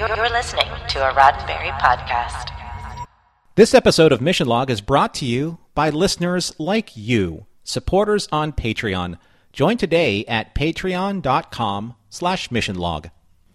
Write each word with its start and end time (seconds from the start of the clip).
You're 0.00 0.30
listening 0.30 0.64
to 0.64 1.10
a 1.10 1.12
Roddenberry 1.12 1.78
podcast. 1.78 2.48
This 3.54 3.74
episode 3.74 4.12
of 4.12 4.22
Mission 4.22 4.46
Log 4.46 4.70
is 4.70 4.80
brought 4.80 5.12
to 5.16 5.26
you 5.26 5.58
by 5.74 5.90
listeners 5.90 6.54
like 6.58 6.96
you, 6.96 7.44
supporters 7.64 8.26
on 8.32 8.52
Patreon. 8.52 9.18
Join 9.52 9.76
today 9.76 10.24
at 10.24 10.54
patreon.com 10.54 11.96
slash 12.08 12.48
missionlog. 12.48 13.10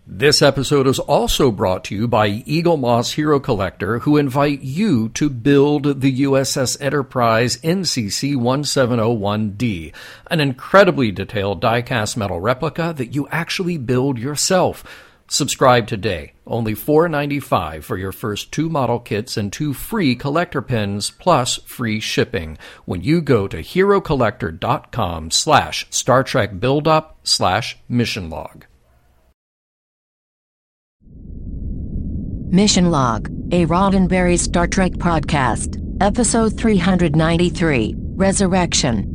This 0.05 0.43
episode 0.43 0.85
is 0.85 0.99
also 0.99 1.49
brought 1.49 1.83
to 1.85 1.95
you 1.95 2.07
by 2.07 2.29
Eaglemoss 2.29 3.15
Hero 3.15 3.39
Collector, 3.39 3.97
who 3.99 4.15
invite 4.15 4.61
you 4.61 5.09
to 5.09 5.31
build 5.31 6.01
the 6.01 6.21
USS 6.21 6.79
Enterprise 6.79 7.57
NCC 7.57 8.35
1701D, 8.35 9.95
an 10.29 10.39
incredibly 10.39 11.11
detailed 11.11 11.59
die-cast 11.59 12.15
metal 12.15 12.39
replica 12.39 12.93
that 12.95 13.15
you 13.15 13.27
actually 13.29 13.79
build 13.79 14.19
yourself. 14.19 14.83
Subscribe 15.27 15.87
today. 15.87 16.33
Only 16.45 16.73
$4.95 16.73 17.83
for 17.83 17.97
your 17.97 18.11
first 18.11 18.51
two 18.51 18.69
model 18.69 18.99
kits 18.99 19.37
and 19.37 19.51
two 19.51 19.73
free 19.73 20.15
collector 20.15 20.61
pins 20.61 21.09
plus 21.09 21.55
free 21.65 21.99
shipping 21.99 22.57
when 22.85 23.01
you 23.01 23.21
go 23.21 23.47
to 23.47 23.57
herocollector.com 23.57 25.31
slash 25.31 25.87
Star 25.89 26.23
Trek 26.23 26.59
Buildup 26.59 27.17
slash 27.23 27.77
Mission 27.89 28.29
Log. 28.29 28.65
Mission 32.51 32.91
Log, 32.91 33.27
a 33.51 33.65
Roddenberry 33.65 34.39
Star 34.39 34.67
Trek 34.67 34.93
podcast, 34.93 35.81
episode 35.99 36.57
393, 36.57 37.95
Resurrection. 37.97 39.14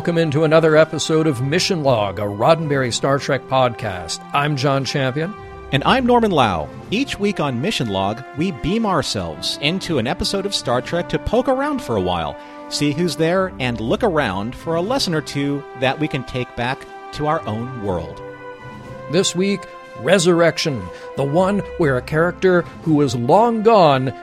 Welcome 0.00 0.16
into 0.16 0.44
another 0.44 0.78
episode 0.78 1.26
of 1.26 1.42
Mission 1.42 1.82
Log, 1.82 2.18
a 2.20 2.22
Roddenberry 2.22 2.90
Star 2.90 3.18
Trek 3.18 3.42
podcast. 3.48 4.18
I'm 4.32 4.56
John 4.56 4.82
Champion. 4.82 5.34
And 5.72 5.84
I'm 5.84 6.06
Norman 6.06 6.30
Lao. 6.30 6.70
Each 6.90 7.18
week 7.18 7.38
on 7.38 7.60
Mission 7.60 7.90
Log, 7.90 8.24
we 8.38 8.50
beam 8.50 8.86
ourselves 8.86 9.58
into 9.60 9.98
an 9.98 10.06
episode 10.06 10.46
of 10.46 10.54
Star 10.54 10.80
Trek 10.80 11.10
to 11.10 11.18
poke 11.18 11.48
around 11.48 11.82
for 11.82 11.96
a 11.96 12.00
while, 12.00 12.34
see 12.70 12.92
who's 12.92 13.16
there, 13.16 13.52
and 13.60 13.78
look 13.78 14.02
around 14.02 14.56
for 14.56 14.74
a 14.74 14.80
lesson 14.80 15.14
or 15.14 15.20
two 15.20 15.62
that 15.80 16.00
we 16.00 16.08
can 16.08 16.24
take 16.24 16.56
back 16.56 16.82
to 17.12 17.26
our 17.26 17.46
own 17.46 17.84
world. 17.84 18.22
This 19.10 19.36
week, 19.36 19.60
Resurrection, 19.98 20.82
the 21.18 21.24
one 21.24 21.58
where 21.76 21.98
a 21.98 22.02
character 22.02 22.62
who 22.84 23.02
is 23.02 23.14
long 23.14 23.62
gone 23.62 24.14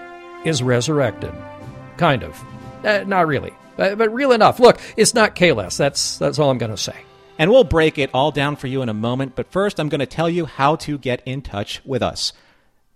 is 0.43 0.63
resurrected. 0.63 1.35
Kind 1.97 2.23
of. 2.23 2.43
Uh, 2.83 3.03
not 3.05 3.27
really. 3.27 3.53
But, 3.77 3.97
but 3.97 4.13
real 4.13 4.31
enough. 4.31 4.59
Look, 4.59 4.79
it's 4.97 5.13
not 5.13 5.35
Kahless. 5.35 5.77
That's 5.77 6.17
that's 6.17 6.39
all 6.39 6.49
I'm 6.49 6.57
going 6.57 6.71
to 6.71 6.77
say. 6.77 6.95
And 7.39 7.51
we'll 7.51 7.63
break 7.63 7.97
it 7.97 8.09
all 8.13 8.31
down 8.31 8.55
for 8.55 8.67
you 8.67 8.81
in 8.81 8.89
a 8.89 8.93
moment, 8.93 9.35
but 9.35 9.51
first 9.51 9.79
I'm 9.79 9.89
going 9.89 9.99
to 9.99 10.07
tell 10.07 10.29
you 10.29 10.45
how 10.45 10.75
to 10.77 10.97
get 10.97 11.21
in 11.25 11.43
touch 11.43 11.81
with 11.85 12.01
us. 12.01 12.33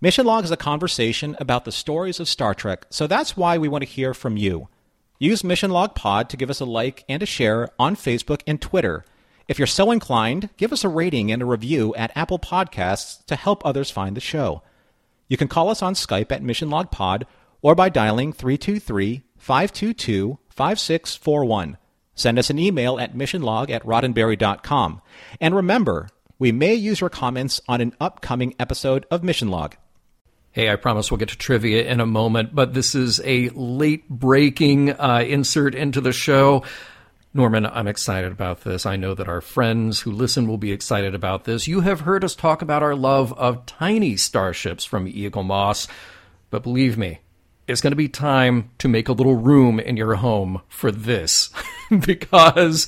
Mission 0.00 0.26
Log 0.26 0.42
is 0.42 0.50
a 0.50 0.56
conversation 0.56 1.36
about 1.38 1.64
the 1.64 1.70
stories 1.70 2.18
of 2.18 2.28
Star 2.28 2.52
Trek, 2.52 2.86
so 2.90 3.06
that's 3.06 3.36
why 3.36 3.56
we 3.56 3.68
want 3.68 3.82
to 3.82 3.88
hear 3.88 4.12
from 4.12 4.36
you. 4.36 4.68
Use 5.20 5.44
Mission 5.44 5.70
Log 5.70 5.94
Pod 5.94 6.28
to 6.30 6.36
give 6.36 6.50
us 6.50 6.58
a 6.58 6.64
like 6.64 7.04
and 7.08 7.22
a 7.22 7.26
share 7.26 7.68
on 7.78 7.94
Facebook 7.94 8.42
and 8.44 8.60
Twitter. 8.60 9.04
If 9.46 9.60
you're 9.60 9.68
so 9.68 9.92
inclined, 9.92 10.50
give 10.56 10.72
us 10.72 10.82
a 10.82 10.88
rating 10.88 11.30
and 11.30 11.40
a 11.40 11.46
review 11.46 11.94
at 11.94 12.10
Apple 12.16 12.40
Podcasts 12.40 13.24
to 13.26 13.36
help 13.36 13.64
others 13.64 13.92
find 13.92 14.16
the 14.16 14.20
show. 14.20 14.62
You 15.28 15.36
can 15.36 15.46
call 15.46 15.68
us 15.68 15.82
on 15.82 15.94
Skype 15.94 16.32
at 16.32 16.42
Mission 16.42 16.68
Log 16.68 16.90
Pod 16.90 17.26
or 17.60 17.76
by 17.76 17.88
dialing 17.88 18.32
323 18.32 19.22
522 19.38 20.38
5641. 20.52 21.78
Send 22.14 22.38
us 22.38 22.50
an 22.50 22.58
email 22.58 22.98
at 22.98 23.14
missionlog 23.14 23.70
at 23.70 23.84
roddenberry.com. 23.84 25.00
And 25.40 25.56
remember, 25.56 26.08
we 26.38 26.52
may 26.52 26.74
use 26.74 27.00
your 27.00 27.10
comments 27.10 27.60
on 27.68 27.80
an 27.80 27.94
upcoming 28.00 28.54
episode 28.58 29.06
of 29.10 29.22
Mission 29.24 29.48
Log. 29.48 29.76
Hey, 30.50 30.70
I 30.70 30.76
promise 30.76 31.10
we'll 31.10 31.18
get 31.18 31.30
to 31.30 31.38
trivia 31.38 31.84
in 31.84 32.00
a 32.00 32.06
moment, 32.06 32.54
but 32.54 32.74
this 32.74 32.94
is 32.94 33.22
a 33.24 33.48
late 33.50 34.06
breaking 34.08 34.90
uh, 34.90 35.24
insert 35.26 35.74
into 35.74 36.02
the 36.02 36.12
show. 36.12 36.64
Norman, 37.32 37.64
I'm 37.64 37.88
excited 37.88 38.30
about 38.30 38.60
this. 38.60 38.84
I 38.84 38.96
know 38.96 39.14
that 39.14 39.28
our 39.28 39.40
friends 39.40 40.00
who 40.00 40.12
listen 40.12 40.46
will 40.46 40.58
be 40.58 40.72
excited 40.72 41.14
about 41.14 41.44
this. 41.44 41.66
You 41.66 41.80
have 41.80 42.00
heard 42.00 42.24
us 42.24 42.34
talk 42.34 42.60
about 42.60 42.82
our 42.82 42.94
love 42.94 43.32
of 43.38 43.64
tiny 43.64 44.18
starships 44.18 44.84
from 44.84 45.06
Eaglemoss, 45.06 45.88
but 46.50 46.62
believe 46.62 46.98
me, 46.98 47.20
it's 47.68 47.80
going 47.80 47.92
to 47.92 47.96
be 47.96 48.08
time 48.08 48.70
to 48.78 48.88
make 48.88 49.08
a 49.08 49.12
little 49.12 49.36
room 49.36 49.78
in 49.78 49.96
your 49.96 50.16
home 50.16 50.62
for 50.68 50.90
this 50.90 51.50
because 52.06 52.86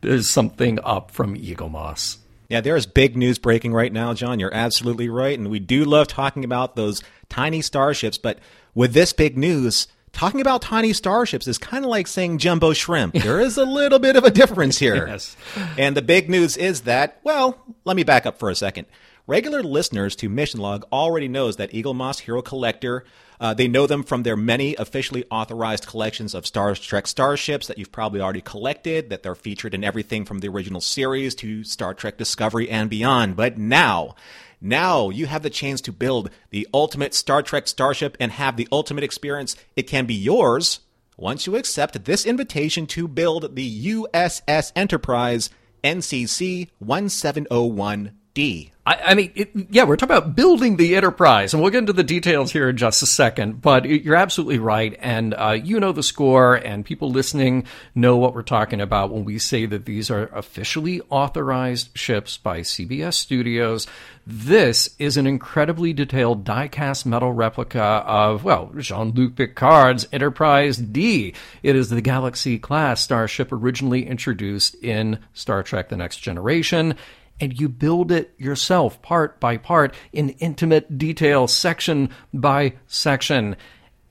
there's 0.00 0.30
something 0.30 0.78
up 0.84 1.10
from 1.10 1.36
Eaglemoss. 1.36 2.18
Yeah, 2.48 2.60
there 2.60 2.76
is 2.76 2.84
big 2.84 3.16
news 3.16 3.38
breaking 3.38 3.72
right 3.72 3.92
now, 3.92 4.12
John. 4.12 4.38
You're 4.38 4.54
absolutely 4.54 5.08
right. 5.08 5.38
And 5.38 5.50
we 5.50 5.58
do 5.58 5.84
love 5.86 6.06
talking 6.08 6.44
about 6.44 6.76
those 6.76 7.02
tiny 7.30 7.62
starships. 7.62 8.18
But 8.18 8.40
with 8.74 8.92
this 8.92 9.14
big 9.14 9.38
news, 9.38 9.86
talking 10.12 10.42
about 10.42 10.60
tiny 10.60 10.92
starships 10.92 11.48
is 11.48 11.56
kind 11.56 11.82
of 11.82 11.90
like 11.90 12.06
saying 12.06 12.36
jumbo 12.36 12.74
shrimp. 12.74 13.14
There 13.22 13.40
is 13.40 13.56
a 13.56 13.64
little 13.64 13.98
bit 13.98 14.16
of 14.16 14.24
a 14.24 14.30
difference 14.30 14.78
here. 14.78 15.06
Yes. 15.08 15.34
And 15.78 15.96
the 15.96 16.02
big 16.02 16.28
news 16.28 16.58
is 16.58 16.82
that, 16.82 17.20
well, 17.24 17.58
let 17.86 17.96
me 17.96 18.02
back 18.02 18.26
up 18.26 18.38
for 18.38 18.50
a 18.50 18.54
second. 18.54 18.86
Regular 19.26 19.62
listeners 19.62 20.14
to 20.16 20.28
Mission 20.28 20.60
Log 20.60 20.84
already 20.92 21.28
knows 21.28 21.56
that 21.56 21.70
Eaglemoss 21.70 22.20
Hero 22.20 22.42
Collector 22.42 23.04
uh, 23.42 23.52
they 23.52 23.66
know 23.66 23.88
them 23.88 24.04
from 24.04 24.22
their 24.22 24.36
many 24.36 24.76
officially 24.76 25.24
authorized 25.28 25.88
collections 25.88 26.32
of 26.32 26.46
Star 26.46 26.76
Trek 26.76 27.08
starships 27.08 27.66
that 27.66 27.76
you've 27.76 27.90
probably 27.90 28.20
already 28.20 28.40
collected, 28.40 29.10
that 29.10 29.24
they're 29.24 29.34
featured 29.34 29.74
in 29.74 29.82
everything 29.82 30.24
from 30.24 30.38
the 30.38 30.48
original 30.48 30.80
series 30.80 31.34
to 31.34 31.64
Star 31.64 31.92
Trek 31.92 32.16
Discovery 32.16 32.70
and 32.70 32.88
beyond. 32.88 33.34
But 33.34 33.58
now, 33.58 34.14
now 34.60 35.10
you 35.10 35.26
have 35.26 35.42
the 35.42 35.50
chance 35.50 35.80
to 35.80 35.92
build 35.92 36.30
the 36.50 36.68
ultimate 36.72 37.14
Star 37.14 37.42
Trek 37.42 37.66
starship 37.66 38.16
and 38.20 38.30
have 38.30 38.56
the 38.56 38.68
ultimate 38.70 39.02
experience. 39.02 39.56
It 39.74 39.88
can 39.88 40.06
be 40.06 40.14
yours 40.14 40.78
once 41.16 41.44
you 41.44 41.56
accept 41.56 42.04
this 42.04 42.24
invitation 42.24 42.86
to 42.86 43.08
build 43.08 43.56
the 43.56 43.86
USS 43.86 44.70
Enterprise 44.76 45.50
NCC 45.82 46.68
1701D. 46.80 48.71
I, 48.84 49.00
I 49.06 49.14
mean, 49.14 49.30
it, 49.36 49.50
yeah, 49.70 49.84
we're 49.84 49.96
talking 49.96 50.16
about 50.16 50.34
building 50.34 50.76
the 50.76 50.96
enterprise, 50.96 51.54
and 51.54 51.62
we'll 51.62 51.70
get 51.70 51.78
into 51.78 51.92
the 51.92 52.02
details 52.02 52.50
here 52.50 52.68
in 52.68 52.76
just 52.76 53.00
a 53.02 53.06
second. 53.06 53.62
But 53.62 53.84
you're 53.84 54.16
absolutely 54.16 54.58
right, 54.58 54.96
and 54.98 55.34
uh, 55.34 55.50
you 55.62 55.78
know 55.78 55.92
the 55.92 56.02
score, 56.02 56.56
and 56.56 56.84
people 56.84 57.08
listening 57.08 57.64
know 57.94 58.16
what 58.16 58.34
we're 58.34 58.42
talking 58.42 58.80
about 58.80 59.12
when 59.12 59.24
we 59.24 59.38
say 59.38 59.66
that 59.66 59.84
these 59.84 60.10
are 60.10 60.26
officially 60.32 61.00
authorized 61.10 61.96
ships 61.96 62.36
by 62.36 62.60
CBS 62.60 63.14
Studios. 63.14 63.86
This 64.26 64.94
is 64.98 65.16
an 65.16 65.26
incredibly 65.28 65.92
detailed 65.92 66.44
die-cast 66.44 67.06
metal 67.06 67.32
replica 67.32 67.82
of, 67.82 68.44
well, 68.44 68.70
Jean-Luc 68.76 69.34
Picard's 69.34 70.06
Enterprise 70.12 70.76
D. 70.76 71.34
It 71.62 71.76
is 71.76 71.88
the 71.88 72.00
Galaxy 72.00 72.58
class 72.58 73.00
starship 73.00 73.52
originally 73.52 74.06
introduced 74.06 74.74
in 74.76 75.20
Star 75.34 75.62
Trek: 75.62 75.88
The 75.88 75.96
Next 75.96 76.16
Generation 76.16 76.96
and 77.40 77.58
you 77.58 77.68
build 77.68 78.12
it 78.12 78.34
yourself, 78.38 79.02
part 79.02 79.40
by 79.40 79.56
part, 79.56 79.94
in 80.12 80.30
intimate 80.30 80.98
detail, 80.98 81.46
section 81.46 82.10
by 82.32 82.74
section. 82.86 83.56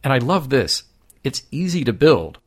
And 0.04 0.12
I 0.12 0.18
love 0.18 0.50
this. 0.50 0.84
It's 1.24 1.44
easy 1.52 1.84
to 1.84 1.94
build. 1.94 2.40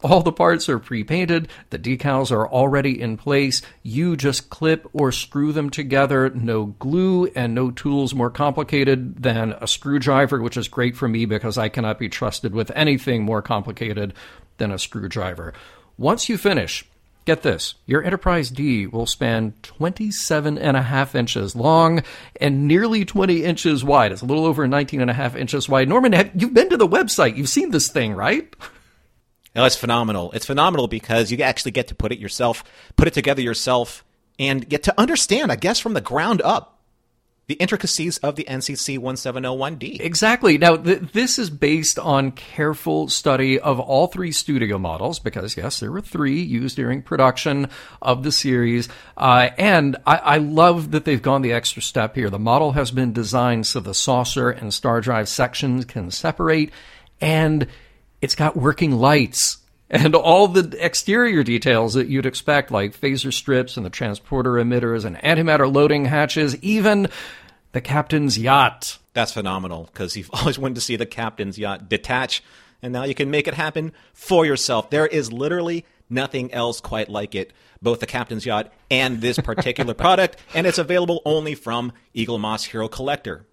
All 0.00 0.22
the 0.22 0.30
parts 0.30 0.68
are 0.68 0.78
pre 0.78 1.02
painted, 1.02 1.48
the 1.70 1.78
decals 1.78 2.30
are 2.30 2.46
already 2.46 3.00
in 3.00 3.16
place. 3.16 3.62
You 3.82 4.16
just 4.16 4.48
clip 4.48 4.88
or 4.92 5.10
screw 5.10 5.50
them 5.52 5.70
together. 5.70 6.30
No 6.30 6.66
glue 6.66 7.26
and 7.34 7.52
no 7.52 7.72
tools 7.72 8.14
more 8.14 8.30
complicated 8.30 9.24
than 9.24 9.56
a 9.60 9.66
screwdriver, 9.66 10.40
which 10.40 10.56
is 10.56 10.68
great 10.68 10.96
for 10.96 11.08
me 11.08 11.24
because 11.24 11.58
I 11.58 11.68
cannot 11.68 11.98
be 11.98 12.08
trusted 12.08 12.54
with 12.54 12.70
anything 12.76 13.24
more 13.24 13.42
complicated 13.42 14.14
than 14.58 14.70
a 14.70 14.78
screwdriver. 14.78 15.52
Once 15.96 16.28
you 16.28 16.38
finish, 16.38 16.84
Get 17.28 17.42
this 17.42 17.74
your 17.84 18.02
Enterprise 18.02 18.48
D 18.48 18.86
will 18.86 19.04
span 19.04 19.52
27 19.60 20.56
and 20.56 20.78
a 20.78 20.82
half 20.82 21.14
inches 21.14 21.54
long 21.54 22.02
and 22.40 22.66
nearly 22.66 23.04
20 23.04 23.44
inches 23.44 23.84
wide. 23.84 24.12
It's 24.12 24.22
a 24.22 24.24
little 24.24 24.46
over 24.46 24.66
19 24.66 25.02
and 25.02 25.10
a 25.10 25.12
half 25.12 25.36
inches 25.36 25.68
wide. 25.68 25.90
Norman, 25.90 26.14
have, 26.14 26.30
you've 26.34 26.54
been 26.54 26.70
to 26.70 26.78
the 26.78 26.88
website, 26.88 27.36
you've 27.36 27.50
seen 27.50 27.70
this 27.70 27.90
thing, 27.90 28.14
right? 28.14 28.56
It's 29.54 29.76
phenomenal. 29.76 30.32
It's 30.32 30.46
phenomenal 30.46 30.88
because 30.88 31.30
you 31.30 31.36
actually 31.42 31.72
get 31.72 31.88
to 31.88 31.94
put 31.94 32.12
it 32.12 32.18
yourself, 32.18 32.64
put 32.96 33.08
it 33.08 33.12
together 33.12 33.42
yourself, 33.42 34.06
and 34.38 34.66
get 34.66 34.84
to 34.84 34.98
understand, 34.98 35.52
I 35.52 35.56
guess, 35.56 35.78
from 35.78 35.92
the 35.92 36.00
ground 36.00 36.40
up 36.40 36.77
the 37.48 37.54
intricacies 37.54 38.18
of 38.18 38.36
the 38.36 38.44
NCC 38.44 38.98
1701D. 38.98 40.00
Exactly. 40.00 40.58
Now, 40.58 40.76
th- 40.76 41.00
this 41.12 41.38
is 41.38 41.48
based 41.48 41.98
on 41.98 42.30
careful 42.32 43.08
study 43.08 43.58
of 43.58 43.80
all 43.80 44.06
three 44.06 44.32
studio 44.32 44.76
models, 44.76 45.18
because 45.18 45.56
yes, 45.56 45.80
there 45.80 45.90
were 45.90 46.02
three 46.02 46.42
used 46.42 46.76
during 46.76 47.00
production 47.00 47.70
of 48.02 48.22
the 48.22 48.32
series. 48.32 48.90
Uh, 49.16 49.48
and 49.56 49.96
I-, 50.06 50.18
I 50.18 50.36
love 50.36 50.90
that 50.90 51.06
they've 51.06 51.22
gone 51.22 51.40
the 51.40 51.54
extra 51.54 51.80
step 51.80 52.14
here. 52.14 52.28
The 52.28 52.38
model 52.38 52.72
has 52.72 52.90
been 52.90 53.14
designed 53.14 53.66
so 53.66 53.80
the 53.80 53.94
saucer 53.94 54.50
and 54.50 54.72
star 54.72 55.00
drive 55.00 55.28
sections 55.28 55.86
can 55.86 56.10
separate, 56.10 56.70
and 57.18 57.66
it's 58.20 58.34
got 58.34 58.56
working 58.56 58.92
lights 58.92 59.56
and 59.90 60.14
all 60.14 60.48
the 60.48 60.76
exterior 60.84 61.42
details 61.42 61.94
that 61.94 62.08
you'd 62.08 62.26
expect, 62.26 62.70
like 62.70 62.98
phaser 62.98 63.32
strips 63.32 63.76
and 63.76 63.86
the 63.86 63.90
transporter 63.90 64.52
emitters 64.52 65.04
and 65.04 65.16
antimatter 65.18 65.72
loading 65.72 66.04
hatches, 66.04 66.56
even 66.62 67.08
the 67.72 67.80
captain's 67.80 68.38
yacht. 68.38 68.98
That's 69.14 69.32
phenomenal 69.32 69.88
because 69.92 70.16
you've 70.16 70.30
always 70.34 70.58
wanted 70.58 70.76
to 70.76 70.80
see 70.80 70.96
the 70.96 71.06
captain's 71.06 71.58
yacht 71.58 71.88
detach, 71.88 72.42
and 72.82 72.92
now 72.92 73.04
you 73.04 73.14
can 73.14 73.30
make 73.30 73.48
it 73.48 73.54
happen 73.54 73.92
for 74.12 74.44
yourself. 74.44 74.90
There 74.90 75.06
is 75.06 75.32
literally 75.32 75.84
nothing 76.10 76.52
else 76.52 76.80
quite 76.80 77.08
like 77.08 77.34
it, 77.34 77.52
both 77.80 78.00
the 78.00 78.06
captain's 78.06 78.46
yacht 78.46 78.72
and 78.90 79.20
this 79.20 79.38
particular 79.42 79.94
product, 79.94 80.36
and 80.54 80.66
it's 80.66 80.78
available 80.78 81.22
only 81.24 81.54
from 81.54 81.92
Eaglemoss 82.14 82.66
Hero 82.66 82.88
Collector. 82.88 83.46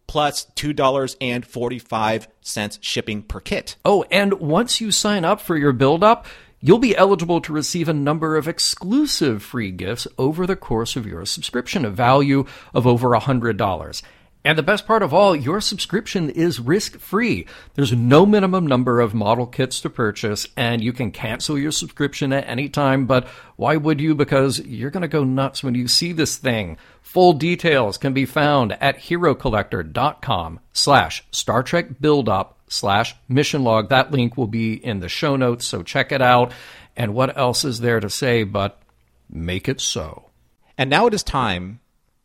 plus 0.08 0.48
$2.45 0.56 2.78
shipping 2.82 3.22
per 3.24 3.40
kit. 3.40 3.76
Oh, 3.84 4.06
and 4.12 4.36
once 4.36 4.80
you 4.82 4.92
sign 4.92 5.26
up 5.26 5.42
for 5.42 5.58
your 5.58 5.74
build 5.74 6.04
up, 6.04 6.28
you'll 6.60 6.78
be 6.80 6.96
eligible 6.96 7.42
to 7.42 7.54
receive 7.54 7.88
a 7.88 7.94
number 7.94 8.36
of 8.38 8.48
exclusive 8.48 9.44
free 9.44 9.70
gifts 9.72 10.08
over 10.18 10.48
the 10.48 10.56
course 10.56 10.96
of 10.96 11.06
your 11.06 11.26
subscription, 11.26 11.86
a 11.86 11.90
value 11.90 12.46
of 12.74 12.88
over 12.88 13.10
$100. 13.10 14.02
And 14.46 14.60
the 14.60 14.64
best 14.64 14.86
part 14.86 15.02
of 15.02 15.12
all, 15.12 15.36
your 15.36 15.60
subscription 15.60 16.30
is 16.30 16.60
risk 16.60 17.00
free. 17.00 17.48
There's 17.74 17.94
no 17.94 18.28
minimum 18.28 18.68
number 18.68 19.02
of 19.02 19.16
model 19.16 19.48
kits 19.48 19.82
to 19.82 19.90
purchase, 19.90 20.48
and 20.56 20.84
you 20.84 20.94
can 20.94 21.10
cancel 21.10 21.58
your 21.58 21.72
subscription 21.72 22.32
at 22.32 22.48
any 22.48 22.70
time. 22.70 23.08
But 23.08 23.28
why 23.56 23.76
would 23.76 24.00
you? 24.00 24.14
Because 24.14 24.60
you're 24.60 24.92
going 24.92 25.02
to 25.02 25.08
go 25.08 25.24
nuts 25.24 25.64
when 25.64 25.74
you 25.74 25.88
see 25.88 26.12
this 26.12 26.38
thing. 26.38 26.78
Full 27.02 27.34
details 27.34 27.98
can 27.98 28.14
be 28.14 28.28
found 28.28 28.74
at 28.74 29.00
herocollector.com 29.00 30.60
slash 30.74 31.24
Star 31.32 31.64
Trek 31.64 32.00
Buildup 32.00 32.60
slash 32.68 33.16
mission 33.28 33.64
log. 33.64 33.90
That 33.90 34.12
link 34.12 34.38
will 34.38 34.46
be 34.46 34.74
in 34.76 35.00
the 35.00 35.10
show 35.10 35.36
notes, 35.36 35.66
so 35.66 35.82
check 35.82 36.12
it 36.12 36.22
out. 36.22 36.54
And 36.96 37.16
what 37.16 37.36
else 37.36 37.66
is 37.66 37.80
there 37.80 38.00
to 38.00 38.12
say 38.12 38.44
but 38.44 38.80
make 39.28 39.68
it 39.68 39.82
so? 39.82 40.30
And 40.78 40.88
now 40.88 41.08
it 41.08 41.16
is 41.16 41.24
time 41.24 41.80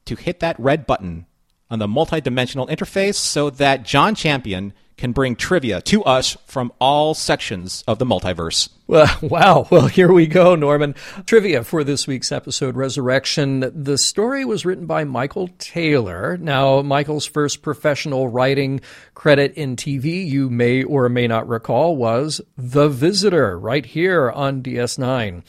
to 0.05 0.16
hit 0.16 0.40
that 0.40 0.61
red 0.61 0.87
button 0.87 1.25
on 1.70 1.78
the 1.78 1.87
multidimensional 1.87 2.69
interface 2.69 3.14
so 3.14 3.50
that 3.50 3.84
John 3.84 4.14
Champion 4.14 4.72
can 5.00 5.12
bring 5.12 5.34
trivia 5.34 5.81
to 5.81 6.05
us 6.05 6.37
from 6.44 6.70
all 6.78 7.14
sections 7.14 7.82
of 7.88 7.99
the 7.99 8.05
multiverse. 8.05 8.69
Well, 8.87 9.08
wow. 9.22 9.67
Well, 9.70 9.87
here 9.87 10.12
we 10.12 10.26
go, 10.26 10.55
Norman. 10.55 10.94
Trivia 11.25 11.64
for 11.64 11.82
this 11.82 12.06
week's 12.06 12.31
episode, 12.31 12.76
Resurrection. 12.76 13.72
The 13.75 13.96
story 13.96 14.44
was 14.44 14.67
written 14.67 14.84
by 14.84 15.05
Michael 15.05 15.49
Taylor. 15.58 16.37
Now, 16.37 16.82
Michael's 16.82 17.25
first 17.25 17.62
professional 17.62 18.28
writing 18.28 18.82
credit 19.14 19.55
in 19.55 19.75
TV, 19.76 20.28
you 20.28 20.50
may 20.50 20.84
or 20.84 21.08
may 21.08 21.26
not 21.26 21.49
recall, 21.49 21.96
was 21.96 22.43
The 22.58 22.90
Visitor, 22.90 23.58
right 23.58 23.87
here 23.87 24.31
on 24.31 24.62
DS9. 24.62 25.43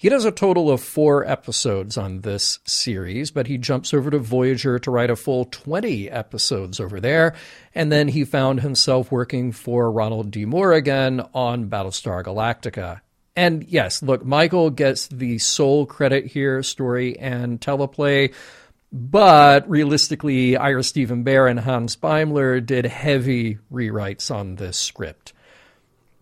He 0.00 0.08
does 0.08 0.24
a 0.24 0.30
total 0.30 0.70
of 0.70 0.80
four 0.80 1.26
episodes 1.26 1.98
on 1.98 2.20
this 2.20 2.60
series, 2.64 3.32
but 3.32 3.48
he 3.48 3.58
jumps 3.58 3.92
over 3.92 4.12
to 4.12 4.20
Voyager 4.20 4.78
to 4.78 4.92
write 4.92 5.10
a 5.10 5.16
full 5.16 5.44
20 5.46 6.08
episodes 6.08 6.78
over 6.78 7.00
there. 7.00 7.34
And 7.74 7.90
then 7.90 8.06
he 8.06 8.24
found 8.24 8.60
himself 8.60 9.10
working 9.10 9.50
for 9.50 9.90
Ronald 9.90 10.30
D. 10.30 10.44
Moore 10.44 10.72
again 10.72 11.26
on 11.34 11.68
Battlestar 11.68 12.22
Galactica. 12.22 13.00
And 13.34 13.64
yes, 13.64 14.00
look, 14.00 14.24
Michael 14.24 14.70
gets 14.70 15.08
the 15.08 15.38
sole 15.38 15.84
credit 15.84 16.26
here, 16.26 16.62
story 16.62 17.18
and 17.18 17.60
teleplay. 17.60 18.32
But 18.92 19.68
realistically, 19.68 20.56
Ira 20.56 20.84
Steven 20.84 21.24
Behr 21.24 21.50
and 21.50 21.58
Hans 21.58 21.96
Beimler 21.96 22.64
did 22.64 22.86
heavy 22.86 23.58
rewrites 23.72 24.32
on 24.32 24.54
this 24.54 24.78
script. 24.78 25.32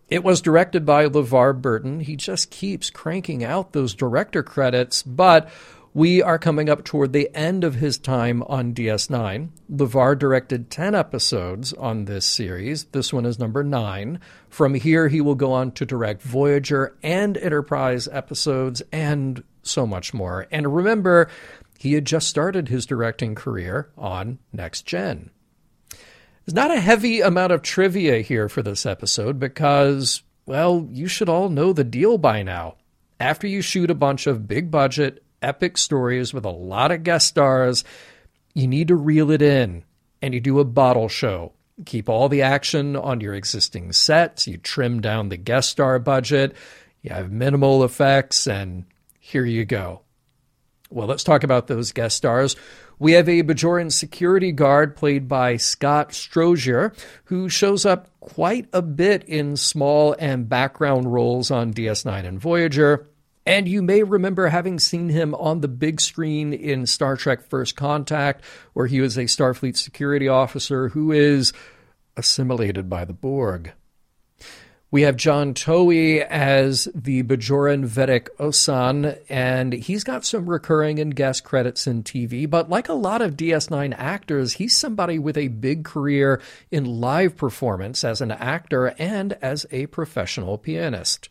It 0.09 0.23
was 0.23 0.41
directed 0.41 0.85
by 0.85 1.07
LeVar 1.07 1.61
Burton. 1.61 1.99
He 1.99 2.15
just 2.15 2.49
keeps 2.49 2.89
cranking 2.89 3.43
out 3.43 3.73
those 3.73 3.93
director 3.93 4.41
credits, 4.41 5.03
but 5.03 5.49
we 5.93 6.21
are 6.21 6.39
coming 6.39 6.69
up 6.69 6.85
toward 6.85 7.11
the 7.11 7.29
end 7.35 7.63
of 7.63 7.75
his 7.75 7.97
time 7.97 8.41
on 8.43 8.73
DS9. 8.73 9.49
LeVar 9.69 10.17
directed 10.17 10.69
10 10.69 10.95
episodes 10.95 11.73
on 11.73 12.05
this 12.05 12.25
series. 12.25 12.85
This 12.85 13.11
one 13.11 13.25
is 13.25 13.37
number 13.39 13.63
9. 13.63 14.19
From 14.47 14.75
here, 14.75 15.09
he 15.09 15.19
will 15.19 15.35
go 15.35 15.51
on 15.51 15.71
to 15.71 15.85
direct 15.85 16.21
Voyager 16.21 16.95
and 17.03 17.35
Enterprise 17.35 18.07
episodes 18.09 18.81
and 18.93 19.43
so 19.63 19.85
much 19.85 20.13
more. 20.13 20.47
And 20.51 20.73
remember, 20.73 21.29
he 21.79 21.93
had 21.93 22.05
just 22.05 22.29
started 22.29 22.69
his 22.69 22.85
directing 22.85 23.35
career 23.35 23.89
on 23.97 24.39
Next 24.53 24.85
Gen. 24.85 25.31
There's 26.47 26.55
not 26.55 26.71
a 26.71 26.79
heavy 26.79 27.19
amount 27.19 27.51
of 27.51 27.61
trivia 27.61 28.21
here 28.21 28.47
for 28.47 28.63
this 28.63 28.85
episode 28.85 29.37
because, 29.37 30.23
well, 30.45 30.87
you 30.89 31.09
should 31.09 31.27
all 31.27 31.49
know 31.49 31.73
the 31.73 31.83
deal 31.83 32.17
by 32.17 32.41
now. 32.41 32.75
After 33.19 33.45
you 33.47 33.61
shoot 33.61 33.91
a 33.91 33.95
bunch 33.95 34.27
of 34.27 34.47
big 34.47 34.71
budget, 34.71 35.21
epic 35.41 35.77
stories 35.77 36.33
with 36.33 36.45
a 36.45 36.49
lot 36.49 36.93
of 36.93 37.03
guest 37.03 37.27
stars, 37.27 37.83
you 38.53 38.65
need 38.65 38.87
to 38.87 38.95
reel 38.95 39.29
it 39.29 39.41
in 39.41 39.83
and 40.21 40.33
you 40.33 40.39
do 40.39 40.61
a 40.61 40.63
bottle 40.63 41.09
show. 41.09 41.51
Keep 41.85 42.07
all 42.07 42.29
the 42.29 42.43
action 42.43 42.95
on 42.95 43.19
your 43.19 43.33
existing 43.33 43.91
sets, 43.91 44.47
you 44.47 44.55
trim 44.55 45.01
down 45.01 45.27
the 45.27 45.35
guest 45.35 45.69
star 45.69 45.99
budget, 45.99 46.55
you 47.01 47.09
have 47.09 47.29
minimal 47.29 47.83
effects, 47.83 48.47
and 48.47 48.85
here 49.19 49.43
you 49.43 49.65
go. 49.65 49.99
Well, 50.89 51.07
let's 51.07 51.25
talk 51.25 51.43
about 51.43 51.67
those 51.67 51.91
guest 51.91 52.15
stars. 52.15 52.55
We 52.99 53.11
have 53.11 53.29
a 53.29 53.43
Bajoran 53.43 53.91
security 53.91 54.51
guard 54.51 54.95
played 54.95 55.27
by 55.27 55.57
Scott 55.57 56.09
Strozier, 56.09 56.97
who 57.25 57.47
shows 57.47 57.85
up 57.85 58.09
quite 58.19 58.67
a 58.73 58.81
bit 58.81 59.23
in 59.25 59.55
small 59.55 60.15
and 60.17 60.49
background 60.49 61.13
roles 61.13 61.51
on 61.51 61.73
DS9 61.73 62.25
and 62.25 62.39
Voyager. 62.39 63.07
And 63.45 63.67
you 63.67 63.83
may 63.83 64.01
remember 64.01 64.47
having 64.47 64.79
seen 64.79 65.09
him 65.09 65.35
on 65.35 65.61
the 65.61 65.67
big 65.67 66.01
screen 66.01 66.53
in 66.53 66.87
Star 66.87 67.15
Trek 67.15 67.47
First 67.47 67.75
Contact, 67.75 68.43
where 68.73 68.87
he 68.87 68.99
was 68.99 69.15
a 69.15 69.25
Starfleet 69.25 69.77
security 69.77 70.27
officer 70.27 70.89
who 70.89 71.11
is 71.11 71.53
assimilated 72.17 72.89
by 72.89 73.05
the 73.05 73.13
Borg. 73.13 73.73
We 74.89 75.01
have 75.01 75.17
John 75.17 75.53
Towey 75.53 76.25
as 76.25 76.87
the 76.95 77.21
Bajoran 77.23 77.85
Vedek 77.85 78.29
Ossen, 78.39 79.17
and 79.27 79.73
he's 79.73 80.05
got 80.05 80.23
some 80.23 80.49
recurring 80.49 80.97
and 80.97 81.13
guest 81.13 81.43
credits 81.43 81.87
in 81.87 82.03
TV. 82.03 82.49
But 82.49 82.69
like 82.69 82.87
a 82.87 82.93
lot 82.93 83.21
of 83.21 83.35
DS9 83.35 83.93
actors, 83.97 84.53
he's 84.53 84.77
somebody 84.77 85.19
with 85.19 85.37
a 85.37 85.49
big 85.49 85.83
career 85.83 86.41
in 86.71 86.85
live 86.85 87.35
performance 87.35 88.05
as 88.05 88.21
an 88.21 88.31
actor 88.31 88.95
and 88.97 89.33
as 89.41 89.65
a 89.71 89.87
professional 89.87 90.57
pianist. 90.57 91.27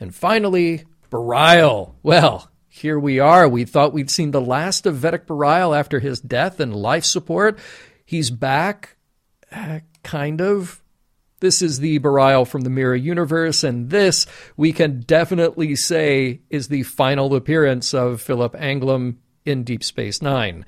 And 0.00 0.14
finally, 0.14 0.84
Bareil. 1.10 1.92
Well, 2.02 2.50
here 2.68 2.98
we 2.98 3.18
are. 3.18 3.46
We 3.46 3.66
thought 3.66 3.92
we'd 3.92 4.10
seen 4.10 4.30
the 4.30 4.40
last 4.40 4.86
of 4.86 4.96
Vedic 4.96 5.26
Bareil 5.26 5.78
after 5.78 6.00
his 6.00 6.20
death 6.20 6.58
and 6.58 6.74
life 6.74 7.04
support. 7.04 7.58
He's 8.02 8.30
back, 8.30 8.96
uh, 9.52 9.80
kind 10.02 10.40
of 10.40 10.80
this 11.40 11.62
is 11.62 11.78
the 11.78 11.98
Bareil 12.00 12.46
from 12.46 12.62
the 12.62 12.70
Mirror 12.70 12.96
Universe, 12.96 13.62
and 13.62 13.90
this 13.90 14.26
we 14.56 14.72
can 14.72 15.00
definitely 15.00 15.76
say 15.76 16.40
is 16.50 16.68
the 16.68 16.82
final 16.82 17.34
appearance 17.34 17.94
of 17.94 18.20
Philip 18.20 18.54
Anglim 18.54 19.16
in 19.44 19.64
Deep 19.64 19.84
Space 19.84 20.20
Nine. 20.20 20.64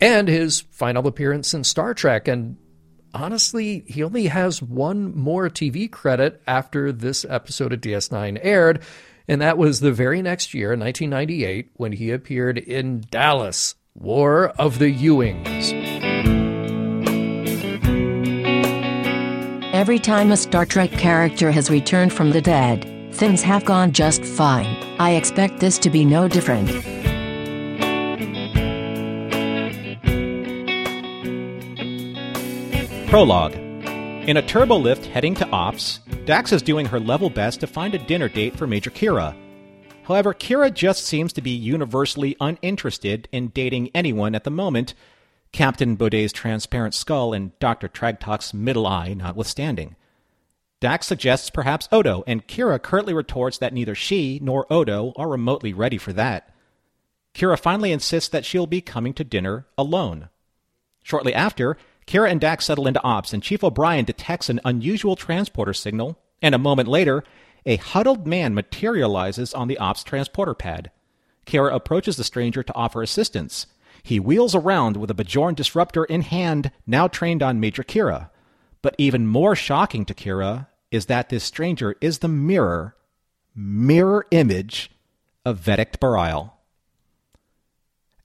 And 0.00 0.28
his 0.28 0.60
final 0.70 1.06
appearance 1.06 1.54
in 1.54 1.64
Star 1.64 1.92
Trek. 1.92 2.28
And 2.28 2.56
honestly, 3.12 3.84
he 3.86 4.02
only 4.02 4.28
has 4.28 4.62
one 4.62 5.16
more 5.16 5.48
TV 5.48 5.90
credit 5.90 6.40
after 6.46 6.92
this 6.92 7.24
episode 7.28 7.72
of 7.72 7.80
DS9 7.80 8.38
aired, 8.42 8.82
and 9.26 9.40
that 9.40 9.58
was 9.58 9.80
the 9.80 9.92
very 9.92 10.22
next 10.22 10.54
year, 10.54 10.70
1998, 10.70 11.70
when 11.74 11.92
he 11.92 12.10
appeared 12.10 12.58
in 12.58 13.04
Dallas 13.10 13.74
War 13.94 14.48
of 14.50 14.78
the 14.78 14.94
Ewings. 14.94 15.77
Every 19.88 19.98
time 19.98 20.32
a 20.32 20.36
Star 20.36 20.66
Trek 20.66 20.90
character 20.90 21.50
has 21.50 21.70
returned 21.70 22.12
from 22.12 22.30
the 22.30 22.42
dead, 22.42 22.84
things 23.14 23.40
have 23.40 23.64
gone 23.64 23.90
just 23.92 24.22
fine. 24.22 24.66
I 24.98 25.12
expect 25.12 25.60
this 25.60 25.78
to 25.78 25.88
be 25.88 26.04
no 26.04 26.28
different. 26.28 26.68
Prologue. 33.08 33.54
In 34.28 34.36
a 34.36 34.46
turbo 34.46 34.76
lift 34.76 35.06
heading 35.06 35.34
to 35.36 35.48
Ops, 35.48 36.00
Dax 36.26 36.52
is 36.52 36.60
doing 36.60 36.84
her 36.84 37.00
level 37.00 37.30
best 37.30 37.60
to 37.60 37.66
find 37.66 37.94
a 37.94 37.98
dinner 37.98 38.28
date 38.28 38.58
for 38.58 38.66
Major 38.66 38.90
Kira. 38.90 39.34
However, 40.02 40.34
Kira 40.34 40.70
just 40.70 41.06
seems 41.06 41.32
to 41.32 41.40
be 41.40 41.52
universally 41.52 42.36
uninterested 42.42 43.26
in 43.32 43.48
dating 43.48 43.90
anyone 43.94 44.34
at 44.34 44.44
the 44.44 44.50
moment, 44.50 44.92
Captain 45.52 45.96
Boday's 45.96 46.32
transparent 46.32 46.94
skull 46.94 47.32
and 47.32 47.58
Dr. 47.58 47.88
Tragtok's 47.88 48.52
middle 48.52 48.86
eye 48.86 49.14
notwithstanding. 49.14 49.96
Dax 50.80 51.06
suggests 51.06 51.50
perhaps 51.50 51.88
Odo, 51.90 52.22
and 52.26 52.46
Kira 52.46 52.80
curtly 52.80 53.12
retorts 53.12 53.58
that 53.58 53.72
neither 53.72 53.94
she 53.94 54.38
nor 54.42 54.72
Odo 54.72 55.12
are 55.16 55.28
remotely 55.28 55.72
ready 55.72 55.98
for 55.98 56.12
that. 56.12 56.54
Kira 57.34 57.58
finally 57.58 57.90
insists 57.90 58.28
that 58.28 58.44
she'll 58.44 58.66
be 58.66 58.80
coming 58.80 59.12
to 59.14 59.24
dinner 59.24 59.66
alone. 59.76 60.28
Shortly 61.02 61.34
after, 61.34 61.76
Kira 62.06 62.30
and 62.30 62.40
Dax 62.40 62.66
settle 62.66 62.86
into 62.86 63.02
ops, 63.02 63.32
and 63.32 63.42
Chief 63.42 63.64
O'Brien 63.64 64.04
detects 64.04 64.48
an 64.48 64.60
unusual 64.64 65.16
transporter 65.16 65.74
signal, 65.74 66.18
and 66.40 66.54
a 66.54 66.58
moment 66.58 66.88
later, 66.88 67.24
a 67.66 67.76
huddled 67.76 68.26
man 68.26 68.54
materializes 68.54 69.52
on 69.52 69.68
the 69.68 69.78
ops 69.78 70.04
transporter 70.04 70.54
pad. 70.54 70.90
Kira 71.44 71.74
approaches 71.74 72.16
the 72.16 72.24
stranger 72.24 72.62
to 72.62 72.74
offer 72.74 73.02
assistance. 73.02 73.66
He 74.02 74.20
wheels 74.20 74.54
around 74.54 74.96
with 74.96 75.10
a 75.10 75.14
Bajoran 75.14 75.54
disruptor 75.54 76.04
in 76.04 76.22
hand, 76.22 76.70
now 76.86 77.08
trained 77.08 77.42
on 77.42 77.60
Major 77.60 77.82
Kira. 77.82 78.30
But 78.82 78.94
even 78.98 79.26
more 79.26 79.56
shocking 79.56 80.04
to 80.06 80.14
Kira 80.14 80.68
is 80.90 81.06
that 81.06 81.28
this 81.28 81.44
stranger 81.44 81.96
is 82.00 82.18
the 82.18 82.28
mirror, 82.28 82.96
mirror 83.54 84.26
image 84.30 84.90
of 85.44 85.60
Vedek 85.60 85.98
Bareil. 85.98 86.52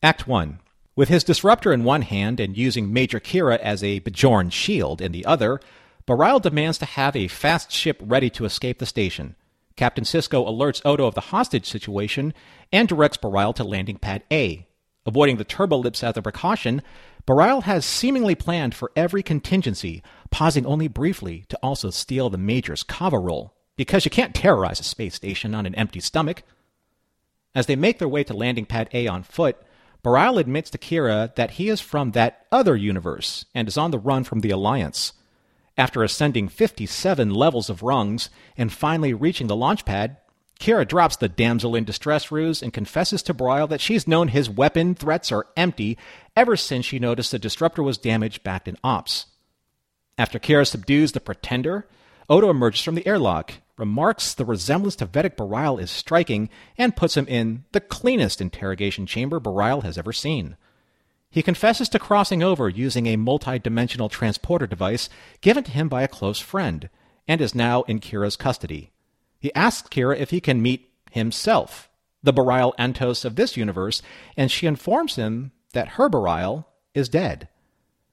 Act 0.01 0.27
1. 0.27 0.59
With 0.95 1.09
his 1.09 1.23
disruptor 1.23 1.73
in 1.73 1.83
one 1.83 2.03
hand 2.03 2.39
and 2.39 2.57
using 2.57 2.93
Major 2.93 3.19
Kira 3.19 3.57
as 3.59 3.83
a 3.83 4.01
Bajoran 4.01 4.51
shield 4.51 5.01
in 5.01 5.11
the 5.11 5.25
other, 5.25 5.59
Bareil 6.05 6.41
demands 6.41 6.77
to 6.79 6.85
have 6.85 7.15
a 7.15 7.27
fast 7.27 7.71
ship 7.71 7.99
ready 8.03 8.29
to 8.31 8.45
escape 8.45 8.79
the 8.79 8.85
station. 8.85 9.35
Captain 9.75 10.03
Sisko 10.03 10.45
alerts 10.45 10.81
Odo 10.85 11.07
of 11.07 11.15
the 11.15 11.21
hostage 11.21 11.65
situation 11.65 12.33
and 12.71 12.87
directs 12.87 13.17
Bareil 13.17 13.55
to 13.55 13.63
landing 13.63 13.97
pad 13.97 14.23
A. 14.31 14.67
Avoiding 15.05 15.38
the 15.38 15.43
turbo 15.43 15.77
lifts 15.77 16.03
as 16.03 16.15
a 16.15 16.22
precaution, 16.22 16.81
Bareil 17.27 17.63
has 17.63 17.86
seemingly 17.86 18.36
planned 18.36 18.74
for 18.74 18.91
every 18.95 19.22
contingency, 19.22 20.01
pausing 20.31 20.65
only 20.65 20.88
briefly 20.88 21.45
to 21.50 21.60
also 21.62 21.89
steal 21.89 22.29
the 22.29 22.38
Major's 22.38 22.83
kava 22.83 23.19
roll, 23.19 23.53
because 23.75 24.05
you 24.05 24.12
can't 24.12 24.36
terrorize 24.36 24.79
a 24.79 24.83
space 24.83 25.15
station 25.15 25.53
on 25.53 25.65
an 25.65 25.75
empty 25.75 26.00
stomach. 26.00 26.43
As 27.55 27.65
they 27.65 27.75
make 27.75 28.00
their 28.00 28.07
way 28.07 28.24
to 28.24 28.33
landing 28.33 28.65
pad 28.65 28.89
A 28.93 29.07
on 29.07 29.24
foot, 29.24 29.57
Bareil 30.03 30.39
admits 30.39 30.69
to 30.72 30.77
Kira 30.77 31.33
that 31.36 31.51
he 31.51 31.69
is 31.69 31.79
from 31.79 32.12
that 32.12 32.45
other 32.51 32.75
universe 32.75 33.45
and 33.55 33.67
is 33.67 33.77
on 33.77 33.91
the 33.91 34.00
run 34.00 34.24
from 34.24 34.41
the 34.41 34.50
Alliance. 34.51 35.13
After 35.77 36.03
ascending 36.03 36.50
57 36.50 37.33
levels 37.33 37.69
of 37.69 37.83
rungs 37.83 38.29
and 38.57 38.72
finally 38.72 39.13
reaching 39.13 39.48
the 39.48 39.55
launch 39.55 39.86
pad, 39.86 40.17
Kira 40.63 40.88
drops 40.88 41.17
the 41.17 41.27
damsel 41.27 41.75
in 41.75 41.84
distress 41.84 42.32
ruse 42.32 42.62
and 42.62 42.72
confesses 42.72 43.22
to 43.24 43.34
Bareil 43.34 43.67
that 43.67 43.82
she's 43.82 44.08
known 44.08 44.29
his 44.29 44.50
weapon 44.50 44.96
threats 44.96 45.29
are 45.29 45.48
empty 45.58 45.98
ever 46.38 46.55
since 46.55 46.86
she 46.86 47.00
noticed 47.00 47.32
the 47.32 47.38
disruptor 47.38 47.84
was 47.84 47.98
damaged 47.98 48.43
back 48.43 48.65
in 48.65 48.77
Ops. 48.82 49.25
After 50.17 50.39
Kira 50.39 50.65
subdues 50.65 51.12
the 51.12 51.20
pretender, 51.20 51.86
Odo 52.29 52.50
emerges 52.50 52.82
from 52.82 52.96
the 52.96 53.05
airlock 53.05 53.55
remarks 53.77 54.34
the 54.34 54.46
resemblance 54.46 54.96
to 54.96 55.05
Vedek 55.05 55.36
Bareil 55.36 55.82
is 55.82 55.91
striking 55.91 56.50
and 56.77 56.96
puts 56.96 57.17
him 57.17 57.27
in 57.27 57.65
the 57.74 57.82
cleanest 57.82 58.39
interrogation 58.39 59.05
chamber 59.05 59.41
Bareil 59.41 59.84
has 59.84 59.98
ever 59.98 60.13
seen. 60.13 60.55
He 61.29 61.43
confesses 61.43 61.89
to 61.89 62.00
crossing 62.00 62.41
over 62.41 62.70
using 62.70 63.08
a 63.08 63.17
multi-dimensional 63.17 64.08
transporter 64.08 64.67
device 64.67 65.10
given 65.41 65.65
to 65.65 65.72
him 65.72 65.89
by 65.89 66.03
a 66.03 66.08
close 66.08 66.39
friend, 66.39 66.89
and 67.27 67.41
is 67.41 67.53
now 67.53 67.82
in 67.82 68.00
Kira's 68.00 68.38
custody. 68.38 68.92
He 69.43 69.53
asks 69.55 69.89
Kira 69.89 70.17
if 70.17 70.29
he 70.29 70.39
can 70.39 70.62
meet 70.62 70.89
himself, 71.12 71.89
the 72.23 72.31
Bareil 72.31 72.73
Antos 72.79 73.25
of 73.25 73.35
this 73.35 73.57
universe, 73.57 74.01
and 74.38 74.50
she 74.50 74.67
informs 74.67 75.17
him 75.17 75.51
that 75.73 75.89
her 75.89 76.09
Bareil 76.09 76.63
is 76.93 77.09
dead. 77.09 77.50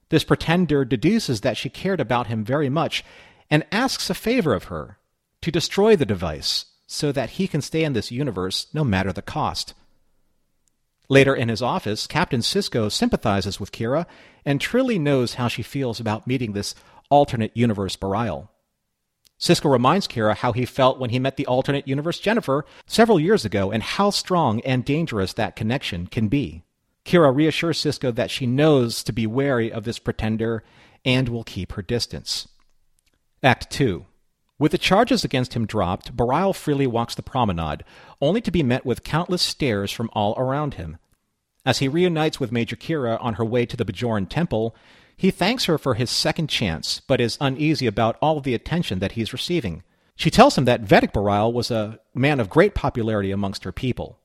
This 0.09 0.25
pretender 0.25 0.85
deduces 0.85 1.43
that 1.43 1.57
she 1.57 1.71
cared 1.71 2.01
about 2.01 2.27
him 2.27 2.45
very 2.45 2.69
much 2.69 3.05
and 3.49 3.65
asks 3.71 4.11
a 4.11 4.15
favor 4.15 4.55
of 4.55 4.65
her 4.65 4.99
to 5.43 5.53
destroy 5.53 5.95
the 5.95 6.05
device 6.05 6.65
so 6.89 7.13
that 7.13 7.31
he 7.31 7.47
can 7.47 7.63
stay 7.63 7.85
in 7.85 7.93
this 7.93 8.11
universe 8.11 8.67
no 8.75 8.83
matter 8.83 9.13
the 9.13 9.23
cost. 9.23 9.73
Later 11.09 11.33
in 11.33 11.49
his 11.49 11.63
office, 11.63 12.09
Captain 12.09 12.41
Sisko 12.41 12.91
sympathizes 12.91 13.61
with 13.61 13.71
Kira 13.71 14.05
and 14.45 14.61
truly 14.61 14.99
knows 14.99 15.35
how 15.35 15.47
she 15.47 15.63
feels 15.63 16.01
about 16.01 16.27
meeting 16.27 16.55
this 16.55 16.75
alternate 17.09 17.57
universe 17.57 17.95
Bareil. 17.95 18.49
Sisko 19.41 19.71
reminds 19.71 20.07
Kira 20.07 20.37
how 20.37 20.53
he 20.53 20.67
felt 20.67 20.99
when 20.99 21.11
he 21.11 21.19
met 21.19 21.37
the 21.37 21.47
alternate 21.47 21.89
universe 21.89 22.21
Jennifer 22.21 22.67
several 22.87 23.19
years 23.19 23.45
ago 23.45 23.73
and 23.73 23.83
how 23.83 24.11
strong 24.11 24.61
and 24.61 24.85
dangerous 24.85 25.33
that 25.33 25.57
connection 25.57 26.07
can 26.07 26.29
be. 26.29 26.63
Kira 27.07 27.35
reassures 27.35 27.79
Sisko 27.79 28.15
that 28.15 28.31
she 28.31 28.47
knows 28.47 29.03
to 29.03 29.13
be 29.13 29.27
wary 29.27 29.73
of 29.73 29.85
this 29.85 29.99
pretender 29.99 30.63
and 31.05 31.29
will 31.29 31.45
keep 31.45 31.73
her 31.73 31.83
distance. 31.83 32.49
Act 33.43 33.71
2 33.71 34.05
with 34.61 34.73
the 34.73 34.79
charges 34.79 35.25
against 35.25 35.55
him 35.55 35.65
dropped, 35.65 36.15
Bareil 36.15 36.55
freely 36.55 36.87
walks 36.87 37.15
the 37.15 37.23
promenade, 37.23 37.83
only 38.21 38.43
to 38.43 38.51
be 38.51 38.63
met 38.63 38.85
with 38.85 39.03
countless 39.03 39.41
stares 39.41 39.91
from 39.91 40.11
all 40.13 40.35
around 40.37 40.75
him. 40.75 40.99
As 41.65 41.79
he 41.79 41.89
reunites 41.89 42.39
with 42.39 42.53
Major 42.53 42.77
Kira 42.77 43.17
on 43.23 43.35
her 43.35 43.45
way 43.45 43.65
to 43.65 43.75
the 43.75 43.87
Bajoran 43.87 44.29
temple, 44.29 44.77
he 45.21 45.31
thanks 45.31 45.67
her 45.67 45.77
for 45.77 45.97
his 45.97 46.09
second 46.09 46.49
chance, 46.49 47.03
but 47.07 47.21
is 47.21 47.37
uneasy 47.43 47.87
about 47.87 48.17
all 48.23 48.41
the 48.41 48.55
attention 48.55 49.01
that 49.01 49.13
he's 49.13 49.35
receiving. 49.35 49.83
She 50.17 50.31
tells 50.31 50.57
him 50.57 50.65
that 50.65 50.83
Vedek 50.83 51.13
Bareil 51.13 51.53
was 51.53 51.71
a 51.71 52.01
man 52.15 52.41
of 52.41 52.49
great 52.49 52.75
popularity 52.75 53.31
amongst 53.31 53.65
her 53.65 53.71
people. 53.71 54.19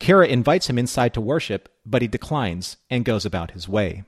Kira 0.00 0.26
invites 0.26 0.68
him 0.68 0.80
inside 0.80 1.14
to 1.14 1.20
worship, 1.20 1.68
but 1.86 2.02
he 2.02 2.08
declines 2.08 2.76
and 2.90 3.04
goes 3.04 3.24
about 3.24 3.52
his 3.52 3.68
way. 3.68 4.02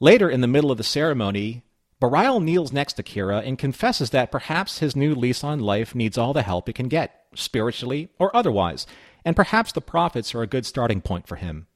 Later, 0.00 0.30
in 0.30 0.40
the 0.40 0.46
middle 0.46 0.70
of 0.70 0.78
the 0.78 0.82
ceremony, 0.82 1.62
Bareil 2.00 2.42
kneels 2.42 2.72
next 2.72 2.94
to 2.94 3.02
Kira 3.02 3.46
and 3.46 3.58
confesses 3.58 4.08
that 4.10 4.32
perhaps 4.32 4.78
his 4.78 4.96
new 4.96 5.14
lease 5.14 5.44
on 5.44 5.60
life 5.60 5.94
needs 5.94 6.16
all 6.16 6.32
the 6.32 6.40
help 6.40 6.70
it 6.70 6.74
can 6.74 6.88
get, 6.88 7.26
spiritually 7.34 8.08
or 8.18 8.34
otherwise, 8.34 8.86
and 9.26 9.36
perhaps 9.36 9.72
the 9.72 9.82
prophets 9.82 10.34
are 10.34 10.40
a 10.40 10.46
good 10.46 10.64
starting 10.64 11.02
point 11.02 11.26
for 11.26 11.36
him. 11.36 11.66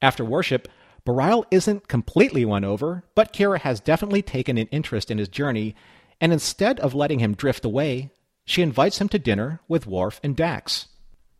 After 0.00 0.24
worship, 0.24 0.68
Bareil 1.04 1.44
isn't 1.50 1.88
completely 1.88 2.44
won 2.44 2.64
over, 2.64 3.04
but 3.14 3.32
Kira 3.32 3.58
has 3.60 3.80
definitely 3.80 4.22
taken 4.22 4.56
an 4.56 4.68
interest 4.68 5.10
in 5.10 5.18
his 5.18 5.28
journey, 5.28 5.74
and 6.20 6.32
instead 6.32 6.78
of 6.80 6.94
letting 6.94 7.18
him 7.18 7.34
drift 7.34 7.64
away, 7.64 8.10
she 8.44 8.62
invites 8.62 9.00
him 9.00 9.08
to 9.08 9.18
dinner 9.18 9.60
with 9.66 9.86
Worf 9.86 10.20
and 10.22 10.36
Dax. 10.36 10.86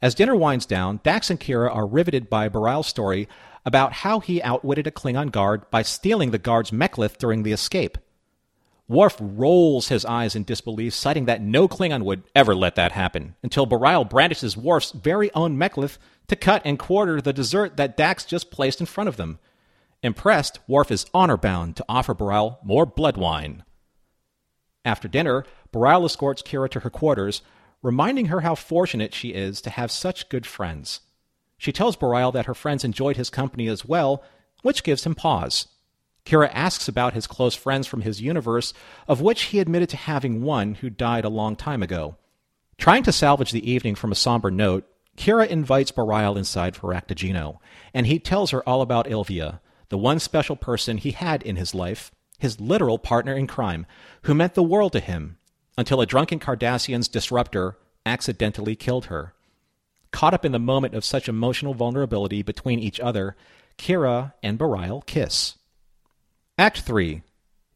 As 0.00 0.16
dinner 0.16 0.34
winds 0.34 0.66
down, 0.66 0.98
Dax 1.04 1.30
and 1.30 1.38
Kira 1.38 1.72
are 1.72 1.86
riveted 1.86 2.28
by 2.28 2.48
Bareil's 2.48 2.88
story 2.88 3.28
about 3.64 3.92
how 3.92 4.18
he 4.18 4.42
outwitted 4.42 4.88
a 4.88 4.90
Klingon 4.90 5.30
guard 5.30 5.70
by 5.70 5.82
stealing 5.82 6.32
the 6.32 6.38
guard's 6.38 6.72
mek'leth 6.72 7.18
during 7.18 7.44
the 7.44 7.52
escape. 7.52 7.98
Worf 8.88 9.16
rolls 9.20 9.88
his 9.88 10.04
eyes 10.04 10.34
in 10.34 10.42
disbelief, 10.42 10.92
citing 10.92 11.26
that 11.26 11.40
no 11.40 11.68
Klingon 11.68 12.02
would 12.02 12.24
ever 12.34 12.52
let 12.52 12.74
that 12.74 12.90
happen, 12.90 13.36
until 13.44 13.66
Bareil 13.66 14.08
brandishes 14.10 14.56
Worf's 14.56 14.90
very 14.90 15.32
own 15.34 15.56
mek'leth 15.56 15.98
to 16.26 16.34
cut 16.34 16.62
and 16.64 16.80
quarter 16.80 17.20
the 17.20 17.32
dessert 17.32 17.76
that 17.76 17.96
Dax 17.96 18.24
just 18.24 18.50
placed 18.50 18.80
in 18.80 18.86
front 18.86 19.06
of 19.06 19.16
them. 19.16 19.38
Impressed, 20.02 20.58
Worf 20.66 20.90
is 20.90 21.06
honor 21.14 21.36
bound 21.36 21.76
to 21.76 21.84
offer 21.88 22.14
Bareil 22.14 22.58
more 22.64 22.84
blood 22.84 23.16
wine. 23.16 23.62
After 24.84 25.06
dinner, 25.06 25.44
Bareil 25.72 26.04
escorts 26.04 26.42
Kira 26.42 26.68
to 26.70 26.80
her 26.80 26.90
quarters, 26.90 27.42
reminding 27.82 28.26
her 28.26 28.40
how 28.40 28.56
fortunate 28.56 29.14
she 29.14 29.28
is 29.28 29.60
to 29.60 29.70
have 29.70 29.92
such 29.92 30.28
good 30.28 30.44
friends. 30.44 31.00
She 31.56 31.70
tells 31.70 31.96
Bareil 31.96 32.32
that 32.32 32.46
her 32.46 32.54
friends 32.54 32.82
enjoyed 32.82 33.16
his 33.16 33.30
company 33.30 33.68
as 33.68 33.84
well, 33.84 34.24
which 34.62 34.82
gives 34.82 35.04
him 35.04 35.14
pause. 35.14 35.68
Kira 36.24 36.50
asks 36.52 36.88
about 36.88 37.14
his 37.14 37.28
close 37.28 37.54
friends 37.54 37.86
from 37.86 38.02
his 38.02 38.20
universe, 38.20 38.74
of 39.06 39.20
which 39.20 39.44
he 39.44 39.60
admitted 39.60 39.88
to 39.90 39.96
having 39.96 40.42
one 40.42 40.74
who 40.76 40.90
died 40.90 41.24
a 41.24 41.28
long 41.28 41.54
time 41.54 41.82
ago. 41.82 42.16
Trying 42.76 43.04
to 43.04 43.12
salvage 43.12 43.52
the 43.52 43.70
evening 43.70 43.94
from 43.94 44.10
a 44.10 44.16
somber 44.16 44.50
note, 44.50 44.84
Kira 45.16 45.46
invites 45.46 45.92
Bareil 45.92 46.36
inside 46.36 46.74
for 46.74 46.92
Raktajino, 46.92 47.58
and 47.94 48.06
he 48.06 48.18
tells 48.18 48.50
her 48.50 48.68
all 48.68 48.82
about 48.82 49.06
Ilvia, 49.06 49.60
the 49.92 49.98
one 49.98 50.18
special 50.18 50.56
person 50.56 50.96
he 50.96 51.10
had 51.10 51.42
in 51.42 51.56
his 51.56 51.74
life, 51.74 52.10
his 52.38 52.58
literal 52.58 52.98
partner 52.98 53.34
in 53.36 53.46
crime, 53.46 53.84
who 54.22 54.34
meant 54.34 54.54
the 54.54 54.62
world 54.62 54.90
to 54.90 55.00
him, 55.00 55.36
until 55.76 56.00
a 56.00 56.06
drunken 56.06 56.40
Cardassian's 56.40 57.08
disruptor 57.08 57.76
accidentally 58.06 58.74
killed 58.74 59.06
her. 59.06 59.34
Caught 60.10 60.32
up 60.32 60.44
in 60.46 60.52
the 60.52 60.58
moment 60.58 60.94
of 60.94 61.04
such 61.04 61.28
emotional 61.28 61.74
vulnerability 61.74 62.42
between 62.42 62.78
each 62.78 63.00
other, 63.00 63.36
Kira 63.76 64.32
and 64.42 64.58
Bareil 64.58 65.04
kiss. 65.04 65.56
Act 66.56 66.80
3. 66.80 67.22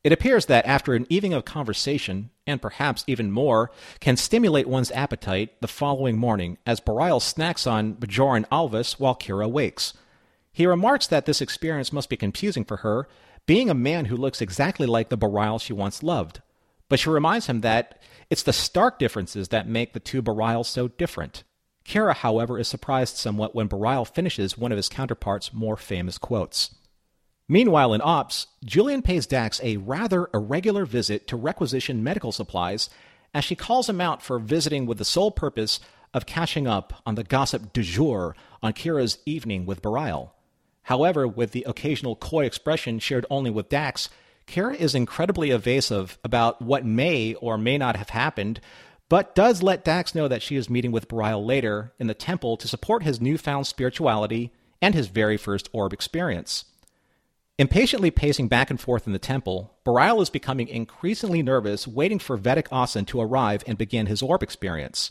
It 0.03 0.13
appears 0.13 0.47
that 0.47 0.65
after 0.65 0.95
an 0.95 1.07
evening 1.11 1.35
of 1.35 1.45
conversation, 1.45 2.31
and 2.47 2.63
perhaps 2.63 3.05
even 3.07 3.31
more, 3.31 3.71
can 4.01 4.17
stimulate 4.17 4.67
one's 4.67 4.91
appetite 4.93 5.61
the 5.61 5.69
following 5.69 6.17
morning 6.17 6.57
as 6.65 6.81
Bareil 6.81 7.21
snacks 7.21 7.67
on 7.67 7.93
Bajoran 7.93 8.47
Alvis 8.49 8.99
while 8.99 9.17
Kira 9.17 9.51
wakes. 9.51 9.93
He 10.57 10.65
remarks 10.65 11.07
that 11.09 11.27
this 11.27 11.43
experience 11.43 11.93
must 11.93 12.09
be 12.09 12.17
confusing 12.17 12.65
for 12.65 12.79
her, 12.79 13.07
being 13.45 13.69
a 13.69 13.75
man 13.75 14.07
who 14.07 14.17
looks 14.17 14.41
exactly 14.41 14.87
like 14.87 15.11
the 15.11 15.19
Bareil 15.19 15.61
she 15.61 15.75
once 15.75 16.03
loved. 16.03 16.41
But 16.89 16.99
she 16.99 17.11
reminds 17.11 17.47
him 17.47 17.61
that 17.61 18.01
it's 18.31 18.43
the 18.43 18.55
stark 18.55 18.99
differences 18.99 19.49
that 19.49 19.69
make 19.69 19.93
the 19.93 20.01
two 20.01 20.23
Bareils 20.23 20.65
so 20.65 20.89
different. 20.89 21.45
Kira, 21.85 22.15
however, 22.15 22.59
is 22.59 22.69
surprised 22.69 23.19
somewhat 23.19 23.55
when 23.55 23.69
Bareil 23.69 24.09
finishes 24.09 24.57
one 24.57 24.73
of 24.73 24.79
his 24.79 24.89
counterpart's 24.89 25.53
more 25.53 25.77
famous 25.77 26.17
quotes. 26.17 26.75
Meanwhile, 27.51 27.93
in 27.93 28.01
Ops, 28.01 28.47
Julian 28.65 29.03
pays 29.03 29.27
Dax 29.27 29.61
a 29.63 29.77
rather 29.77 30.31
irregular 30.33 30.87
visit 30.87 31.27
to 31.27 31.37
requisition 31.37 32.03
medical 32.03 32.33
supplies 32.33 32.89
as 33.35 33.45
she 33.45 33.57
calls 33.57 33.91
him 33.91 34.01
out 34.01 34.23
for 34.23 34.39
visiting 34.39 34.87
with 34.87 34.97
the 34.97 35.05
sole 35.05 35.33
purpose 35.33 35.81
of 36.15 36.25
catching 36.25 36.67
up 36.67 36.95
on 37.05 37.15
the 37.15 37.25
gossip 37.25 37.75
du 37.75 37.83
jour 37.83 38.35
on 38.63 38.73
Kira's 38.73 39.19
evening 39.27 39.67
with 39.67 39.83
Bareil. 39.83 40.31
However, 40.87 41.27
with 41.27 41.51
the 41.51 41.65
occasional 41.67 42.15
coy 42.15 42.45
expression 42.45 43.01
shared 43.01 43.27
only 43.29 43.51
with 43.51 43.69
Dax, 43.69 44.09
Kira 44.47 44.77
is 44.77 44.95
incredibly 44.95 45.51
evasive 45.51 46.17
about 46.23 46.63
what 46.63 46.85
may 46.85 47.35
or 47.35 47.59
may 47.59 47.77
not 47.77 47.97
have 47.97 48.11
happened, 48.11 48.61
but 49.09 49.35
does 49.35 49.65
let 49.65 49.85
Dax 49.85 50.15
know 50.15 50.29
that 50.29 50.43
she 50.43 50.55
is 50.55 50.71
meeting 50.71 50.93
with 50.93 51.09
Bareil 51.09 51.45
later 51.45 51.93
in 51.99 52.07
the 52.07 52.15
temple 52.15 52.57
to 52.59 52.69
support 52.69 53.03
his 53.03 53.21
newfound 53.21 53.67
spirituality 53.67 54.53
and 54.81 54.95
his 54.95 55.09
very 55.09 55.37
first 55.37 55.69
orb 55.73 55.93
experience. 55.93 56.67
Impatiently 57.59 58.13
pacing 58.13 58.47
back 58.47 58.71
and 58.71 58.81
forth 58.81 59.09
in 59.09 59.13
the 59.13 59.19
temple, 59.19 59.75
Bareil 59.85 60.23
is 60.23 60.31
becoming 60.31 60.69
increasingly 60.69 61.43
nervous, 61.43 61.89
waiting 61.89 62.21
for 62.21 62.39
Vedek 62.39 62.69
Ossen 62.71 63.07
to 63.07 63.21
arrive 63.21 63.65
and 63.67 63.77
begin 63.77 64.07
his 64.07 64.23
orb 64.23 64.41
experience. 64.41 65.11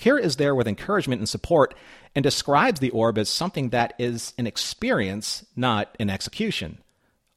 Kira 0.00 0.20
is 0.20 0.36
there 0.36 0.54
with 0.54 0.66
encouragement 0.66 1.20
and 1.20 1.28
support 1.28 1.74
and 2.14 2.22
describes 2.22 2.80
the 2.80 2.90
orb 2.90 3.18
as 3.18 3.28
something 3.28 3.70
that 3.70 3.94
is 3.98 4.34
an 4.38 4.46
experience, 4.46 5.44
not 5.54 5.96
an 6.00 6.10
execution. 6.10 6.78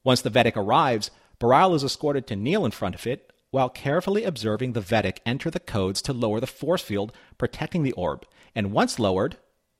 Once 0.02 0.20
the 0.20 0.30
Vedek 0.30 0.56
arrives, 0.56 1.10
Bareil 1.40 1.74
is 1.74 1.84
escorted 1.84 2.26
to 2.26 2.36
kneel 2.36 2.64
in 2.64 2.70
front 2.70 2.94
of 2.94 3.06
it 3.06 3.32
while 3.50 3.68
carefully 3.68 4.24
observing 4.24 4.72
the 4.72 4.80
Vedek 4.80 5.18
enter 5.24 5.48
the 5.48 5.60
codes 5.60 6.02
to 6.02 6.12
lower 6.12 6.40
the 6.40 6.46
force 6.46 6.82
field 6.82 7.12
protecting 7.38 7.84
the 7.84 7.92
orb. 7.92 8.26
And 8.52 8.72
once 8.72 8.98
lowered, 8.98 9.36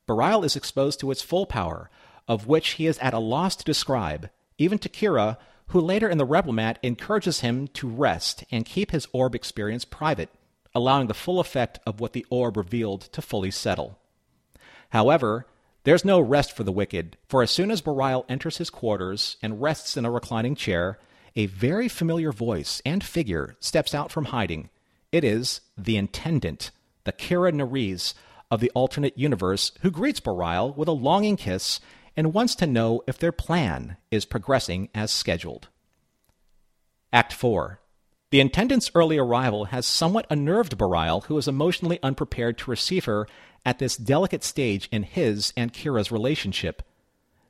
Bareil 0.09 0.45
is 0.45 0.55
exposed 0.55 1.01
to 1.01 1.11
its 1.11 1.23
full 1.23 1.45
power, 1.45 1.91
of 2.29 2.47
which 2.47 2.71
he 2.71 2.87
is 2.87 2.99
at 2.99 3.15
a 3.15 3.19
loss 3.19 3.57
to 3.57 3.65
describe, 3.65 4.31
even 4.59 4.79
to 4.79 4.89
Kira, 4.89 5.39
who 5.69 5.81
later 5.81 6.09
in 6.09 6.19
the 6.19 6.27
Replimat 6.27 6.77
encourages 6.83 7.41
him 7.41 7.67
to 7.69 7.89
rest 7.89 8.45
and 8.53 8.65
keep 8.65 8.93
his 8.93 9.09
orb 9.13 9.35
experience 9.35 9.85
private, 9.85 10.29
allowing 10.73 11.09
the 11.09 11.15
full 11.15 11.41
effect 11.41 11.81
of 11.85 11.99
what 11.99 12.13
the 12.13 12.27
orb 12.31 12.57
revealed 12.57 13.03
to 13.13 13.21
fully 13.21 13.51
settle. 13.51 13.99
However, 14.95 15.49
there's 15.83 16.05
no 16.05 16.21
rest 16.21 16.53
for 16.53 16.63
the 16.63 16.71
wicked, 16.71 17.19
for 17.29 17.43
as 17.43 17.51
soon 17.51 17.73
as 17.73 17.83
Bareil 17.83 18.25
enters 18.29 18.59
his 18.59 18.71
quarters 18.71 19.37
and 19.43 19.61
rests 19.61 19.97
in 19.97 20.05
a 20.05 20.11
reclining 20.11 20.55
chair, 20.55 21.01
a 21.35 21.47
very 21.47 21.89
familiar 21.89 22.31
voice 22.31 22.81
and 22.87 23.03
figure 23.03 23.57
steps 23.59 23.93
out 23.93 24.13
from 24.13 24.27
hiding. 24.27 24.71
It 25.11 25.25
is 25.25 25.63
the 25.77 25.97
Intendant, 25.97 26.71
the 27.03 27.13
Kira 27.13 27.53
Nerys 27.53 28.15
of 28.53 28.61
the 28.61 28.71
alternate 28.71 29.19
universe, 29.19 29.73
who 29.81 29.91
greets 29.91 30.21
Bareil 30.21 30.77
with 30.77 30.87
a 30.87 30.93
longing 30.93 31.37
kiss 31.37 31.81
and 32.17 32.33
wants 32.33 32.55
to 32.55 32.67
know 32.67 33.03
if 33.09 33.19
their 33.19 33.33
plan 33.33 33.97
is 34.13 34.25
progressing 34.25 34.91
as 34.95 35.11
scheduled. 35.11 35.67
Act 37.13 37.33
4. 37.33 37.81
The 38.31 38.41
intendant's 38.41 38.91
early 38.95 39.19
arrival 39.19 39.67
has 39.67 39.87
somewhat 39.87 40.27
unnerved 40.31 40.79
Bareil, 40.79 41.25
who 41.25 41.37
is 41.37 41.47
emotionally 41.49 41.99
unprepared 42.03 42.59
to 42.59 42.71
receive 42.71 43.05
her 43.05 43.27
at 43.65 43.79
this 43.79 43.97
delicate 43.97 44.45
stage 44.45 44.89
in 44.93 45.03
his 45.03 45.53
and 45.57 45.73
Kira's 45.73 46.13
relationship. 46.13 46.83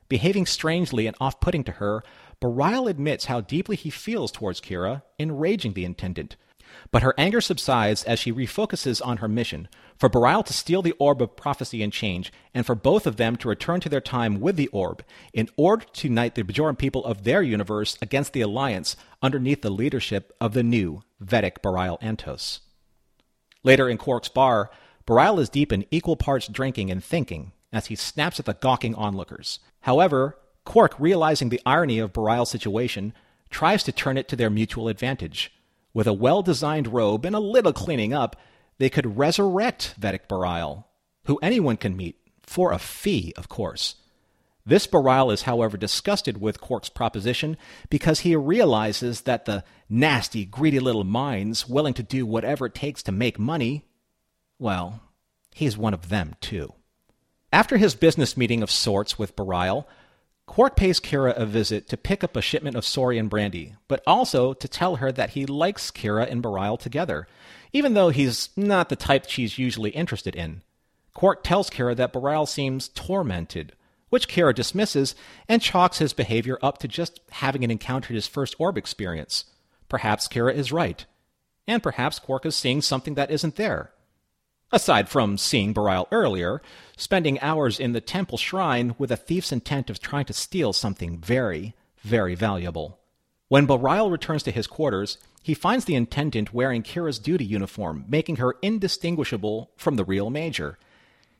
Behaving 0.07 0.45
strangely 0.45 1.07
and 1.07 1.15
off 1.19 1.39
putting 1.39 1.63
to 1.63 1.73
her, 1.73 2.03
Bareil 2.41 2.89
admits 2.89 3.25
how 3.25 3.41
deeply 3.41 3.75
he 3.75 3.89
feels 3.89 4.31
towards 4.31 4.61
Kira, 4.61 5.01
enraging 5.17 5.73
the 5.73 5.85
intendant, 5.85 6.35
but 6.91 7.01
her 7.01 7.15
anger 7.17 7.41
subsides 7.41 8.03
as 8.03 8.19
she 8.19 8.31
refocuses 8.31 9.05
on 9.05 9.17
her 9.17 9.27
mission 9.27 9.67
for 9.97 10.09
Bareil 10.09 10.43
to 10.45 10.53
steal 10.53 10.81
the 10.81 10.93
orb 10.99 11.21
of 11.21 11.35
prophecy 11.35 11.81
and 11.81 11.91
change, 11.91 12.31
and 12.53 12.65
for 12.65 12.75
both 12.75 13.07
of 13.07 13.15
them 13.15 13.35
to 13.37 13.47
return 13.47 13.79
to 13.79 13.89
their 13.89 14.01
time 14.01 14.39
with 14.39 14.57
the 14.57 14.67
orb 14.67 15.03
in 15.33 15.49
order 15.55 15.85
to 15.93 16.07
unite 16.07 16.35
the 16.35 16.43
Bajoran 16.43 16.77
people 16.77 17.05
of 17.05 17.23
their 17.23 17.41
universe 17.41 17.97
against 18.01 18.33
the 18.33 18.41
Alliance 18.41 18.97
underneath 19.21 19.61
the 19.61 19.69
leadership 19.69 20.33
of 20.41 20.53
the 20.53 20.63
new 20.63 21.01
Vedek 21.23 21.61
Bareil 21.61 21.99
Antos. 22.01 22.59
Later 23.63 23.89
in 23.89 23.97
Quark's 23.97 24.29
bar, 24.29 24.69
Bareil 25.07 25.39
is 25.39 25.49
deep 25.49 25.71
in 25.71 25.85
equal 25.91 26.15
parts 26.15 26.47
drinking 26.47 26.89
and 26.89 27.03
thinking 27.03 27.51
as 27.71 27.87
he 27.87 27.95
snaps 27.95 28.39
at 28.39 28.45
the 28.45 28.53
gawking 28.53 28.95
onlookers. 28.95 29.59
However, 29.81 30.37
Quark, 30.63 30.95
realizing 30.97 31.49
the 31.49 31.61
irony 31.65 31.99
of 31.99 32.11
Bareil's 32.11 32.49
situation, 32.49 33.13
tries 33.51 33.83
to 33.83 33.91
turn 33.91 34.17
it 34.17 34.27
to 34.29 34.35
their 34.35 34.49
mutual 34.49 34.87
advantage. 34.87 35.53
With 35.93 36.07
a 36.07 36.13
well 36.13 36.41
designed 36.41 36.91
robe 36.91 37.23
and 37.23 37.35
a 37.35 37.39
little 37.39 37.71
cleaning 37.71 38.13
up, 38.13 38.35
they 38.79 38.89
could 38.89 39.17
resurrect 39.17 39.93
Vedek 39.99 40.27
Bareil, 40.27 40.85
who 41.25 41.39
anyone 41.41 41.77
can 41.77 41.95
meet, 41.95 42.19
for 42.41 42.71
a 42.71 42.79
fee, 42.79 43.31
of 43.37 43.47
course. 43.47 43.95
This 44.65 44.87
Bareil 44.87 45.31
is, 45.31 45.43
however, 45.43 45.77
disgusted 45.77 46.41
with 46.41 46.59
Quark's 46.59 46.89
proposition 46.89 47.55
because 47.89 48.21
he 48.21 48.35
realizes 48.35 49.21
that 49.21 49.45
the 49.45 49.63
nasty, 49.87 50.45
greedy 50.45 50.79
little 50.79 51.03
minds 51.03 51.69
willing 51.69 51.93
to 51.93 52.03
do 52.03 52.25
whatever 52.25 52.65
it 52.65 52.73
takes 52.73 53.03
to 53.03 53.11
make 53.11 53.37
money, 53.37 53.85
well, 54.59 55.01
he's 55.53 55.77
one 55.77 55.93
of 55.93 56.09
them, 56.09 56.35
too. 56.41 56.73
After 57.51 57.77
his 57.77 57.95
business 57.95 58.35
meeting 58.35 58.61
of 58.61 58.71
sorts 58.71 59.17
with 59.17 59.35
Bareil, 59.35 59.85
Quark 60.45 60.75
pays 60.75 60.99
Kira 60.99 61.35
a 61.35 61.45
visit 61.45 61.87
to 61.89 61.97
pick 61.97 62.23
up 62.23 62.35
a 62.35 62.41
shipment 62.41 62.75
of 62.75 62.85
Saurian 62.85 63.27
brandy, 63.27 63.75
but 63.87 64.03
also 64.05 64.53
to 64.53 64.67
tell 64.67 64.97
her 64.97 65.11
that 65.11 65.31
he 65.31 65.45
likes 65.45 65.91
Kira 65.91 66.29
and 66.29 66.43
Bareil 66.43 66.79
together, 66.79 67.27
even 67.73 67.93
though 67.93 68.09
he's 68.09 68.49
not 68.55 68.89
the 68.89 68.95
type 68.95 69.25
she's 69.27 69.57
usually 69.57 69.89
interested 69.91 70.35
in. 70.35 70.61
Quark 71.13 71.43
tells 71.43 71.69
Kira 71.69 71.95
that 71.95 72.13
Bareil 72.13 72.47
seems 72.47 72.89
tormented, 72.89 73.73
which 74.09 74.27
Kira 74.27 74.53
dismisses 74.53 75.15
and 75.49 75.61
chalks 75.61 75.97
his 75.97 76.13
behavior 76.13 76.59
up 76.61 76.77
to 76.79 76.87
just 76.87 77.19
having 77.31 77.63
encountered 77.63 78.15
his 78.15 78.27
first 78.27 78.55
orb 78.59 78.77
experience. 78.77 79.45
Perhaps 79.89 80.27
Kira 80.27 80.53
is 80.53 80.71
right. 80.71 81.05
And 81.67 81.81
perhaps 81.81 82.19
Quark 82.19 82.45
is 82.45 82.55
seeing 82.55 82.81
something 82.81 83.15
that 83.15 83.31
isn't 83.31 83.55
there. 83.55 83.91
Aside 84.75 85.07
from 85.07 85.37
seeing 85.37 85.73
Bareil 85.73 86.05
earlier, 86.11 86.61
spending 86.97 87.39
hours 87.39 87.79
in 87.79 87.93
the 87.93 88.01
temple 88.01 88.37
shrine 88.37 88.93
with 88.97 89.09
a 89.09 89.15
thief's 89.15 89.53
intent 89.53 89.89
of 89.89 90.01
trying 90.01 90.25
to 90.25 90.33
steal 90.33 90.73
something 90.73 91.17
very, 91.17 91.73
very 92.01 92.35
valuable. 92.35 92.99
When 93.47 93.67
Bareil 93.67 94.11
returns 94.11 94.43
to 94.43 94.51
his 94.51 94.67
quarters, 94.67 95.17
he 95.41 95.53
finds 95.53 95.85
the 95.85 95.95
intendant 95.95 96.53
wearing 96.53 96.83
Kira's 96.83 97.19
duty 97.19 97.45
uniform, 97.45 98.03
making 98.09 98.35
her 98.35 98.57
indistinguishable 98.61 99.71
from 99.77 99.95
the 99.95 100.03
real 100.03 100.29
Major. 100.29 100.77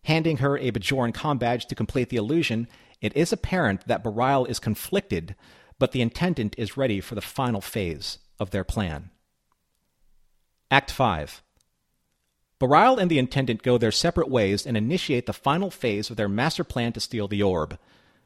Handing 0.05 0.37
her 0.37 0.57
a 0.57 0.71
Bajoran 0.71 1.13
com 1.13 1.37
badge 1.37 1.65
to 1.65 1.75
complete 1.75 2.07
the 2.07 2.15
illusion, 2.15 2.69
it 3.01 3.13
is 3.17 3.33
apparent 3.33 3.85
that 3.85 4.01
Bareil 4.01 4.47
is 4.47 4.59
conflicted, 4.59 5.35
but 5.77 5.91
the 5.91 6.01
intendant 6.01 6.55
is 6.57 6.77
ready 6.77 7.01
for 7.01 7.15
the 7.15 7.21
final 7.21 7.59
phase 7.59 8.17
of 8.39 8.51
their 8.51 8.63
plan. 8.63 9.09
Act 10.71 10.89
5 10.89 11.41
Bareil 12.59 12.97
and 12.97 13.11
the 13.11 13.19
Intendant 13.19 13.63
go 13.63 13.77
their 13.77 13.91
separate 13.91 14.29
ways 14.29 14.65
and 14.65 14.77
initiate 14.77 15.25
the 15.25 15.33
final 15.33 15.69
phase 15.69 16.09
of 16.09 16.15
their 16.15 16.29
master 16.29 16.63
plan 16.63 16.93
to 16.93 17.01
steal 17.01 17.27
the 17.27 17.43
orb. 17.43 17.77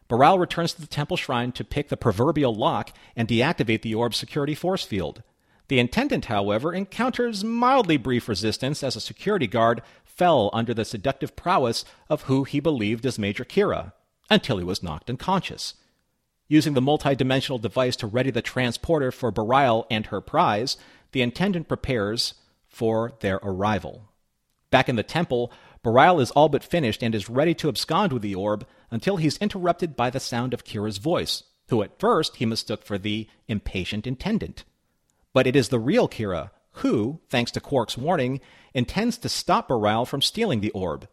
Bareil 0.07 0.39
returns 0.39 0.73
to 0.73 0.81
the 0.81 0.87
temple 0.87 1.17
shrine 1.17 1.51
to 1.53 1.63
pick 1.63 1.89
the 1.89 1.97
proverbial 1.97 2.53
lock 2.53 2.91
and 3.15 3.27
deactivate 3.27 3.81
the 3.81 3.95
orb's 3.95 4.17
security 4.17 4.55
force 4.55 4.83
field. 4.83 5.23
The 5.67 5.79
Intendant, 5.79 6.25
however, 6.25 6.73
encounters 6.73 7.43
mildly 7.43 7.97
brief 7.97 8.27
resistance 8.27 8.83
as 8.83 8.95
a 8.95 9.01
security 9.01 9.45
guard 9.45 9.81
fell 10.03 10.49
under 10.51 10.73
the 10.73 10.85
seductive 10.85 11.35
prowess 11.35 11.85
of 12.09 12.23
who 12.23 12.43
he 12.43 12.59
believed 12.59 13.05
as 13.05 13.19
Major 13.19 13.45
Kira, 13.45 13.93
until 14.29 14.57
he 14.57 14.63
was 14.63 14.83
knocked 14.83 15.09
unconscious. 15.09 15.75
Using 16.47 16.73
the 16.73 16.81
multidimensional 16.81 17.61
device 17.61 17.95
to 17.97 18.07
ready 18.07 18.31
the 18.31 18.41
transporter 18.41 19.11
for 19.11 19.31
Bareil 19.31 19.85
and 19.91 20.07
her 20.07 20.21
prize, 20.21 20.75
the 21.11 21.21
Intendant 21.21 21.67
prepares 21.67 22.33
for 22.67 23.13
their 23.19 23.39
arrival. 23.43 24.08
Back 24.71 24.89
in 24.89 24.95
the 24.95 25.03
temple, 25.03 25.51
Bareil 25.83 26.21
is 26.21 26.31
all 26.31 26.49
but 26.49 26.63
finished 26.63 27.01
and 27.03 27.15
is 27.15 27.29
ready 27.29 27.53
to 27.55 27.69
abscond 27.69 28.13
with 28.13 28.21
the 28.21 28.35
orb 28.35 28.67
until 28.91 29.17
he's 29.17 29.37
interrupted 29.37 29.95
by 29.95 30.09
the 30.09 30.19
sound 30.19 30.53
of 30.53 30.63
Kira's 30.63 30.97
voice, 30.97 31.43
who 31.69 31.81
at 31.81 31.99
first 31.99 32.37
he 32.37 32.45
mistook 32.45 32.83
for 32.83 32.97
the 32.97 33.27
impatient 33.47 34.05
intendant. 34.05 34.63
But 35.33 35.47
it 35.47 35.55
is 35.55 35.69
the 35.69 35.79
real 35.79 36.07
Kira 36.07 36.51
who, 36.73 37.19
thanks 37.29 37.51
to 37.51 37.59
Quark's 37.59 37.97
warning, 37.97 38.39
intends 38.73 39.17
to 39.17 39.29
stop 39.29 39.67
Bareil 39.67 40.07
from 40.07 40.21
stealing 40.21 40.61
the 40.61 40.71
orb. 40.71 41.07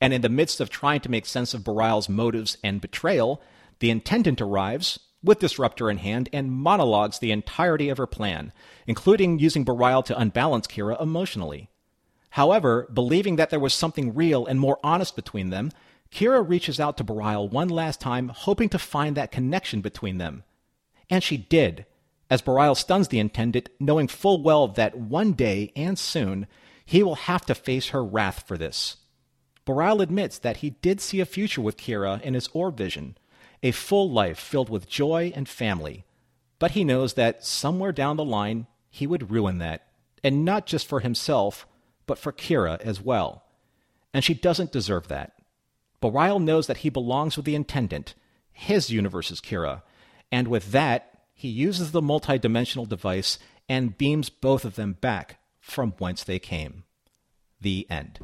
And 0.00 0.12
in 0.12 0.20
the 0.20 0.28
midst 0.28 0.60
of 0.60 0.70
trying 0.70 1.00
to 1.00 1.10
make 1.10 1.26
sense 1.26 1.54
of 1.54 1.64
Bareil's 1.64 2.08
motives 2.08 2.56
and 2.62 2.80
betrayal, 2.80 3.42
the 3.80 3.90
intendant 3.90 4.40
arrives, 4.40 5.00
with 5.22 5.40
Disruptor 5.40 5.90
in 5.90 5.98
hand, 5.98 6.28
and 6.32 6.52
monologues 6.52 7.18
the 7.18 7.32
entirety 7.32 7.88
of 7.88 7.98
her 7.98 8.06
plan, 8.06 8.52
including 8.86 9.38
using 9.38 9.64
Bareil 9.64 10.04
to 10.04 10.18
unbalance 10.18 10.68
Kira 10.68 11.00
emotionally. 11.02 11.68
However, 12.30 12.88
believing 12.92 13.36
that 13.36 13.50
there 13.50 13.60
was 13.60 13.74
something 13.74 14.14
real 14.14 14.46
and 14.46 14.60
more 14.60 14.78
honest 14.82 15.16
between 15.16 15.50
them, 15.50 15.72
Kira 16.12 16.46
reaches 16.46 16.80
out 16.80 16.96
to 16.96 17.04
Bareil 17.04 17.50
one 17.50 17.68
last 17.68 18.00
time, 18.00 18.28
hoping 18.28 18.68
to 18.70 18.78
find 18.78 19.16
that 19.16 19.32
connection 19.32 19.80
between 19.80 20.18
them. 20.18 20.44
And 21.10 21.22
she 21.22 21.36
did, 21.36 21.86
as 22.30 22.42
Bareil 22.42 22.76
stuns 22.76 23.08
the 23.08 23.18
intendant, 23.18 23.68
knowing 23.80 24.08
full 24.08 24.42
well 24.42 24.68
that 24.68 24.96
one 24.96 25.32
day 25.32 25.72
and 25.74 25.98
soon 25.98 26.46
he 26.84 27.02
will 27.02 27.16
have 27.16 27.44
to 27.46 27.54
face 27.54 27.88
her 27.88 28.04
wrath 28.04 28.44
for 28.46 28.56
this. 28.56 28.96
Bareil 29.66 30.00
admits 30.02 30.38
that 30.38 30.58
he 30.58 30.70
did 30.70 31.00
see 31.00 31.20
a 31.20 31.26
future 31.26 31.60
with 31.60 31.76
Kira 31.76 32.20
in 32.22 32.34
his 32.34 32.48
orb 32.54 32.76
vision, 32.76 33.18
a 33.62 33.70
full 33.72 34.10
life 34.10 34.38
filled 34.38 34.70
with 34.70 34.88
joy 34.88 35.32
and 35.34 35.48
family. 35.48 36.04
But 36.58 36.70
he 36.72 36.84
knows 36.84 37.14
that 37.14 37.44
somewhere 37.44 37.92
down 37.92 38.16
the 38.16 38.24
line 38.24 38.66
he 38.90 39.06
would 39.06 39.30
ruin 39.30 39.58
that, 39.58 39.86
and 40.24 40.44
not 40.44 40.66
just 40.66 40.86
for 40.86 41.00
himself, 41.00 41.66
but 42.08 42.18
for 42.18 42.32
Kira 42.32 42.80
as 42.80 43.00
well. 43.00 43.44
And 44.12 44.24
she 44.24 44.34
doesn't 44.34 44.72
deserve 44.72 45.06
that. 45.06 45.34
Bareil 46.02 46.42
knows 46.42 46.66
that 46.66 46.78
he 46.78 46.90
belongs 46.90 47.36
with 47.36 47.46
the 47.46 47.54
Intendant. 47.54 48.14
His 48.50 48.90
universe 48.90 49.30
is 49.30 49.40
Kira. 49.40 49.82
And 50.32 50.48
with 50.48 50.72
that, 50.72 51.20
he 51.32 51.48
uses 51.48 51.92
the 51.92 52.00
multidimensional 52.00 52.88
device 52.88 53.38
and 53.68 53.96
beams 53.96 54.28
both 54.28 54.64
of 54.64 54.74
them 54.74 54.94
back 54.94 55.38
from 55.60 55.92
whence 55.98 56.24
they 56.24 56.40
came. 56.40 56.82
The 57.60 57.86
end. 57.88 58.18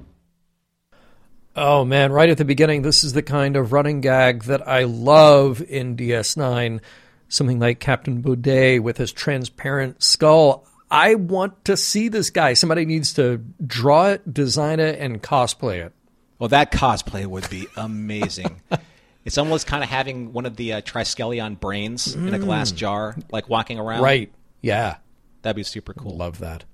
Oh 1.56 1.84
man, 1.84 2.10
right 2.10 2.28
at 2.28 2.38
the 2.38 2.44
beginning, 2.44 2.82
this 2.82 3.04
is 3.04 3.12
the 3.12 3.22
kind 3.22 3.56
of 3.56 3.72
running 3.72 4.00
gag 4.00 4.44
that 4.44 4.66
I 4.66 4.84
love 4.84 5.62
in 5.62 5.96
DS9. 5.96 6.80
Something 7.28 7.60
like 7.60 7.78
Captain 7.78 8.22
Boday 8.22 8.80
with 8.80 8.96
his 8.96 9.12
transparent 9.12 10.02
skull. 10.02 10.66
I 10.90 11.14
want 11.14 11.64
to 11.64 11.76
see 11.76 12.08
this 12.08 12.30
guy. 12.30 12.54
Somebody 12.54 12.84
needs 12.84 13.14
to 13.14 13.38
draw 13.66 14.08
it, 14.08 14.32
design 14.32 14.80
it, 14.80 14.98
and 15.00 15.22
cosplay 15.22 15.84
it. 15.84 15.92
Well, 16.38 16.48
that 16.48 16.72
cosplay 16.72 17.26
would 17.26 17.48
be 17.50 17.66
amazing. 17.76 18.60
it's 19.24 19.38
almost 19.38 19.66
kind 19.66 19.82
of 19.82 19.90
having 19.90 20.32
one 20.32 20.46
of 20.46 20.56
the 20.56 20.74
uh, 20.74 20.80
Triskelion 20.82 21.58
brains 21.58 22.14
in 22.14 22.34
a 22.34 22.38
glass 22.38 22.70
jar, 22.70 23.16
like 23.30 23.48
walking 23.48 23.78
around. 23.78 24.02
Right. 24.02 24.32
Yeah. 24.60 24.96
That'd 25.42 25.56
be 25.56 25.62
super 25.62 25.94
cool. 25.94 26.16
Love 26.16 26.38
that. 26.38 26.64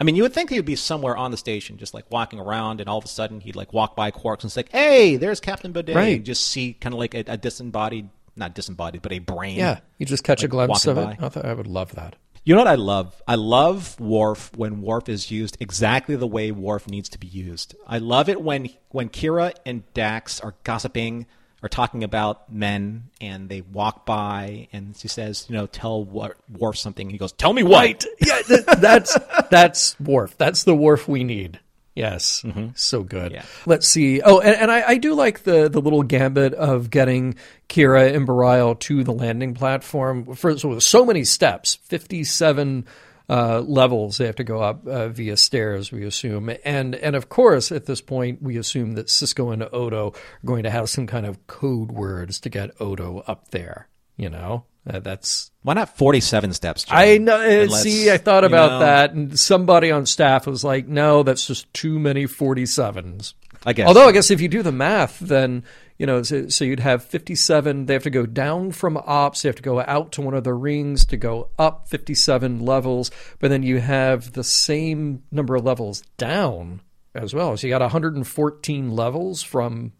I 0.00 0.04
mean, 0.04 0.16
you 0.16 0.22
would 0.24 0.32
think 0.32 0.50
he 0.50 0.56
would 0.56 0.64
be 0.66 0.74
somewhere 0.74 1.16
on 1.16 1.30
the 1.30 1.36
station, 1.36 1.76
just 1.76 1.94
like 1.94 2.10
walking 2.10 2.40
around, 2.40 2.80
and 2.80 2.88
all 2.88 2.98
of 2.98 3.04
a 3.04 3.08
sudden 3.08 3.40
he'd 3.40 3.54
like 3.54 3.72
walk 3.72 3.94
by 3.94 4.10
Quarks 4.10 4.42
and 4.42 4.50
say, 4.50 4.64
"Hey, 4.70 5.16
there's 5.16 5.38
Captain 5.38 5.72
Boday." 5.72 5.94
Right. 5.94 6.16
You 6.16 6.18
just 6.18 6.48
see 6.48 6.72
kind 6.72 6.92
of 6.92 6.98
like 6.98 7.14
a, 7.14 7.22
a 7.28 7.36
disembodied, 7.36 8.08
not 8.34 8.54
disembodied, 8.54 9.02
but 9.02 9.12
a 9.12 9.20
brain. 9.20 9.56
Yeah. 9.58 9.78
You 9.98 10.06
just 10.06 10.24
catch 10.24 10.40
Like 10.40 10.46
a 10.46 10.48
glimpse 10.48 10.86
of 10.86 10.98
it. 10.98 11.20
by. 11.20 11.26
I, 11.26 11.28
thought 11.28 11.44
I 11.44 11.54
would 11.54 11.68
love 11.68 11.94
that. 11.94 12.16
You 12.44 12.54
know 12.54 12.60
what 12.60 12.68
I 12.68 12.74
love? 12.74 13.22
I 13.28 13.36
love 13.36 14.00
Worf 14.00 14.50
when 14.56 14.82
Worf 14.82 15.08
is 15.08 15.30
used 15.30 15.56
exactly 15.60 16.16
the 16.16 16.26
way 16.26 16.50
Worf 16.50 16.88
needs 16.88 17.08
to 17.10 17.18
be 17.18 17.28
used. 17.28 17.76
I 17.86 17.98
love 17.98 18.28
it 18.28 18.42
when 18.42 18.68
when 18.90 19.10
Kira 19.10 19.54
and 19.64 19.84
Dax 19.94 20.40
are 20.40 20.54
gossiping 20.64 21.26
or 21.62 21.68
talking 21.68 22.02
about 22.02 22.52
men 22.52 23.10
and 23.20 23.48
they 23.48 23.60
walk 23.60 24.04
by 24.04 24.66
and 24.72 24.96
she 24.96 25.06
says, 25.06 25.46
you 25.48 25.54
know, 25.54 25.66
tell 25.66 26.02
Wor- 26.02 26.36
Worf 26.50 26.76
something. 26.78 27.10
He 27.10 27.16
goes, 27.18 27.30
"Tell 27.30 27.52
me 27.52 27.62
what?" 27.62 28.04
yeah, 28.20 28.42
th- 28.42 28.66
that's 28.78 29.16
that's 29.48 30.00
Worf. 30.00 30.36
That's 30.36 30.64
the 30.64 30.74
Worf 30.74 31.06
we 31.06 31.22
need. 31.22 31.60
Yes, 31.94 32.42
so 32.74 33.02
good. 33.02 33.32
Yeah. 33.32 33.44
Let's 33.66 33.86
see. 33.86 34.22
Oh, 34.22 34.40
and, 34.40 34.56
and 34.56 34.70
I, 34.70 34.82
I 34.88 34.96
do 34.96 35.14
like 35.14 35.42
the 35.42 35.68
the 35.68 35.80
little 35.80 36.02
gambit 36.02 36.54
of 36.54 36.88
getting 36.88 37.34
Kira 37.68 38.14
and 38.14 38.26
Bareil 38.26 38.78
to 38.80 39.04
the 39.04 39.12
landing 39.12 39.52
platform. 39.52 40.34
For 40.34 40.56
so, 40.56 40.78
so 40.78 41.04
many 41.04 41.24
steps, 41.24 41.74
fifty 41.74 42.24
seven. 42.24 42.86
Uh, 43.28 43.60
levels 43.60 44.18
they 44.18 44.26
have 44.26 44.34
to 44.34 44.44
go 44.44 44.60
up 44.60 44.86
uh, 44.86 45.08
via 45.08 45.36
stairs, 45.36 45.92
we 45.92 46.04
assume, 46.04 46.50
and 46.64 46.94
and 46.96 47.14
of 47.16 47.28
course 47.28 47.70
at 47.70 47.86
this 47.86 48.00
point 48.00 48.42
we 48.42 48.58
assume 48.58 48.94
that 48.94 49.06
Sisko 49.06 49.52
and 49.52 49.66
Odo 49.72 50.08
are 50.08 50.46
going 50.46 50.64
to 50.64 50.70
have 50.70 50.90
some 50.90 51.06
kind 51.06 51.24
of 51.24 51.46
code 51.46 51.92
words 51.92 52.40
to 52.40 52.50
get 52.50 52.78
Odo 52.80 53.22
up 53.26 53.48
there. 53.48 53.88
You 54.16 54.30
know, 54.30 54.64
uh, 54.88 55.00
that's 55.00 55.50
Why 55.62 55.74
not 55.74 55.96
47 55.96 56.52
steps? 56.52 56.84
John? 56.84 56.98
I 56.98 57.18
know. 57.18 57.36
uh, 57.36 57.62
Unless, 57.64 57.82
see, 57.82 58.10
I 58.10 58.18
thought 58.18 58.42
you 58.42 58.48
about 58.48 58.72
know, 58.72 58.78
that, 58.80 59.12
and 59.12 59.38
somebody 59.38 59.90
on 59.90 60.06
staff 60.06 60.46
was 60.46 60.62
like, 60.64 60.86
"No, 60.86 61.22
that's 61.22 61.46
just 61.46 61.72
too 61.72 61.98
many 61.98 62.26
forty-sevens." 62.26 63.34
I 63.64 63.72
guess. 63.72 63.86
Although 63.86 64.08
I 64.08 64.12
guess 64.12 64.30
if 64.30 64.40
you 64.40 64.48
do 64.48 64.62
the 64.62 64.72
math, 64.72 65.20
then 65.20 65.62
you 65.98 66.06
know, 66.06 66.22
so, 66.24 66.48
so 66.48 66.64
you'd 66.64 66.80
have 66.80 67.04
fifty-seven. 67.04 67.86
They 67.86 67.94
have 67.94 68.02
to 68.02 68.10
go 68.10 68.26
down 68.26 68.72
from 68.72 68.96
ops. 68.96 69.42
They 69.42 69.48
have 69.48 69.56
to 69.56 69.62
go 69.62 69.80
out 69.80 70.12
to 70.12 70.20
one 70.22 70.34
of 70.34 70.42
the 70.44 70.54
rings 70.54 71.06
to 71.06 71.16
go 71.16 71.50
up 71.58 71.88
fifty-seven 71.88 72.58
levels. 72.60 73.10
But 73.38 73.48
then 73.50 73.62
you 73.62 73.78
have 73.80 74.32
the 74.32 74.44
same 74.44 75.22
number 75.30 75.54
of 75.54 75.64
levels 75.64 76.02
down 76.18 76.80
as 77.14 77.32
well. 77.34 77.56
So 77.56 77.66
you 77.66 77.72
got 77.72 77.80
one 77.82 77.90
hundred 77.90 78.16
and 78.16 78.26
fourteen 78.26 78.90
levels 78.90 79.42
from 79.42 79.92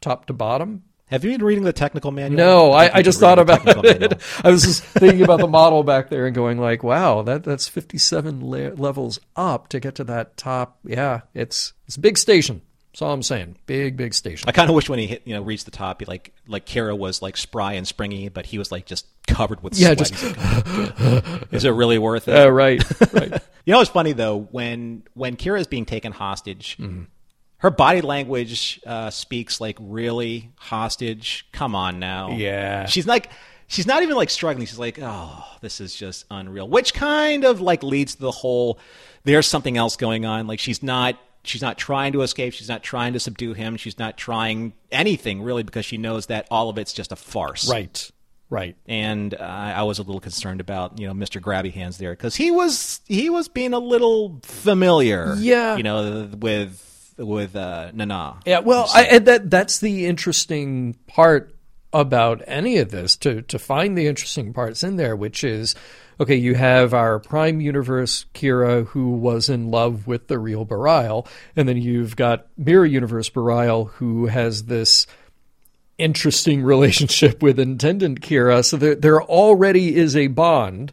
top 0.00 0.24
to 0.26 0.32
bottom. 0.32 0.84
Have 1.10 1.24
you 1.24 1.32
been 1.32 1.44
reading 1.44 1.64
the 1.64 1.72
technical 1.72 2.10
manual? 2.12 2.36
No, 2.38 2.72
I, 2.72 2.98
I 2.98 3.02
just 3.02 3.18
thought 3.20 3.38
about 3.38 3.62
it. 3.66 4.20
I 4.44 4.50
was 4.50 4.62
just 4.62 4.82
thinking 4.84 5.22
about 5.22 5.40
the 5.40 5.48
model 5.48 5.82
back 5.82 6.08
there 6.08 6.26
and 6.26 6.34
going 6.34 6.58
like, 6.58 6.82
"Wow, 6.82 7.22
that 7.22 7.42
that's 7.44 7.66
57 7.68 8.48
le- 8.48 8.74
levels 8.74 9.18
up 9.36 9.68
to 9.68 9.80
get 9.80 9.96
to 9.96 10.04
that 10.04 10.36
top." 10.36 10.78
Yeah, 10.84 11.22
it's 11.34 11.72
it's 11.86 11.96
a 11.96 12.00
big 12.00 12.16
station. 12.16 12.62
That's 12.92 13.02
all 13.02 13.12
I'm 13.12 13.22
saying. 13.22 13.56
Big 13.66 13.96
big 13.96 14.14
station. 14.14 14.48
I 14.48 14.52
kind 14.52 14.68
of 14.68 14.74
wish 14.76 14.88
when 14.88 14.98
he 14.98 15.06
hit, 15.06 15.22
you 15.24 15.34
know, 15.34 15.42
reached 15.42 15.64
the 15.64 15.70
top, 15.70 16.00
he 16.00 16.06
like 16.06 16.32
like 16.46 16.66
Kira 16.66 16.96
was 16.96 17.22
like 17.22 17.36
spry 17.36 17.72
and 17.74 17.86
springy, 17.86 18.28
but 18.28 18.46
he 18.46 18.58
was 18.58 18.70
like 18.72 18.86
just 18.86 19.06
covered 19.26 19.62
with 19.62 19.78
Yeah, 19.78 19.94
sweat. 19.94 20.08
just- 20.08 21.52
is 21.52 21.64
it 21.64 21.70
really 21.70 21.98
worth 21.98 22.26
it? 22.28 22.34
Uh, 22.40 22.50
right, 22.50 22.82
right. 23.12 23.32
You 23.64 23.72
know 23.72 23.78
what's 23.78 23.90
funny 23.90 24.12
though 24.12 24.48
when 24.50 25.04
when 25.14 25.36
Kira 25.36 25.60
is 25.60 25.66
being 25.66 25.86
taken 25.86 26.12
hostage, 26.12 26.76
Mm-hmm. 26.78 27.02
Her 27.60 27.70
body 27.70 28.00
language 28.00 28.80
uh, 28.86 29.08
speaks 29.10 29.60
like 29.60 29.76
really 29.80 30.50
hostage. 30.56 31.46
Come 31.52 31.74
on 31.74 31.98
now, 31.98 32.32
Yeah. 32.32 32.86
She's 32.86 33.06
like 33.06 33.30
she's 33.68 33.86
not 33.86 34.02
even 34.02 34.16
like 34.16 34.28
struggling. 34.30 34.66
She's 34.66 34.78
like, 34.78 34.98
oh, 35.00 35.44
this 35.60 35.80
is 35.80 35.94
just 35.94 36.24
unreal. 36.30 36.68
Which 36.68 36.92
kind 36.92 37.44
of 37.44 37.60
like 37.60 37.82
leads 37.82 38.16
to 38.16 38.20
the 38.20 38.30
whole 38.32 38.78
there's 39.24 39.46
something 39.46 39.76
else 39.76 39.96
going 39.96 40.24
on. 40.26 40.46
Like 40.46 40.58
she's 40.58 40.82
not 40.82 41.16
she's 41.42 41.62
not 41.62 41.78
trying 41.78 42.12
to 42.12 42.22
escape. 42.22 42.52
She's 42.52 42.68
not 42.68 42.82
trying 42.82 43.12
to 43.12 43.20
subdue 43.20 43.52
him. 43.54 43.76
She's 43.76 43.98
not 43.98 44.16
trying 44.16 44.72
anything 44.90 45.40
really 45.42 45.62
because 45.62 45.84
she 45.84 45.96
knows 45.98 46.26
that 46.26 46.46
all 46.50 46.68
of 46.68 46.78
it's 46.78 46.92
just 46.92 47.12
a 47.12 47.16
farce. 47.16 47.70
right, 47.70 48.10
right. 48.50 48.76
and 48.86 49.34
uh, 49.34 49.38
I 49.38 49.82
was 49.84 49.98
a 49.98 50.02
little 50.02 50.20
concerned 50.20 50.60
about 50.60 50.98
you 50.98 51.06
know 51.06 51.14
Mr. 51.14 51.40
Grabby 51.40 51.72
Hands 51.72 51.96
there 51.98 52.12
because 52.12 52.36
he 52.36 52.50
was 52.50 53.00
he 53.06 53.30
was 53.30 53.48
being 53.48 53.72
a 53.74 53.78
little 53.78 54.40
familiar, 54.42 55.34
Yeah. 55.38 55.76
you 55.76 55.82
know, 55.82 56.28
with 56.38 56.86
with 57.20 57.54
uh, 57.56 57.90
Nana. 57.92 58.40
Yeah, 58.46 58.60
well, 58.60 58.88
I, 58.92 59.04
and 59.04 59.26
that 59.26 59.50
that's 59.50 59.78
the 59.78 60.06
interesting 60.06 60.96
part 61.06 61.54
about 61.92 62.42
any 62.46 62.78
of 62.78 62.90
this 62.90 63.16
to 63.16 63.42
to 63.42 63.58
find 63.58 63.96
the 63.96 64.06
interesting 64.06 64.52
parts 64.52 64.82
in 64.82 64.96
there, 64.96 65.16
which 65.16 65.44
is 65.44 65.74
okay. 66.18 66.36
You 66.36 66.54
have 66.54 66.94
our 66.94 67.18
Prime 67.18 67.60
Universe 67.60 68.26
Kira, 68.34 68.86
who 68.88 69.10
was 69.10 69.48
in 69.48 69.70
love 69.70 70.06
with 70.06 70.28
the 70.28 70.38
real 70.38 70.64
Bareil, 70.64 71.26
and 71.56 71.68
then 71.68 71.76
you've 71.76 72.16
got 72.16 72.46
Mirror 72.56 72.86
Universe 72.86 73.30
Bareil, 73.30 73.90
who 73.92 74.26
has 74.26 74.64
this 74.64 75.06
interesting 75.98 76.62
relationship 76.64 77.42
with 77.42 77.58
Intendant 77.58 78.20
Kira. 78.20 78.64
So 78.64 78.76
there 78.76 78.94
there 78.94 79.22
already 79.22 79.96
is 79.96 80.16
a 80.16 80.28
bond. 80.28 80.92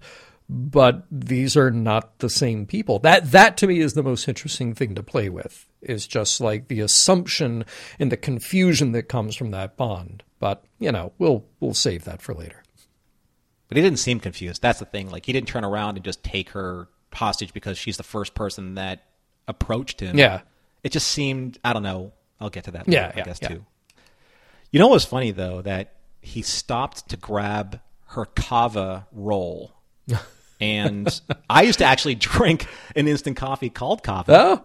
But 0.50 1.06
these 1.12 1.58
are 1.58 1.72
not 1.72 2.20
the 2.20 2.30
same 2.30 2.66
people. 2.66 3.00
That 3.00 3.32
that 3.32 3.58
to 3.58 3.68
me 3.68 3.80
is 3.80 3.94
the 3.94 4.04
most 4.04 4.28
interesting 4.30 4.74
thing 4.74 4.96
to 4.96 5.04
play 5.04 5.28
with. 5.30 5.66
Is 5.82 6.08
just 6.08 6.40
like 6.40 6.70
the 6.70 6.80
assumption 6.80 7.66
and 8.00 8.12
the 8.12 8.18
confusion 8.18 8.94
that 8.94 9.04
comes 9.04 9.36
from 9.36 9.52
that 9.52 9.76
bond. 9.76 10.24
But 10.40 10.64
you 10.80 10.92
know, 10.92 11.12
we'll 11.18 11.46
we'll 11.60 11.74
save 11.74 12.06
that 12.06 12.22
for 12.22 12.34
later. 12.34 12.64
But 13.68 13.76
he 13.76 13.84
didn't 13.84 14.00
seem 14.00 14.22
confused. 14.22 14.62
That's 14.62 14.80
the 14.80 14.86
thing. 14.86 15.10
Like 15.10 15.26
he 15.26 15.34
didn't 15.34 15.50
turn 15.50 15.66
around 15.66 15.98
and 15.98 16.06
just 16.06 16.24
take 16.24 16.52
her 16.52 16.88
hostage 17.14 17.54
because 17.54 17.78
she's 17.78 17.98
the 17.98 18.04
first 18.04 18.34
person 18.34 18.76
that 18.76 19.04
approached 19.48 20.00
him. 20.00 20.18
Yeah. 20.18 20.42
it 20.84 20.92
just 20.94 21.08
seemed. 21.10 21.58
I 21.64 21.74
don't 21.74 21.84
know. 21.84 22.14
I'll 22.40 22.50
get 22.50 22.66
to 22.66 22.72
that. 22.72 22.88
Yeah, 22.88 23.08
later, 23.08 23.14
yeah, 23.18 23.22
I 23.22 23.26
guess 23.26 23.40
yeah. 23.42 23.48
too. 23.50 23.66
You 24.72 24.80
know 24.80 24.88
what's 24.88 25.06
funny 25.06 25.32
though 25.32 25.62
that 25.64 25.96
he 26.22 26.42
stopped 26.42 27.10
to 27.10 27.18
grab 27.18 27.82
her 28.08 28.26
kava 28.26 29.08
roll. 29.12 29.74
And 30.60 31.22
I 31.50 31.64
used 31.64 31.80
to 31.80 31.86
actually 31.86 32.16
drink 32.30 32.68
an 32.96 33.08
instant 33.08 33.38
coffee 33.38 33.70
called 33.70 34.04
kava. 34.04 34.34
Oh, 34.36 34.62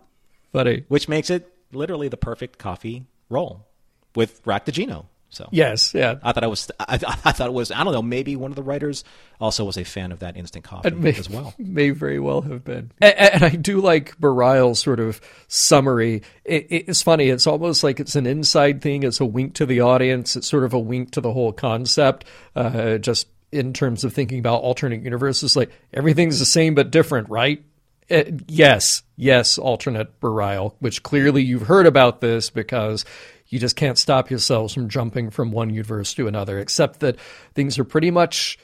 buddy. 0.52 0.85
which 0.88 1.09
makes 1.09 1.31
it 1.31 1.52
literally 1.72 2.09
the 2.09 2.16
perfect 2.16 2.59
coffee 2.59 3.07
roll 3.28 3.66
with 4.14 4.42
Raktajino. 4.44 5.07
So 5.31 5.48
Yes, 5.50 5.94
yeah. 5.94 6.16
I 6.22 6.33
thought 6.33 6.44
I 6.44 6.46
was. 6.46 6.70
I, 6.78 7.00
I 7.24 7.33
thought 7.33 7.46
it 7.46 7.55
was. 7.55 7.70
I 7.70 7.83
don't 7.85 7.94
know. 7.94 8.02
Maybe 8.02 8.37
one 8.37 8.50
of 8.50 8.55
the 8.57 8.62
writers 8.62 9.02
also 9.40 9.64
was 9.64 9.78
a 9.78 9.85
fan 9.85 10.12
of 10.12 10.18
that 10.18 10.37
instant 10.37 10.62
coffee 10.62 10.90
may, 10.90 11.14
as 11.14 11.31
well. 11.31 11.55
May 11.59 11.88
very 11.88 12.20
well 12.20 12.42
have 12.42 12.64
been. 12.64 12.92
And, 13.00 13.14
and 13.18 13.42
I 13.44 13.48
do 13.48 13.81
like 13.81 14.18
Bareil's 14.20 14.78
sort 14.81 15.00
of 15.00 15.22
summary. 15.48 16.20
It, 16.44 16.66
it's 16.68 17.00
funny. 17.00 17.31
It's 17.31 17.46
almost 17.46 17.83
like 17.83 17.98
it's 17.98 18.14
an 18.14 18.26
inside 18.26 18.83
thing. 18.83 19.05
It's 19.05 19.20
a 19.20 19.24
wink 19.24 19.55
to 19.55 19.64
the 19.64 19.81
audience. 19.81 20.37
It's 20.37 20.46
sort 20.48 20.64
of 20.64 20.74
a 20.74 20.78
wink 20.78 21.12
to 21.12 21.22
the 21.22 21.33
whole 21.33 21.52
concept. 21.55 22.26
Uh, 22.55 22.98
just 22.98 23.26
in 23.52 23.72
terms 23.72 24.04
of 24.04 24.12
thinking 24.12 24.38
about 24.38 24.62
alternate 24.62 25.02
universes, 25.02 25.56
like 25.56 25.70
everything's 25.92 26.38
the 26.38 26.46
same 26.46 26.74
but 26.74 26.90
different, 26.90 27.28
right? 27.28 27.62
Uh, 28.10 28.24
yes, 28.48 29.02
yes, 29.16 29.58
alternate 29.58 30.18
Bareil, 30.20 30.74
which 30.80 31.02
clearly 31.02 31.42
you've 31.42 31.62
heard 31.62 31.86
about 31.86 32.20
this 32.20 32.50
because 32.50 33.04
you 33.48 33.58
just 33.58 33.76
can't 33.76 33.98
stop 33.98 34.30
yourselves 34.30 34.74
from 34.74 34.88
jumping 34.88 35.30
from 35.30 35.52
one 35.52 35.70
universe 35.70 36.14
to 36.14 36.26
another, 36.26 36.58
except 36.58 37.00
that 37.00 37.16
things 37.54 37.78
are 37.78 37.84
pretty 37.84 38.10
much 38.10 38.58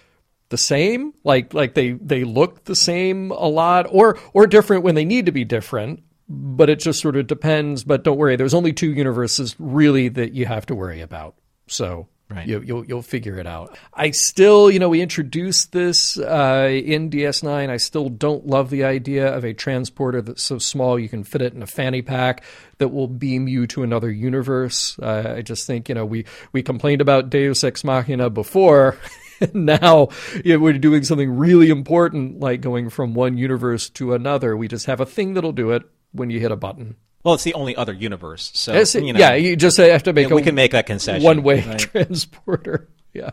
the 0.49 0.57
same 0.57 1.13
like 1.25 1.53
like 1.53 1.75
they 1.75 1.93
they 1.93 2.25
look 2.25 2.65
the 2.65 2.75
same 2.77 3.31
a 3.33 3.47
lot 3.47 3.87
or 3.91 4.19
or 4.33 4.47
different 4.47 4.83
when 4.83 4.95
they 4.95 5.05
need 5.05 5.27
to 5.27 5.33
be 5.33 5.45
different 5.45 6.03
but 6.29 6.71
it 6.71 6.79
just 6.79 7.01
sort 7.01 7.17
of 7.17 7.27
depends 7.27 7.85
but 7.85 8.03
don't 8.03 8.17
worry 8.17 8.37
there's 8.37 8.55
only 8.55 8.73
two 8.73 8.93
universes 8.93 9.55
really 9.59 10.09
that 10.09 10.33
you 10.33 10.47
have 10.47 10.65
to 10.65 10.75
worry 10.75 11.01
about 11.01 11.35
so 11.67 12.09
Right. 12.31 12.47
you, 12.47 12.61
you'll 12.61 12.85
you'll 12.85 13.03
figure 13.03 13.39
it 13.39 13.47
out. 13.47 13.79
I 13.95 14.11
still, 14.11 14.71
you 14.71 14.79
know, 14.79 14.91
we 14.91 15.01
introduced 15.01 15.73
this 15.73 16.19
uh, 16.19 16.69
in 16.71 17.09
DS9. 17.09 17.71
I 17.71 17.79
still 17.79 18.11
don't 18.11 18.47
love 18.47 18.69
the 18.69 18.85
idea 18.85 19.35
of 19.35 19.45
a 19.45 19.55
transporter 19.55 20.21
that's 20.21 20.43
so 20.43 20.59
small 20.59 20.99
you 20.99 21.09
can 21.09 21.25
fit 21.25 21.41
it 21.41 21.55
in 21.55 21.63
a 21.63 21.67
fanny 21.67 22.03
pack 22.03 22.45
that 22.77 22.89
will 22.89 23.09
beam 23.09 23.49
you 23.49 23.67
to 23.69 23.83
another 23.83 24.11
universe. 24.11 24.99
Uh, 24.99 25.37
I 25.39 25.43
just 25.43 25.67
think, 25.67 25.89
you 25.89 25.95
know, 25.95 26.05
we 26.05 26.27
we 26.53 26.63
complained 26.63 27.01
about 27.01 27.31
Deus 27.31 27.65
Ex 27.65 27.83
Machina 27.83 28.29
before. 28.29 28.99
now 29.55 30.09
we're 30.45 30.75
doing 30.75 31.05
something 31.05 31.31
really 31.31 31.71
important 31.71 32.41
like 32.41 32.61
going 32.61 32.91
from 32.91 33.15
one 33.15 33.39
universe 33.39 33.89
to 33.91 34.13
another. 34.13 34.55
We 34.55 34.69
just 34.69 34.85
have 34.85 35.01
a 35.01 35.07
thing 35.07 35.33
that'll 35.33 35.53
do 35.53 35.71
it 35.71 35.83
when 36.13 36.29
you 36.29 36.41
hit 36.41 36.53
a 36.53 36.57
button. 36.57 36.97
Well, 37.29 37.35
it's 37.35 37.45
the 37.45 37.53
only 37.53 37.77
other 37.77 37.93
universe, 37.93 38.51
so 38.55 38.73
you 38.73 39.13
know, 39.13 39.21
yeah, 39.21 39.35
you 39.35 39.55
just 39.55 39.77
have 39.77 40.05
to 40.05 40.15
make 40.15 40.31
yeah, 40.31 40.35
we 40.35 40.43
can 40.43 40.55
make 40.55 40.71
that 40.71 40.87
concession. 40.87 41.23
one-way 41.23 41.61
right? 41.61 41.79
transporter. 41.79 42.89
Yeah. 43.15 43.31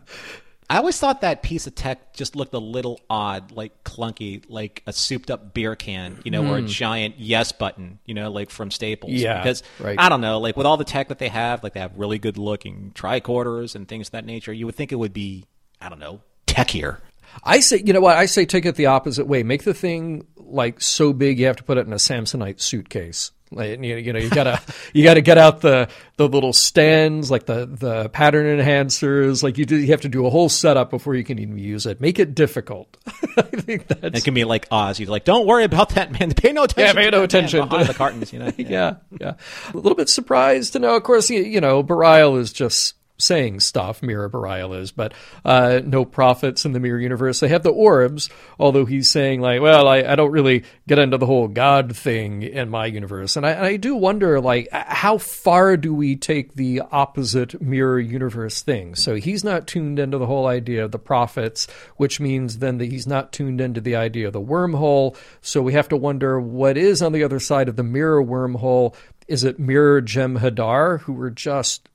I 0.69 0.77
always 0.77 0.97
thought 0.99 1.21
that 1.21 1.43
piece 1.43 1.67
of 1.67 1.75
tech 1.75 2.13
just 2.13 2.35
looked 2.35 2.53
a 2.53 2.59
little 2.59 2.99
odd, 3.09 3.51
like 3.51 3.83
clunky, 3.83 4.43
like 4.49 4.81
a 4.85 4.93
souped-up 4.93 5.53
beer 5.53 5.75
can, 5.75 6.19
you 6.25 6.31
know, 6.31 6.45
or 6.51 6.57
a 6.57 6.61
giant 6.61 7.19
yes 7.19 7.51
button, 7.51 7.99
you 8.05 8.15
know, 8.15 8.31
like 8.31 8.49
from 8.49 8.71
Staples. 8.71 9.11
Hmm. 9.11 9.17
Yeah, 9.17 9.43
because 9.43 9.63
right. 9.79 9.97
I 9.97 10.09
don't 10.09 10.21
know, 10.21 10.39
like 10.39 10.57
with 10.57 10.65
all 10.65 10.77
the 10.77 10.83
tech 10.85 11.09
that 11.09 11.19
they 11.19 11.29
have, 11.29 11.63
like 11.63 11.73
they 11.73 11.79
have 11.79 11.91
really 11.95 12.17
good-looking 12.17 12.91
tricorders 12.95 13.75
and 13.75 13.87
things 13.87 14.07
of 14.07 14.11
that 14.13 14.25
nature. 14.25 14.51
You 14.51 14.65
would 14.65 14.75
think 14.75 14.91
it 14.91 14.95
would 14.95 15.13
be, 15.13 15.45
I 15.79 15.87
don't 15.87 15.99
know, 15.99 16.21
techier. 16.47 16.99
I 17.43 17.59
say, 17.59 17.81
you 17.85 17.93
know 17.93 18.01
what? 18.01 18.17
I 18.17 18.25
say 18.25 18.45
take 18.45 18.65
it 18.65 18.75
the 18.75 18.87
opposite 18.87 19.27
way. 19.27 19.43
Make 19.43 19.63
the 19.63 19.73
thing 19.73 20.25
like 20.37 20.81
so 20.81 21.13
big 21.13 21.39
you 21.39 21.45
have 21.45 21.57
to 21.57 21.63
put 21.63 21.77
it 21.77 21.85
in 21.85 21.93
a 21.93 21.97
Samsonite 21.97 22.59
suitcase. 22.59 23.31
Like, 23.55 23.81
you, 23.81 23.95
you 23.95 24.11
know, 24.11 24.19
you 24.19 24.29
gotta 24.29 24.61
you 24.93 25.03
gotta 25.05 25.21
get 25.21 25.37
out 25.37 25.61
the 25.61 25.87
the 26.17 26.27
little 26.27 26.51
stands, 26.51 27.31
like 27.31 27.45
the 27.45 27.65
the 27.65 28.09
pattern 28.09 28.59
enhancers. 28.59 29.41
Like 29.41 29.57
you 29.57 29.65
do, 29.65 29.77
you 29.77 29.87
have 29.87 30.01
to 30.01 30.09
do 30.09 30.25
a 30.25 30.29
whole 30.29 30.49
setup 30.49 30.89
before 30.89 31.15
you 31.15 31.23
can 31.23 31.39
even 31.39 31.57
use 31.57 31.85
it. 31.85 32.01
Make 32.01 32.19
it 32.19 32.35
difficult. 32.35 32.97
I 33.37 33.43
think 33.43 33.87
that's 33.87 34.19
It 34.19 34.23
can 34.25 34.33
be 34.33 34.43
like 34.43 34.67
Oz. 34.71 34.99
You're 34.99 35.09
like, 35.09 35.23
don't 35.23 35.47
worry 35.47 35.63
about 35.63 35.91
that, 35.91 36.11
man. 36.11 36.31
Pay 36.35 36.51
no 36.51 36.63
attention. 36.65 36.97
Yeah, 36.97 37.01
pay 37.01 37.09
no 37.09 37.19
man 37.19 37.25
attention. 37.25 37.69
behind 37.69 37.87
the 37.87 37.93
cartons. 37.93 38.33
You 38.33 38.39
know. 38.39 38.51
yeah, 38.57 38.95
yeah. 39.21 39.35
A 39.73 39.77
little 39.77 39.95
bit 39.95 40.09
surprised 40.09 40.73
to 40.73 40.79
know. 40.79 40.97
Of 40.97 41.03
course, 41.03 41.29
you, 41.29 41.41
you 41.41 41.61
know, 41.61 41.81
Bareil 41.81 42.37
is 42.37 42.51
just 42.51 42.95
saying 43.17 43.59
stuff. 43.61 44.03
Mirror 44.03 44.29
Bareil 44.29 44.77
is, 44.79 44.91
but 44.91 45.13
uh, 45.43 45.81
no 45.83 46.05
prophets 46.05 46.65
in 46.65 46.73
the 46.73 46.79
mirror 46.79 46.99
universe. 46.99 47.39
They 47.39 47.47
have 47.47 47.63
the 47.63 47.69
orbs, 47.69 48.29
although 48.59 48.85
he's 48.85 49.09
saying 49.09 49.41
like, 49.41 49.61
well, 49.61 49.87
I, 49.87 50.03
I 50.03 50.15
don't 50.15 50.31
really 50.31 50.63
get 50.87 50.99
into 50.99 51.17
the 51.17 51.25
whole 51.25 51.47
God 51.47 51.95
thing 51.95 52.43
in 52.43 52.69
my 52.69 52.85
universe, 52.85 53.35
and 53.35 53.45
I, 53.45 53.65
I 53.65 53.77
do 53.77 53.95
wonder 53.95 54.39
like 54.41 54.69
how 54.71 55.17
far 55.17 55.77
do 55.77 55.93
we 55.93 56.15
take 56.15 56.55
the 56.55 56.81
opposite 56.91 57.61
mirror 57.61 57.99
universe 57.99 58.61
thing? 58.61 58.95
So 58.95 59.15
he's 59.15 59.43
not 59.43 59.67
tuned 59.67 59.99
into 59.99 60.17
the 60.17 60.27
whole 60.27 60.47
idea 60.47 60.83
of 60.83 60.91
the 60.91 60.99
prophets, 60.99 61.67
which 61.97 62.19
means 62.19 62.59
then 62.59 62.77
that 62.79 62.91
he's 62.91 63.07
not 63.07 63.31
tuned 63.31 63.61
into 63.61 63.81
the 63.81 63.95
idea 63.95 64.27
of 64.27 64.33
the 64.33 64.41
wormhole. 64.41 65.15
So 65.41 65.61
we 65.61 65.73
have 65.73 65.89
to 65.89 65.97
wonder 65.97 66.39
what 66.39 66.77
is 66.77 67.01
on 67.01 67.11
the 67.11 67.23
other 67.23 67.39
side 67.39 67.69
of 67.69 67.75
the 67.75 67.83
mirror 67.83 68.23
wormhole. 68.23 68.95
Is 69.27 69.43
it 69.43 69.59
Mirror 69.59 70.03
Jem'Hadar, 70.03 71.01
who 71.01 71.13
were 71.13 71.31
just 71.31 71.89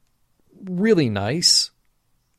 really 0.65 1.09
nice? 1.09 1.71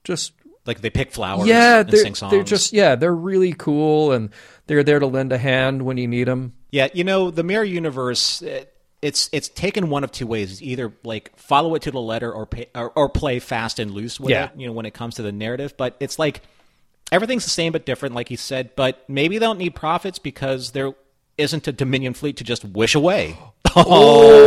Just 0.03 0.33
Like 0.65 0.81
they 0.81 0.89
pick 0.89 1.11
flowers. 1.11 1.47
yeah, 1.47 1.79
and 1.81 1.89
they're 1.89 2.03
they're 2.29 2.43
just 2.43 2.73
yeah, 2.73 2.95
they're 2.95 3.15
really 3.15 3.53
cool, 3.53 4.11
and 4.11 4.29
they're 4.67 4.83
there 4.83 4.99
to 4.99 5.07
lend 5.07 5.31
a 5.31 5.37
hand 5.37 5.81
when 5.83 5.97
you 5.97 6.07
need 6.07 6.27
them. 6.27 6.53
Yeah, 6.71 6.87
you 6.93 7.03
know, 7.03 7.31
the 7.31 7.43
mirror 7.43 7.63
universe. 7.63 8.41
It, 8.41 8.73
it's 9.01 9.29
it's 9.33 9.49
taken 9.49 9.89
one 9.89 10.03
of 10.03 10.11
two 10.11 10.27
ways. 10.27 10.51
It's 10.51 10.61
either 10.61 10.93
like 11.03 11.35
follow 11.37 11.73
it 11.75 11.81
to 11.83 11.91
the 11.91 11.99
letter, 11.99 12.31
or 12.31 12.45
pay, 12.45 12.67
or, 12.75 12.91
or 12.91 13.09
play 13.09 13.39
fast 13.39 13.79
and 13.79 13.91
loose 13.91 14.19
with 14.19 14.29
Yeah. 14.31 14.45
it. 14.45 14.51
You 14.57 14.67
know, 14.67 14.73
when 14.73 14.85
it 14.85 14.93
comes 14.93 15.15
to 15.15 15.23
the 15.23 15.31
narrative, 15.31 15.73
but 15.75 15.95
it's 15.99 16.19
like 16.19 16.41
everything's 17.11 17.43
the 17.43 17.49
same 17.49 17.71
but 17.73 17.85
different, 17.85 18.13
like 18.15 18.29
he 18.29 18.35
said. 18.35 18.75
But 18.75 19.03
maybe 19.09 19.37
they 19.39 19.45
don't 19.45 19.57
need 19.57 19.73
prophets 19.75 20.19
because 20.19 20.71
there 20.71 20.93
isn't 21.37 21.67
a 21.67 21.71
Dominion 21.71 22.13
fleet 22.13 22.37
to 22.37 22.43
just 22.43 22.63
wish 22.63 22.93
away. 22.95 23.37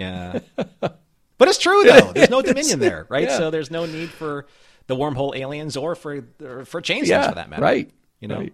Yeah. 0.00 0.40
but 0.80 1.48
it's 1.48 1.58
true 1.58 1.82
though. 1.84 2.12
There's 2.12 2.30
no 2.30 2.42
Dominion 2.50 2.78
there, 2.80 3.06
right? 3.08 3.28
Yeah. 3.28 3.36
So 3.38 3.50
there's 3.50 3.70
no 3.70 3.86
need 3.86 4.10
for 4.10 4.46
the 4.86 4.96
wormhole 4.96 5.36
aliens 5.36 5.76
or 5.76 5.94
for 5.94 6.24
or 6.42 6.64
for 6.64 6.80
chainstones 6.80 7.08
Yeah, 7.08 7.28
for 7.28 7.34
that 7.36 7.48
matter. 7.50 7.62
right, 7.62 7.90
You 8.20 8.28
know. 8.28 8.38
right. 8.38 8.52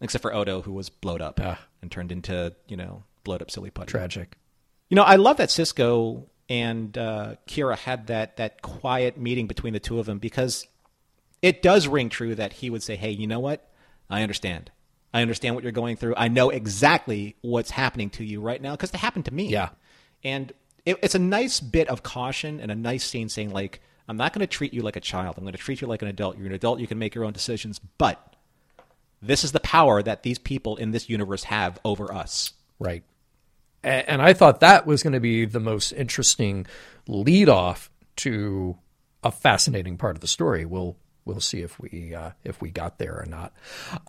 Except 0.00 0.20
for 0.22 0.34
Odo, 0.34 0.60
who 0.62 0.72
was 0.72 0.90
blowed 0.90 1.22
up 1.22 1.40
Ah. 1.42 1.58
and 1.80 1.90
turned 1.90 2.12
into, 2.12 2.54
you 2.68 2.76
know, 2.76 3.04
blowed 3.24 3.40
up 3.40 3.50
silly 3.50 3.70
putty. 3.70 3.90
Tragic. 3.90 4.36
You 4.90 4.94
know, 4.94 5.02
I 5.04 5.16
love 5.16 5.38
that 5.38 5.48
Sisko 5.48 6.24
and 6.48 6.96
uh, 6.98 7.36
Kira 7.48 7.76
had 7.76 8.06
that 8.08 8.36
that 8.36 8.62
quiet 8.62 9.16
meeting 9.18 9.46
between 9.46 9.72
the 9.72 9.80
two 9.80 9.98
of 9.98 10.06
them 10.06 10.18
because 10.18 10.66
it 11.42 11.62
does 11.62 11.86
ring 11.88 12.08
true 12.08 12.34
that 12.34 12.52
he 12.54 12.70
would 12.70 12.82
say, 12.82 12.94
"Hey, 12.96 13.10
you 13.10 13.26
know 13.26 13.40
what? 13.40 13.68
I 14.10 14.22
understand. 14.22 14.70
I 15.14 15.22
understand 15.22 15.54
what 15.54 15.64
you're 15.64 15.72
going 15.72 15.96
through. 15.96 16.14
I 16.16 16.28
know 16.28 16.50
exactly 16.50 17.34
what's 17.40 17.70
happening 17.70 18.10
to 18.10 18.24
you 18.24 18.40
right 18.40 18.60
now 18.60 18.72
because 18.72 18.90
it 18.90 18.96
happened 18.98 19.24
to 19.26 19.34
me." 19.34 19.48
Yeah. 19.48 19.70
And 20.26 20.52
it, 20.84 20.98
it's 21.02 21.14
a 21.14 21.20
nice 21.20 21.60
bit 21.60 21.88
of 21.88 22.02
caution 22.02 22.60
and 22.60 22.70
a 22.70 22.74
nice 22.74 23.04
scene 23.04 23.28
saying, 23.28 23.50
like, 23.50 23.80
"I'm 24.08 24.16
not 24.16 24.32
going 24.32 24.40
to 24.40 24.46
treat 24.46 24.74
you 24.74 24.82
like 24.82 24.96
a 24.96 25.00
child. 25.00 25.36
I'm 25.36 25.44
going 25.44 25.52
to 25.52 25.58
treat 25.58 25.80
you 25.80 25.86
like 25.86 26.02
an 26.02 26.08
adult. 26.08 26.36
You're 26.36 26.46
an 26.46 26.52
adult. 26.52 26.80
You 26.80 26.86
can 26.86 26.98
make 26.98 27.14
your 27.14 27.24
own 27.24 27.32
decisions, 27.32 27.80
but." 27.98 28.32
This 29.22 29.44
is 29.44 29.52
the 29.52 29.60
power 29.60 30.02
that 30.02 30.22
these 30.22 30.38
people 30.38 30.76
in 30.76 30.90
this 30.90 31.08
universe 31.08 31.44
have 31.44 31.80
over 31.86 32.12
us. 32.12 32.52
Right. 32.78 33.02
And 33.82 34.20
I 34.20 34.34
thought 34.34 34.60
that 34.60 34.86
was 34.86 35.02
going 35.02 35.14
to 35.14 35.20
be 35.20 35.46
the 35.46 35.60
most 35.60 35.92
interesting 35.92 36.66
lead 37.08 37.48
off 37.48 37.90
to 38.16 38.76
a 39.22 39.30
fascinating 39.30 39.96
part 39.96 40.16
of 40.16 40.20
the 40.20 40.28
story. 40.28 40.64
We'll 40.64 40.96
we'll 41.26 41.40
see 41.40 41.60
if 41.60 41.78
we 41.78 42.14
uh, 42.14 42.30
if 42.44 42.62
we 42.62 42.70
got 42.70 42.98
there 42.98 43.20
or 43.20 43.26
not. 43.26 43.52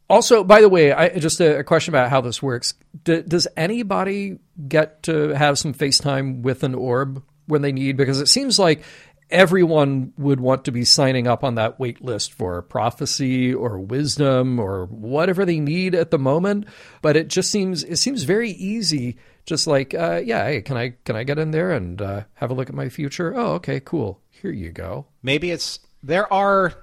Also, 0.09 0.43
by 0.43 0.61
the 0.61 0.69
way, 0.69 0.93
I, 0.93 1.09
just 1.19 1.41
a, 1.41 1.59
a 1.59 1.63
question 1.63 1.93
about 1.93 2.09
how 2.09 2.21
this 2.21 2.41
works. 2.41 2.75
D- 3.03 3.23
does 3.23 3.47
anybody 3.57 4.39
get 4.67 5.03
to 5.03 5.29
have 5.29 5.59
some 5.59 5.73
FaceTime 5.73 6.43
with 6.43 6.63
an 6.63 6.75
orb 6.75 7.21
when 7.47 7.61
they 7.61 7.73
need? 7.73 7.97
Because 7.97 8.21
it 8.21 8.27
seems 8.27 8.57
like 8.57 8.83
everyone 9.29 10.13
would 10.17 10.39
want 10.39 10.63
to 10.65 10.71
be 10.71 10.85
signing 10.85 11.27
up 11.27 11.43
on 11.43 11.55
that 11.55 11.77
wait 11.79 12.01
list 12.01 12.31
for 12.31 12.61
prophecy 12.61 13.53
or 13.53 13.77
wisdom 13.77 14.57
or 14.57 14.85
whatever 14.85 15.43
they 15.43 15.59
need 15.59 15.93
at 15.93 16.11
the 16.11 16.17
moment 16.17 16.65
but 17.01 17.17
it 17.17 17.27
just 17.27 17.51
seems 17.51 17.83
it 17.83 17.97
seems 17.97 18.23
very 18.23 18.51
easy 18.51 19.17
just 19.45 19.67
like 19.67 19.93
uh, 19.93 20.21
yeah 20.23 20.45
hey 20.45 20.61
can 20.61 20.77
i 20.77 20.93
can 21.03 21.17
i 21.17 21.25
get 21.25 21.37
in 21.37 21.51
there 21.51 21.73
and 21.73 22.01
uh, 22.01 22.23
have 22.35 22.51
a 22.51 22.53
look 22.53 22.69
at 22.69 22.73
my 22.75 22.87
future 22.87 23.35
oh 23.35 23.55
okay 23.55 23.81
cool 23.81 24.21
here 24.29 24.53
you 24.53 24.71
go 24.71 25.05
Maybe 25.21 25.51
it's 25.51 25.79
there 26.03 26.31
are. 26.31 26.73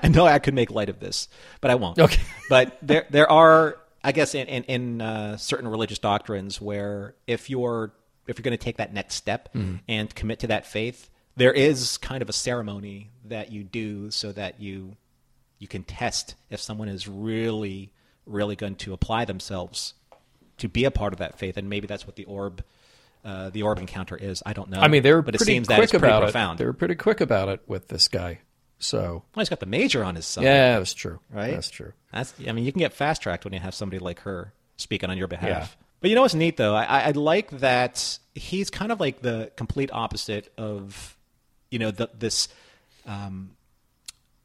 I 0.04 0.08
know 0.08 0.26
I 0.26 0.38
could 0.38 0.54
make 0.54 0.70
light 0.70 0.88
of 0.88 1.00
this, 1.00 1.28
but 1.60 1.70
I 1.70 1.74
won't. 1.74 1.98
Okay. 1.98 2.22
but 2.48 2.78
there 2.82 3.06
there 3.10 3.30
are, 3.30 3.76
I 4.02 4.12
guess, 4.12 4.34
in 4.34 4.46
in, 4.46 4.64
in 4.64 5.00
uh, 5.00 5.36
certain 5.36 5.68
religious 5.68 5.98
doctrines 5.98 6.60
where 6.60 7.14
if 7.26 7.50
you're 7.50 7.92
if 8.26 8.38
you're 8.38 8.44
going 8.44 8.56
to 8.56 8.64
take 8.64 8.76
that 8.76 8.92
next 8.92 9.14
step 9.14 9.48
and 9.88 10.14
commit 10.14 10.40
to 10.40 10.46
that 10.48 10.66
faith, 10.66 11.10
there 11.36 11.52
is 11.52 11.98
kind 11.98 12.22
of 12.22 12.28
a 12.28 12.32
ceremony 12.32 13.10
that 13.24 13.50
you 13.50 13.64
do 13.64 14.10
so 14.10 14.32
that 14.32 14.60
you 14.60 14.96
you 15.58 15.66
can 15.68 15.82
test 15.82 16.34
if 16.48 16.60
someone 16.60 16.88
is 16.88 17.08
really 17.08 17.90
really 18.26 18.56
going 18.56 18.76
to 18.76 18.92
apply 18.92 19.24
themselves 19.24 19.94
to 20.58 20.68
be 20.68 20.84
a 20.84 20.90
part 20.90 21.12
of 21.12 21.18
that 21.18 21.38
faith, 21.38 21.56
and 21.56 21.68
maybe 21.68 21.86
that's 21.86 22.06
what 22.06 22.16
the 22.16 22.24
orb. 22.24 22.64
Uh, 23.22 23.50
the 23.50 23.62
orb 23.62 23.78
encounter 23.78 24.16
is. 24.16 24.42
I 24.46 24.54
don't 24.54 24.70
know. 24.70 24.80
i 24.80 24.88
mean 24.88 25.02
they 25.02 25.12
were 25.12 25.20
but 25.20 25.34
it 25.34 25.38
pretty 25.38 25.52
seems 25.52 25.68
that 25.68 25.78
it's 25.78 25.92
pretty 25.92 26.06
about 26.06 26.22
profound. 26.22 26.56
it 26.58 26.62
they 26.62 26.66
were 26.66 26.72
pretty 26.72 26.94
quick 26.94 27.20
about 27.20 27.50
it 27.50 27.60
with 27.66 27.88
this 27.88 28.08
guy 28.08 28.38
so 28.80 29.22
Well, 29.34 29.40
he's 29.42 29.48
got 29.48 29.60
the 29.60 29.66
major 29.66 30.02
on 30.02 30.16
his 30.16 30.26
side. 30.26 30.42
yeah 30.44 30.78
that's 30.78 30.94
true 30.94 31.20
Right? 31.30 31.52
that's 31.54 31.70
true 31.70 31.92
That's. 32.12 32.34
I 32.48 32.50
mean, 32.52 32.64
you 32.64 32.72
can 32.72 32.80
get 32.80 32.92
fast 32.92 33.22
tracked 33.22 33.44
when 33.44 33.52
you 33.54 33.60
have 33.60 33.74
somebody 33.74 34.00
like 34.00 34.20
her 34.20 34.52
speaking 34.76 35.10
on 35.10 35.16
your 35.18 35.28
behalf. 35.28 35.76
But 36.00 36.10
you 36.10 36.16
know 36.16 36.22
what's 36.22 36.34
neat 36.34 36.56
though? 36.56 36.74
I, 36.74 37.00
I 37.00 37.10
like 37.12 37.50
that 37.60 38.18
he's 38.34 38.70
kind 38.70 38.90
of 38.90 38.98
like 38.98 39.20
the 39.22 39.52
complete 39.56 39.90
opposite 39.92 40.50
of, 40.58 41.16
you 41.70 41.78
know, 41.78 41.90
the, 41.92 42.08
this 42.18 42.48
um, 43.06 43.50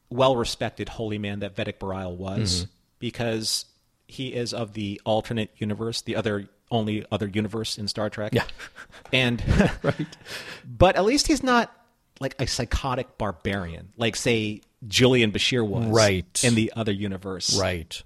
well-respected 0.10 0.90
holy 0.90 1.18
man 1.18 1.40
that 1.40 1.56
Vedek 1.56 1.78
Bareil 1.80 2.16
was, 2.16 2.68
because 3.00 3.66
he 4.08 4.34
is 4.34 4.54
of 4.54 4.74
the 4.74 5.02
alternate 5.06 5.50
universe, 5.58 6.02
the 6.02 6.16
other 6.16 6.48
only 6.72 7.06
other 7.12 7.28
universe 7.28 7.78
in 7.78 7.88
Star 7.88 8.10
Trek. 8.10 8.34
Yeah. 8.34 8.44
and 9.14 9.42
Right. 9.84 10.18
but 10.66 10.96
at 10.96 11.06
least 11.06 11.28
he's 11.28 11.42
not 11.44 11.72
like 12.20 12.36
a 12.40 12.48
psychotic 12.48 13.18
barbarian, 13.18 13.90
like 13.98 14.16
say 14.16 14.62
Julian 14.88 15.32
Bashir 15.32 15.68
was, 15.68 15.86
Right. 15.88 16.44
in 16.44 16.56
the 16.56 16.72
other 16.76 16.92
universe. 16.92 17.60
Right. 17.60 18.02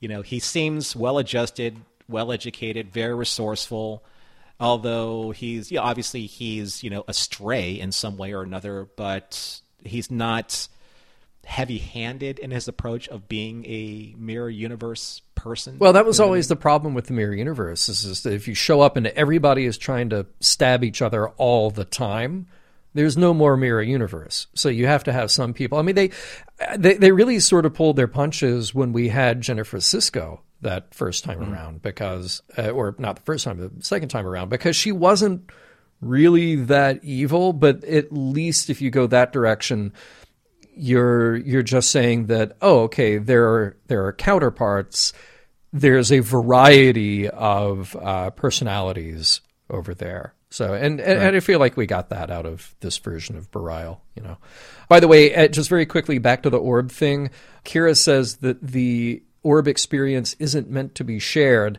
You 0.00 0.08
know, 0.08 0.22
he 0.22 0.38
seems 0.40 0.94
well 0.96 1.18
adjusted, 1.18 1.76
well 2.08 2.32
educated, 2.32 2.92
very 2.92 3.14
resourceful. 3.14 4.04
Although 4.60 5.30
he's, 5.30 5.72
yeah, 5.72 5.80
obviously 5.80 6.26
he's, 6.26 6.82
you 6.84 6.90
know, 6.90 7.04
astray 7.08 7.72
in 7.80 7.90
some 7.90 8.16
way 8.16 8.32
or 8.32 8.42
another, 8.42 8.88
but 8.96 9.60
he's 9.84 10.10
not 10.10 10.68
heavy 11.44 11.78
handed 11.78 12.38
in 12.38 12.52
his 12.52 12.68
approach 12.68 13.08
of 13.08 13.28
being 13.28 13.64
a 13.66 14.14
mirror 14.16 14.48
universe 14.50 15.22
person. 15.34 15.78
Well, 15.80 15.94
that 15.94 16.06
was 16.06 16.20
always 16.20 16.46
the 16.46 16.54
problem 16.54 16.94
with 16.94 17.06
the 17.06 17.12
mirror 17.12 17.34
universe. 17.34 17.88
Is, 17.88 18.04
is 18.04 18.22
that 18.22 18.32
if 18.32 18.46
you 18.46 18.54
show 18.54 18.80
up 18.80 18.96
and 18.96 19.08
everybody 19.08 19.64
is 19.64 19.76
trying 19.76 20.10
to 20.10 20.26
stab 20.38 20.84
each 20.84 21.02
other 21.02 21.30
all 21.30 21.70
the 21.72 21.84
time, 21.84 22.46
there's 22.94 23.16
no 23.16 23.32
more 23.32 23.56
mirror 23.56 23.82
universe. 23.82 24.46
So 24.54 24.68
you 24.68 24.86
have 24.86 25.04
to 25.04 25.12
have 25.12 25.30
some 25.30 25.54
people. 25.54 25.78
I 25.78 25.82
mean, 25.82 25.94
they 25.94 26.10
they, 26.76 26.94
they 26.94 27.12
really 27.12 27.40
sort 27.40 27.66
of 27.66 27.74
pulled 27.74 27.96
their 27.96 28.08
punches 28.08 28.74
when 28.74 28.92
we 28.92 29.08
had 29.08 29.40
Jennifer 29.40 29.78
Sisko 29.78 30.40
that 30.60 30.94
first 30.94 31.24
time 31.24 31.42
around 31.42 31.82
because, 31.82 32.40
uh, 32.56 32.70
or 32.70 32.94
not 32.98 33.16
the 33.16 33.22
first 33.22 33.44
time, 33.44 33.58
the 33.58 33.84
second 33.84 34.10
time 34.10 34.26
around 34.26 34.48
because 34.48 34.76
she 34.76 34.92
wasn't 34.92 35.50
really 36.00 36.56
that 36.56 37.02
evil. 37.02 37.52
But 37.52 37.84
at 37.84 38.12
least 38.12 38.70
if 38.70 38.80
you 38.80 38.90
go 38.90 39.06
that 39.08 39.32
direction, 39.32 39.92
you're 40.74 41.36
you're 41.36 41.62
just 41.62 41.90
saying 41.90 42.26
that 42.26 42.56
oh 42.62 42.82
okay 42.82 43.18
there 43.18 43.46
are 43.46 43.76
there 43.88 44.06
are 44.06 44.12
counterparts 44.12 45.12
there's 45.72 46.12
a 46.12 46.20
variety 46.20 47.28
of 47.28 47.96
uh, 47.96 48.30
personalities 48.30 49.40
over 49.70 49.94
there 49.94 50.34
so 50.52 50.74
and, 50.74 51.00
and, 51.00 51.18
and 51.18 51.34
I 51.34 51.40
feel 51.40 51.58
like 51.58 51.78
we 51.78 51.86
got 51.86 52.10
that 52.10 52.30
out 52.30 52.44
of 52.44 52.74
this 52.80 52.98
version 52.98 53.36
of 53.38 53.50
Bareil, 53.50 54.00
you 54.14 54.22
know. 54.22 54.36
By 54.86 55.00
the 55.00 55.08
way, 55.08 55.34
uh, 55.34 55.48
just 55.48 55.70
very 55.70 55.86
quickly 55.86 56.18
back 56.18 56.42
to 56.42 56.50
the 56.50 56.58
orb 56.58 56.90
thing. 56.90 57.30
Kira 57.64 57.96
says 57.96 58.36
that 58.36 58.60
the 58.60 59.22
orb 59.42 59.66
experience 59.66 60.36
isn't 60.38 60.68
meant 60.68 60.94
to 60.96 61.04
be 61.04 61.18
shared. 61.18 61.78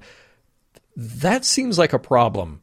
That 0.96 1.46
seems 1.46 1.78
like 1.78 1.94
a 1.94 2.00
problem. 2.00 2.63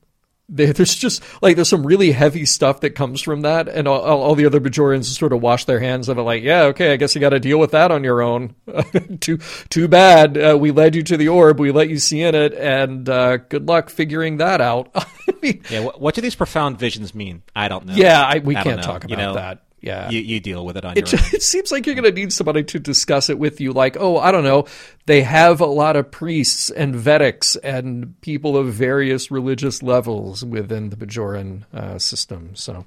There- 0.53 0.73
There's 0.73 0.95
just 0.97 1.23
like 1.43 1.55
there's 1.57 1.69
some 1.69 1.87
really 1.87 2.11
heavy 2.13 2.45
stuff 2.45 2.81
that 2.81 2.91
comes 2.91 3.23
from 3.23 3.43
that, 3.43 3.69
and 3.69 3.87
all, 3.87 4.01
all 4.01 4.35
the 4.35 4.47
other 4.47 4.61
Bajorans 4.61 5.05
sort 5.05 5.33
of 5.33 5.41
wash 5.41 5.65
their 5.65 5.79
hands 5.81 6.09
of 6.09 6.19
it, 6.19 6.23
like, 6.23 6.43
yeah, 6.43 6.63
okay, 6.65 6.93
I 6.93 6.97
guess 6.97 7.15
you 7.15 7.21
got 7.21 7.31
to 7.31 7.41
deal 7.41 7.59
with 7.59 7.71
that 7.71 7.91
on 7.93 8.03
your 8.05 8.21
own. 8.21 8.55
too 9.21 9.39
too 9.69 9.87
bad. 9.89 10.37
Uh, 10.37 10.59
we 10.59 10.71
led 10.73 10.95
you 10.95 11.03
to 11.05 11.17
the 11.17 11.29
orb, 11.29 11.61
we 11.61 11.71
let 11.71 11.89
you 11.89 11.99
see 11.99 12.21
in 12.23 12.35
it, 12.35 12.53
and 12.55 13.09
uh, 13.09 13.37
good 13.37 13.69
luck 13.69 13.91
figuring 13.91 14.39
that 14.39 14.61
out. 14.61 14.91
I 14.95 15.07
mean, 15.41 15.63
yeah, 15.71 15.81
what, 15.81 16.01
what 16.01 16.15
do 16.15 16.21
these 16.21 16.35
profound 16.35 16.79
visions 16.79 17.15
mean? 17.15 17.43
I 17.55 17.69
don't 17.69 17.87
know. 17.87 17.95
yeah, 17.95 18.21
I, 18.23 18.39
we 18.41 18.55
can't 18.55 18.77
know. 18.79 18.83
talk 18.83 19.05
about 19.05 19.11
You 19.11 19.17
know, 19.17 19.35
that. 19.35 19.63
Yeah, 19.81 20.11
You, 20.11 20.21
you 20.21 20.41
deal 20.41 20.65
with 20.65 20.77
it 20.77 20.85
on 20.85 20.97
it, 20.97 21.11
your 21.11 21.21
own. 21.21 21.27
it 21.33 21.43
seems 21.43 21.73
like 21.73 21.87
you're 21.87 21.95
going 21.95 22.05
to 22.05 22.13
need 22.13 22.33
somebody 22.33 22.63
to 22.65 22.79
discuss 22.79 23.31
it 23.31 23.39
with 23.39 23.61
you. 23.61 23.73
Like, 23.73 23.97
oh, 23.99 24.19
I 24.19 24.31
don't 24.31 24.45
know. 24.45 24.67
They 25.07 25.23
have 25.23 25.61
a 25.61 25.67
lot 25.67 25.97
of 25.97 26.11
priests 26.11 26.71
and 26.71 26.95
Vedeks 26.95 27.57
and 27.63 28.21
people 28.21 28.57
of 28.57 28.73
various 28.73 29.31
religious 29.31 29.83
levels 29.83 30.45
within 30.45 30.91
the 30.91 30.97
Bajoran 30.97 31.65
uh, 31.73 31.99
system. 31.99 32.55
So. 32.55 32.85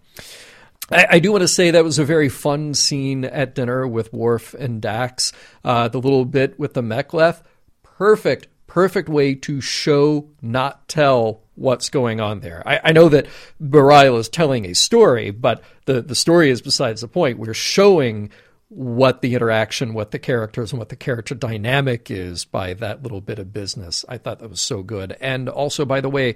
I, 0.91 1.07
I 1.11 1.19
do 1.19 1.31
want 1.31 1.41
to 1.43 1.47
say 1.47 1.71
that 1.71 1.83
was 1.83 1.97
a 1.97 2.05
very 2.05 2.29
fun 2.29 2.73
scene 2.73 3.25
at 3.25 3.55
dinner 3.55 3.87
with 3.87 4.11
Worf 4.13 4.53
and 4.53 4.81
Dax. 4.81 5.31
Uh, 5.63 5.87
the 5.87 5.99
little 5.99 6.25
bit 6.25 6.59
with 6.59 6.73
the 6.73 6.81
Mek'leth, 6.81 7.41
perfect, 7.81 8.47
perfect 8.67 9.09
way 9.09 9.33
to 9.35 9.61
show, 9.61 10.29
not 10.41 10.87
tell 10.87 11.42
what's 11.55 11.89
going 11.89 12.19
on 12.19 12.39
there. 12.39 12.63
I, 12.65 12.79
I 12.85 12.91
know 12.91 13.09
that 13.09 13.27
Bareil 13.61 14.17
is 14.17 14.29
telling 14.29 14.65
a 14.65 14.73
story, 14.73 15.31
but 15.31 15.63
the, 15.85 16.01
the 16.01 16.15
story 16.15 16.49
is 16.49 16.61
besides 16.61 17.01
the 17.01 17.07
point. 17.07 17.39
We're 17.39 17.53
showing 17.53 18.29
what 18.69 19.21
the 19.21 19.35
interaction, 19.35 19.93
what 19.93 20.11
the 20.11 20.19
characters, 20.19 20.71
and 20.71 20.79
what 20.79 20.89
the 20.89 20.95
character 20.95 21.35
dynamic 21.35 22.09
is 22.09 22.45
by 22.45 22.73
that 22.75 23.03
little 23.03 23.21
bit 23.21 23.39
of 23.39 23.53
business. 23.53 24.03
I 24.09 24.17
thought 24.17 24.39
that 24.39 24.49
was 24.49 24.61
so 24.61 24.81
good. 24.81 25.15
And 25.21 25.47
also, 25.47 25.85
by 25.85 26.01
the 26.01 26.09
way, 26.09 26.35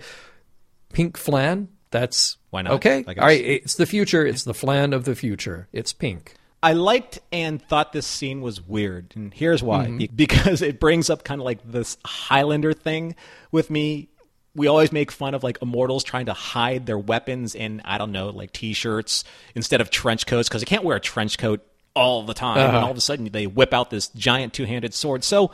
pink 0.93 1.17
flan. 1.17 1.69
That's 1.89 2.37
Why 2.49 2.63
not? 2.63 2.73
Okay, 2.73 3.03
all 3.07 3.13
right. 3.15 3.41
It's 3.41 3.75
the 3.75 3.85
future. 3.85 4.25
It's 4.25 4.43
the 4.43 4.53
flan 4.53 4.93
of 4.93 5.05
the 5.05 5.15
future. 5.15 5.67
It's 5.71 5.93
pink. 5.93 6.35
I 6.61 6.73
liked 6.73 7.19
and 7.31 7.61
thought 7.61 7.93
this 7.93 8.05
scene 8.05 8.41
was 8.41 8.61
weird, 8.61 9.13
and 9.15 9.33
here's 9.33 9.63
why: 9.63 9.85
Mm-hmm. 9.85 10.15
Because 10.15 10.61
it 10.61 10.79
brings 10.79 11.09
up 11.09 11.23
kind 11.23 11.39
of 11.39 11.45
like 11.45 11.59
this 11.63 11.97
Highlander 12.03 12.73
thing 12.73 13.15
with 13.51 13.69
me. 13.69 14.09
We 14.57 14.67
always 14.67 14.91
make 14.91 15.11
fun 15.11 15.33
of 15.35 15.43
like 15.43 15.59
immortals 15.61 16.03
trying 16.03 16.25
to 16.25 16.33
hide 16.33 16.85
their 16.85 16.97
weapons 16.97 17.55
in 17.55 17.81
I 17.85 17.97
don't 17.97 18.11
know 18.11 18.29
like 18.31 18.51
t-shirts 18.51 19.23
instead 19.55 19.79
of 19.79 19.89
trench 19.89 20.25
coats 20.25 20.49
because 20.49 20.61
they 20.61 20.65
can't 20.65 20.83
wear 20.83 20.97
a 20.97 20.99
trench 20.99 21.37
coat 21.37 21.65
all 21.93 22.23
the 22.23 22.33
time, 22.33 22.57
Uh-huh. 22.57 22.75
and 22.75 22.85
all 22.85 22.91
of 22.91 22.97
a 22.97 23.01
sudden 23.01 23.29
they 23.31 23.47
whip 23.47 23.73
out 23.73 23.89
this 23.89 24.07
giant 24.09 24.51
two-handed 24.53 24.93
sword. 24.93 25.23
So 25.23 25.51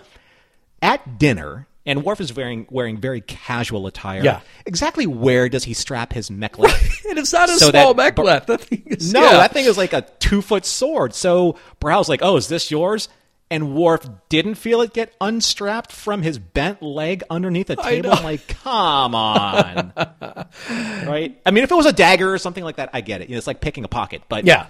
at 0.81 1.19
dinner. 1.19 1.67
And 1.85 2.05
Worf 2.05 2.21
is 2.21 2.33
wearing 2.33 2.65
wearing 2.69 2.95
very 2.97 3.19
casual 3.19 3.87
attire. 3.87 4.23
Yeah. 4.23 4.39
Exactly 4.65 5.05
where 5.05 5.49
does 5.49 5.65
he 5.65 5.73
strap 5.73 6.13
his 6.13 6.29
mek'leth? 6.29 7.05
And 7.09 7.19
it's 7.19 7.33
not 7.33 7.49
a 7.49 7.57
So 7.59 7.71
small 7.71 7.93
that- 7.93 8.15
Mek'leth. 8.15 8.45
That 8.45 8.61
thing 8.61 8.83
is 8.85 9.11
No, 9.11 9.21
yeah. 9.21 9.31
that 9.33 9.51
thing 9.51 9.65
is 9.65 9.77
like 9.77 9.91
a 9.91 10.03
two 10.19 10.41
foot 10.41 10.65
sword. 10.65 11.13
So 11.13 11.57
Brow's 11.81 12.07
like, 12.07 12.21
"Oh, 12.23 12.37
is 12.37 12.47
this 12.47 12.71
yours?" 12.71 13.09
And 13.53 13.75
Worf 13.75 14.07
didn't 14.29 14.55
feel 14.55 14.81
it 14.81 14.93
get 14.93 15.13
unstrapped 15.21 15.91
from 15.91 16.23
his 16.23 16.39
bent 16.39 16.81
leg 16.81 17.21
underneath 17.29 17.69
a 17.69 17.75
table. 17.75 18.11
I'm 18.11 18.23
like, 18.23 18.47
come 18.47 19.13
on, 19.13 19.93
right? 20.69 21.39
I 21.45 21.51
mean, 21.51 21.63
if 21.63 21.71
it 21.71 21.75
was 21.75 21.85
a 21.85 21.93
dagger 21.93 22.33
or 22.33 22.39
something 22.39 22.63
like 22.63 22.77
that, 22.77 22.89
I 22.93 23.01
get 23.01 23.21
it. 23.21 23.29
You 23.29 23.35
know, 23.35 23.37
it's 23.37 23.45
like 23.45 23.61
picking 23.61 23.83
a 23.83 23.87
pocket. 23.87 24.23
But 24.27 24.45
Yeah. 24.45 24.65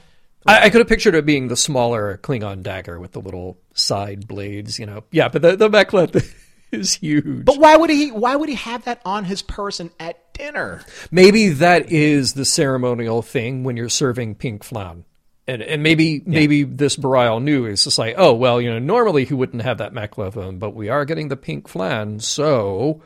I, 0.46 0.66
I 0.66 0.70
could 0.70 0.80
have 0.80 0.90
pictured 0.90 1.16
it 1.16 1.26
being 1.26 1.48
the 1.48 1.56
smaller 1.56 2.20
Klingon 2.22 2.62
dagger 2.64 3.00
with 3.00 3.14
the 3.14 3.22
little 3.22 3.58
side 3.74 4.28
blades, 4.28 4.78
you 4.78 4.86
know. 4.86 5.06
Yeah, 5.12 5.30
but 5.30 5.42
the, 5.42 5.56
the 5.56 5.70
Mek'leth 5.70 6.36
is 6.74 6.96
huge. 6.96 7.46
but 7.46 7.58
why 7.58 7.78
would 7.78 7.90
he? 7.90 8.12
Why 8.12 8.36
would 8.36 8.50
he 8.50 8.56
have 8.56 8.84
that 8.84 9.02
on 9.06 9.24
his 9.24 9.42
person 9.42 9.92
at 10.02 10.34
dinner? 10.34 10.82
maybe 11.10 11.48
that 11.50 11.90
is 11.90 12.34
the 12.34 12.44
ceremonial 12.44 13.22
thing 13.22 13.64
when 13.64 13.78
you're 13.78 13.88
serving 13.88 14.36
pink 14.36 14.66
flan. 14.66 15.06
And, 15.46 15.62
and 15.62 15.84
maybe 15.84 16.22
maybe 16.26 16.64
this 16.64 16.96
Bareil 16.96 17.44
knew 17.44 17.66
it's 17.66 17.84
just 17.84 18.00
like 18.00 18.16
oh 18.18 18.34
well 18.34 18.62
you 18.62 18.72
know 18.72 18.80
normally 18.80 19.26
he 19.26 19.34
wouldn't 19.34 19.62
have 19.64 19.80
that 19.80 19.94
Mek'leth 19.94 20.38
on 20.38 20.58
but 20.58 20.70
we 20.74 20.88
are 20.88 21.04
getting 21.04 21.28
the 21.28 21.36
pink 21.36 21.68
flan 21.68 22.22
so 22.22 23.02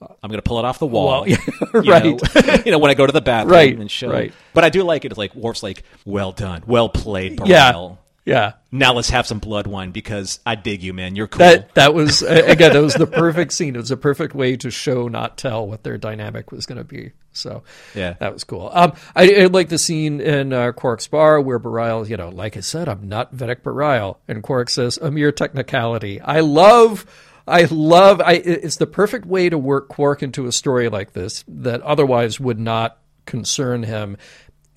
I'm 0.00 0.28
going 0.30 0.38
to 0.38 0.42
pull 0.42 0.58
it 0.58 0.64
off 0.64 0.78
the 0.78 0.86
wall. 0.86 1.22
Well, 1.22 1.28
yeah, 1.28 1.36
you 1.74 1.90
right. 1.90 2.04
know, 2.04 2.54
you 2.66 2.72
know, 2.72 2.78
when 2.78 2.90
I 2.90 2.94
go 2.94 3.06
to 3.06 3.12
the 3.12 3.22
bathroom 3.22 3.52
Right, 3.54 3.78
and 3.78 3.90
show. 3.90 4.10
right. 4.10 4.32
But 4.52 4.64
I 4.64 4.68
do 4.68 4.82
like 4.82 5.04
it. 5.06 5.12
It's 5.12 5.18
like 5.18 5.34
Worf's 5.34 5.62
like, 5.62 5.82
well 6.04 6.32
done, 6.32 6.62
well 6.66 6.88
played, 6.90 7.40
yeah 7.46 7.72
Bareil. 7.72 7.98
Yeah 8.24 8.52
Now 8.72 8.94
let's 8.94 9.10
have 9.10 9.26
some 9.26 9.38
blood 9.38 9.66
wine 9.66 9.90
because 9.90 10.40
I 10.46 10.54
dig 10.54 10.82
you, 10.82 10.94
man. 10.94 11.14
You're 11.16 11.28
cool. 11.28 11.40
That 11.40 11.74
that 11.74 11.94
was 11.94 12.22
again 12.22 12.72
that 12.72 12.82
was 12.82 12.94
the 12.94 13.06
perfect 13.06 13.52
scene. 13.52 13.74
It 13.76 13.78
was 13.78 13.90
a 13.90 13.96
perfect 13.96 14.34
way 14.34 14.56
to 14.56 14.70
show, 14.70 15.08
not 15.08 15.36
tell, 15.36 15.66
what 15.66 15.82
their 15.82 15.98
dynamic 15.98 16.50
was 16.50 16.64
going 16.66 16.78
to 16.78 16.84
be. 16.84 17.12
So 17.32 17.64
Yeah. 17.94 18.14
that 18.20 18.32
was 18.32 18.44
cool. 18.44 18.70
Um, 18.72 18.92
I, 19.14 19.42
I 19.42 19.44
like 19.46 19.68
the 19.68 19.78
scene 19.78 20.20
in 20.20 20.52
uh, 20.52 20.72
Quark's 20.72 21.06
bar 21.08 21.40
where 21.40 21.58
Bareil, 21.58 22.08
you 22.08 22.16
know, 22.16 22.28
like 22.30 22.56
I 22.56 22.60
said, 22.60 22.88
I'm 22.88 23.08
not 23.08 23.34
Vedek 23.34 23.62
Bareil, 23.62 24.16
and 24.28 24.42
Quark 24.42 24.70
says 24.70 24.96
a 24.98 25.10
mere 25.10 25.32
technicality. 25.32 26.20
I 26.20 26.40
love. 26.40 27.04
I 27.46 27.64
love. 27.70 28.20
I, 28.22 28.34
it's 28.34 28.76
the 28.76 28.86
perfect 28.86 29.26
way 29.26 29.50
to 29.50 29.58
work 29.58 29.88
Quark 29.88 30.22
into 30.22 30.46
a 30.46 30.52
story 30.52 30.88
like 30.88 31.12
this 31.12 31.44
that 31.48 31.82
otherwise 31.82 32.40
would 32.40 32.58
not 32.58 32.98
concern 33.26 33.82
him. 33.82 34.16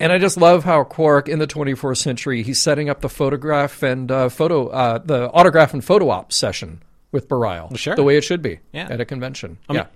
And 0.00 0.12
I 0.12 0.18
just 0.18 0.36
love 0.36 0.64
how 0.64 0.84
Quark 0.84 1.28
in 1.28 1.38
the 1.40 1.46
24th 1.46 1.96
century 1.96 2.42
he's 2.42 2.60
setting 2.60 2.88
up 2.88 3.00
the 3.00 3.08
photograph 3.08 3.82
and 3.82 4.10
uh, 4.10 4.28
photo, 4.28 4.68
uh, 4.68 4.98
the 4.98 5.30
autograph 5.30 5.74
and 5.74 5.84
photo 5.84 6.10
op 6.10 6.32
session 6.32 6.82
with 7.10 7.28
Bareil, 7.28 7.76
sure. 7.76 7.96
the 7.96 8.04
way 8.04 8.16
it 8.16 8.22
should 8.22 8.42
be 8.42 8.60
Yeah. 8.72 8.86
at 8.90 9.00
a 9.00 9.04
convention. 9.04 9.58
I 9.68 9.72
mean, 9.72 9.86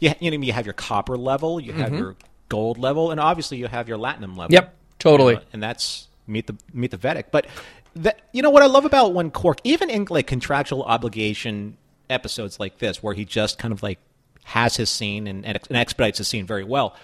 yeah, 0.00 0.14
you, 0.20 0.30
you 0.32 0.38
know, 0.38 0.44
you 0.44 0.52
have 0.52 0.66
your 0.66 0.72
copper 0.72 1.16
level, 1.16 1.60
you 1.60 1.72
have 1.72 1.94
your 1.94 2.16
gold 2.48 2.78
level, 2.78 3.10
and 3.10 3.20
obviously 3.20 3.58
you 3.58 3.66
have 3.66 3.88
your 3.88 3.98
latinum 3.98 4.30
level. 4.36 4.44
Mm-hmm. 4.46 4.52
Yep, 4.54 4.74
totally. 4.98 5.34
You 5.34 5.38
know, 5.40 5.44
and 5.52 5.62
that's 5.62 6.08
meet 6.26 6.46
the 6.46 6.56
meet 6.72 6.90
the 6.90 6.98
Vedek. 6.98 7.24
But 7.30 7.46
that 7.94 8.20
you 8.32 8.42
know 8.42 8.50
what 8.50 8.62
I 8.62 8.66
love 8.66 8.84
about 8.84 9.14
when 9.14 9.30
Quark, 9.30 9.58
even 9.64 9.90
in 9.90 10.06
like 10.10 10.26
contractual 10.26 10.82
obligation 10.82 11.76
episodes 12.10 12.58
like 12.58 12.78
this, 12.78 13.02
where 13.02 13.14
he 13.14 13.24
just 13.24 13.58
kind 13.58 13.72
of 13.72 13.82
like 13.82 13.98
has 14.44 14.76
his 14.76 14.90
scene 14.90 15.26
and, 15.26 15.44
and, 15.44 15.58
and 15.68 15.76
expedites 15.76 16.18
his 16.18 16.28
scene 16.28 16.46
very 16.46 16.64
well. 16.64 16.94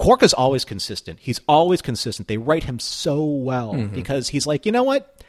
Quark 0.00 0.22
is 0.22 0.32
always 0.32 0.64
consistent. 0.64 1.18
He's 1.20 1.40
always 1.46 1.82
consistent. 1.82 2.26
They 2.26 2.38
write 2.38 2.64
him 2.64 2.78
so 2.78 3.22
well 3.22 3.74
Mm-hmm. 3.74 3.94
because 3.94 4.30
he's 4.30 4.46
like, 4.46 4.64
you 4.64 4.72
know 4.72 4.82
what? 4.82 5.22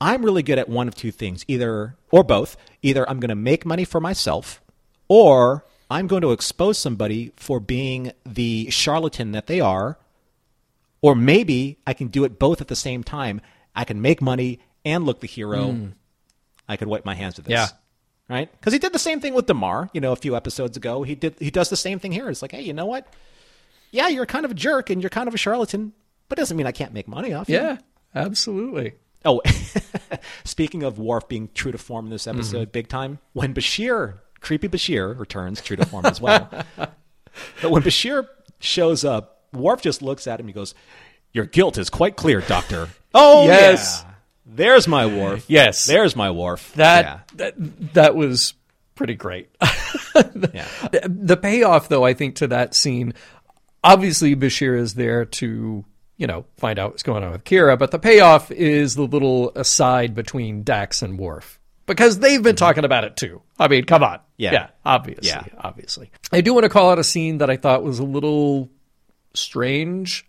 I'm 0.00 0.24
really 0.24 0.42
good 0.42 0.58
at 0.58 0.68
one 0.68 0.88
of 0.88 0.94
two 0.96 1.10
things, 1.12 1.44
either 1.48 1.96
or 2.10 2.24
both. 2.24 2.56
Either 2.82 3.08
I'm 3.08 3.20
going 3.20 3.28
to 3.30 3.34
make 3.36 3.64
money 3.64 3.84
for 3.84 4.00
myself, 4.00 4.60
or 5.08 5.64
I'm 5.90 6.06
going 6.08 6.22
to 6.22 6.32
expose 6.32 6.78
somebody 6.78 7.32
for 7.36 7.60
being 7.60 8.12
the 8.26 8.70
charlatan 8.70 9.32
that 9.32 9.46
they 9.46 9.60
are, 9.60 9.98
or 11.00 11.14
maybe 11.14 11.78
I 11.86 11.94
can 11.94 12.08
do 12.08 12.24
it 12.24 12.38
both 12.40 12.60
at 12.60 12.66
the 12.68 12.76
same 12.76 13.02
time. 13.04 13.40
I 13.74 13.84
can 13.84 14.02
make 14.02 14.20
money 14.20 14.58
and 14.84 15.04
look 15.06 15.20
the 15.20 15.26
hero. 15.28 15.90
I 16.68 16.76
could 16.76 16.88
wipe 16.88 17.04
my 17.04 17.14
hands 17.14 17.36
with 17.36 17.46
this. 17.46 17.52
Yeah. 17.52 17.68
Right? 18.28 18.50
Because 18.50 18.72
he 18.72 18.78
did 18.80 18.92
the 18.92 18.98
same 18.98 19.20
thing 19.20 19.32
with 19.32 19.46
Damar, 19.46 19.90
you 19.92 20.00
know, 20.00 20.12
a 20.12 20.16
few 20.16 20.34
episodes 20.36 20.76
ago. 20.76 21.02
He 21.04 21.14
did 21.14 21.36
he 21.38 21.50
does 21.50 21.70
the 21.70 21.76
same 21.76 21.98
thing 21.98 22.12
here. 22.12 22.28
It's 22.28 22.42
like, 22.42 22.52
hey, 22.52 22.62
you 22.62 22.72
know 22.74 22.86
what? 22.86 23.06
Yeah, 23.90 24.08
you're 24.08 24.26
kind 24.26 24.44
of 24.44 24.50
a 24.50 24.54
jerk 24.54 24.90
and 24.90 25.02
you're 25.02 25.10
kind 25.10 25.28
of 25.28 25.34
a 25.34 25.38
charlatan, 25.38 25.92
but 26.28 26.38
it 26.38 26.42
doesn't 26.42 26.56
mean 26.56 26.66
I 26.66 26.72
can't 26.72 26.92
make 26.92 27.08
money 27.08 27.32
off 27.32 27.48
you. 27.48 27.56
Yeah, 27.56 27.78
absolutely. 28.14 28.94
Oh, 29.24 29.40
speaking 30.44 30.82
of 30.82 30.98
Worf 30.98 31.28
being 31.28 31.48
true 31.54 31.72
to 31.72 31.78
form 31.78 32.06
in 32.06 32.10
this 32.10 32.26
episode, 32.26 32.62
mm-hmm. 32.68 32.70
big 32.70 32.88
time, 32.88 33.18
when 33.32 33.52
Bashir, 33.54 34.18
creepy 34.40 34.68
Bashir, 34.68 35.18
returns 35.18 35.60
true 35.60 35.76
to 35.76 35.84
form 35.86 36.06
as 36.06 36.20
well. 36.20 36.48
but 36.76 37.70
when 37.70 37.82
Bashir 37.82 38.28
shows 38.60 39.04
up, 39.04 39.42
Worf 39.52 39.82
just 39.82 40.02
looks 40.02 40.26
at 40.26 40.38
him. 40.38 40.46
He 40.46 40.52
goes, 40.52 40.74
"Your 41.32 41.46
guilt 41.46 41.78
is 41.78 41.90
quite 41.90 42.16
clear, 42.16 42.40
Doctor." 42.42 42.88
oh 43.14 43.46
Yes. 43.46 44.04
yeah. 44.06 44.14
there's 44.46 44.86
my 44.86 45.06
Worf. 45.06 45.46
Yes. 45.48 45.86
there's 45.86 46.14
my 46.14 46.30
Worf. 46.30 46.72
That 46.74 47.04
Yeah. 47.04 47.20
that 47.36 47.54
that 47.94 48.14
was 48.14 48.54
pretty 48.94 49.14
great. 49.14 49.48
Yeah. 50.14 50.66
the, 50.90 51.08
the 51.08 51.36
payoff, 51.36 51.88
though, 51.88 52.04
I 52.04 52.12
think 52.12 52.36
to 52.36 52.48
that 52.48 52.74
scene, 52.74 53.14
obviously 53.82 54.34
Bashir 54.36 54.78
is 54.78 54.94
there 54.94 55.24
to 55.24 55.84
you 56.16 56.26
know 56.26 56.44
find 56.56 56.78
out 56.78 56.90
what's 56.92 57.02
going 57.02 57.24
on 57.24 57.32
with 57.32 57.44
Kira, 57.44 57.78
but 57.78 57.90
the 57.90 57.98
payoff 57.98 58.50
is 58.50 58.94
the 58.94 59.06
little 59.06 59.52
aside 59.54 60.14
between 60.14 60.62
Dax 60.62 61.02
and 61.02 61.18
Worf 61.18 61.58
because 61.86 62.18
they've 62.18 62.42
been 62.42 62.54
mm-hmm. 62.54 62.64
talking 62.64 62.84
about 62.84 63.04
it 63.04 63.16
too. 63.16 63.42
I 63.58 63.68
mean, 63.68 63.84
come 63.84 64.02
on, 64.02 64.20
Yeah. 64.36 64.52
yeah, 64.52 64.66
obviously, 64.84 65.28
Yeah. 65.28 65.44
obviously. 65.58 66.10
I 66.32 66.40
do 66.40 66.54
want 66.54 66.64
to 66.64 66.68
call 66.68 66.90
out 66.90 66.98
a 66.98 67.04
scene 67.04 67.38
that 67.38 67.50
I 67.50 67.56
thought 67.56 67.82
was 67.82 67.98
a 67.98 68.04
little 68.04 68.68
strange. 69.34 70.26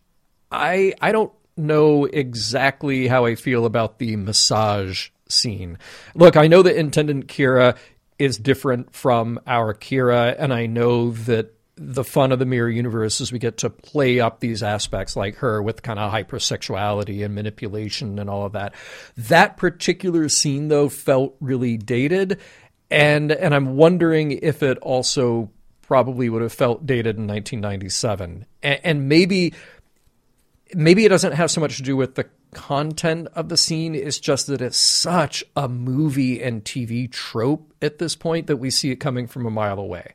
I 0.51 0.93
I 1.01 1.11
don't 1.11 1.31
know 1.57 2.05
exactly 2.05 3.07
how 3.07 3.25
I 3.25 3.35
feel 3.35 3.65
about 3.65 3.99
the 3.99 4.15
massage 4.15 5.09
scene. 5.27 5.77
Look, 6.15 6.37
I 6.37 6.47
know 6.47 6.61
that 6.63 6.77
Intendant 6.77 7.27
Kira 7.27 7.75
is 8.17 8.37
different 8.37 8.93
from 8.93 9.39
our 9.45 9.73
Kira, 9.73 10.35
and 10.39 10.53
I 10.53 10.65
know 10.65 11.11
that 11.11 11.53
the 11.81 12.03
fun 12.03 12.33
of 12.33 12.39
the 12.39 12.45
mirror 12.45 12.69
universe 12.69 13.21
is 13.21 13.31
we 13.31 13.39
get 13.39 13.57
to 13.59 13.69
play 13.69 14.19
up 14.19 14.41
these 14.41 14.61
aspects 14.61 15.15
like 15.15 15.35
her 15.37 15.63
with 15.63 15.81
kind 15.81 15.97
of 15.97 16.11
hypersexuality 16.11 17.23
and 17.23 17.33
manipulation 17.33 18.19
and 18.19 18.29
all 18.29 18.45
of 18.45 18.51
that. 18.51 18.75
That 19.15 19.55
particular 19.55 20.27
scene 20.27 20.67
though 20.67 20.89
felt 20.89 21.37
really 21.39 21.77
dated 21.77 22.39
and 22.91 23.31
and 23.31 23.55
I'm 23.55 23.77
wondering 23.77 24.33
if 24.33 24.61
it 24.61 24.77
also 24.79 25.51
probably 25.81 26.27
would 26.27 26.41
have 26.41 26.51
felt 26.51 26.85
dated 26.85 27.15
in 27.15 27.27
1997 27.27 28.45
and, 28.61 28.79
and 28.83 29.07
maybe 29.07 29.53
maybe 30.75 31.05
it 31.05 31.09
doesn't 31.09 31.31
have 31.31 31.49
so 31.49 31.61
much 31.61 31.77
to 31.77 31.83
do 31.83 31.95
with 31.95 32.15
the 32.15 32.25
content 32.53 33.29
of 33.35 33.47
the 33.47 33.57
scene. 33.57 33.95
It's 33.95 34.19
just 34.19 34.47
that 34.47 34.61
it's 34.61 34.77
such 34.77 35.45
a 35.55 35.69
movie 35.69 36.43
and 36.43 36.61
TV 36.63 37.09
trope 37.09 37.73
at 37.81 37.99
this 37.99 38.15
point 38.15 38.47
that 38.47 38.57
we 38.57 38.69
see 38.69 38.91
it 38.91 38.97
coming 38.97 39.27
from 39.27 39.45
a 39.45 39.51
mile 39.51 39.79
away. 39.79 40.13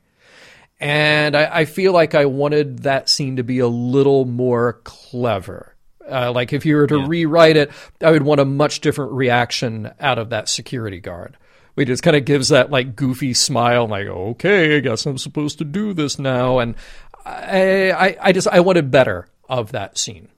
And 0.79 1.35
I, 1.35 1.59
I 1.59 1.65
feel 1.65 1.93
like 1.93 2.15
I 2.15 2.25
wanted 2.25 2.79
that 2.79 3.09
scene 3.09 3.37
to 3.37 3.43
be 3.43 3.59
a 3.59 3.67
little 3.67 4.25
more 4.25 4.81
clever. 4.83 5.75
Uh, 6.09 6.31
like 6.31 6.53
if 6.53 6.65
you 6.65 6.75
were 6.75 6.87
to 6.87 7.05
rewrite 7.07 7.57
it, 7.57 7.71
I 8.01 8.11
would 8.11 8.23
want 8.23 8.41
a 8.41 8.45
much 8.45 8.81
different 8.81 9.13
reaction 9.13 9.91
out 9.99 10.19
of 10.19 10.29
that 10.29 10.49
security 10.49 10.99
guard. 10.99 11.37
Which 11.73 11.87
just 11.87 12.03
kind 12.03 12.15
of 12.15 12.23
gives 12.23 12.49
that 12.49 12.71
like 12.71 12.95
goofy 12.95 13.33
smile, 13.33 13.87
like 13.87 14.07
okay, 14.07 14.77
I 14.77 14.79
guess 14.79 15.05
I'm 15.05 15.17
supposed 15.17 15.57
to 15.57 15.65
do 15.65 15.93
this 15.93 16.17
now. 16.17 16.59
And 16.59 16.75
I, 17.25 17.91
I, 17.91 18.17
I 18.21 18.31
just 18.31 18.47
I 18.47 18.61
wanted 18.61 18.91
better 18.91 19.27
of 19.49 19.73
that 19.73 19.97
scene. 19.97 20.29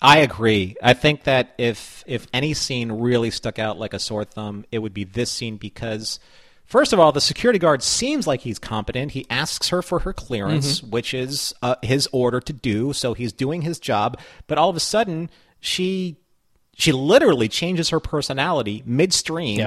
I 0.00 0.18
agree. 0.18 0.76
I 0.82 0.94
think 0.94 1.24
that 1.24 1.54
if 1.58 2.04
if 2.06 2.26
any 2.32 2.54
scene 2.54 2.92
really 2.92 3.30
stuck 3.30 3.58
out 3.58 3.78
like 3.78 3.94
a 3.94 3.98
sore 3.98 4.24
thumb, 4.24 4.64
it 4.70 4.78
would 4.78 4.94
be 4.94 5.04
this 5.04 5.30
scene 5.30 5.56
because 5.56 6.20
first 6.68 6.92
of 6.92 7.00
all, 7.00 7.10
the 7.10 7.20
security 7.20 7.58
guard 7.58 7.82
seems 7.82 8.28
like 8.28 8.42
he's 8.42 8.60
competent. 8.60 9.12
He 9.12 9.26
asks 9.28 9.70
her 9.70 9.82
for 9.82 9.98
her 10.00 10.12
clearance, 10.12 10.80
which 10.82 11.12
is 11.12 11.52
uh, 11.62 11.74
his 11.82 12.08
order 12.12 12.40
to 12.40 12.52
do, 12.52 12.92
so 12.92 13.14
he's 13.14 13.32
doing 13.32 13.62
his 13.62 13.80
job, 13.80 14.20
but 14.46 14.56
all 14.58 14.70
of 14.70 14.76
a 14.76 14.80
sudden 14.80 15.28
she 15.58 16.16
she 16.76 16.92
literally 16.92 17.48
changes 17.48 17.88
her 17.88 17.98
personality 17.98 18.84
midstream. 18.86 19.58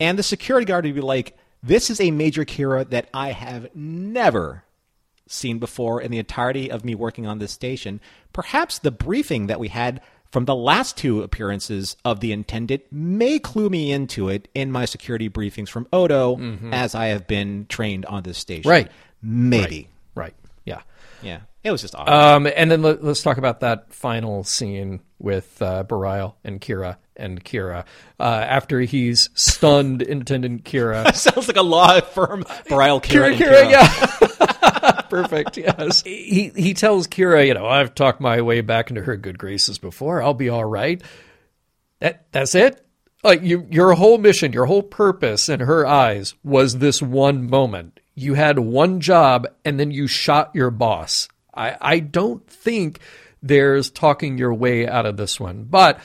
And 0.00 0.18
the 0.18 0.22
security 0.22 0.64
guard 0.64 0.86
would 0.86 0.94
be 0.94 1.02
like, 1.02 1.36
This 1.62 1.90
is 1.90 2.00
a 2.00 2.10
Major 2.10 2.46
Kira 2.46 2.88
that 2.88 3.08
I 3.12 3.32
have 3.32 3.68
never 3.74 4.64
seen 5.28 5.58
before 5.58 6.00
in 6.00 6.10
the 6.10 6.18
entirety 6.18 6.70
of 6.70 6.84
me 6.84 6.94
working 6.94 7.26
on 7.26 7.38
this 7.38 7.52
station. 7.52 8.00
Perhaps 8.32 8.78
the 8.78 8.90
briefing 8.90 9.48
that 9.48 9.60
we 9.60 9.68
had 9.68 10.00
from 10.30 10.44
the 10.44 10.54
last 10.54 10.96
two 10.96 11.22
appearances 11.22 11.96
of 12.04 12.20
the 12.20 12.32
intendant 12.32 12.82
may 12.90 13.38
clue 13.38 13.68
me 13.68 13.92
into 13.92 14.28
it 14.28 14.48
in 14.54 14.70
my 14.70 14.84
security 14.84 15.28
briefings 15.28 15.68
from 15.68 15.86
Odo 15.92 16.36
as 16.72 16.94
I 16.94 17.06
have 17.06 17.26
been 17.26 17.66
trained 17.68 18.06
on 18.06 18.22
this 18.22 18.38
station. 18.38 18.68
Right. 18.68 18.90
Maybe. 19.22 19.88
Right. 20.14 20.34
Yeah. 20.64 20.82
Yeah. 21.22 21.40
It 21.64 21.72
was 21.72 21.82
just 21.82 21.94
awesome. 21.96 22.46
Um, 22.46 22.52
and 22.54 22.70
then 22.70 22.82
let, 22.82 23.02
us 23.02 23.22
talk 23.22 23.38
about 23.38 23.60
that 23.60 23.92
final 23.92 24.44
scene 24.44 25.00
with 25.18 25.60
uh, 25.60 25.84
and 26.44 26.60
Kira 26.60 26.96
and 27.16 27.44
Kira 27.44 27.84
uh, 28.20 28.22
after 28.22 28.80
he's 28.80 29.30
stunned 29.34 30.02
Intendant 30.02 30.64
Kira. 30.64 31.12
Sounds 31.14 31.48
like 31.48 31.56
a 31.56 31.62
law 31.62 32.00
firm. 32.00 32.44
Bareil 32.68 33.02
Kira. 33.02 33.34
Kira, 33.34 33.62
and 33.62 33.70
Kira, 33.70 33.70
yeah. 33.70 34.45
Perfect. 35.10 35.56
Yes. 35.56 36.02
He 36.02 36.50
he 36.54 36.74
tells 36.74 37.06
Kira, 37.06 37.46
you 37.46 37.54
know, 37.54 37.66
I've 37.66 37.94
talked 37.94 38.20
my 38.20 38.40
way 38.42 38.60
back 38.60 38.90
into 38.90 39.02
her 39.02 39.16
good 39.16 39.38
graces 39.38 39.78
before. 39.78 40.22
I'll 40.22 40.34
be 40.34 40.48
all 40.48 40.64
right. 40.64 41.02
That 42.00 42.26
that's 42.32 42.54
it. 42.54 42.82
Like 43.22 43.42
you, 43.42 43.66
your 43.70 43.94
whole 43.94 44.18
mission, 44.18 44.52
your 44.52 44.66
whole 44.66 44.82
purpose 44.82 45.48
in 45.48 45.60
her 45.60 45.86
eyes 45.86 46.34
was 46.44 46.78
this 46.78 47.00
one 47.02 47.48
moment. 47.48 47.98
You 48.14 48.34
had 48.34 48.58
one 48.58 49.00
job, 49.00 49.46
and 49.64 49.80
then 49.80 49.90
you 49.90 50.06
shot 50.06 50.50
your 50.54 50.70
boss. 50.70 51.28
I 51.54 51.76
I 51.80 51.98
don't 52.00 52.46
think 52.48 53.00
there's 53.42 53.90
talking 53.90 54.38
your 54.38 54.54
way 54.54 54.86
out 54.86 55.06
of 55.06 55.16
this 55.16 55.40
one, 55.40 55.64
but 55.64 56.00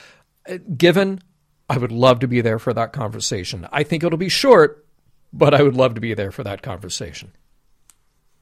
uh, 0.49 0.57
given. 0.77 1.21
I 1.69 1.77
would 1.77 1.93
love 1.93 2.19
to 2.19 2.27
be 2.27 2.41
there 2.41 2.59
for 2.59 2.73
that 2.73 2.91
conversation. 2.91 3.65
I 3.71 3.83
think 3.83 4.03
it'll 4.03 4.17
be 4.17 4.27
short, 4.27 4.85
but 5.31 5.53
I 5.53 5.61
would 5.63 5.77
love 5.77 5.93
to 5.95 6.01
be 6.01 6.13
there 6.13 6.31
for 6.31 6.43
that 6.43 6.61
conversation. 6.61 7.31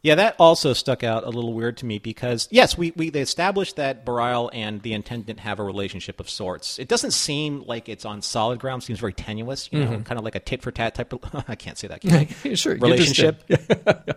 Yeah, 0.01 0.15
that 0.15 0.35
also 0.39 0.71
stuck 0.71 1.03
out 1.03 1.25
a 1.25 1.29
little 1.29 1.53
weird 1.53 1.77
to 1.77 1.85
me 1.85 1.99
because 1.99 2.47
yes, 2.51 2.77
we, 2.77 2.91
we 2.95 3.09
they 3.09 3.19
established 3.19 3.75
that 3.75 4.05
Bareil 4.05 4.49
and 4.53 4.81
the 4.81 4.93
intendant 4.93 5.41
have 5.41 5.59
a 5.59 5.63
relationship 5.63 6.21
of 6.21 6.29
sorts. 6.29 6.79
It 6.79 6.87
doesn't 6.87 7.11
seem 7.11 7.63
like 7.63 7.89
it's 7.89 8.05
on 8.05 8.21
solid 8.21 8.59
ground; 8.59 8.83
seems 8.83 8.99
very 8.99 9.11
tenuous, 9.11 9.67
you 9.73 9.79
know, 9.79 9.99
kind 9.99 10.17
of 10.17 10.23
like 10.23 10.35
a 10.35 10.39
tit 10.39 10.61
for 10.61 10.71
tat 10.71 10.95
type 10.95 11.11
of. 11.11 11.43
I 11.49 11.55
can't 11.55 11.77
say 11.77 11.87
that. 11.87 12.01
Can 12.01 12.13
I? 12.13 12.29
Mm-hmm. 12.39 12.53
Sure, 12.53 12.75
relationship 12.75 13.43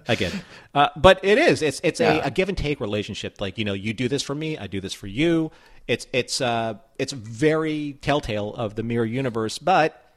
again, 0.07 0.33
uh, 0.75 0.89
but 0.97 1.21
it 1.25 1.39
is. 1.39 1.63
It's 1.63 1.81
it's 1.83 2.01
a, 2.01 2.21
a 2.21 2.31
give 2.31 2.49
and 2.49 2.59
take 2.59 2.79
relationship. 2.81 3.41
Like 3.41 3.59
you 3.59 3.65
know, 3.65 3.73
you 3.73 3.95
do 3.95 4.07
this 4.07 4.23
for 4.23 4.35
me, 4.35 4.59
I 4.59 4.67
do 4.67 4.81
this 4.81 4.93
for 4.93 5.07
you. 5.07 5.51
It's 5.89 6.07
it's 6.13 6.41
uh 6.41 6.75
it's 6.99 7.13
very 7.13 7.95
telltale 8.01 8.55
of 8.55 8.75
the 8.75 8.83
mirror 8.83 9.05
universe, 9.05 9.59
but 9.59 10.13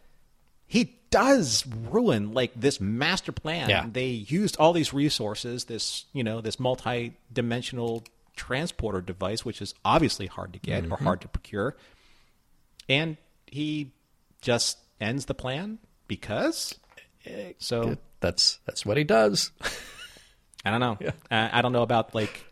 he 0.67 0.99
does 1.15 1.65
ruin 1.89 2.33
like 2.33 2.51
this 2.57 2.81
master 2.81 3.31
plan. 3.31 3.69
Yeah. 3.69 3.85
They 3.89 4.07
used 4.07 4.57
all 4.57 4.73
these 4.73 4.93
resources, 4.93 5.63
this 5.63 6.03
you 6.11 6.25
know, 6.25 6.41
this 6.41 6.59
multi-dimensional 6.59 8.03
transporter 8.35 8.99
device, 8.99 9.45
which 9.45 9.61
is 9.61 9.73
obviously 9.85 10.27
hard 10.27 10.51
to 10.51 10.59
get 10.59 10.83
or 10.83 10.89
mm-hmm. 10.89 11.05
hard 11.05 11.21
to 11.21 11.29
procure, 11.29 11.77
and 12.89 13.15
he 13.47 13.93
just 14.41 14.77
ends 14.99 15.23
the 15.23 15.33
plan 15.33 15.79
because. 16.09 16.75
Eh, 17.25 17.53
so 17.59 17.95
That's 18.19 18.59
that's 18.65 18.85
what 18.85 18.97
he 18.97 19.05
does. 19.05 19.51
I 20.65 20.71
don't 20.71 20.81
know. 20.81 20.97
I, 21.31 21.59
I 21.59 21.61
don't 21.61 21.71
know 21.71 21.83
about 21.83 22.13
like. 22.13 22.43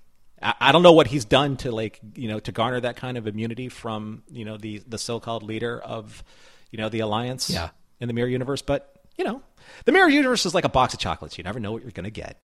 I, 0.41 0.53
I 0.61 0.71
don't 0.71 0.83
know 0.83 0.93
what 0.93 1.07
he's 1.07 1.25
done 1.25 1.57
to 1.57 1.71
like 1.73 1.99
you 2.15 2.29
know 2.29 2.39
to 2.39 2.53
garner 2.53 2.79
that 2.79 2.95
kind 2.95 3.17
of 3.17 3.27
immunity 3.27 3.67
from 3.67 4.23
you 4.31 4.45
know 4.45 4.55
the 4.55 4.81
the 4.87 4.97
so-called 4.97 5.43
leader 5.43 5.81
of 5.81 6.23
you 6.71 6.77
know 6.77 6.87
the 6.87 7.01
alliance 7.01 7.49
Yeah. 7.49 7.69
In 8.03 8.07
the 8.07 8.13
mirror 8.13 8.27
universe, 8.27 8.61
but 8.61 8.93
you 9.17 9.23
know 9.23 9.41
the 9.85 9.93
mirror 9.93 10.09
universe 10.09 10.45
is 10.45 10.53
like 10.53 10.65
a 10.65 10.69
box 10.69 10.93
of 10.93 10.99
chocolates. 10.99 11.37
You 11.37 11.45
never 11.45 11.57
know 11.57 11.71
what 11.71 11.83
you're 11.83 11.91
going 11.91 12.03
to 12.03 12.11
get. 12.11 12.37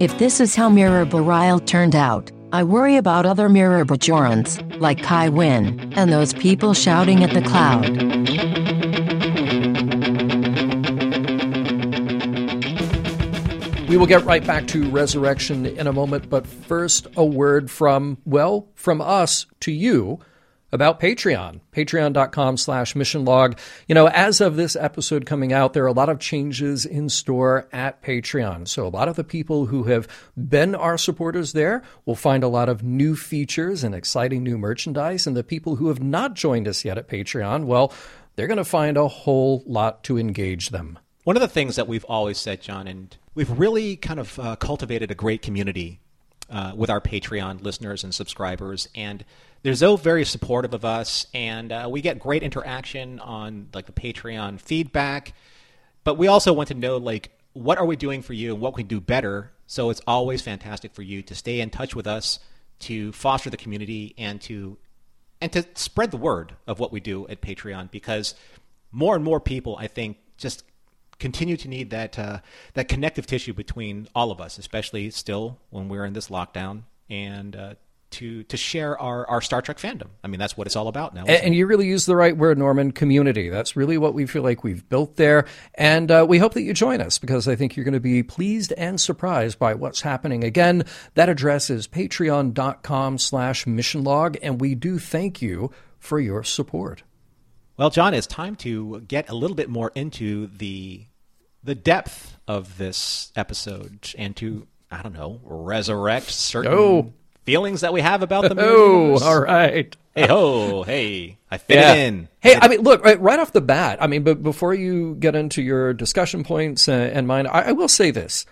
If 0.00 0.18
this 0.18 0.40
is 0.40 0.56
how 0.56 0.68
Mirror 0.68 1.06
Bareil 1.06 1.64
turned 1.64 1.94
out, 1.94 2.32
I 2.52 2.64
worry 2.64 2.96
about 2.96 3.24
other 3.24 3.48
Mirror 3.48 3.84
Bajorans, 3.84 4.80
like 4.80 5.00
Kai 5.00 5.28
Wynn, 5.28 5.92
and 5.94 6.12
those 6.12 6.34
people 6.34 6.74
shouting 6.74 7.22
at 7.22 7.32
the 7.32 7.40
cloud. 7.40 7.88
We 13.88 13.96
will 13.96 14.06
get 14.06 14.24
right 14.24 14.44
back 14.44 14.66
to 14.66 14.90
resurrection 14.90 15.66
in 15.66 15.86
a 15.86 15.92
moment, 15.92 16.28
but 16.28 16.48
first, 16.48 17.06
a 17.16 17.24
word 17.24 17.70
from, 17.70 18.18
well, 18.24 18.70
from 18.74 19.00
us 19.00 19.46
to 19.60 19.70
you 19.70 20.18
about 20.74 20.98
Patreon, 20.98 21.60
patreon.com 21.72 22.56
slash 22.56 22.96
mission 22.96 23.24
log. 23.24 23.56
You 23.86 23.94
know, 23.94 24.08
as 24.08 24.40
of 24.40 24.56
this 24.56 24.74
episode 24.74 25.24
coming 25.24 25.52
out, 25.52 25.72
there 25.72 25.84
are 25.84 25.86
a 25.86 25.92
lot 25.92 26.08
of 26.08 26.18
changes 26.18 26.84
in 26.84 27.08
store 27.08 27.68
at 27.72 28.02
Patreon. 28.02 28.66
So 28.66 28.84
a 28.84 28.88
lot 28.88 29.08
of 29.08 29.14
the 29.14 29.24
people 29.24 29.66
who 29.66 29.84
have 29.84 30.08
been 30.36 30.74
our 30.74 30.98
supporters 30.98 31.52
there 31.52 31.82
will 32.04 32.16
find 32.16 32.42
a 32.42 32.48
lot 32.48 32.68
of 32.68 32.82
new 32.82 33.14
features 33.14 33.84
and 33.84 33.94
exciting 33.94 34.42
new 34.42 34.58
merchandise. 34.58 35.26
And 35.26 35.36
the 35.36 35.44
people 35.44 35.76
who 35.76 35.88
have 35.88 36.02
not 36.02 36.34
joined 36.34 36.66
us 36.66 36.84
yet 36.84 36.98
at 36.98 37.08
Patreon, 37.08 37.66
well, 37.66 37.92
they're 38.34 38.48
going 38.48 38.56
to 38.56 38.64
find 38.64 38.96
a 38.96 39.06
whole 39.06 39.62
lot 39.66 40.02
to 40.04 40.18
engage 40.18 40.70
them. 40.70 40.98
One 41.22 41.36
of 41.36 41.40
the 41.40 41.48
things 41.48 41.76
that 41.76 41.86
we've 41.86 42.04
always 42.04 42.36
said, 42.36 42.60
John, 42.60 42.88
and 42.88 43.16
we've 43.34 43.50
really 43.50 43.96
kind 43.96 44.18
of 44.18 44.38
uh, 44.40 44.56
cultivated 44.56 45.12
a 45.12 45.14
great 45.14 45.40
community 45.40 46.00
uh, 46.50 46.72
with 46.74 46.90
our 46.90 47.00
Patreon 47.00 47.62
listeners 47.62 48.04
and 48.04 48.14
subscribers, 48.14 48.88
and 48.94 49.24
they're 49.64 49.74
so 49.74 49.96
very 49.96 50.26
supportive 50.26 50.74
of 50.74 50.84
us, 50.84 51.26
and 51.32 51.72
uh, 51.72 51.88
we 51.90 52.02
get 52.02 52.18
great 52.18 52.42
interaction 52.42 53.18
on 53.18 53.68
like 53.72 53.86
the 53.86 53.92
Patreon 53.92 54.60
feedback. 54.60 55.32
But 56.04 56.18
we 56.18 56.28
also 56.28 56.52
want 56.52 56.68
to 56.68 56.74
know 56.74 56.98
like 56.98 57.30
what 57.54 57.78
are 57.78 57.86
we 57.86 57.96
doing 57.96 58.20
for 58.20 58.34
you 58.34 58.52
and 58.52 58.60
what 58.60 58.76
we 58.76 58.82
can 58.82 58.88
do 58.88 59.00
better. 59.00 59.52
So 59.66 59.88
it's 59.88 60.02
always 60.06 60.42
fantastic 60.42 60.92
for 60.92 61.00
you 61.00 61.22
to 61.22 61.34
stay 61.34 61.60
in 61.60 61.70
touch 61.70 61.96
with 61.96 62.06
us, 62.06 62.40
to 62.80 63.10
foster 63.12 63.48
the 63.48 63.56
community, 63.56 64.14
and 64.18 64.38
to 64.42 64.76
and 65.40 65.50
to 65.52 65.64
spread 65.74 66.10
the 66.10 66.18
word 66.18 66.54
of 66.66 66.78
what 66.78 66.92
we 66.92 67.00
do 67.00 67.26
at 67.28 67.40
Patreon 67.40 67.90
because 67.90 68.34
more 68.92 69.16
and 69.16 69.24
more 69.24 69.40
people, 69.40 69.78
I 69.80 69.86
think, 69.86 70.18
just 70.36 70.62
continue 71.18 71.56
to 71.56 71.68
need 71.68 71.88
that 71.88 72.18
uh, 72.18 72.40
that 72.74 72.88
connective 72.88 73.26
tissue 73.26 73.54
between 73.54 74.08
all 74.14 74.30
of 74.30 74.42
us, 74.42 74.58
especially 74.58 75.08
still 75.08 75.58
when 75.70 75.88
we're 75.88 76.04
in 76.04 76.12
this 76.12 76.28
lockdown, 76.28 76.82
and 77.08 77.56
uh, 77.56 77.74
to 78.14 78.42
to 78.44 78.56
share 78.56 79.00
our, 79.00 79.28
our 79.28 79.40
Star 79.40 79.62
Trek 79.62 79.78
fandom. 79.78 80.08
I 80.22 80.28
mean, 80.28 80.40
that's 80.40 80.56
what 80.56 80.66
it's 80.66 80.76
all 80.76 80.88
about 80.88 81.14
now. 81.14 81.22
And, 81.22 81.30
and, 81.30 81.54
you 81.54 81.66
really 81.66 81.86
use 81.86 82.06
the 82.06 82.16
right 82.16 82.36
word, 82.36 82.58
Norman. 82.58 82.92
Community. 82.92 83.48
That's 83.48 83.76
really 83.76 83.98
what 83.98 84.14
we 84.14 84.26
feel 84.26 84.42
like 84.42 84.64
we've 84.64 84.88
built 84.88 85.16
there, 85.16 85.46
and 85.74 86.10
uh, 86.10 86.26
we 86.28 86.38
hope 86.38 86.54
that 86.54 86.62
you 86.62 86.72
join 86.74 87.00
us 87.00 87.18
because 87.18 87.46
I 87.46 87.56
think 87.56 87.76
you're 87.76 87.84
going 87.84 87.94
to 87.94 88.00
be 88.00 88.22
pleased 88.22 88.72
and 88.72 89.00
surprised 89.00 89.58
by 89.58 89.74
what's 89.74 90.00
happening. 90.00 90.44
Again, 90.44 90.84
that 91.14 91.28
address 91.28 91.70
is 91.70 91.86
patreon.com/slash 91.86 93.66
mission 93.66 94.04
log, 94.04 94.36
and 94.42 94.60
we 94.60 94.74
do 94.74 94.98
thank 94.98 95.42
you 95.42 95.70
for 95.98 96.18
your 96.20 96.42
support. 96.44 97.02
Well, 97.76 97.90
John, 97.90 98.14
it's 98.14 98.26
time 98.26 98.54
to 98.56 99.00
get 99.00 99.28
a 99.28 99.34
little 99.34 99.56
bit 99.56 99.68
more 99.68 99.90
into 99.94 100.46
the 100.46 101.06
the 101.64 101.74
depth 101.74 102.36
of 102.46 102.76
this 102.78 103.32
episode 103.34 104.12
and 104.18 104.36
to 104.36 104.68
I 104.90 105.02
don't 105.02 105.14
know 105.14 105.40
resurrect 105.42 106.30
certain 106.30 106.72
oh. 106.72 107.12
Feelings 107.44 107.82
that 107.82 107.92
we 107.92 108.00
have 108.00 108.22
about 108.22 108.48
the 108.48 108.54
movie. 108.54 108.68
Oh, 108.68 109.18
all 109.22 109.40
right. 109.40 109.94
Hey 110.14 110.26
ho, 110.28 110.84
hey, 110.84 111.38
I 111.50 111.58
fit 111.58 111.76
yeah. 111.76 111.94
in. 111.94 112.28
Hey, 112.40 112.56
I 112.60 112.68
mean, 112.68 112.82
look 112.82 113.04
right, 113.04 113.20
right, 113.20 113.38
off 113.38 113.52
the 113.52 113.60
bat. 113.60 113.98
I 114.00 114.06
mean, 114.06 114.22
but 114.22 114.42
before 114.44 114.72
you 114.72 115.16
get 115.16 115.34
into 115.34 115.60
your 115.60 115.92
discussion 115.92 116.44
points 116.44 116.88
and, 116.88 117.12
and 117.12 117.26
mine, 117.26 117.48
I, 117.48 117.70
I 117.70 117.72
will 117.72 117.88
say 117.88 118.12
this: 118.12 118.46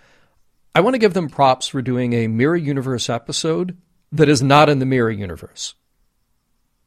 I 0.74 0.80
want 0.80 0.94
to 0.94 0.98
give 0.98 1.14
them 1.14 1.28
props 1.28 1.68
for 1.68 1.80
doing 1.80 2.14
a 2.14 2.26
mirror 2.26 2.56
universe 2.56 3.08
episode 3.08 3.76
that 4.10 4.28
is 4.28 4.42
not 4.42 4.68
in 4.68 4.78
the 4.80 4.86
mirror 4.86 5.10
universe. 5.10 5.74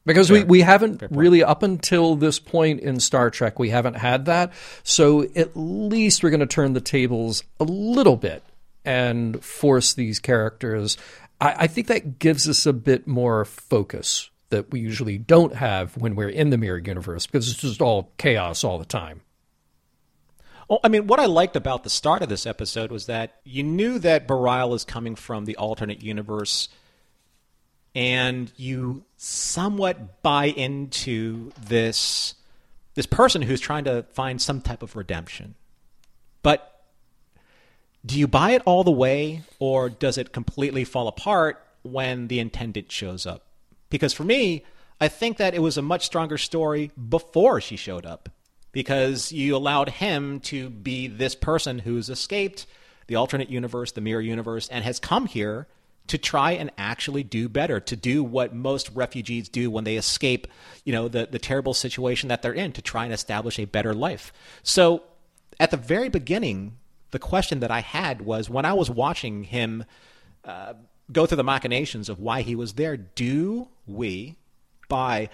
Because 0.06 0.28
Fair. 0.28 0.42
we, 0.42 0.44
we 0.44 0.62
haven't 0.62 1.04
really, 1.10 1.44
up 1.44 1.64
until 1.64 2.16
this 2.16 2.38
point 2.38 2.82
in 2.82 3.00
Star 3.00 3.32
Trek, 3.32 3.58
we 3.58 3.70
haven't 3.70 3.96
had 3.96 4.26
that. 4.26 4.54
So 4.84 5.24
at 5.36 5.52
least 5.56 6.22
we're 6.22 6.30
going 6.30 6.42
to 6.42 6.46
turn 6.46 6.74
the 6.74 6.82
tables 6.82 7.44
a 7.60 7.64
little 7.64 8.16
bit 8.16 8.44
and 8.84 9.44
force 9.44 9.96
these 9.96 10.20
characters. 10.20 10.98
I, 11.40 11.56
I 11.60 11.68
think 11.68 11.88
that 11.88 12.20
gives 12.20 12.48
us 12.48 12.66
a 12.66 12.74
bit 12.74 13.08
more 13.08 13.46
focus 13.46 14.30
that 14.50 14.72
we 14.72 14.80
usually 14.80 15.18
don't 15.18 15.56
have 15.56 15.98
when 15.98 16.16
we're 16.16 16.30
in 16.30 16.50
the 16.50 16.58
mirror 16.58 16.78
universe 16.78 17.26
because 17.26 17.50
it's 17.50 17.60
just 17.60 17.82
all 17.82 18.12
chaos 18.18 18.64
all 18.64 18.78
the 18.78 18.86
time. 18.86 19.22
Well, 20.68 20.80
I 20.84 20.88
mean, 20.88 21.08
what 21.08 21.20
I 21.20 21.26
liked 21.26 21.56
about 21.56 21.84
the 21.84 21.90
start 21.90 22.22
of 22.22 22.30
this 22.30 22.46
episode 22.46 22.92
was 22.92 23.06
that 23.06 23.36
you 23.44 23.64
knew 23.64 24.00
that 24.00 24.28
Bareil 24.28 24.76
is 24.76 24.84
coming 24.84 25.16
from 25.16 25.46
the 25.46 25.58
alternate 25.58 26.02
universe– 26.02 26.70
and 27.96 28.52
you 28.58 29.06
somewhat 29.16 30.22
buy 30.22 30.46
into 30.46 31.52
this 31.68 32.36
this 32.94 33.06
person 33.06 33.42
who's 33.42 33.62
trying 33.62 33.86
to 33.86 34.04
find 34.14 34.42
some 34.42 34.62
type 34.62 34.84
of 34.84 34.96
redemption. 34.96 35.56
But 36.44 36.75
do 38.06 38.20
you 38.20 38.28
buy 38.28 38.52
it 38.52 38.62
all 38.66 38.84
the 38.84 38.92
way 38.92 39.42
or 39.60 39.90
does 39.90 40.18
it 40.18 40.32
completely 40.32 40.84
fall 40.84 41.08
apart 41.08 41.66
when 41.82 42.28
the 42.28 42.40
intendant 42.40 42.92
shows 42.92 43.26
up? 43.26 43.48
Because 43.90 44.14
for 44.14 44.24
me, 44.24 44.64
I 45.02 45.08
think 45.08 45.38
that 45.38 45.54
it 45.54 45.62
was 45.62 45.78
a 45.78 45.82
much 45.82 46.06
stronger 46.06 46.38
story 46.38 46.92
before 47.10 47.60
she 47.62 47.76
showed 47.76 48.06
up 48.06 48.30
because 48.72 49.32
you 49.32 49.56
allowed 49.56 49.90
him 49.90 50.40
to 50.42 50.70
be 50.70 51.08
this 51.08 51.36
person 51.36 51.80
who's 51.80 52.10
escaped 52.10 52.66
the 53.08 53.16
alternate 53.16 53.50
universe, 53.50 53.92
the 53.92 54.02
mirror 54.02 54.22
universe, 54.22 54.68
and 54.70 54.84
has 54.84 55.00
come 55.00 55.28
here 55.28 55.68
to 56.08 56.18
try 56.18 56.52
and 56.52 56.72
actually 56.78 57.24
do 57.24 57.50
better, 57.50 57.80
to 57.80 57.96
do 57.96 58.24
what 58.24 58.54
most 58.54 58.90
refugees 58.94 59.50
do 59.50 59.72
when 59.72 59.84
they 59.84 59.96
escape, 59.96 60.48
you 60.84 60.94
know, 60.94 61.08
the, 61.08 61.28
the 61.32 61.40
terrible 61.40 61.74
situation 61.74 62.30
that 62.30 62.42
they're 62.42 62.54
in, 62.54 62.72
to 62.72 62.82
try 62.82 63.06
and 63.06 63.14
establish 63.14 63.58
a 63.58 63.66
better 63.66 63.94
life. 63.94 64.32
So 64.62 65.04
at 65.60 65.72
the 65.72 65.78
very 65.78 66.10
beginning, 66.10 66.78
the 67.16 67.20
question 67.20 67.62
that 67.62 67.72
I 67.72 67.80
had 67.80 68.22
was 68.22 68.50
when 68.50 68.66
I 68.66 68.74
was 68.74 68.90
watching 68.90 69.46
him 69.46 69.86
uh, 70.44 70.74
go 71.10 71.26
through 71.26 71.38
the 71.38 71.46
machinations 71.46 72.10
of 72.10 72.20
why 72.20 72.42
he 72.42 72.56
was 72.56 72.74
there, 72.74 72.98
do 72.98 73.70
we 73.88 74.36
buy 74.90 75.30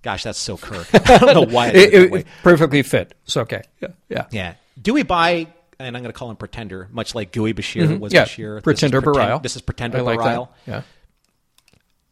Gosh, 0.00 0.24
that's 0.24 0.38
so 0.38 0.56
Kirk. 0.56 0.88
I 0.94 1.18
don't 1.18 1.34
know 1.34 1.54
why. 1.54 1.68
it, 1.68 2.12
it 2.12 2.26
perfectly 2.42 2.82
fit. 2.82 3.14
It's 3.24 3.36
okay. 3.36 3.62
Yeah. 3.80 3.88
Yeah. 4.08 4.26
Yeah. 4.32 4.54
Do 4.80 4.94
we 4.94 5.04
buy 5.04 5.46
and 5.78 5.96
I'm 5.96 6.02
going 6.02 6.12
to 6.12 6.18
call 6.18 6.30
him 6.30 6.36
Pretender, 6.36 6.88
much 6.90 7.14
like 7.14 7.30
Gooey 7.30 7.52
Bashir 7.52 7.84
mm-hmm. 7.86 7.98
was 7.98 8.12
yeah. 8.12 8.24
Bashir. 8.24 8.62
Pretender 8.62 9.00
this 9.00 9.06
Bareil. 9.06 9.42
This 9.42 9.54
is 9.54 9.62
Pretender 9.62 10.02
like 10.02 10.18
Bareil. 10.18 10.48
Yeah. 10.66 10.82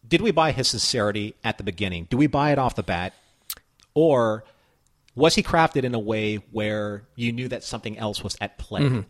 Did 0.06 0.20
we 0.20 0.30
buy 0.30 0.52
his 0.52 0.68
sincerity 0.68 1.34
at 1.42 1.56
the 1.56 1.64
beginning? 1.64 2.06
Do 2.10 2.16
we 2.16 2.26
buy 2.26 2.52
it 2.52 2.58
off 2.58 2.74
the 2.74 2.82
bat, 2.82 3.14
or 3.94 4.44
was 5.14 5.34
he 5.34 5.42
crafted 5.42 5.84
in 5.84 5.94
a 5.94 5.98
way 5.98 6.36
where 6.52 7.08
you 7.14 7.32
knew 7.32 7.48
that 7.48 7.64
something 7.64 7.98
else 7.98 8.22
was 8.22 8.36
at 8.40 8.58
play? 8.58 8.82
Mm-hmm. 8.82 9.00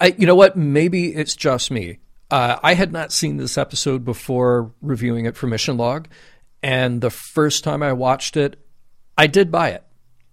I, 0.00 0.14
you 0.18 0.26
know 0.26 0.34
what? 0.34 0.56
Maybe 0.56 1.14
it's 1.14 1.36
just 1.36 1.70
me. 1.70 1.98
Uh, 2.30 2.58
I 2.62 2.74
had 2.74 2.92
not 2.92 3.12
seen 3.12 3.36
this 3.36 3.56
episode 3.56 4.04
before 4.04 4.72
reviewing 4.80 5.26
it 5.26 5.36
for 5.36 5.46
Mission 5.46 5.76
Log, 5.76 6.08
and 6.62 7.00
the 7.00 7.10
first 7.10 7.62
time 7.62 7.82
I 7.82 7.92
watched 7.92 8.36
it, 8.36 8.56
I 9.16 9.26
did 9.26 9.52
buy 9.52 9.70
it. 9.70 9.84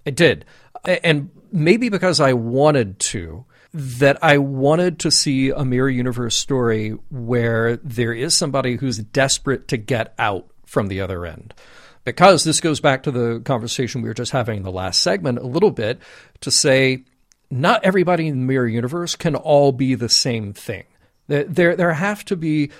I 0.05 0.09
did, 0.09 0.45
and 0.83 1.29
maybe 1.51 1.89
because 1.89 2.19
I 2.19 2.33
wanted 2.33 2.99
to 2.99 3.45
that 3.73 4.21
I 4.23 4.37
wanted 4.37 4.99
to 4.99 5.11
see 5.11 5.49
a 5.49 5.63
mirror 5.63 5.89
universe 5.89 6.35
story 6.35 6.89
where 7.09 7.77
there 7.77 8.13
is 8.13 8.33
somebody 8.33 8.75
who's 8.75 8.97
desperate 8.97 9.67
to 9.69 9.77
get 9.77 10.13
out 10.17 10.47
from 10.65 10.87
the 10.87 11.01
other 11.01 11.25
end. 11.25 11.53
Because 12.03 12.43
this 12.43 12.59
goes 12.59 12.79
back 12.79 13.03
to 13.03 13.11
the 13.11 13.41
conversation 13.41 14.01
we 14.01 14.09
were 14.09 14.13
just 14.13 14.31
having 14.31 14.57
in 14.57 14.63
the 14.63 14.71
last 14.71 15.01
segment 15.01 15.37
a 15.37 15.45
little 15.45 15.71
bit 15.71 15.99
to 16.41 16.51
say 16.51 17.03
not 17.51 17.83
everybody 17.83 18.27
in 18.27 18.39
the 18.39 18.45
mirror 18.45 18.67
universe 18.67 19.15
can 19.15 19.35
all 19.35 19.71
be 19.71 19.93
the 19.95 20.09
same 20.09 20.53
thing. 20.53 20.85
There, 21.27 21.75
there 21.75 21.93
have 21.93 22.25
to 22.25 22.35
be 22.35 22.71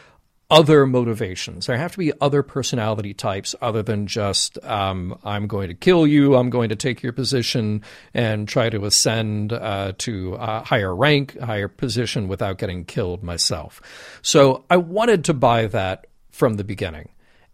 other 0.51 0.85
motivations. 0.85 1.65
There 1.65 1.77
have 1.77 1.93
to 1.93 1.97
be 1.97 2.11
other 2.19 2.43
personality 2.43 3.13
types 3.13 3.55
other 3.61 3.81
than 3.81 4.05
just 4.05 4.61
um, 4.65 5.17
I'm 5.23 5.47
going 5.47 5.69
to 5.69 5.73
kill 5.73 6.05
you, 6.05 6.35
I'm 6.35 6.49
going 6.49 6.69
to 6.69 6.75
take 6.75 7.01
your 7.01 7.13
position 7.13 7.83
and 8.13 8.49
try 8.49 8.69
to 8.69 8.83
ascend 8.85 9.53
uh, 9.53 9.93
to 9.99 10.35
a 10.35 10.61
higher 10.65 10.93
rank, 10.93 11.39
higher 11.39 11.69
position 11.69 12.27
without 12.27 12.57
getting 12.57 12.83
killed 12.83 13.23
myself. 13.23 13.81
So 14.21 14.65
I 14.69 14.75
wanted 14.75 15.23
to 15.25 15.33
buy 15.33 15.67
that 15.67 16.07
from 16.31 16.55
the 16.55 16.65
beginning. 16.65 17.09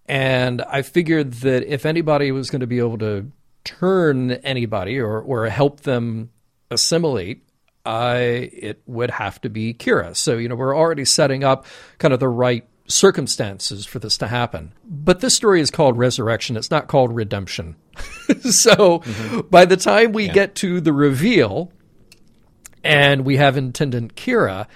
And 0.08 0.62
I 0.62 0.82
figured 0.82 1.34
that 1.34 1.64
if 1.72 1.86
anybody 1.86 2.32
was 2.32 2.50
going 2.50 2.62
to 2.62 2.68
be 2.68 2.80
able 2.80 2.98
to 3.00 3.32
turn 3.64 4.32
anybody 4.32 5.00
or, 5.00 5.20
or 5.20 5.48
help 5.48 5.82
them 5.82 6.30
assimilate 6.72 7.48
uh, 7.88 8.18
it 8.20 8.82
would 8.86 9.10
have 9.10 9.40
to 9.40 9.50
be 9.50 9.74
Kira. 9.74 10.14
So, 10.14 10.38
you 10.38 10.50
know, 10.50 10.56
we're 10.56 10.76
already 10.76 11.06
setting 11.06 11.46
up 11.46 11.66
kind 12.00 12.14
of 12.14 12.20
the 12.20 12.28
right 12.28 12.68
circumstances 12.88 13.86
for 13.86 14.00
this 14.00 14.18
to 14.18 14.28
happen. 14.28 14.74
But 14.84 15.22
this 15.22 15.38
story 15.38 15.62
is 15.62 15.72
called 15.72 15.98
Resurrection. 15.98 16.58
It's 16.58 16.70
not 16.70 16.88
called 16.88 17.16
Redemption. 17.16 17.78
so 18.42 19.00
mm-hmm. 19.00 19.40
by 19.50 19.64
the 19.64 19.78
time 19.78 20.12
we 20.12 20.26
yeah. 20.26 20.34
get 20.34 20.56
to 20.56 20.82
the 20.82 20.92
reveal 20.92 21.72
and 22.84 23.24
we 23.24 23.38
have 23.38 23.56
Intendant 23.56 24.16
Kira, 24.16 24.68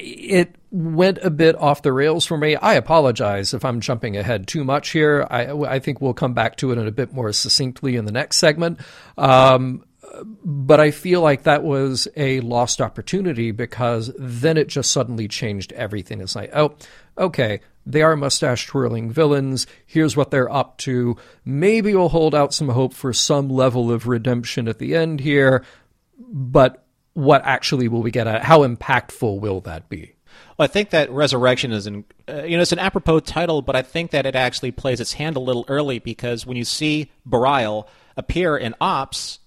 it 0.00 0.56
went 0.70 1.18
a 1.22 1.30
bit 1.30 1.56
off 1.56 1.82
the 1.82 1.92
rails 1.92 2.24
for 2.26 2.36
me. 2.38 2.56
I 2.56 2.74
apologize 2.74 3.54
if 3.54 3.64
I'm 3.64 3.80
jumping 3.80 4.16
ahead 4.16 4.46
too 4.46 4.64
much 4.64 4.90
here. 4.90 5.26
I, 5.30 5.50
I 5.50 5.78
think 5.78 6.00
we'll 6.00 6.14
come 6.14 6.34
back 6.34 6.56
to 6.56 6.72
it 6.72 6.78
in 6.78 6.86
a 6.86 6.92
bit 6.92 7.12
more 7.12 7.32
succinctly 7.32 7.96
in 7.96 8.04
the 8.04 8.12
next 8.12 8.38
segment. 8.38 8.80
Um, 9.18 9.84
but 10.44 10.80
I 10.80 10.90
feel 10.90 11.20
like 11.20 11.44
that 11.44 11.62
was 11.62 12.08
a 12.16 12.40
lost 12.40 12.80
opportunity 12.80 13.52
because 13.52 14.10
then 14.18 14.56
it 14.56 14.68
just 14.68 14.90
suddenly 14.90 15.28
changed 15.28 15.72
everything. 15.72 16.20
It's 16.20 16.34
like, 16.34 16.50
oh, 16.54 16.76
okay, 17.16 17.60
They 17.86 18.02
are 18.02 18.16
mustache 18.16 18.66
twirling 18.66 19.10
villains. 19.10 19.66
Here's 19.86 20.16
what 20.16 20.30
they're 20.30 20.52
up 20.52 20.78
to. 20.78 21.16
Maybe 21.44 21.94
we'll 21.94 22.10
hold 22.10 22.34
out 22.34 22.52
some 22.52 22.68
hope 22.68 22.92
for 22.92 23.12
some 23.12 23.48
level 23.48 23.90
of 23.90 24.06
redemption 24.06 24.68
at 24.68 24.78
the 24.78 24.94
end 24.94 25.20
here, 25.20 25.64
but 26.18 26.84
what 27.14 27.42
actually 27.44 27.88
will 27.88 28.02
we 28.02 28.10
get 28.10 28.26
at? 28.26 28.44
How 28.44 28.60
impactful 28.66 29.40
will 29.40 29.60
that 29.62 29.88
be? 29.88 30.14
Well, 30.56 30.64
I 30.64 30.68
think 30.68 30.90
that 30.90 31.10
Resurrection 31.10 31.72
is 31.72 31.86
an 31.86 32.04
uh, 32.28 32.42
you 32.44 32.56
know 32.56 32.62
it's 32.62 32.72
an 32.72 32.78
apropos 32.78 33.20
title, 33.20 33.62
but 33.62 33.74
I 33.76 33.82
think 33.82 34.10
that 34.12 34.26
it 34.26 34.36
actually 34.36 34.70
plays 34.70 35.00
its 35.00 35.14
hand 35.14 35.36
a 35.36 35.40
little 35.40 35.64
early 35.68 35.98
because 35.98 36.46
when 36.46 36.56
you 36.56 36.64
see 36.64 37.10
Bareil 37.28 37.86
appear 38.16 38.56
in 38.56 38.74
Ops, 38.80 39.38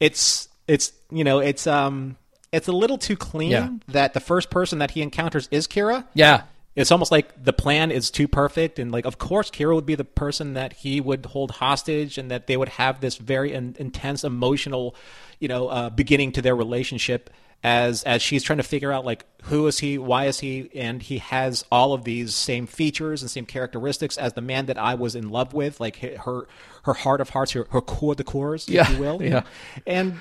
it's 0.00 0.48
it's 0.66 0.92
you 1.10 1.24
know 1.24 1.38
it's 1.40 1.66
um 1.66 2.16
it's 2.52 2.68
a 2.68 2.72
little 2.72 2.98
too 2.98 3.16
clean 3.16 3.50
Yeah. 3.50 3.70
that 3.88 4.14
the 4.14 4.20
first 4.20 4.50
person 4.50 4.78
that 4.78 4.92
he 4.92 5.02
encounters 5.02 5.48
is 5.50 5.66
Kira. 5.66 6.04
Yeah. 6.14 6.42
It's 6.78 6.92
almost 6.92 7.10
like 7.10 7.42
the 7.42 7.52
plan 7.52 7.90
is 7.90 8.10
too 8.10 8.28
perfect, 8.28 8.78
and 8.78 8.92
like, 8.92 9.04
of 9.04 9.18
course, 9.18 9.50
Kira 9.50 9.74
would 9.74 9.86
be 9.86 9.96
the 9.96 10.04
person 10.04 10.54
that 10.54 10.72
he 10.74 11.00
would 11.00 11.26
hold 11.26 11.50
hostage, 11.52 12.18
and 12.18 12.30
that 12.30 12.46
they 12.46 12.56
would 12.56 12.68
have 12.70 13.00
this 13.00 13.16
very 13.16 13.52
in- 13.52 13.74
intense 13.78 14.22
emotional, 14.24 14.94
you 15.40 15.48
know, 15.48 15.68
uh, 15.68 15.90
beginning 15.90 16.32
to 16.32 16.42
their 16.42 16.54
relationship 16.54 17.30
as 17.64 18.04
as 18.04 18.22
she's 18.22 18.44
trying 18.44 18.58
to 18.58 18.62
figure 18.62 18.92
out 18.92 19.04
like 19.04 19.24
who 19.44 19.66
is 19.66 19.80
he, 19.80 19.98
why 19.98 20.26
is 20.26 20.38
he, 20.38 20.70
and 20.76 21.02
he 21.02 21.18
has 21.18 21.64
all 21.72 21.92
of 21.92 22.04
these 22.04 22.32
same 22.32 22.68
features 22.68 23.22
and 23.22 23.30
same 23.30 23.46
characteristics 23.46 24.16
as 24.16 24.34
the 24.34 24.40
man 24.40 24.66
that 24.66 24.78
I 24.78 24.94
was 24.94 25.16
in 25.16 25.30
love 25.30 25.54
with, 25.54 25.80
like 25.80 25.96
her 25.96 26.46
her 26.84 26.94
heart 26.94 27.20
of 27.20 27.30
hearts, 27.30 27.52
her 27.52 27.66
her 27.70 27.80
core 27.80 28.14
the 28.14 28.22
cores, 28.22 28.68
Yeah, 28.68 28.82
if 28.82 28.90
you 28.90 28.98
will, 28.98 29.20
yeah. 29.20 29.42
and 29.86 30.18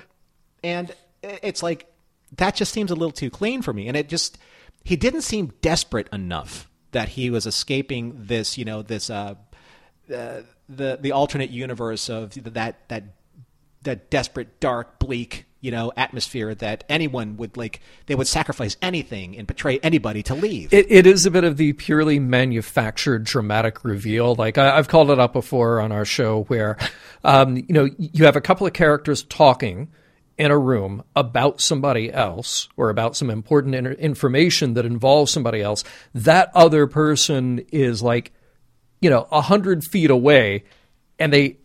and 0.64 0.92
it's 1.22 1.62
like 1.62 1.86
that 2.38 2.56
just 2.56 2.74
seems 2.74 2.90
a 2.90 2.96
little 2.96 3.12
too 3.12 3.30
clean 3.30 3.62
for 3.62 3.72
me 3.72 3.88
and 3.88 3.96
it 3.96 4.10
just 4.10 4.38
he 4.88 4.96
didn't 4.96 5.24
seem 5.24 5.52
desperate 5.62 6.08
enough 6.14 6.70
that 6.92 7.10
he 7.10 7.30
was 7.30 7.46
escaping 7.46 8.14
this 8.16 8.58
you 8.58 8.64
know 8.64 8.82
this 8.82 9.10
uh, 9.10 9.36
uh 10.14 10.42
the 10.70 10.98
the 11.02 11.12
alternate 11.12 11.50
universe 11.50 12.10
of 12.10 12.32
that 12.54 12.88
that 12.88 13.04
that 13.84 14.10
desperate 14.10 14.62
dark 14.62 14.98
bleak 14.98 15.46
you 15.60 15.72
know 15.72 15.92
atmosphere 15.98 16.56
that 16.56 16.86
anyone 16.88 17.36
would 17.36 17.58
like 17.58 17.82
they 18.06 18.16
would 18.16 18.28
sacrifice 18.28 18.78
anything 18.82 19.38
and 19.38 19.46
betray 19.46 19.78
anybody 19.80 20.24
to 20.24 20.34
leave 20.34 20.74
It, 20.74 20.90
it 20.90 21.06
is 21.06 21.26
a 21.26 21.32
bit 21.32 21.44
of 21.44 21.58
the 21.58 21.74
purely 21.74 22.18
manufactured 22.18 23.26
dramatic 23.26 23.84
reveal. 23.84 24.36
Like 24.36 24.58
I, 24.58 24.78
I've 24.78 24.88
called 24.88 25.12
it 25.12 25.20
up 25.20 25.34
before 25.34 25.82
on 25.82 25.92
our 25.92 26.06
show, 26.06 26.44
where 26.44 26.78
um, 27.26 27.58
you 27.58 27.66
know 27.72 27.90
you 27.98 28.24
have 28.24 28.38
a 28.38 28.42
couple 28.42 28.66
of 28.66 28.72
characters 28.72 29.24
talking 29.24 29.90
in 30.38 30.52
a 30.52 30.58
room 30.58 31.04
about 31.16 31.62
somebody 31.62 32.12
else 32.12 32.70
or 32.78 32.90
about 32.90 33.16
some 33.16 33.30
important 33.30 33.76
in- 33.76 33.88
information 33.88 34.76
that 34.76 34.86
involves 34.86 35.32
somebody 35.32 35.62
else. 35.62 35.84
That 36.14 36.52
other 36.54 36.88
person 36.88 37.66
is 37.72 38.02
like 38.02 38.32
you 39.02 39.10
know 39.10 39.28
a 39.32 39.42
hundred 39.42 39.84
feet 39.84 40.10
away, 40.10 40.64
and 41.20 41.34
they 41.34 41.58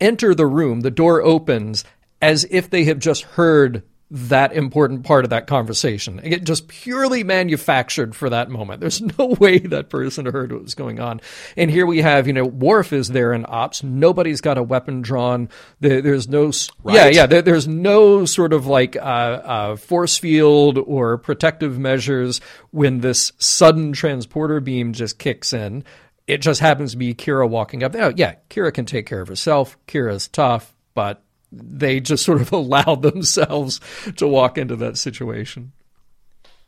enter 0.00 0.34
the 0.34 0.46
room. 0.46 0.80
The 0.80 0.90
door 0.90 1.22
opens 1.22 1.84
as 2.20 2.46
if 2.50 2.68
they 2.70 2.84
have 2.84 2.98
just 2.98 3.22
heard 3.22 3.82
that 4.10 4.54
important 4.54 5.04
part 5.04 5.24
of 5.24 5.30
that 5.30 5.46
conversation. 5.46 6.18
It 6.22 6.44
just 6.44 6.66
purely 6.68 7.24
manufactured 7.24 8.16
for 8.16 8.30
that 8.30 8.48
moment. 8.48 8.80
There's 8.80 9.02
no 9.02 9.26
way 9.40 9.58
that 9.58 9.90
person 9.90 10.24
heard 10.26 10.50
what 10.50 10.62
was 10.62 10.74
going 10.74 10.98
on. 10.98 11.20
And 11.56 11.70
here 11.70 11.84
we 11.84 12.00
have, 12.00 12.26
you 12.26 12.32
know, 12.32 12.46
Worf 12.46 12.92
is 12.94 13.08
there 13.08 13.34
in 13.34 13.44
ops. 13.46 13.82
Nobody's 13.82 14.40
got 14.40 14.56
a 14.56 14.62
weapon 14.62 15.02
drawn. 15.02 15.50
There, 15.80 16.00
there's 16.00 16.26
no, 16.26 16.48
s- 16.48 16.70
yeah, 16.86 17.08
yeah. 17.08 17.26
There, 17.26 17.42
there's 17.42 17.68
no 17.68 18.24
sort 18.24 18.54
of 18.54 18.66
like 18.66 18.96
uh, 18.96 19.00
uh, 19.00 19.76
force 19.76 20.16
field 20.16 20.78
or 20.78 21.18
protective 21.18 21.78
measures 21.78 22.40
when 22.70 23.00
this 23.00 23.32
sudden 23.38 23.92
transporter 23.92 24.60
beam 24.60 24.94
just 24.94 25.18
kicks 25.18 25.52
in. 25.52 25.84
It 26.26 26.38
just 26.38 26.60
happens 26.60 26.92
to 26.92 26.96
be 26.96 27.14
Kira 27.14 27.48
walking 27.48 27.82
up. 27.82 27.94
Oh, 27.94 28.12
yeah, 28.16 28.36
Kira 28.48 28.72
can 28.72 28.84
take 28.86 29.06
care 29.06 29.20
of 29.20 29.28
herself. 29.28 29.76
Kira's 29.86 30.28
tough, 30.28 30.74
but 30.94 31.22
they 31.52 32.00
just 32.00 32.24
sort 32.24 32.40
of 32.40 32.52
allowed 32.52 33.02
themselves 33.02 33.80
to 34.16 34.26
walk 34.26 34.58
into 34.58 34.76
that 34.76 34.96
situation. 34.98 35.72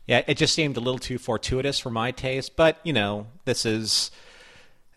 Yeah, 0.07 0.23
it 0.27 0.35
just 0.37 0.53
seemed 0.55 0.77
a 0.77 0.79
little 0.79 0.99
too 0.99 1.17
fortuitous 1.17 1.79
for 1.79 1.89
my 1.91 2.11
taste, 2.11 2.55
but 2.55 2.79
you 2.83 2.91
know, 2.93 3.27
this 3.45 3.65
is 3.65 4.11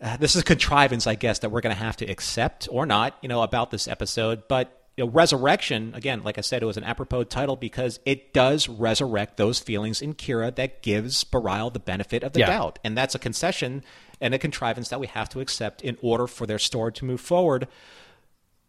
uh, 0.01 0.17
this 0.17 0.35
is 0.35 0.43
contrivance, 0.43 1.07
I 1.07 1.15
guess, 1.15 1.39
that 1.39 1.51
we're 1.51 1.61
going 1.61 1.75
to 1.75 1.81
have 1.81 1.97
to 1.97 2.05
accept 2.05 2.67
or 2.71 2.85
not, 2.85 3.15
you 3.21 3.29
know, 3.29 3.41
about 3.41 3.71
this 3.71 3.87
episode. 3.87 4.43
But 4.49 4.81
you 4.97 5.05
know, 5.05 5.11
resurrection, 5.11 5.93
again, 5.93 6.23
like 6.23 6.37
I 6.37 6.41
said, 6.41 6.63
it 6.63 6.65
was 6.65 6.77
an 6.77 6.83
apropos 6.83 7.25
title 7.25 7.55
because 7.55 7.99
it 8.05 8.33
does 8.33 8.67
resurrect 8.67 9.37
those 9.37 9.59
feelings 9.59 10.01
in 10.01 10.15
Kira 10.15 10.53
that 10.55 10.81
gives 10.81 11.23
Bareil 11.23 11.71
the 11.71 11.79
benefit 11.79 12.23
of 12.23 12.33
the 12.33 12.39
Yeah. 12.39 12.47
doubt, 12.47 12.79
and 12.83 12.97
that's 12.97 13.15
a 13.15 13.19
concession 13.19 13.83
and 14.19 14.33
a 14.33 14.39
contrivance 14.39 14.89
that 14.89 14.99
we 14.99 15.07
have 15.07 15.29
to 15.29 15.39
accept 15.39 15.81
in 15.81 15.97
order 16.01 16.27
for 16.27 16.45
their 16.45 16.59
story 16.59 16.91
to 16.93 17.05
move 17.05 17.21
forward. 17.21 17.67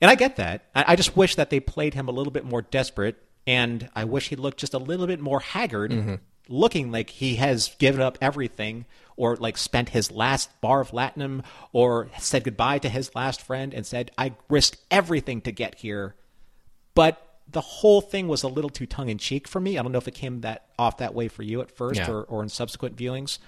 And 0.01 0.11
I 0.11 0.15
get 0.15 0.37
that. 0.37 0.67
I, 0.75 0.85
I 0.89 0.97
just 0.97 1.17
wish 1.17 1.37
that 1.37 1.51
they 1.51 1.61
played 1.61 1.95
him 1.95 2.09
a 2.09 2.13
little 2.13 2.33
bit 2.33 2.45
more 2.45 2.63
desperate, 2.63 3.17
and 3.47 3.89
I 3.95 4.05
wish 4.05 4.29
he 4.29 4.37
looked 4.37 4.59
just 4.59 4.75
a 4.75 4.79
little 4.79 5.07
bit 5.07 5.21
more 5.21 5.41
haggard, 5.41 5.91
mm-hmm. 5.91 6.15
looking 6.49 6.93
like 6.93 7.11
he 7.11 7.37
has 7.37 7.75
given 7.79 8.01
up 8.01 8.19
everything, 8.21 8.85
or 9.17 9.37
like 9.37 9.57
spent 9.57 9.91
his 9.91 10.11
last 10.11 10.61
bar 10.61 10.81
of 10.81 10.91
latinum, 10.91 11.43
or 11.73 12.09
said 12.19 12.45
goodbye 12.45 12.79
to 12.81 12.89
his 12.89 13.15
last 13.15 13.41
friend 13.41 13.73
and 13.73 13.87
said, 13.87 14.11
"I 14.19 14.35
risked 14.49 14.79
everything 14.91 15.41
to 15.43 15.53
get 15.53 15.77
here." 15.77 16.15
But 16.95 17.23
the 17.49 17.61
whole 17.61 18.01
thing 18.01 18.27
was 18.29 18.43
a 18.43 18.49
little 18.49 18.71
too 18.71 18.87
tongue 18.87 19.09
in 19.09 19.19
cheek 19.19 19.47
for 19.47 19.61
me. 19.61 19.79
I 19.79 19.83
don't 19.83 19.93
know 19.93 19.99
if 19.99 20.09
it 20.09 20.15
came 20.15 20.41
that 20.41 20.67
off 20.79 20.99
that 20.99 21.15
way 21.15 21.29
for 21.29 21.43
you 21.43 21.61
at 21.61 21.71
first, 21.71 22.01
Yeah. 22.01 22.11
or, 22.11 22.23
or 22.25 22.43
in 22.43 22.49
subsequent 22.49 22.97
viewings. 22.97 23.39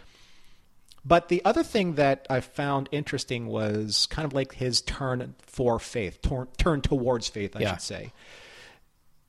But 1.08 1.28
the 1.28 1.42
other 1.42 1.62
thing 1.62 1.94
that 1.94 2.26
I 2.28 2.40
found 2.40 2.90
interesting 2.92 3.46
was 3.46 4.04
kind 4.10 4.26
of 4.26 4.34
like 4.34 4.52
his 4.52 4.82
turn 4.82 5.34
for 5.40 5.78
faith, 5.78 6.20
turn, 6.20 6.48
turn 6.58 6.82
towards 6.82 7.28
faith, 7.28 7.56
I 7.56 7.60
Yeah. 7.60 7.70
should 7.72 7.80
say. 7.82 8.12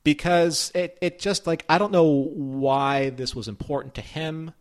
Because 0.04 0.70
it, 0.74 0.98
it 1.00 1.18
just 1.18 1.46
like, 1.46 1.64
I 1.70 1.78
don't 1.78 1.90
know 1.90 2.04
why 2.34 3.08
this 3.08 3.34
was 3.34 3.48
important 3.48 3.94
to 3.94 4.02
him. 4.02 4.52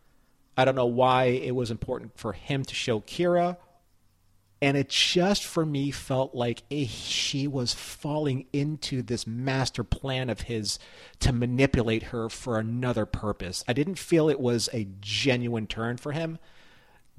I 0.58 0.64
don't 0.64 0.76
know 0.76 0.86
why 0.86 1.26
it 1.26 1.54
was 1.56 1.72
important 1.72 2.18
for 2.18 2.32
him 2.32 2.64
to 2.64 2.74
show 2.74 3.02
Kira. 3.02 3.58
And 4.62 4.78
it 4.78 4.88
just 4.90 5.44
for 5.46 5.66
me 5.66 5.92
felt 5.92 6.34
like 6.36 6.64
she 6.88 7.48
was 7.48 7.74
falling 7.74 8.46
into 8.54 9.02
this 9.02 9.28
master 9.28 9.84
plan 9.84 10.30
of 10.30 10.42
his 10.42 10.80
to 11.20 11.34
manipulate 11.34 12.04
her 12.04 12.30
for 12.30 12.60
another 12.60 13.06
purpose. 13.06 13.64
I 13.68 13.74
didn't 13.74 13.96
feel 13.96 14.30
it 14.30 14.40
was 14.40 14.70
a 14.74 14.88
genuine 15.02 15.68
turn 15.68 15.98
for 15.98 16.14
him 16.14 16.40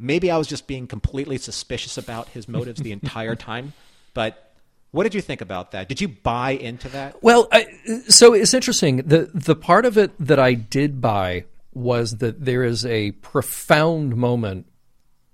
maybe 0.01 0.30
I 0.30 0.38
was 0.38 0.46
just 0.46 0.66
being 0.66 0.86
completely 0.86 1.38
suspicious 1.38 1.98
about 1.98 2.28
his 2.30 2.48
motives 2.48 2.80
the 2.80 2.92
entire 2.92 3.34
time. 3.51 3.74
But 4.14 4.53
what 4.90 5.05
did 5.05 5.14
you 5.14 5.20
think 5.20 5.40
about 5.40 5.70
that? 5.72 5.88
Did 5.88 6.01
you 6.01 6.09
buy 6.09 6.53
into 6.53 6.88
that? 6.88 7.22
Well, 7.22 7.46
I, 7.53 7.66
so 8.09 8.32
it's 8.32 8.55
interesting. 8.55 8.96
The 8.98 9.30
the 9.32 9.55
part 9.55 9.84
of 9.86 9.96
it 9.96 10.12
that 10.18 10.40
I 10.40 10.55
did 10.55 11.01
buy 11.01 11.44
was 11.72 12.16
that 12.16 12.44
there 12.44 12.64
is 12.64 12.84
a 12.84 13.12
profound 13.12 14.16
moment 14.16 14.66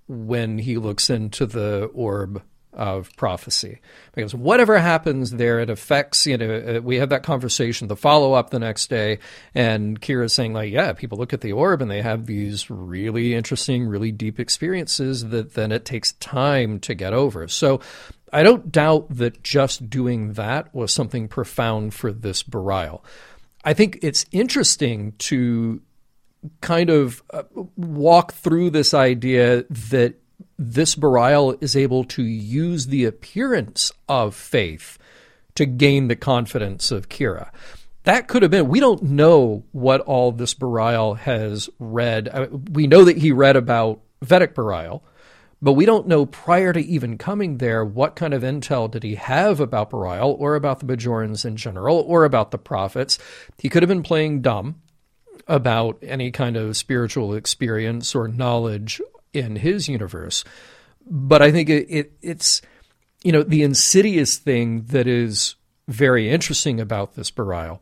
when 0.07 0.59
he 0.59 0.77
looks 0.77 1.09
into 1.09 1.45
the 1.45 1.85
orb 1.93 2.43
of 2.73 3.15
prophecy 3.15 3.79
because 4.13 4.35
whatever 4.35 4.77
happens 4.77 5.31
there 5.31 5.59
it 5.59 5.69
affects 5.69 6.27
you 6.27 6.37
know 6.37 6.77
uh, 6.77 6.81
we 6.81 6.97
have 6.97 7.09
that 7.09 7.23
conversation 7.23 7.87
the 7.87 7.95
follow 7.95 8.33
up 8.33 8.49
the 8.49 8.59
next 8.59 8.87
day 8.89 9.17
and 9.55 9.99
Kira's 9.99 10.33
saying 10.33 10.53
like 10.53 10.71
yeah 10.71 10.93
people 10.93 11.17
look 11.17 11.33
at 11.33 11.41
the 11.41 11.53
orb 11.53 11.81
and 11.81 11.89
they 11.89 12.01
have 12.01 12.27
these 12.27 12.69
really 12.69 13.33
interesting 13.33 13.87
really 13.87 14.11
deep 14.11 14.39
experiences 14.39 15.29
that 15.29 15.55
then 15.55 15.71
it 15.71 15.85
takes 15.85 16.11
time 16.13 16.79
to 16.81 16.93
get 16.93 17.13
over 17.13 17.47
so 17.47 17.79
I 18.31 18.43
don't 18.43 18.71
doubt 18.71 19.07
that 19.17 19.41
just 19.43 19.89
doing 19.89 20.33
that 20.33 20.73
was 20.75 20.91
something 20.91 21.27
profound 21.27 21.93
for 21.93 22.11
this 22.11 22.43
Bareil. 22.43 23.01
I 23.63 23.73
think 23.73 23.99
it's 24.01 24.25
interesting 24.31 25.13
to 25.19 25.81
kind 26.61 26.89
of 26.89 27.23
uh, 27.31 27.43
walk 27.75 28.33
through 28.33 28.71
this 28.71 28.93
idea 28.93 29.63
that 29.69 30.15
this 30.57 30.95
Bareil 30.95 31.57
is 31.61 31.75
able 31.75 32.03
to 32.05 32.23
use 32.23 32.87
the 32.87 33.05
appearance 33.05 33.91
of 34.09 34.35
faith 34.35 34.97
to 35.55 35.65
gain 35.65 36.07
the 36.07 36.15
confidence 36.15 36.91
of 36.91 37.09
Kira. 37.09 37.49
That 38.03 38.27
could 38.27 38.41
have 38.41 38.51
been. 38.51 38.69
We 38.69 38.79
don't 38.79 39.03
know 39.03 39.65
what 39.71 40.01
all 40.01 40.31
this 40.31 40.53
Bareil 40.53 41.17
has 41.17 41.69
read. 41.77 42.69
We 42.71 42.87
know 42.87 43.03
that 43.03 43.17
he 43.17 43.31
read 43.31 43.55
about 43.55 44.01
Vedek 44.23 44.53
Bareil, 44.53 45.01
but 45.61 45.73
we 45.73 45.85
don't 45.85 46.07
know 46.07 46.25
prior 46.25 46.71
to 46.71 46.79
even 46.79 47.17
coming 47.17 47.57
there 47.57 47.83
what 47.83 48.15
kind 48.15 48.33
of 48.33 48.43
intel 48.43 48.89
did 48.89 49.03
he 49.03 49.15
have 49.15 49.59
about 49.59 49.91
Bareil 49.91 50.39
or 50.39 50.55
about 50.55 50.79
the 50.79 50.85
Bajorans 50.85 51.43
in 51.43 51.57
general 51.57 51.99
or 51.99 52.23
about 52.23 52.51
the 52.51 52.57
prophets. 52.57 53.19
He 53.57 53.67
could 53.67 53.83
have 53.83 53.89
been 53.89 54.03
playing 54.03 54.41
dumb 54.41 54.81
about 55.47 55.97
any 56.01 56.31
kind 56.31 56.55
of 56.55 56.77
spiritual 56.77 57.33
experience 57.33 58.15
or 58.15 58.27
knowledge 58.27 59.01
in 59.37 59.57
his 59.57 59.87
universe. 59.87 60.43
But 61.05 61.41
I 61.41 61.51
think 61.51 61.69
it, 61.69 61.87
it 61.89 62.13
it's 62.21 62.61
you 63.23 63.31
know 63.31 63.43
the 63.43 63.63
insidious 63.63 64.37
thing 64.37 64.83
that 64.87 65.07
is 65.07 65.55
very 65.87 66.29
interesting 66.29 66.79
about 66.79 67.15
this 67.15 67.31
Bareil 67.31 67.79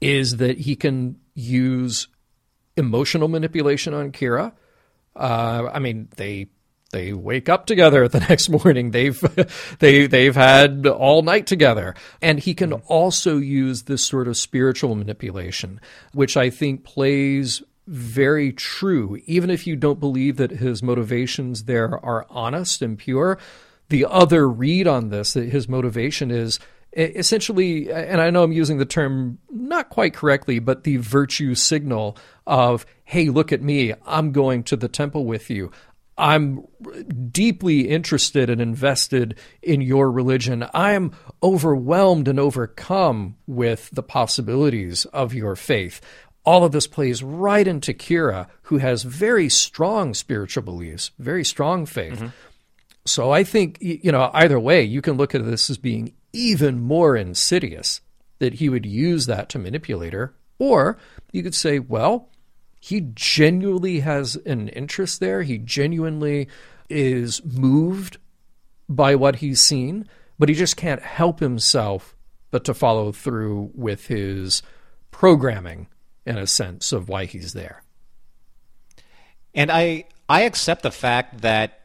is 0.00 0.38
that 0.38 0.58
he 0.58 0.76
can 0.76 1.16
use 1.34 2.08
emotional 2.76 3.28
manipulation 3.28 3.94
on 3.94 4.12
Kira 4.12 4.52
Uh, 5.14 5.70
I 5.72 5.78
mean, 5.78 6.08
they 6.16 6.48
they 6.92 7.12
wake 7.12 7.48
up 7.48 7.66
together 7.66 8.06
the 8.08 8.20
next 8.20 8.48
morning. 8.48 8.90
They've 8.90 9.18
they 9.78 10.06
they've 10.06 10.34
had 10.34 10.86
all 10.86 11.22
night 11.22 11.46
together, 11.46 11.94
and 12.22 12.38
he 12.38 12.54
can 12.54 12.72
also 12.72 13.38
use 13.38 13.82
this 13.82 14.04
sort 14.04 14.28
of 14.28 14.36
spiritual 14.36 14.94
manipulation, 14.94 15.80
which 16.12 16.36
I 16.36 16.50
think 16.50 16.84
plays 16.84 17.62
very 17.86 18.52
true. 18.52 19.20
Even 19.26 19.50
if 19.50 19.66
you 19.66 19.76
don't 19.76 20.00
believe 20.00 20.36
that 20.36 20.50
his 20.50 20.82
motivations 20.82 21.64
there 21.64 22.04
are 22.04 22.26
honest 22.30 22.82
and 22.82 22.98
pure, 22.98 23.38
the 23.88 24.04
other 24.04 24.48
read 24.48 24.86
on 24.86 25.10
this 25.10 25.34
that 25.34 25.48
his 25.48 25.68
motivation 25.68 26.30
is 26.30 26.58
essentially, 26.96 27.92
and 27.92 28.20
I 28.20 28.30
know 28.30 28.42
I'm 28.42 28.52
using 28.52 28.78
the 28.78 28.86
term 28.86 29.38
not 29.50 29.90
quite 29.90 30.14
correctly, 30.14 30.58
but 30.58 30.84
the 30.84 30.96
virtue 30.96 31.54
signal 31.54 32.16
of, 32.46 32.86
hey, 33.04 33.28
look 33.28 33.52
at 33.52 33.62
me, 33.62 33.92
I'm 34.06 34.32
going 34.32 34.64
to 34.64 34.76
the 34.76 34.88
temple 34.88 35.26
with 35.26 35.50
you. 35.50 35.70
I'm 36.18 36.66
deeply 37.30 37.90
interested 37.90 38.48
and 38.48 38.62
invested 38.62 39.38
in 39.60 39.82
your 39.82 40.10
religion. 40.10 40.66
I'm 40.72 41.12
overwhelmed 41.42 42.26
and 42.26 42.40
overcome 42.40 43.36
with 43.46 43.90
the 43.92 44.02
possibilities 44.02 45.04
of 45.06 45.34
your 45.34 45.56
faith. 45.56 46.00
All 46.46 46.64
of 46.64 46.72
this 46.72 46.86
plays 46.86 47.22
right 47.22 47.66
into 47.66 47.92
Kira, 47.92 48.46
who 48.62 48.78
has 48.78 49.02
very 49.02 49.48
strong 49.48 50.14
spiritual 50.14 50.62
beliefs, 50.62 51.10
very 51.18 51.44
strong 51.44 51.84
faith. 51.84 52.14
Mm-hmm. 52.14 52.28
So 53.04 53.32
I 53.32 53.44
think, 53.44 53.78
you 53.80 54.12
know, 54.12 54.30
either 54.32 54.58
way, 54.58 54.82
you 54.82 55.02
can 55.02 55.16
look 55.16 55.34
at 55.34 55.44
this 55.44 55.68
as 55.68 55.76
being 55.76 56.14
even 56.32 56.80
more 56.80 57.16
insidious 57.16 58.00
that 58.38 58.54
he 58.54 58.68
would 58.68 58.86
use 58.86 59.26
that 59.26 59.48
to 59.50 59.58
manipulate 59.58 60.12
her. 60.12 60.34
Or 60.58 60.98
you 61.32 61.42
could 61.42 61.54
say, 61.54 61.80
well, 61.80 62.30
he 62.80 63.00
genuinely 63.14 64.00
has 64.00 64.36
an 64.36 64.68
interest 64.68 65.18
there. 65.18 65.42
He 65.42 65.58
genuinely 65.58 66.48
is 66.88 67.44
moved 67.44 68.18
by 68.88 69.16
what 69.16 69.36
he's 69.36 69.60
seen, 69.60 70.06
but 70.38 70.48
he 70.48 70.54
just 70.54 70.76
can't 70.76 71.02
help 71.02 71.40
himself 71.40 72.14
but 72.52 72.64
to 72.64 72.74
follow 72.74 73.10
through 73.10 73.72
with 73.74 74.06
his 74.06 74.62
programming 75.10 75.88
in 76.26 76.36
a 76.36 76.46
sense 76.46 76.92
of 76.92 77.08
why 77.08 77.24
he's 77.24 77.52
there. 77.52 77.82
And 79.54 79.70
I 79.70 80.04
I 80.28 80.42
accept 80.42 80.82
the 80.82 80.90
fact 80.90 81.40
that 81.42 81.80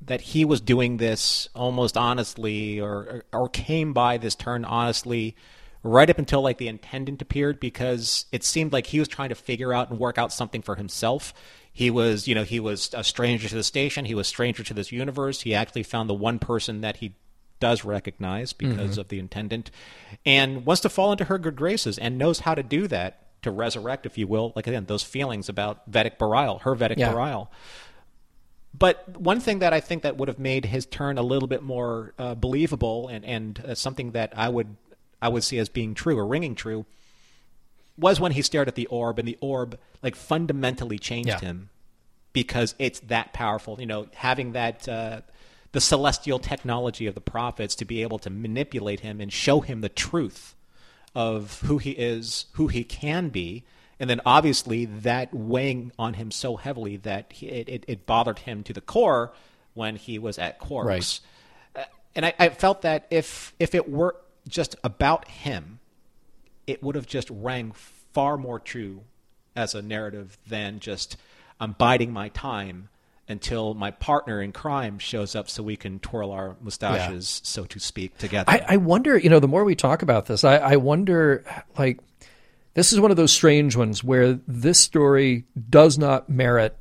that 0.00 0.20
he 0.20 0.44
was 0.44 0.60
doing 0.60 0.98
this 0.98 1.48
almost 1.54 1.96
honestly 1.96 2.80
or, 2.80 3.24
or, 3.32 3.48
came 3.48 3.92
by 3.92 4.16
this 4.16 4.36
turn 4.36 4.64
honestly 4.64 5.34
right 5.82 6.08
up 6.08 6.18
until 6.18 6.40
like 6.40 6.58
the 6.58 6.68
intendant 6.68 7.20
appeared 7.20 7.58
because 7.58 8.26
it 8.30 8.44
seemed 8.44 8.72
like 8.72 8.86
he 8.86 9.00
was 9.00 9.08
trying 9.08 9.28
to 9.28 9.34
figure 9.34 9.72
out 9.72 9.90
and 9.90 9.98
work 9.98 10.16
out 10.16 10.32
something 10.32 10.62
for 10.62 10.76
himself. 10.76 11.34
He 11.72 11.90
was, 11.90 12.28
you 12.28 12.34
know, 12.34 12.44
he 12.44 12.60
was 12.60 12.90
a 12.94 13.02
stranger 13.02 13.48
to 13.48 13.54
the 13.56 13.64
station. 13.64 14.04
He 14.04 14.14
was 14.14 14.28
stranger 14.28 14.62
to 14.62 14.74
this 14.74 14.92
universe. 14.92 15.40
He 15.40 15.52
actually 15.54 15.82
found 15.82 16.08
the 16.08 16.14
one 16.14 16.38
person 16.38 16.80
that 16.82 16.98
he 16.98 17.14
does 17.60 17.84
recognize 17.84 18.52
because 18.52 18.92
mm-hmm. 18.92 19.00
of 19.00 19.08
the 19.08 19.18
intendant 19.18 19.70
and 20.24 20.64
wants 20.64 20.82
to 20.82 20.88
fall 20.88 21.10
into 21.10 21.24
her 21.24 21.38
good 21.38 21.56
graces 21.56 21.98
and 21.98 22.16
knows 22.16 22.40
how 22.40 22.54
to 22.54 22.62
do 22.62 22.86
that 22.86 23.27
to 23.42 23.50
resurrect, 23.50 24.06
if 24.06 24.18
you 24.18 24.26
will, 24.26 24.52
like 24.56 24.66
again, 24.66 24.86
those 24.86 25.02
feelings 25.02 25.48
about 25.48 25.90
Vedek 25.90 26.18
Bareil, 26.18 26.60
her 26.62 26.74
Vedek 26.74 26.98
yeah. 26.98 27.44
But 28.76 29.18
one 29.18 29.40
thing 29.40 29.60
that 29.60 29.72
I 29.72 29.80
think 29.80 30.02
that 30.02 30.16
would 30.16 30.28
have 30.28 30.38
made 30.38 30.66
his 30.66 30.86
turn 30.86 31.18
a 31.18 31.22
little 31.22 31.48
bit 31.48 31.62
more 31.62 32.14
uh, 32.18 32.34
believable 32.34 33.08
and 33.08 33.24
and 33.24 33.64
uh, 33.64 33.74
something 33.74 34.12
that 34.12 34.32
I 34.36 34.48
would 34.48 34.76
I 35.20 35.28
would 35.28 35.44
see 35.44 35.58
as 35.58 35.68
being 35.68 35.94
true 35.94 36.18
or 36.18 36.26
ringing 36.26 36.54
true 36.54 36.86
was 37.96 38.20
when 38.20 38.32
he 38.32 38.42
stared 38.42 38.68
at 38.68 38.74
the 38.74 38.86
orb 38.86 39.18
and 39.18 39.26
the 39.26 39.38
orb 39.40 39.78
like 40.02 40.14
fundamentally 40.14 40.98
changed 40.98 41.28
yeah. 41.28 41.40
him 41.40 41.70
because 42.32 42.74
it's 42.78 43.00
that 43.00 43.32
powerful. 43.32 43.80
You 43.80 43.86
know, 43.86 44.06
having 44.14 44.52
that 44.52 44.88
uh, 44.88 45.22
the 45.72 45.80
celestial 45.80 46.38
technology 46.38 47.06
of 47.06 47.14
the 47.14 47.20
prophets 47.20 47.74
to 47.76 47.84
be 47.84 48.02
able 48.02 48.18
to 48.20 48.30
manipulate 48.30 49.00
him 49.00 49.20
and 49.20 49.32
show 49.32 49.60
him 49.60 49.80
the 49.80 49.88
truth 49.88 50.54
of 51.18 51.62
who 51.62 51.78
he 51.78 51.90
is, 51.90 52.46
who 52.52 52.68
he 52.68 52.84
can 52.84 53.28
be, 53.28 53.64
and 53.98 54.08
then 54.08 54.20
obviously 54.24 54.84
that 54.84 55.34
weighing 55.34 55.90
on 55.98 56.14
him 56.14 56.30
so 56.30 56.54
heavily 56.54 56.96
that 56.96 57.32
he, 57.32 57.48
it, 57.48 57.68
it, 57.68 57.84
it, 57.88 58.06
bothered 58.06 58.38
him 58.38 58.62
to 58.62 58.72
the 58.72 58.80
core 58.80 59.32
when 59.74 59.96
he 59.96 60.16
was 60.16 60.38
at 60.38 60.60
Quarks. 60.60 60.84
Right. 60.84 61.20
Uh, 61.74 61.84
and 62.14 62.24
I, 62.24 62.34
I, 62.38 62.48
felt 62.50 62.82
that 62.82 63.08
if 63.10 63.52
if 63.58 63.74
it 63.74 63.90
were 63.90 64.14
just 64.46 64.76
about 64.84 65.26
him, 65.26 65.80
it 66.68 66.84
would 66.84 66.94
have 66.94 67.08
just 67.08 67.28
rang 67.30 67.72
far 67.72 68.36
more 68.36 68.60
true 68.60 69.02
as 69.56 69.74
a 69.74 69.82
narrative 69.82 70.38
than 70.46 70.78
just 70.78 71.16
I'm 71.58 71.72
biding 71.72 72.12
my 72.12 72.28
time 72.28 72.90
until 73.28 73.74
my 73.74 73.90
partner 73.90 74.40
in 74.40 74.52
crime 74.52 74.98
shows 74.98 75.36
up 75.36 75.50
so 75.50 75.62
we 75.62 75.76
can 75.76 75.98
twirl 75.98 76.30
our 76.32 76.56
mustaches, 76.60 77.40
yeah. 77.42 77.48
so 77.48 77.64
to 77.66 77.78
speak, 77.78 78.16
together. 78.18 78.50
I, 78.50 78.64
I, 78.68 78.76
wonder, 78.78 79.18
you 79.18 79.28
know, 79.28 79.38
the 79.38 79.48
more 79.48 79.64
we 79.64 79.74
talk 79.74 80.02
about 80.02 80.26
this, 80.26 80.44
I, 80.44 80.56
I 80.56 80.76
wonder, 80.76 81.44
like, 81.76 82.00
this 82.74 82.92
is 82.92 83.00
one 83.00 83.10
of 83.10 83.16
those 83.16 83.32
strange 83.32 83.76
ones 83.76 84.02
where 84.02 84.34
this 84.46 84.78
story 84.80 85.44
does 85.68 85.98
not 85.98 86.30
merit 86.30 86.76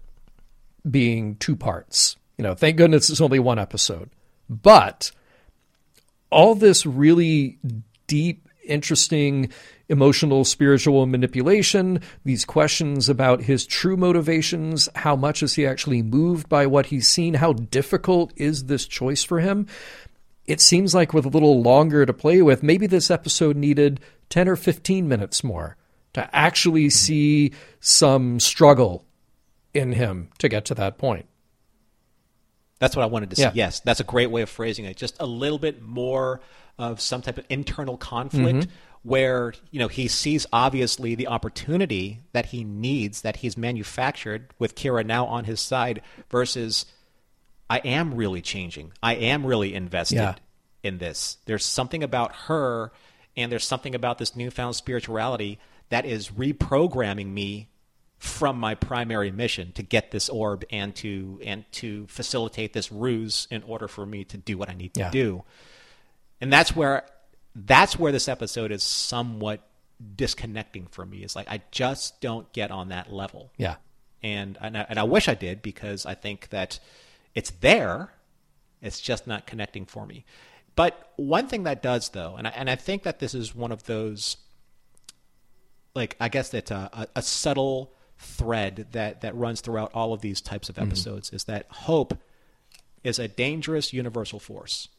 being 0.89 1.35
two 1.35 1.55
parts. 1.55 2.15
You 2.37 2.43
know, 2.43 2.53
thank 2.53 2.77
goodness 2.77 3.09
it's 3.09 3.21
only 3.21 3.39
one 3.39 3.59
episode. 3.59 4.09
But 4.49 5.11
all 6.29 6.55
this 6.55 6.85
really 6.85 7.57
deep, 8.05 8.47
interesting, 8.63 9.51
emotional, 9.89 10.43
spiritual 10.43 11.05
manipulation, 11.05 12.01
these 12.25 12.45
questions 12.45 13.09
about 13.09 13.41
his 13.41 13.65
true 13.65 13.97
motivations, 13.97 14.89
how 14.95 15.15
much 15.15 15.41
is 15.41 15.53
he 15.53 15.65
actually 15.65 16.01
moved 16.01 16.49
by 16.49 16.65
what 16.65 16.87
he's 16.87 17.07
seen, 17.07 17.35
how 17.35 17.53
difficult 17.53 18.33
is 18.35 18.65
this 18.65 18.85
choice 18.85 19.23
for 19.23 19.39
him? 19.39 19.67
It 20.45 20.61
seems 20.61 20.93
like 20.93 21.13
with 21.13 21.25
a 21.25 21.29
little 21.29 21.61
longer 21.61 22.05
to 22.05 22.13
play 22.13 22.41
with, 22.41 22.63
maybe 22.63 22.87
this 22.87 23.11
episode 23.11 23.55
needed 23.55 23.99
10 24.29 24.47
or 24.49 24.55
15 24.55 25.07
minutes 25.07 25.43
more 25.43 25.77
to 26.13 26.35
actually 26.35 26.89
see 26.89 27.53
some 27.79 28.39
struggle 28.39 29.05
in 29.73 29.93
him 29.93 30.29
to 30.39 30.49
get 30.49 30.65
to 30.65 30.75
that 30.75 30.97
point. 30.97 31.25
That's 32.79 32.95
what 32.95 33.03
I 33.03 33.07
wanted 33.07 33.29
to 33.31 33.35
see. 33.35 33.41
Yeah. 33.41 33.51
Yes, 33.53 33.79
that's 33.81 33.99
a 33.99 34.03
great 34.03 34.31
way 34.31 34.41
of 34.41 34.49
phrasing 34.49 34.85
it. 34.85 34.97
Just 34.97 35.17
a 35.19 35.25
little 35.25 35.57
bit 35.57 35.81
more 35.81 36.41
of 36.77 37.01
some 37.01 37.21
type 37.21 37.37
of 37.37 37.45
internal 37.49 37.97
conflict 37.97 38.59
mm-hmm. 38.59 38.71
Where, 39.03 39.53
you 39.71 39.79
know, 39.79 39.87
he 39.87 40.07
sees 40.07 40.45
obviously 40.51 41.15
the 41.15 41.27
opportunity 41.27 42.21
that 42.33 42.47
he 42.47 42.63
needs 42.63 43.21
that 43.21 43.37
he's 43.37 43.57
manufactured 43.57 44.53
with 44.59 44.75
Kira 44.75 45.05
now 45.05 45.25
on 45.25 45.45
his 45.45 45.61
side 45.61 46.01
versus 46.29 46.85
I 47.69 47.79
am 47.79 48.15
really 48.15 48.41
changing. 48.41 48.91
I 49.01 49.15
am 49.15 49.45
really 49.45 49.73
invested 49.73 50.15
yeah. 50.15 50.35
in 50.83 50.97
this. 50.97 51.37
There's 51.45 51.65
something 51.65 52.03
about 52.03 52.33
her 52.47 52.91
and 53.35 53.51
there's 53.51 53.65
something 53.65 53.93
about 53.93 54.17
this 54.17 54.35
newfound 54.35 54.75
spirituality 54.75 55.59
that 55.89 56.05
is 56.05 56.29
reprogramming 56.29 57.27
me 57.27 57.69
from 58.17 58.59
my 58.59 58.73
primary 58.73 59.31
mission 59.31 59.71
to 59.73 59.83
get 59.83 60.09
this 60.09 60.27
orb 60.27 60.65
and 60.71 60.95
to 60.95 61.39
and 61.45 61.71
to 61.71 62.07
facilitate 62.07 62.73
this 62.73 62.91
ruse 62.91 63.47
in 63.51 63.61
order 63.63 63.87
for 63.87 64.05
me 64.05 64.23
to 64.23 64.37
do 64.37 64.57
what 64.57 64.69
I 64.69 64.73
need 64.73 64.95
to 64.95 65.01
yeah. 65.01 65.09
do. 65.11 65.43
And 66.41 66.51
that's 66.51 66.75
where 66.75 67.05
that's 67.65 67.97
where 67.97 68.11
this 68.11 68.27
episode 68.27 68.71
is 68.71 68.83
somewhat 68.83 69.67
disconnecting 70.15 70.87
for 70.87 71.05
me. 71.05 71.23
It's 71.23 71.35
like 71.35 71.49
I 71.49 71.61
just 71.71 72.21
don't 72.21 72.51
get 72.53 72.69
on 72.69 72.89
that 72.89 73.11
level. 73.11 73.51
Yeah. 73.57 73.75
And 74.21 74.57
and 74.61 74.77
I, 74.77 74.85
and 74.89 74.99
I 74.99 75.03
wish 75.03 75.27
I 75.27 75.33
did 75.33 75.61
because 75.61 76.05
I 76.05 76.13
think 76.13 76.49
that 76.49 76.79
it's 77.33 77.49
there. 77.49 78.13
It's 78.81 79.01
just 79.01 79.25
not 79.25 79.47
connecting 79.47 79.85
for 79.85 80.05
me. 80.05 80.23
But 80.75 81.11
one 81.15 81.47
thing 81.47 81.63
that 81.63 81.81
does 81.81 82.09
though, 82.09 82.35
and 82.37 82.47
I, 82.47 82.51
and 82.51 82.69
I 82.69 82.75
think 82.75 83.03
that 83.03 83.19
this 83.19 83.33
is 83.33 83.55
one 83.55 83.71
of 83.71 83.85
those 83.85 84.37
like 85.95 86.15
I 86.19 86.29
guess 86.29 86.49
that's 86.49 86.69
a, 86.69 86.89
a, 86.93 87.07
a 87.15 87.21
subtle 87.23 87.93
thread 88.19 88.87
that 88.91 89.21
that 89.21 89.35
runs 89.35 89.61
throughout 89.61 89.91
all 89.95 90.13
of 90.13 90.21
these 90.21 90.41
types 90.41 90.69
of 90.69 90.75
mm-hmm. 90.75 90.85
episodes 90.87 91.27
mm-hmm. 91.27 91.37
is 91.37 91.43
that 91.45 91.65
hope 91.69 92.19
is 93.03 93.17
a 93.17 93.27
dangerous 93.27 93.93
universal 93.93 94.39
force. 94.39 94.89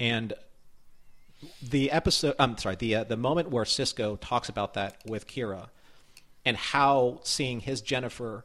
And 0.00 0.32
the 1.62 1.90
episode 1.90 2.34
I'm 2.38 2.56
sorry, 2.58 2.76
the 2.76 2.96
uh, 2.96 3.04
the 3.04 3.16
moment 3.16 3.50
where 3.50 3.64
Sisko 3.64 4.18
talks 4.20 4.48
about 4.48 4.74
that 4.74 4.96
with 5.06 5.26
Kira 5.26 5.68
and 6.44 6.56
how 6.56 7.20
seeing 7.22 7.60
his 7.60 7.80
Jennifer 7.80 8.44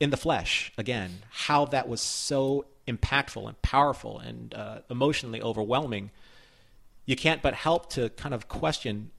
in 0.00 0.10
the 0.10 0.16
flesh 0.16 0.72
again, 0.78 1.22
how 1.30 1.64
that 1.66 1.88
was 1.88 2.00
so 2.00 2.66
impactful 2.86 3.46
and 3.46 3.60
powerful 3.62 4.18
and 4.18 4.54
uh, 4.54 4.78
emotionally 4.90 5.42
overwhelming, 5.42 6.10
you 7.04 7.16
can't 7.16 7.42
but 7.42 7.54
help 7.54 7.90
to 7.90 8.08
kind 8.10 8.34
of 8.34 8.48
question 8.48 9.10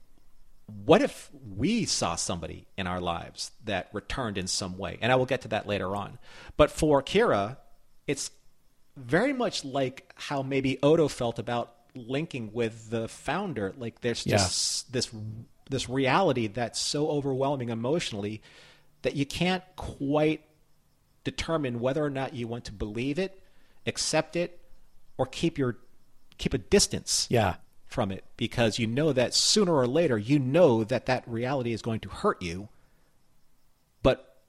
what 0.84 1.02
if 1.02 1.30
we 1.56 1.84
saw 1.84 2.14
somebody 2.14 2.66
in 2.76 2.86
our 2.86 3.00
lives 3.00 3.50
that 3.64 3.88
returned 3.92 4.38
in 4.38 4.46
some 4.46 4.78
way? 4.78 4.98
And 5.00 5.10
I 5.10 5.16
will 5.16 5.26
get 5.26 5.40
to 5.42 5.48
that 5.48 5.66
later 5.66 5.96
on. 5.96 6.18
But 6.56 6.70
for 6.70 7.02
Kira, 7.02 7.56
it's 8.06 8.30
very 8.96 9.32
much 9.32 9.64
like 9.64 10.12
how 10.14 10.42
maybe 10.42 10.78
Odo 10.82 11.08
felt 11.08 11.40
about 11.40 11.74
linking 11.94 12.52
with 12.52 12.90
the 12.90 13.08
founder. 13.08 13.74
Like 13.76 14.00
there's 14.00 14.24
just 14.24 14.88
yeah. 14.88 14.92
this 14.92 15.10
this 15.68 15.88
reality 15.88 16.46
that's 16.48 16.80
so 16.80 17.08
overwhelming 17.08 17.68
emotionally 17.68 18.42
that 19.02 19.14
you 19.16 19.24
can't 19.24 19.62
quite 19.76 20.42
determine 21.24 21.80
whether 21.80 22.04
or 22.04 22.10
not 22.10 22.34
you 22.34 22.48
want 22.48 22.64
to 22.64 22.72
believe 22.72 23.18
it, 23.18 23.42
accept 23.86 24.36
it, 24.36 24.60
or 25.16 25.26
keep 25.26 25.58
your 25.58 25.78
keep 26.38 26.54
a 26.54 26.58
distance 26.58 27.26
Yeah. 27.30 27.56
from 27.86 28.10
it 28.10 28.24
because 28.36 28.78
you 28.78 28.86
know 28.86 29.12
that 29.12 29.34
sooner 29.34 29.74
or 29.74 29.86
later 29.86 30.16
you 30.18 30.38
know 30.38 30.82
that 30.84 31.06
that 31.06 31.22
reality 31.28 31.72
is 31.72 31.82
going 31.82 32.00
to 32.00 32.08
hurt 32.08 32.40
you. 32.42 32.68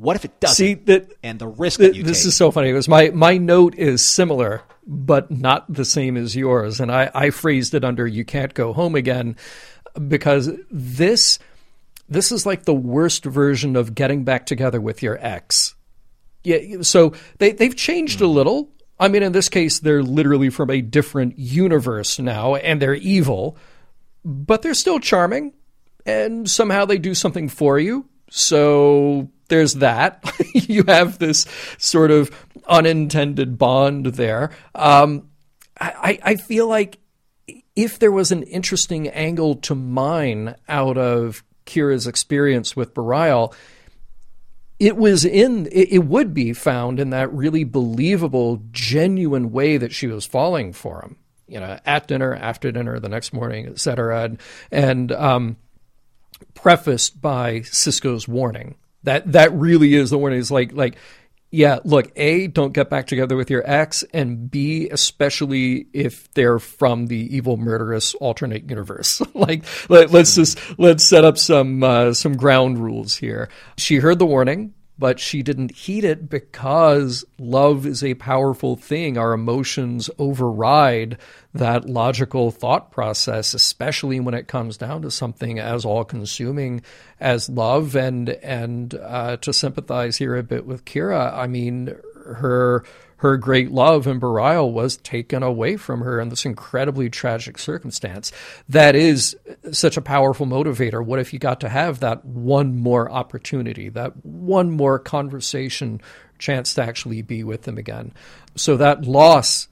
What 0.02 0.16
if 0.16 0.26
it 0.26 0.40
doesn't? 0.40 0.56
See 0.56 0.74
that 0.74 1.12
and 1.22 1.38
the 1.38 1.48
risk 1.48 1.80
Th- 1.80 1.92
that 1.92 1.98
you 1.98 2.04
this 2.04 2.24
take. 2.24 2.30
is 2.30 2.36
so 2.36 2.50
funny 2.50 2.72
because 2.72 2.88
my, 2.88 3.12
my 3.12 3.38
note 3.38 3.76
is 3.76 4.04
similar, 4.04 4.64
but 4.88 5.30
not 5.30 5.72
the 5.72 5.86
same 5.86 6.18
as 6.18 6.36
yours. 6.36 6.80
And 6.80 6.92
I, 6.92 7.12
I 7.14 7.30
phrased 7.30 7.76
it 7.76 7.84
under 7.84 8.08
"you 8.08 8.26
can't 8.26 8.56
go 8.56 8.74
home 8.74 8.96
again" 8.96 9.36
because 10.08 10.50
this 10.72 11.38
this 12.10 12.32
is 12.32 12.48
like 12.48 12.66
the 12.66 12.74
worst 12.74 13.26
version 13.26 13.76
of 13.76 13.94
getting 13.94 14.24
back 14.24 14.48
together 14.48 14.82
with 14.82 15.04
your 15.04 15.20
ex. 15.22 15.76
Yeah, 16.44 16.82
so 16.82 17.14
they 17.38 17.52
they've 17.52 17.76
changed 17.76 18.22
a 18.22 18.26
hmm. 18.26 18.34
little. 18.34 18.70
I 19.00 19.08
mean, 19.08 19.22
in 19.22 19.34
this 19.34 19.50
case, 19.50 19.80
they're 19.80 20.04
literally 20.04 20.50
from 20.50 20.72
a 20.72 20.82
different 20.82 21.38
universe 21.38 22.18
now, 22.18 22.56
and 22.56 22.82
they're 22.82 22.96
evil, 22.96 23.56
but 24.26 24.64
they're 24.64 24.74
still 24.74 25.00
charming, 25.00 25.54
and 26.08 26.50
somehow 26.50 26.86
they 26.86 26.98
do 26.98 27.14
something 27.14 27.50
for 27.50 27.78
you. 27.78 28.08
So 28.32 29.30
there's 29.52 29.76
that. 29.76 30.24
you 30.54 30.84
have 30.88 31.20
this 31.20 31.46
sort 31.78 32.10
of 32.10 32.32
unintended 32.68 33.58
bond 33.58 34.08
there. 34.08 34.50
Um, 34.74 35.30
I, 35.80 36.20
I 36.24 36.36
feel 36.36 36.68
like 36.68 37.00
if 37.76 38.00
there 38.00 38.12
was 38.12 38.32
an 38.32 38.44
interesting 38.44 39.10
angle 39.10 39.56
to 39.56 39.76
mine 39.76 40.56
out 40.70 40.98
of 40.98 41.44
Kira's 41.66 42.08
experience 42.08 42.76
with 42.76 42.94
Bareil, 42.94 43.54
it 44.80 44.96
was 44.96 45.26
in 45.26 45.68
it, 45.72 46.06
would 46.06 46.34
be 46.34 46.54
found 46.54 47.00
in 47.00 47.10
that 47.12 47.32
really 47.34 47.64
believable, 47.64 48.64
genuine 48.72 49.52
way 49.52 49.78
that 49.78 49.92
she 49.92 50.08
was 50.08 50.26
falling 50.26 50.72
for 50.74 51.02
him. 51.02 51.18
You 51.48 51.60
know, 51.60 51.78
at 51.86 52.08
dinner, 52.08 52.34
after 52.34 52.72
dinner, 52.72 53.00
the 53.00 53.10
next 53.10 53.34
morning, 53.34 53.68
et 53.68 53.80
cetera, 53.80 54.24
and, 54.24 54.42
and 54.72 55.12
um, 55.12 55.58
prefaced 56.54 57.22
by 57.22 57.60
Sisko's 57.60 58.28
warning. 58.28 58.76
That 59.04 59.32
that 59.32 59.54
really 59.54 59.96
is 59.96 60.10
the 60.10 60.18
warning. 60.18 60.40
Is 60.40 60.52
like 60.52 60.74
like 60.74 60.98
yeah, 61.54 61.80
look, 61.84 62.12
A, 62.16 62.48
don't 62.48 62.72
get 62.72 62.90
back 62.90 63.08
together 63.08 63.36
with 63.36 63.50
your 63.50 63.62
ex, 63.70 64.06
and 64.14 64.50
B, 64.50 64.88
especially 64.90 65.88
if 65.92 66.34
they're 66.34 66.60
from 66.60 67.08
the 67.08 67.36
evil 67.36 67.58
murderous 67.58 68.16
alternate 68.16 68.70
universe. 68.70 69.22
like 69.34 69.66
let, 69.90 70.14
us 70.16 70.36
just 70.36 70.58
let's 70.80 71.04
set 71.04 71.26
up 71.26 71.38
some 71.38 71.84
uh, 71.84 72.14
some 72.14 72.38
ground 72.38 72.78
rules 72.78 73.18
here. 73.18 73.50
She 73.78 73.98
heard 73.98 74.18
the 74.18 74.26
warning, 74.26 74.74
but 75.02 75.20
she 75.20 75.42
didn't 75.42 75.72
heed 75.72 76.04
it 76.04 76.30
because 76.30 77.26
love 77.40 77.88
is 77.88 78.04
a 78.04 78.14
powerful 78.14 78.76
thing. 78.76 79.18
Our 79.18 79.34
emotions 79.34 80.12
override 80.20 81.18
that 81.56 81.90
logical 81.90 82.52
thought 82.52 82.92
process, 82.92 83.56
especially 83.56 84.20
when 84.20 84.36
it 84.36 84.48
comes 84.48 84.78
down 84.78 85.02
to 85.02 85.10
something 85.10 85.58
as 85.58 85.86
all 85.86 86.06
consuming 86.06 86.84
as 87.20 87.50
love. 87.50 87.96
And, 87.96 88.30
and 88.30 88.94
uh, 88.94 89.38
to 89.38 89.52
sympathize 89.52 90.18
here 90.18 90.38
a 90.38 90.44
bit 90.44 90.68
with 90.68 90.86
Kira, 90.86 91.34
I 91.34 91.48
mean, 91.48 91.96
her 92.24 92.84
her 93.22 93.38
great 93.38 93.72
love 93.72 94.08
and 94.08 94.20
Bareil 94.20 94.72
was 94.72 94.98
taken 94.98 95.44
away 95.44 95.78
from 95.78 96.02
her 96.02 96.20
in 96.20 96.30
this 96.30 96.44
incredibly 96.44 97.08
tragic 97.08 97.60
circumstance. 97.60 98.32
That 98.68 98.96
is 98.96 99.38
such 99.72 99.96
a 99.96 100.02
powerful 100.02 100.48
motivator. 100.48 101.06
What 101.06 101.20
if 101.20 101.32
you 101.32 101.38
got 101.38 101.60
to 101.60 101.70
have 101.70 102.00
that 102.00 102.26
one 102.26 102.76
more 102.76 103.12
opportunity, 103.12 103.90
that 103.90 104.26
one 104.26 104.72
more 104.72 104.98
conversation 104.98 106.02
chance 106.40 106.74
to 106.74 106.82
actually 106.82 107.22
be 107.22 107.44
with 107.44 107.62
them 107.62 107.78
again? 107.78 108.12
So 108.56 108.76
that 108.78 109.06
loss 109.06 109.68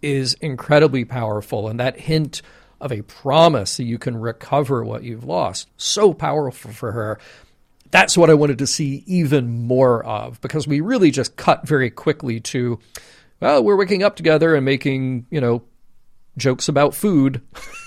is 0.00 0.32
incredibly 0.34 1.04
powerful, 1.04 1.68
and 1.68 1.78
that 1.80 2.00
hint 2.00 2.40
of 2.80 2.90
a 2.90 3.02
promise 3.02 3.76
that 3.76 3.84
you 3.84 3.98
can 3.98 4.16
recover 4.16 4.82
what 4.82 5.02
you've 5.02 5.24
lost, 5.24 5.68
so 5.76 6.14
powerful 6.14 6.70
for 6.70 6.92
her 6.92 7.18
that's 7.90 8.16
what 8.16 8.30
I 8.30 8.34
wanted 8.34 8.58
to 8.58 8.66
see 8.66 9.02
even 9.06 9.66
more 9.66 10.04
of 10.04 10.40
because 10.40 10.66
we 10.66 10.80
really 10.80 11.10
just 11.10 11.36
cut 11.36 11.66
very 11.66 11.90
quickly 11.90 12.40
to, 12.40 12.78
well, 13.40 13.62
we're 13.62 13.76
waking 13.76 14.02
up 14.02 14.16
together 14.16 14.54
and 14.54 14.64
making, 14.64 15.26
you 15.30 15.40
know, 15.40 15.62
jokes 16.38 16.68
about 16.68 16.94
food. 16.94 17.42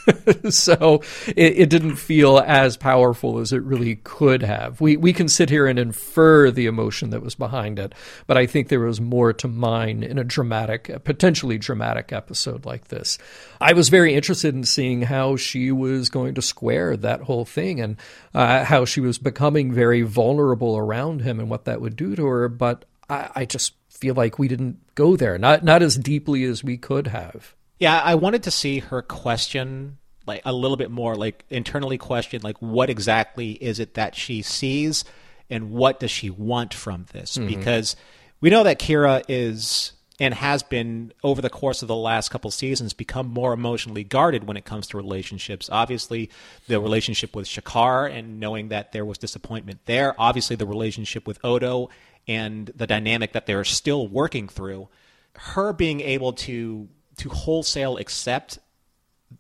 so 0.50 1.02
it, 1.28 1.60
it, 1.60 1.70
didn't 1.70 1.96
feel 1.96 2.40
as 2.40 2.76
powerful 2.76 3.40
as 3.40 3.54
it 3.54 3.62
really 3.64 3.98
could 3.98 4.42
have. 4.42 4.82
We 4.82 4.98
we 4.98 5.14
can 5.14 5.28
sit 5.28 5.50
here 5.50 5.68
and 5.68 5.78
infer 5.78 6.50
the 6.52 6.66
emotion 6.66 7.12
that 7.12 7.22
was 7.22 7.36
behind 7.36 7.80
it, 7.80 7.94
but 8.28 8.38
I 8.38 8.46
think 8.46 8.68
there 8.68 8.80
was 8.80 9.00
more 9.00 9.34
to 9.34 9.48
mine 9.48 10.04
in 10.04 10.18
a 10.18 10.24
dramatic, 10.24 10.90
a 10.90 11.00
potentially 11.00 11.58
dramatic 11.58 12.12
episode 12.12 12.66
like 12.66 12.88
this. 12.88 13.18
I 13.60 13.74
was 13.74 13.90
very 13.90 14.14
interested 14.14 14.56
in 14.56 14.64
seeing 14.64 15.04
how 15.04 15.36
she 15.36 15.72
was 15.72 16.10
going 16.10 16.36
to 16.36 16.42
square 16.42 16.98
that 16.98 17.22
whole 17.22 17.46
thing 17.46 17.80
and 17.80 17.98
uh, 18.34 18.64
how 18.66 18.86
she 18.86 19.02
was 19.02 19.18
becoming 19.18 19.72
very 19.72 20.02
vulnerable 20.02 20.78
around 20.78 21.22
him 21.22 21.40
and 21.40 21.50
what 21.50 21.66
that 21.66 21.82
would 21.82 21.96
do 21.96 22.16
to 22.16 22.26
her. 22.26 22.50
But 22.50 22.86
I, 23.10 23.30
I 23.36 23.46
just 23.46 23.74
feel 23.90 24.16
like 24.16 24.40
we 24.40 24.48
didn't 24.48 24.80
go 24.96 25.16
there, 25.16 25.38
not 25.38 25.64
not 25.64 25.84
as 25.84 25.96
deeply 25.98 26.44
as 26.44 26.64
we 26.64 26.78
could 26.78 27.08
have. 27.08 27.56
Yeah, 27.82 28.00
I 28.00 28.14
wanted 28.14 28.44
to 28.44 28.52
see 28.52 28.78
her 28.78 29.02
question 29.02 29.98
like 30.28 30.44
a 30.46 30.54
little 30.54 30.78
bit 30.78 30.92
more, 30.92 31.16
like 31.16 31.44
internally 31.50 31.98
question, 31.98 32.42
like 32.44 32.58
what 32.60 32.92
exactly 32.92 33.54
is 33.54 33.80
it 33.80 33.96
that 33.96 34.16
she 34.16 34.44
sees, 34.44 35.04
and 35.50 35.72
what 35.72 36.00
does 36.00 36.12
she 36.12 36.30
want 36.30 36.76
from 36.76 37.08
this? 37.12 37.38
Mm-hmm. 37.38 37.48
Because 37.48 37.96
we 38.40 38.52
know 38.52 38.64
that 38.64 38.80
Kira 38.80 39.24
is 39.28 39.94
and 40.20 40.36
has 40.36 40.62
been 40.62 41.12
over 41.24 41.42
the 41.42 41.50
course 41.50 41.82
of 41.82 41.88
the 41.88 41.96
last 41.96 42.30
couple 42.30 42.52
seasons 42.52 42.94
become 42.94 43.26
more 43.26 43.52
emotionally 43.52 44.04
guarded 44.04 44.44
when 44.44 44.58
it 44.58 44.64
comes 44.64 44.86
to 44.86 44.98
relationships. 44.98 45.68
Obviously, 45.72 46.30
the 46.68 46.80
relationship 46.80 47.36
with 47.36 47.48
Shakaar 47.48 48.16
and 48.16 48.40
knowing 48.40 48.68
that 48.68 48.92
there 48.92 49.06
was 49.06 49.18
disappointment 49.18 49.80
there. 49.88 50.14
Obviously, 50.20 50.56
the 50.56 50.68
relationship 50.68 51.26
with 51.26 51.44
Odo 51.44 51.90
and 52.28 52.68
the 52.76 52.86
dynamic 52.86 53.34
that 53.34 53.48
they're 53.48 53.64
still 53.64 54.08
working 54.08 54.48
through. 54.48 54.88
Her 55.36 55.74
being 55.74 56.02
able 56.02 56.34
to 56.34 56.88
to 57.18 57.30
wholesale 57.30 57.98
accept 57.98 58.60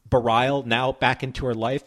Bareil 0.09 0.65
now 0.65 0.91
back 0.91 1.23
into 1.23 1.45
her 1.45 1.53
life. 1.53 1.83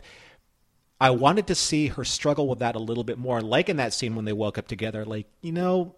I 1.00 1.10
wanted 1.10 1.48
to 1.48 1.54
see 1.54 1.88
her 1.88 2.04
struggle 2.04 2.48
with 2.48 2.60
that 2.60 2.76
a 2.76 2.78
little 2.78 3.04
bit 3.04 3.18
more. 3.18 3.40
Like 3.40 3.68
in 3.68 3.76
that 3.76 3.92
scene 3.92 4.14
when 4.14 4.24
they 4.24 4.32
woke 4.32 4.58
up 4.58 4.68
together, 4.68 5.04
like, 5.04 5.26
you 5.42 5.52
know, 5.52 5.94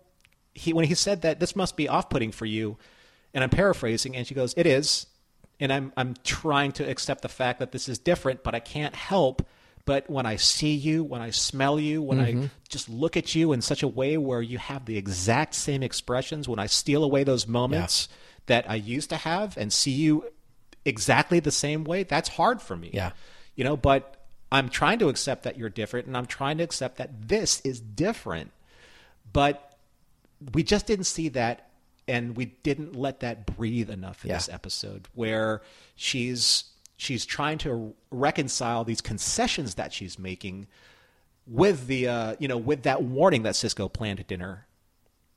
he 0.55 0.72
when 0.72 0.87
he 0.87 0.95
said 0.95 1.22
that 1.22 1.39
this 1.39 1.55
must 1.55 1.76
be 1.76 1.89
off 1.89 2.09
putting 2.09 2.32
for 2.32 2.47
you, 2.47 2.78
and 3.34 3.45
I'm 3.45 3.51
paraphrasing, 3.51 4.16
and 4.16 4.26
she 4.26 4.34
goes, 4.34 4.55
It 4.57 4.66
is. 4.66 5.07
And 5.61 5.72
I'm 5.72 5.93
I'm 5.97 6.14
trying 6.24 6.72
to 6.72 6.89
accept 6.89 7.22
the 7.22 7.28
fact 7.28 7.61
that 7.61 7.72
this 7.72 7.89
is 7.89 7.99
different, 7.99 8.43
but 8.43 8.55
I 8.55 8.61
can't 8.61 8.95
help 8.95 9.47
but 9.87 10.11
when 10.11 10.26
I 10.26 10.34
see 10.34 10.74
you, 10.74 11.05
when 11.05 11.22
I 11.22 11.30
smell 11.30 11.78
you, 11.78 12.03
when 12.03 12.18
mm-hmm. 12.18 12.43
I 12.43 12.51
just 12.68 12.89
look 12.89 13.16
at 13.16 13.37
you 13.37 13.53
in 13.53 13.62
such 13.62 13.84
a 13.84 13.89
way 13.89 14.18
where 14.18 14.43
you 14.43 14.59
have 14.59 14.84
the 14.84 14.99
exact 14.99 15.55
same 15.55 15.82
expressions, 15.84 16.49
when 16.49 16.59
I 16.59 16.66
steal 16.66 17.05
away 17.05 17.22
those 17.22 17.47
moments 17.47 18.09
yeah. 18.11 18.16
That 18.47 18.68
I 18.70 18.76
used 18.76 19.11
to 19.11 19.16
have 19.16 19.57
and 19.57 19.72
see 19.72 19.90
you 19.90 20.24
exactly 20.84 21.40
the 21.40 21.51
same 21.51 21.84
way, 21.84 22.05
that's 22.05 22.28
hard 22.30 22.62
for 22.62 22.76
me. 22.76 22.90
Yeah. 22.92 23.11
You 23.55 23.64
know, 23.64 23.76
but 23.76 24.26
I'm 24.53 24.68
trying 24.68 24.99
to 25.01 25.09
accept 25.09 25.42
that 25.42 25.59
you're 25.59 25.68
different 25.68 26.07
and 26.07 26.16
I'm 26.16 26.26
trying 26.26 26.59
to 26.59 26.64
accept 26.64 26.99
that 26.99 27.28
this 27.28 27.61
is 27.62 27.80
different. 27.80 28.53
But 29.32 29.78
we 30.53 30.62
just 30.62 30.86
didn't 30.86 31.07
see 31.07 31.28
that 31.30 31.68
and 32.09 32.36
we 32.36 32.47
didn't 32.62 32.94
let 32.94 33.20
that 33.20 33.57
breathe 33.57 33.90
enough 33.90 34.24
in 34.24 34.30
yeah. 34.30 34.36
this 34.36 34.49
episode 34.49 35.09
where 35.14 35.62
she's 35.97 36.64
she's 36.97 37.26
trying 37.26 37.59
to 37.59 37.94
reconcile 38.11 38.84
these 38.84 39.01
concessions 39.01 39.74
that 39.74 39.92
she's 39.92 40.18
making 40.18 40.66
with 41.47 41.86
the 41.86 42.09
uh, 42.09 42.36
you 42.38 42.49
know 42.49 42.57
with 42.57 42.84
that 42.84 43.03
warning 43.03 43.42
that 43.42 43.55
Sisko 43.55 43.92
planned 43.92 44.20
at 44.20 44.26
dinner 44.26 44.66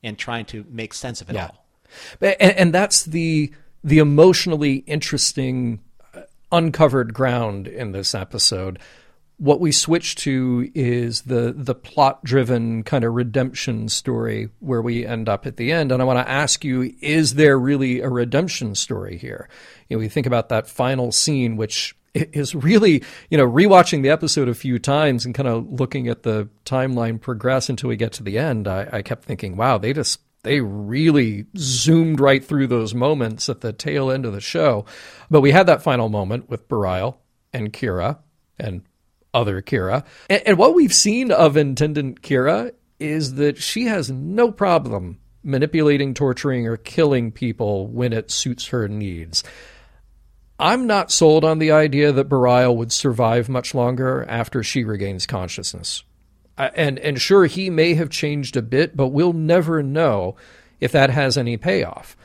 and 0.04 0.18
trying 0.18 0.46
to 0.46 0.66
make 0.70 0.94
sense 0.94 1.22
of 1.22 1.30
it 1.30 1.34
yeah. 1.34 1.48
all. 1.48 1.66
And, 2.22 2.36
and 2.42 2.74
that's 2.74 3.04
the 3.04 3.52
the 3.84 4.00
emotionally 4.00 4.78
interesting 4.88 5.80
uh, 6.14 6.22
uncovered 6.52 7.14
ground 7.14 7.68
in 7.68 7.92
this 7.92 8.14
episode. 8.14 8.80
What 9.38 9.62
we 9.62 9.72
switch 9.72 10.16
to 10.18 10.70
is 10.76 11.22
the 11.22 11.54
the 11.56 11.76
plot 11.76 12.24
driven 12.24 12.84
kind 12.84 13.06
of 13.06 13.14
redemption 13.14 13.88
story 13.88 14.50
where 14.60 14.82
we 14.82 15.06
end 15.06 15.30
up 15.30 15.46
at 15.46 15.56
the 15.56 15.72
end. 15.72 15.92
And 15.92 16.02
I 16.02 16.06
want 16.06 16.20
to 16.20 16.30
ask 16.30 16.66
you: 16.66 16.94
Is 17.02 17.36
there 17.36 17.58
really 17.58 18.02
a 18.02 18.10
redemption 18.10 18.76
story 18.76 19.18
here? 19.18 19.48
You 19.88 19.96
know, 19.96 20.00
we 20.00 20.10
think 20.10 20.28
about 20.28 20.50
that 20.50 20.68
final 20.68 21.14
scene, 21.14 21.56
which 21.56 21.96
is 22.14 22.56
really, 22.56 23.04
you 23.30 23.38
know, 23.38 23.48
rewatching 23.48 24.02
the 24.02 24.10
episode 24.10 24.50
a 24.50 24.54
few 24.54 24.80
times 24.80 25.26
and 25.26 25.36
kind 25.36 25.48
of 25.48 25.80
looking 25.80 26.08
at 26.08 26.24
the 26.24 26.50
timeline 26.66 27.20
progress 27.22 27.70
until 27.70 27.90
we 27.90 27.96
get 27.96 28.12
to 28.14 28.24
the 28.24 28.38
end. 28.38 28.68
I, 28.68 28.88
I 28.92 29.02
kept 29.02 29.24
thinking, 29.24 29.56
wow, 29.56 29.78
they 29.78 29.94
just 29.94 30.20
they 30.44 30.62
really 30.62 31.46
zoomed 31.58 32.20
right 32.20 32.44
through 32.44 32.68
those 32.68 32.94
moments 32.94 33.50
at 33.50 33.62
the 33.62 33.74
tail 33.74 34.10
end 34.10 34.26
of 34.26 34.34
the 34.34 34.42
show. 34.42 34.86
But 35.30 35.42
we 35.42 35.52
had 35.52 35.68
that 35.68 35.84
final 35.84 36.10
moment 36.10 36.50
with 36.50 36.68
Bareil 36.70 37.18
and 37.54 37.74
Kira 37.74 38.20
and 38.58 38.84
other 39.34 39.62
Kira. 39.62 40.06
And, 40.30 40.42
and 40.46 40.58
what 40.58 40.76
we've 40.76 40.94
seen 40.94 41.32
of 41.32 41.58
Intendant 41.58 42.22
Kira 42.22 42.72
is 43.00 43.36
that 43.36 43.58
she 43.58 43.86
has 43.86 44.10
no 44.10 44.52
problem 44.52 45.20
manipulating, 45.44 46.14
torturing, 46.14 46.68
or 46.68 46.78
killing 46.78 47.32
people 47.32 47.88
when 47.88 48.14
it 48.14 48.32
suits 48.32 48.68
her 48.68 48.88
needs. 48.88 49.44
I'm 50.60 50.88
not 50.88 51.12
sold 51.12 51.46
on 51.46 51.60
the 51.60 51.72
idea 51.72 52.12
that 52.12 52.28
Bareil 52.28 52.76
would 52.76 52.92
survive 52.92 53.48
much 53.48 53.74
longer 53.74 54.26
after 54.28 54.62
she 54.62 54.84
regains 54.84 55.26
consciousness. 55.26 56.04
Uh, 56.60 56.70
and 56.76 57.00
and 57.00 57.20
sure 57.20 57.46
he 57.46 57.70
may 57.70 57.94
have 57.94 58.10
changed 58.10 58.58
a 58.58 58.62
bit, 58.62 58.96
but 58.96 59.08
we'll 59.08 59.34
never 59.34 59.82
know 59.82 60.36
if 60.82 60.92
that 60.92 61.10
has 61.10 61.38
any 61.38 61.56
payoff. 61.56 62.18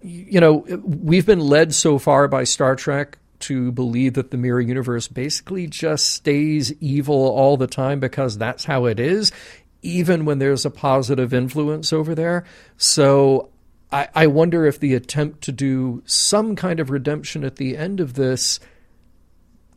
You 0.00 0.40
know, 0.40 0.64
we've 0.84 1.26
been 1.26 1.40
led 1.40 1.74
so 1.74 1.98
far 1.98 2.28
by 2.28 2.44
Star 2.44 2.76
Trek 2.76 3.18
to 3.40 3.72
believe 3.72 4.14
that 4.14 4.30
the 4.30 4.36
mirror 4.36 4.60
universe 4.60 5.08
basically 5.08 5.66
just 5.66 6.08
stays 6.08 6.72
evil 6.80 7.16
all 7.16 7.56
the 7.56 7.66
time 7.66 7.98
because 7.98 8.38
that's 8.38 8.64
how 8.64 8.84
it 8.84 9.00
is, 9.00 9.32
even 9.82 10.24
when 10.24 10.38
there's 10.38 10.64
a 10.64 10.70
positive 10.70 11.34
influence 11.34 11.92
over 11.92 12.14
there. 12.14 12.44
So 12.76 13.50
I, 13.90 14.08
I 14.14 14.26
wonder 14.28 14.64
if 14.64 14.78
the 14.78 14.94
attempt 14.94 15.42
to 15.42 15.52
do 15.52 16.02
some 16.06 16.54
kind 16.54 16.78
of 16.78 16.90
redemption 16.90 17.44
at 17.44 17.56
the 17.56 17.76
end 17.76 17.98
of 17.98 18.14
this 18.14 18.60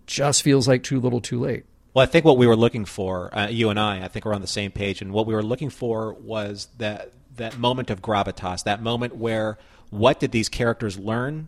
just 0.06 0.44
feels 0.44 0.68
like 0.68 0.84
too 0.84 1.00
little 1.00 1.22
too 1.22 1.40
late. 1.40 1.66
Well, 1.94 2.04
I 2.04 2.06
think 2.06 2.24
what 2.24 2.38
we 2.38 2.46
were 2.48 2.56
looking 2.56 2.86
for, 2.86 3.36
uh, 3.36 3.48
you 3.48 3.70
and 3.70 3.80
I, 3.80 4.04
I 4.04 4.08
think 4.08 4.26
we're 4.26 4.36
on 4.36 4.42
the 4.42 4.48
same 4.48 4.72
page, 4.72 5.02
and 5.02 5.12
what 5.12 5.26
we 5.26 5.34
were 5.34 5.44
looking 5.44 5.70
for 5.70 6.14
was 6.14 6.68
that 6.78 7.14
that 7.36 7.58
moment 7.58 7.90
of 7.90 8.02
gravitas, 8.02 8.64
that 8.66 8.82
moment 8.82 9.16
where 9.16 9.58
what 9.90 10.20
did 10.20 10.32
these 10.32 10.50
characters 10.50 11.00
learn, 11.00 11.48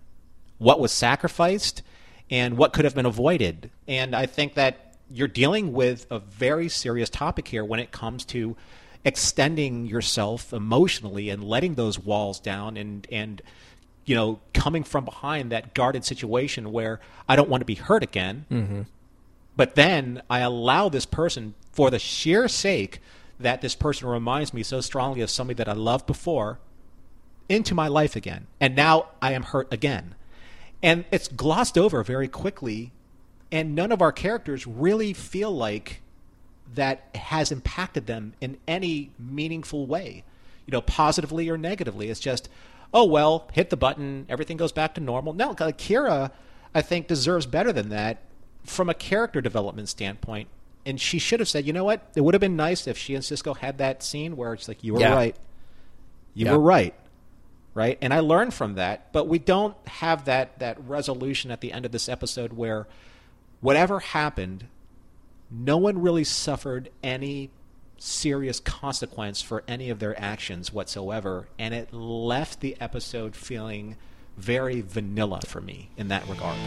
what 0.57 0.79
was 0.79 0.91
sacrificed, 0.91 1.83
and 2.29 2.57
what 2.57 2.73
could 2.73 2.85
have 2.85 2.95
been 2.95 3.05
avoided. 3.05 3.69
And 3.87 4.15
I 4.15 4.25
think 4.25 4.55
that 4.55 4.95
you're 5.09 5.27
dealing 5.27 5.73
with 5.73 6.07
a 6.09 6.19
very 6.19 6.69
serious 6.69 7.09
topic 7.09 7.47
here 7.47 7.65
when 7.65 7.79
it 7.79 7.91
comes 7.91 8.25
to 8.25 8.55
extending 9.03 9.85
yourself 9.85 10.53
emotionally 10.53 11.29
and 11.29 11.43
letting 11.43 11.73
those 11.73 11.99
walls 11.99 12.39
down 12.39 12.77
and 12.77 13.07
and 13.11 13.41
you 14.05 14.15
know 14.15 14.39
coming 14.53 14.83
from 14.83 15.03
behind 15.03 15.51
that 15.51 15.73
guarded 15.73 16.05
situation 16.05 16.71
where 16.71 16.99
I 17.27 17.35
don't 17.35 17.49
want 17.49 17.61
to 17.61 17.65
be 17.65 17.75
hurt 17.75 18.03
again. 18.03 18.45
Mm-hmm. 18.49 18.81
But 19.61 19.75
then 19.75 20.23
I 20.27 20.39
allow 20.39 20.89
this 20.89 21.05
person 21.05 21.53
for 21.71 21.91
the 21.91 21.99
sheer 21.99 22.47
sake 22.47 22.99
that 23.39 23.61
this 23.61 23.75
person 23.75 24.07
reminds 24.07 24.55
me 24.55 24.63
so 24.63 24.81
strongly 24.81 25.21
of 25.21 25.29
somebody 25.29 25.57
that 25.57 25.69
I 25.69 25.73
loved 25.73 26.07
before 26.07 26.57
into 27.47 27.75
my 27.75 27.87
life 27.87 28.15
again. 28.15 28.47
And 28.59 28.75
now 28.75 29.09
I 29.21 29.33
am 29.33 29.43
hurt 29.43 29.71
again. 29.71 30.15
And 30.81 31.05
it's 31.11 31.27
glossed 31.27 31.77
over 31.77 32.03
very 32.03 32.27
quickly 32.27 32.91
and 33.51 33.75
none 33.75 33.91
of 33.91 34.01
our 34.01 34.11
characters 34.11 34.65
really 34.65 35.13
feel 35.13 35.51
like 35.51 36.01
that 36.73 37.03
has 37.13 37.51
impacted 37.51 38.07
them 38.07 38.33
in 38.41 38.57
any 38.67 39.11
meaningful 39.19 39.85
way, 39.85 40.23
you 40.65 40.71
know, 40.71 40.81
positively 40.81 41.49
or 41.49 41.57
negatively. 41.59 42.09
It's 42.09 42.19
just, 42.19 42.49
oh 42.95 43.05
well, 43.05 43.47
hit 43.53 43.69
the 43.69 43.77
button, 43.77 44.25
everything 44.27 44.57
goes 44.57 44.71
back 44.71 44.95
to 44.95 45.01
normal. 45.01 45.33
No, 45.33 45.53
Kira, 45.53 46.31
I 46.73 46.81
think 46.81 47.05
deserves 47.05 47.45
better 47.45 47.71
than 47.71 47.89
that 47.89 48.23
from 48.63 48.89
a 48.89 48.93
character 48.93 49.41
development 49.41 49.89
standpoint. 49.89 50.47
And 50.85 50.99
she 50.99 51.19
should 51.19 51.39
have 51.39 51.49
said, 51.49 51.65
you 51.65 51.73
know 51.73 51.83
what? 51.83 52.07
It 52.15 52.21
would 52.21 52.33
have 52.33 52.41
been 52.41 52.55
nice 52.55 52.87
if 52.87 52.97
she 52.97 53.13
and 53.13 53.23
Sisko 53.23 53.55
had 53.55 53.77
that 53.77 54.01
scene 54.01 54.35
where 54.35 54.53
it's 54.53 54.67
like, 54.67 54.83
you 54.83 54.95
were 54.95 54.99
yeah. 54.99 55.13
right, 55.13 55.35
you 56.33 56.45
yeah. 56.45 56.53
were 56.53 56.59
right, 56.59 56.95
right. 57.75 57.97
And 58.01 58.13
I 58.13 58.19
learned 58.21 58.53
from 58.53 58.75
that, 58.75 59.13
but 59.13 59.27
we 59.27 59.37
don't 59.37 59.75
have 59.87 60.25
that 60.25 60.57
that 60.59 60.79
resolution 60.87 61.51
at 61.51 61.61
the 61.61 61.71
end 61.71 61.85
of 61.85 61.91
this 61.91 62.09
episode 62.09 62.53
where 62.53 62.87
whatever 63.59 63.99
happened 63.99 64.65
no 65.51 65.77
one 65.77 66.01
really 66.01 66.23
suffered 66.23 66.89
any 67.03 67.51
serious 67.97 68.59
consequence 68.59 69.41
for 69.41 69.63
any 69.67 69.89
of 69.89 69.99
their 69.99 70.19
actions 70.19 70.73
whatsoever, 70.73 71.47
and 71.59 71.73
it 71.73 71.93
left 71.93 72.61
the 72.61 72.75
episode 72.79 73.35
feeling 73.35 73.97
very 74.37 74.81
vanilla 74.81 75.41
for 75.45 75.61
me 75.61 75.89
in 75.97 76.07
that 76.07 76.27
regard. 76.27 76.57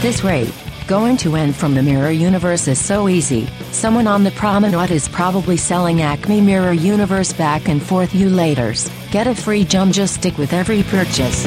At 0.00 0.04
this 0.04 0.24
rate, 0.24 0.50
going 0.86 1.18
to 1.18 1.36
end 1.36 1.54
from 1.54 1.74
the 1.74 1.82
mirror 1.82 2.10
universe 2.10 2.66
is 2.68 2.82
so 2.82 3.06
easy. 3.06 3.46
Someone 3.70 4.06
on 4.06 4.24
the 4.24 4.30
promenade 4.30 4.90
is 4.90 5.06
probably 5.10 5.58
selling 5.58 6.00
Acme 6.00 6.40
Mirror 6.40 6.72
Universe 6.72 7.34
back 7.34 7.68
and 7.68 7.82
forth 7.82 8.14
you 8.14 8.30
laters. 8.30 8.90
Get 9.12 9.26
a 9.26 9.34
free 9.34 9.62
jump 9.62 9.92
just 9.92 10.14
stick 10.14 10.38
with 10.38 10.54
every 10.54 10.84
purchase. 10.84 11.44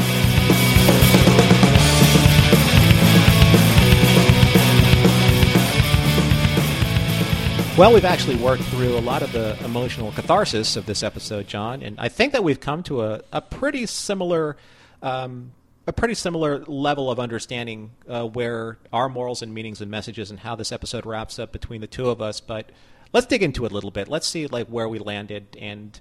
Well, 7.75 7.91
we've 7.91 8.05
actually 8.05 8.35
worked 8.35 8.65
through 8.65 8.95
a 8.95 9.01
lot 9.01 9.23
of 9.23 9.31
the 9.31 9.57
emotional 9.65 10.11
catharsis 10.11 10.75
of 10.75 10.85
this 10.85 11.01
episode, 11.01 11.47
John, 11.47 11.81
and 11.81 11.99
I 11.99 12.07
think 12.07 12.33
that 12.33 12.43
we've 12.43 12.59
come 12.59 12.83
to 12.83 13.01
a, 13.01 13.21
a 13.31 13.41
pretty 13.41 13.87
similar. 13.87 14.57
Um, 15.01 15.53
a 15.85 15.93
pretty 15.93 16.13
similar 16.13 16.63
level 16.65 17.11
of 17.11 17.19
understanding 17.19 17.91
uh, 18.07 18.25
where 18.25 18.77
our 18.91 19.09
morals 19.09 19.41
and 19.41 19.53
meanings 19.53 19.81
and 19.81 19.91
messages 19.91 20.31
and 20.31 20.39
how 20.39 20.55
this 20.55 20.71
episode 20.71 21.05
wraps 21.05 21.39
up 21.39 21.51
between 21.51 21.81
the 21.81 21.87
two 21.87 22.09
of 22.09 22.21
us. 22.21 22.39
But 22.39 22.69
let's 23.11 23.27
dig 23.27 23.43
into 23.43 23.65
it 23.65 23.71
a 23.71 23.75
little 23.75 23.91
bit. 23.91 24.07
Let's 24.07 24.27
see 24.27 24.47
like 24.47 24.67
where 24.67 24.87
we 24.87 24.99
landed 24.99 25.57
and 25.59 25.99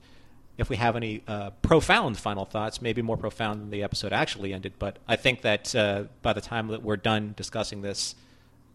if 0.59 0.68
we 0.68 0.76
have 0.76 0.97
any 0.97 1.22
uh, 1.26 1.51
profound 1.62 2.18
final 2.18 2.45
thoughts, 2.45 2.83
maybe 2.83 3.03
more 3.03 3.16
profound 3.16 3.61
than 3.61 3.70
the 3.70 3.83
episode 3.83 4.12
actually 4.12 4.53
ended. 4.53 4.74
But 4.78 4.99
I 5.09 5.16
think 5.16 5.43
that 5.43 5.74
uh, 5.74 6.05
by 6.20 6.33
the 6.35 6.41
time 6.41 6.68
that 6.68 6.83
we're 6.83 6.97
done 6.97 7.35
discussing 7.37 7.83
this, 7.83 8.14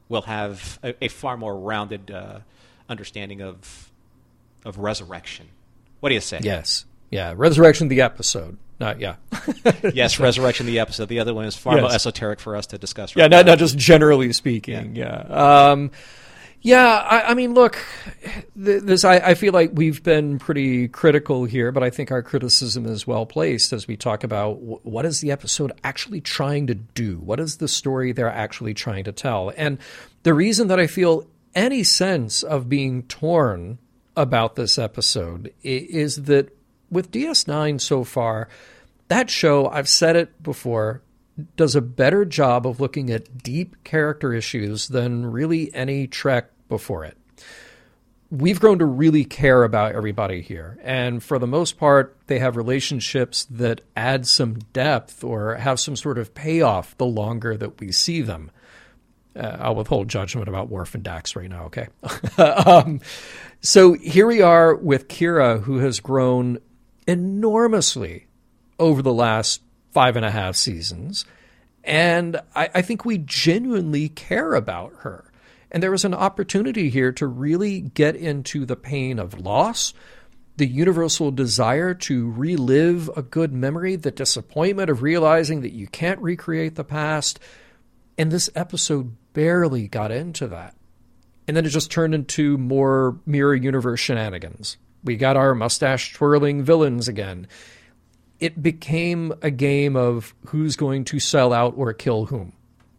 we'll 0.10 0.24
have 0.24 0.80
a, 0.84 0.96
a 1.06 1.08
far 1.08 1.38
more 1.38 1.58
rounded 1.58 2.12
uh, 2.12 2.40
understanding 2.90 3.42
of 3.42 3.92
of 4.66 4.80
resurrection. 4.80 5.48
What 6.00 6.10
do 6.10 6.16
you 6.16 6.22
say? 6.22 6.40
Yes. 6.44 6.86
Yeah. 7.10 7.34
Resurrection 7.38 7.88
the 7.88 8.02
episode. 8.02 8.58
Not 8.80 9.00
yeah. 9.00 9.16
yes, 9.94 10.20
resurrection 10.20 10.66
the 10.66 10.80
episode. 10.80 11.10
The 11.10 11.20
other 11.20 11.34
one 11.34 11.46
is 11.46 11.56
far 11.56 11.76
yes. 11.76 11.82
more 11.82 11.92
esoteric 11.92 12.40
for 12.40 12.56
us 12.56 12.68
to 12.68 12.78
discuss. 12.78 13.16
Right 13.16 13.24
yeah, 13.24 13.28
not, 13.28 13.46
not 13.46 13.58
just 13.58 13.78
generally 13.78 14.34
speaking. 14.34 14.96
Yeah. 14.96 15.26
yeah. 15.28 15.70
Um, 15.72 15.92
yeah, 16.62 16.86
I, 16.86 17.32
I, 17.32 17.34
mean, 17.34 17.54
look, 17.54 17.78
this 18.56 19.06
I, 19.06 19.18
I, 19.18 19.34
feel 19.36 19.54
like 19.54 19.72
we've 19.74 20.02
been 20.02 20.40
pretty 20.40 20.88
critical 20.88 21.46
here, 21.46 21.72
but 21.72 21.84
I 21.84 21.92
think 21.92 22.12
our 22.12 22.24
criticism 22.24 22.88
is 22.88 23.06
well 23.06 23.28
placed 23.28 23.72
as 23.74 23.88
we 23.88 23.96
talk 23.96 24.24
about 24.24 24.56
w- 24.56 24.80
what 24.82 25.06
is 25.06 25.22
the 25.22 25.32
episode 25.32 25.72
actually 25.84 26.20
trying 26.20 26.68
to 26.68 26.76
do? 26.76 27.20
What 27.20 27.40
is 27.40 27.58
the 27.58 27.68
story 27.68 28.12
they're 28.12 28.28
actually 28.28 28.74
trying 28.74 29.04
to 29.04 29.12
tell? 29.12 29.54
And 29.56 29.78
the 30.24 30.34
reason 30.34 30.68
that 30.70 30.80
I 30.80 30.88
feel 30.88 31.28
any 31.54 31.84
sense 31.84 32.42
of 32.42 32.68
being 32.68 33.04
torn 33.04 33.78
about 34.16 34.56
this 34.56 34.80
episode 34.80 35.54
is 35.64 36.24
that 36.24 36.57
with 36.90 37.12
DS9 37.12 37.80
so 37.82 38.04
far, 38.04 38.50
that 39.08 39.30
show, 39.30 39.68
I've 39.68 39.88
said 39.88 40.16
it 40.16 40.42
before, 40.44 41.02
does 41.56 41.76
a 41.76 41.82
better 41.82 42.26
job 42.26 42.66
of 42.66 42.80
looking 42.80 43.10
at 43.12 43.44
deep 43.44 43.84
character 43.84 44.34
issues 44.34 44.88
than 44.88 45.32
really 45.32 45.74
any 45.74 46.08
Trek 46.08 46.52
before 46.68 47.06
it. 47.06 47.18
We've 48.30 48.60
grown 48.60 48.80
to 48.80 48.86
really 48.86 49.24
care 49.24 49.64
about 49.64 49.96
everybody 49.96 50.42
here. 50.42 50.78
And 50.84 51.24
for 51.24 51.40
the 51.40 51.48
most 51.48 51.78
part, 51.78 52.18
they 52.28 52.40
have 52.40 52.58
relationships 52.58 53.46
that 53.46 53.82
add 53.96 54.28
some 54.28 54.56
depth 54.74 55.24
or 55.24 55.56
have 55.56 55.80
some 55.80 55.96
sort 55.96 56.18
of 56.18 56.36
payoff 56.36 56.98
the 56.98 57.06
longer 57.06 57.56
that 57.56 57.80
we 57.80 57.94
see 57.94 58.22
them. 58.22 58.52
Uh, 59.34 59.56
I'll 59.60 59.76
withhold 59.76 60.10
judgment 60.10 60.50
about 60.50 60.70
Worf 60.70 60.96
and 60.96 61.04
Dax 61.04 61.36
right 61.36 61.50
now, 61.50 61.66
okay? 61.66 61.88
um, 62.38 63.00
so 63.62 63.94
here 63.94 64.28
we 64.28 64.42
are 64.42 64.76
with 64.76 65.08
Kira, 65.08 65.62
who 65.62 65.78
has 65.78 66.00
grown 66.00 66.58
enormously 67.08 68.28
over 68.78 69.02
the 69.02 69.14
last 69.14 69.62
five 69.92 70.16
and 70.16 70.26
a 70.26 70.32
half 70.32 70.56
seasons. 70.56 71.26
And 71.84 72.42
I, 72.54 72.70
I 72.76 72.82
think 72.82 73.06
we 73.06 73.18
genuinely 73.18 74.10
care 74.10 74.54
about 74.54 74.94
her. 75.00 75.32
And 75.72 75.82
there 75.82 75.94
is 75.94 76.06
an 76.06 76.14
opportunity 76.14 76.90
here 76.90 77.12
to 77.14 77.28
really 77.28 77.82
get 77.82 78.16
into 78.16 78.66
the 78.66 78.76
pain 78.76 79.20
of 79.20 79.40
loss, 79.40 79.94
the 80.58 80.68
universal 80.68 81.32
desire 81.32 81.94
to 81.94 82.32
relive 82.32 83.10
a 83.16 83.22
good 83.22 83.54
memory, 83.54 83.96
the 83.96 84.12
disappointment 84.12 84.90
of 84.90 85.02
realizing 85.02 85.62
that 85.62 85.74
you 85.74 85.88
can't 85.88 86.22
recreate 86.22 86.76
the 86.76 86.84
past. 86.84 87.40
And 88.18 88.32
this 88.32 88.50
episode 88.56 89.16
barely 89.34 89.88
got 89.88 90.12
into 90.12 90.48
that. 90.48 90.76
And 91.48 91.56
then 91.56 91.66
it 91.66 91.70
just 91.70 91.92
turned 91.92 92.14
into 92.14 92.58
more 92.58 93.20
mirror 93.26 93.56
universe 93.56 94.00
shenanigans. 94.00 94.78
We 95.08 95.16
got 95.16 95.38
our 95.38 95.56
mustache 95.56 96.14
twirling 96.14 96.64
villains 96.64 97.08
again. 97.08 97.48
It 98.40 98.62
became 98.62 99.34
a 99.42 99.50
game 99.50 99.96
of 99.96 100.36
who's 100.48 100.76
going 100.76 101.06
to 101.06 101.20
sell 101.20 101.54
out 101.54 101.74
or 101.78 101.92
kill 101.94 102.26
whom. 102.26 102.54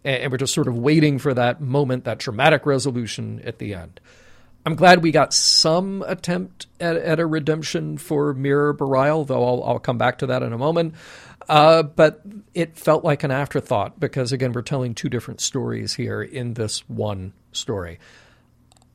And 0.05 0.33
we're 0.33 0.39
just 0.39 0.55
sort 0.55 0.69
of 0.69 0.77
waiting 0.77 1.19
for 1.19 1.35
that 1.35 1.61
moment, 1.61 2.05
that 2.05 2.19
dramatic 2.19 2.67
resolution 2.67 3.41
at 3.45 3.59
the 3.59 3.75
end. 3.75 4.01
I'm 4.65 4.75
glad 4.75 5.03
we 5.03 5.13
got 5.13 5.33
some 5.33 6.03
attempt 6.07 6.67
at, 6.81 6.97
at 6.97 7.21
a 7.21 7.27
redemption 7.27 7.99
for 7.99 8.35
Mirror 8.35 8.75
Bareil, 8.75 9.27
though 9.27 9.45
I'll, 9.45 9.65
I'll, 9.65 9.79
come 9.79 9.99
back 9.99 10.19
to 10.19 10.27
that 10.27 10.43
in 10.43 10.53
a 10.53 10.59
moment. 10.59 10.95
Uh, 11.49 11.83
but 11.83 12.21
it 12.55 12.77
felt 12.77 13.05
like 13.05 13.23
an 13.23 13.31
afterthought 13.31 13.99
because, 13.99 14.33
again, 14.33 14.53
we're 14.53 14.63
telling 14.63 14.95
two 14.95 15.09
different 15.09 15.41
stories 15.41 15.95
here 15.95 16.23
in 16.23 16.55
this 16.55 16.87
one 16.89 17.33
story. 17.53 17.99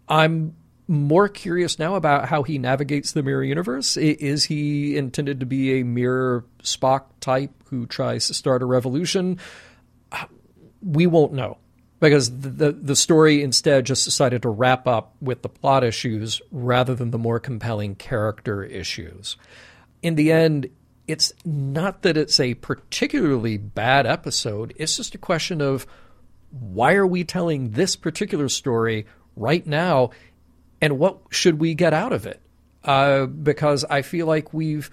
I'm 0.07 0.55
more 0.87 1.29
curious 1.29 1.79
now 1.79 1.95
about 1.95 2.27
how 2.27 2.43
he 2.43 2.57
navigates 2.57 3.11
the 3.11 3.23
mirror 3.23 3.43
universe. 3.43 3.97
Is 3.97 4.45
he 4.45 4.97
intended 4.97 5.39
to 5.39 5.45
be 5.45 5.79
a 5.79 5.83
mirror 5.83 6.45
Spock 6.61 7.05
type 7.19 7.51
who 7.69 7.85
tries 7.85 8.27
to 8.27 8.33
start 8.33 8.61
a 8.61 8.65
revolution? 8.65 9.39
Uh, 10.11 10.25
we 10.81 11.07
won't 11.07 11.33
know 11.33 11.57
because 11.99 12.37
the, 12.37 12.49
the, 12.49 12.71
the 12.73 12.95
story 12.95 13.41
instead 13.41 13.85
just 13.85 14.03
decided 14.03 14.41
to 14.41 14.49
wrap 14.49 14.87
up 14.87 15.15
with 15.21 15.41
the 15.41 15.49
plot 15.49 15.85
issues 15.85 16.41
rather 16.51 16.95
than 16.95 17.11
the 17.11 17.17
more 17.17 17.39
compelling 17.39 17.95
character 17.95 18.63
issues. 18.63 19.37
In 20.01 20.15
the 20.15 20.31
end, 20.31 20.69
it's 21.07 21.31
not 21.45 22.01
that 22.01 22.17
it's 22.17 22.39
a 22.39 22.55
particularly 22.55 23.57
bad 23.57 24.05
episode. 24.05 24.73
It's 24.75 24.97
just 24.97 25.15
a 25.15 25.17
question 25.17 25.61
of 25.61 25.87
why 26.49 26.93
are 26.95 27.07
we 27.07 27.23
telling 27.23 27.71
this 27.71 27.95
particular 27.95 28.49
story 28.49 29.05
right 29.35 29.65
now 29.65 30.11
and 30.83 30.99
what 30.99 31.17
should 31.29 31.61
we 31.61 31.75
get 31.75 31.93
out 31.93 32.11
of 32.11 32.25
it? 32.25 32.41
Uh, 32.83 33.25
because 33.25 33.85
I 33.85 34.01
feel 34.01 34.27
like 34.27 34.53
we've 34.53 34.91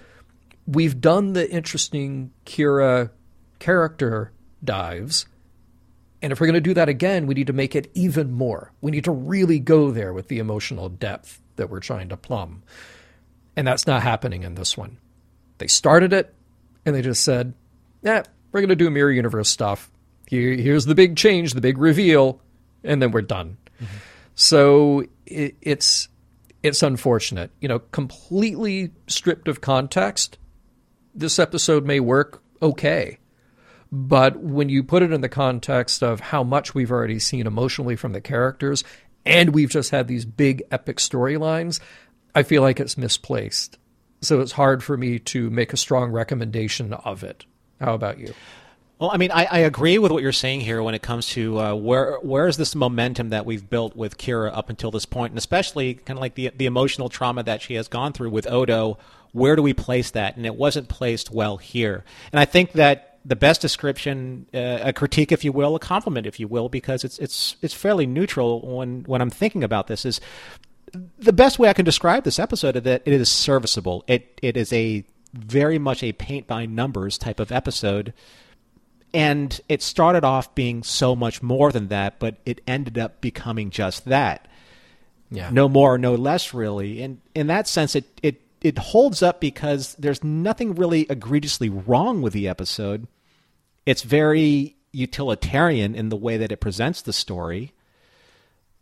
we've 0.65 1.01
done 1.01 1.33
the 1.33 1.51
interesting 1.51 2.31
Kira 2.47 3.11
character 3.59 4.31
dives, 4.63 5.27
and 6.23 6.33
if 6.33 6.39
we're 6.39 6.47
going 6.47 6.55
to 6.55 6.61
do 6.61 6.75
that 6.75 6.89
again, 6.89 7.27
we 7.27 7.35
need 7.35 7.49
to 7.49 7.53
make 7.53 7.75
it 7.75 7.91
even 7.93 8.31
more. 8.31 8.71
We 8.81 8.93
need 8.93 9.03
to 9.03 9.11
really 9.11 9.59
go 9.59 9.91
there 9.91 10.13
with 10.13 10.29
the 10.29 10.39
emotional 10.39 10.89
depth 10.89 11.41
that 11.57 11.69
we're 11.69 11.81
trying 11.81 12.09
to 12.11 12.17
plumb, 12.17 12.63
and 13.57 13.67
that's 13.67 13.89
not 13.89 14.05
happening 14.05 14.45
in 14.45 14.55
this 14.55 14.77
one. 14.77 14.99
They 15.59 15.67
started 15.67 16.13
it, 16.13 16.33
and 16.87 16.95
they 16.95 17.03
just 17.03 17.25
said, 17.25 17.53
"Yeah, 18.01 18.23
we're 18.53 18.61
going 18.61 18.69
to 18.69 18.77
do 18.77 18.89
mirror 18.91 19.11
universe 19.11 19.51
stuff. 19.51 19.91
Here, 20.29 20.55
here's 20.55 20.85
the 20.85 20.95
big 20.95 21.17
change, 21.17 21.53
the 21.53 21.61
big 21.61 21.79
reveal, 21.79 22.41
and 22.85 23.03
then 23.03 23.11
we're 23.11 23.23
done." 23.23 23.57
Mm-hmm. 23.83 23.97
So 24.41 25.05
it, 25.27 25.57
it's 25.61 26.09
it's 26.63 26.83
unfortunate. 26.83 27.51
You 27.61 27.69
know, 27.69 27.79
completely 27.79 28.91
stripped 29.07 29.49
of 29.49 29.61
context, 29.61 30.39
this 31.15 31.39
episode 31.39 31.85
may 31.85 32.01
work 32.01 32.43
okay. 32.63 33.19
But 33.93 34.39
when 34.39 34.71
you 34.71 34.83
put 34.83 35.03
it 35.03 35.13
in 35.13 35.21
the 35.21 35.29
context 35.29 36.03
of 36.03 36.21
how 36.21 36.43
much 36.43 36.75
we've 36.75 36.91
already 36.91 37.19
seen 37.19 37.47
emotionally 37.47 37.97
from 37.97 38.15
the 38.15 38.21
characters, 38.23 38.83
and 39.27 39.51
we've 39.51 39.69
just 39.69 39.91
had 39.91 40.09
these 40.09 40.25
big 40.25 40.63
epic 40.71 40.97
storylines, 40.97 41.79
I 42.35 42.43
feel 42.43 42.63
like 42.63 42.81
it's 42.81 42.97
misplaced. 42.97 43.79
So 44.23 44.41
it's 44.41 44.53
hard 44.53 44.83
for 44.83 44.97
me 44.97 45.19
to 45.19 45.51
make 45.51 45.75
a 45.75 45.77
strong 45.77 46.13
recommendation 46.13 46.95
of 46.95 47.25
it. 47.25 47.45
How 47.79 47.93
about 47.93 48.19
you? 48.19 48.33
Well, 49.01 49.11
I 49.11 49.17
mean, 49.17 49.31
I, 49.31 49.47
I, 49.47 49.59
agree 49.61 49.97
with 49.97 50.13
what 50.13 50.23
you're 50.23 50.31
saying 50.31 50.61
here 50.61 50.83
when 50.83 50.95
it 50.95 51.01
comes 51.01 51.29
to 51.29 51.59
uh, 51.59 51.75
where 51.75 52.19
where 52.19 52.47
is 52.47 52.59
this 52.59 52.75
momentum 52.75 53.31
that 53.31 53.47
we've 53.47 53.69
built 53.69 53.97
with 53.97 54.19
Kira 54.19 54.55
up 54.55 54.69
until 54.69 54.91
this 54.91 55.07
point, 55.07 55.31
and 55.31 55.39
especially 55.39 55.95
kind 55.95 56.19
of 56.19 56.21
like 56.21 56.35
the 56.35 56.53
the 56.55 56.67
emotional 56.67 57.09
trauma 57.09 57.43
that 57.45 57.63
she 57.63 57.75
has 57.75 57.89
gone 57.89 58.13
through 58.13 58.29
with 58.29 58.47
Odo. 58.47 58.99
Where 59.33 59.57
do 59.57 59.63
we 59.63 59.73
place 59.73 60.11
that? 60.11 60.37
And 60.37 60.45
it 60.45 60.55
wasn't 60.55 60.89
placed 60.89 61.31
well 61.31 61.57
here. 61.57 62.05
And 62.31 62.39
I 62.39 62.45
think 62.45 62.73
that 62.73 63.19
the 63.25 63.37
best 63.37 63.63
description, 63.63 64.47
uh, 64.53 64.81
a 64.83 64.93
critique, 64.93 65.33
if 65.33 65.45
you 65.45 65.53
will, 65.53 65.77
a 65.77 65.81
compliment, 65.81 66.27
if 66.27 66.39
you 66.39 66.47
will, 66.47 66.69
because 66.69 67.03
it's 67.03 67.19
it's 67.21 67.57
it's 67.63 67.73
fairly 67.73 68.05
neutral 68.05 68.61
when 68.61 69.05
when 69.05 69.23
I'm 69.23 69.31
thinking 69.31 69.65
about 69.65 69.87
this 69.87 70.05
is 70.05 70.21
the 71.19 71.33
best 71.33 71.59
way 71.59 71.71
I 71.71 71.73
can 71.73 71.87
describe 71.87 72.25
this 72.25 72.39
episode 72.39 72.77
is 72.77 72.83
that 72.83 73.01
it 73.07 73.15
is 73.15 73.31
serviceable. 73.31 74.05
It 74.07 74.39
it 74.43 74.59
is 74.59 74.71
a 74.75 75.05
very 75.33 75.79
much 75.79 76.03
a 76.03 76.13
paint 76.13 76.47
by 76.47 76.67
numbers 76.67 77.17
type 77.17 77.41
of 77.41 77.51
episode 77.51 78.13
and 79.13 79.61
it 79.69 79.83
started 79.83 80.25
off 80.25 80.55
being 80.55 80.83
so 80.83 81.17
much 81.17 81.43
more 81.43 81.73
than 81.73 81.89
that, 81.89 82.19
but 82.19 82.37
it 82.45 82.61
ended 82.67 82.99
up 82.99 83.21
becoming 83.21 83.71
just 83.71 84.05
that. 84.07 84.47
Yeah. 85.31 85.51
No 85.51 85.69
more, 85.69 85.99
no 85.99 86.15
less, 86.15 86.53
really. 86.53 87.03
And 87.03 87.21
in 87.35 87.47
that 87.49 87.69
sense, 87.69 87.95
it, 87.95 88.05
it, 88.23 88.41
it 88.61 88.79
holds 88.79 89.23
up 89.23 89.41
because 89.41 89.95
there's 89.95 90.23
nothing 90.25 90.75
really 90.75 91.07
egregiously 91.09 91.69
wrong 91.69 92.21
with 92.23 92.33
the 92.33 92.49
episode. 92.49 93.07
It's 93.87 94.03
very 94.03 94.77
utilitarian 94.93 95.95
in 95.95 96.09
the 96.09 96.17
way 96.17 96.37
that 96.37 96.53
it 96.53 96.61
presents 96.61 97.03
the 97.03 97.13
story. 97.13 97.73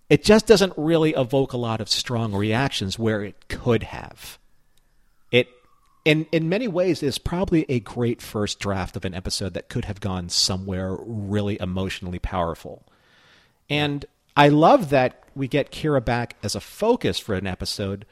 It 0.09 0.25
just 0.25 0.47
doesn't 0.47 0.73
really 0.77 1.13
evoke 1.13 1.53
a 1.53 1.59
lot 1.59 1.81
of 1.83 1.89
strong 1.91 2.35
reactions 2.35 2.99
where 2.99 3.23
it 3.23 3.49
could 3.49 3.83
have. 3.85 4.39
In 6.09 6.27
in 6.33 6.49
many 6.49 6.69
ways 6.69 7.03
is 7.03 7.19
probably 7.19 7.67
a 7.69 7.81
great 7.81 8.23
first 8.23 8.61
draft 8.61 8.97
of 8.97 9.05
an 9.05 9.13
episode 9.13 9.53
that 9.53 9.69
could 9.69 9.85
have 9.85 10.01
gone 10.01 10.31
somewhere 10.31 10.97
really 11.03 11.61
emotionally 11.61 12.19
powerful. 12.19 12.83
And 13.69 14.07
I 14.35 14.49
love 14.49 14.89
that 14.89 15.23
we 15.37 15.49
get 15.49 15.71
Kira 15.71 16.03
back 16.03 16.37
as 16.43 16.55
a 16.55 16.63
focus 16.63 17.19
for 17.19 17.35
an 17.35 17.47
episode 17.47 18.07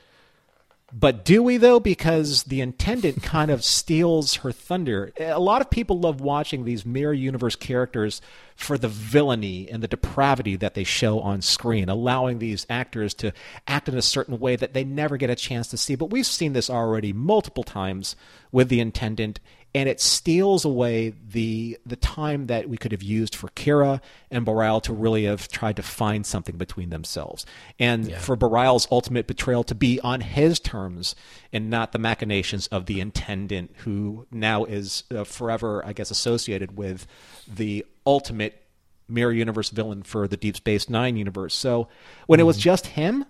but 0.93 1.25
do 1.25 1.43
we 1.43 1.57
though? 1.57 1.81
Because 1.81 2.45
the 2.45 2.61
intendant 2.61 3.23
kind 3.23 3.51
of 3.51 3.65
steals 3.65 4.37
her 4.37 4.53
thunder. 4.53 5.13
A 5.19 5.41
lot 5.41 5.61
of 5.61 5.69
people 5.69 5.99
love 5.99 6.21
watching 6.21 6.65
these 6.65 6.87
mirror 6.87 7.13
universe 7.13 7.57
characters 7.57 8.21
for 8.55 8.79
the 8.79 8.89
villainy 8.89 9.69
and 9.69 9.83
the 9.83 9.89
depravity 9.89 10.55
that 10.57 10.75
they 10.75 10.85
show 10.85 11.21
on 11.21 11.43
screen, 11.43 11.89
allowing 11.89 12.39
these 12.39 12.67
actors 12.71 13.15
to 13.15 13.33
act 13.67 13.89
in 13.89 13.99
a 13.99 14.03
certain 14.03 14.39
way 14.39 14.55
that 14.55 14.75
they 14.75 14.85
never 14.85 15.17
get 15.17 15.29
a 15.29 15.35
chance 15.35 15.69
to 15.69 15.77
see. 15.77 15.97
But 15.97 16.11
we've 16.11 16.27
seen 16.27 16.53
this 16.53 16.71
already 16.71 17.13
multiple 17.13 17.65
times 17.65 18.15
with 18.53 18.69
the 18.69 18.81
intendant 18.81 19.41
and 19.75 19.89
it 19.89 20.01
steals 20.01 20.65
away 20.65 21.13
the 21.29 21.79
the 21.85 21.97
time 21.97 22.47
that 22.47 22.69
we 22.69 22.77
could 22.77 22.93
have 22.93 23.03
used 23.03 23.35
for 23.35 23.49
Kira 23.49 24.01
and 24.31 24.47
Bareil 24.47 24.83
to 24.85 24.93
really 24.93 25.25
have 25.25 25.49
tried 25.49 25.77
to 25.77 25.83
find 25.83 26.25
something 26.25 26.57
between 26.57 26.91
themselves, 26.91 27.45
and 27.79 28.09
yeah. 28.09 28.19
for 28.19 28.37
Bareil's 28.37 28.89
ultimate 28.91 29.27
betrayal 29.27 29.65
to 29.65 29.75
be 29.75 30.01
on 30.01 30.23
his 30.23 30.59
terms 30.59 31.15
and 31.53 31.69
not 31.69 31.93
the 31.93 31.99
machinations 31.99 32.67
of 32.69 32.87
the 32.87 33.01
intendant, 33.01 33.73
who 33.79 34.27
now 34.31 34.65
is 34.65 35.05
uh, 35.15 35.25
forever, 35.25 35.85
I 35.85 35.93
guess, 35.93 36.11
associated 36.11 36.77
with 36.77 37.07
the 37.47 37.85
ultimate 38.07 38.63
mirror 39.09 39.33
universe 39.33 39.71
villain 39.71 40.03
for 40.03 40.27
the 40.27 40.37
Deep 40.37 40.57
Space 40.57 40.89
Nine 40.89 41.17
universe. 41.17 41.55
So 41.55 41.89
when 42.27 42.39
mm-hmm. 42.39 42.43
it 42.43 42.47
was 42.47 42.57
mm-hmm. 42.57 42.63
just 42.63 42.87
him, 42.87 43.25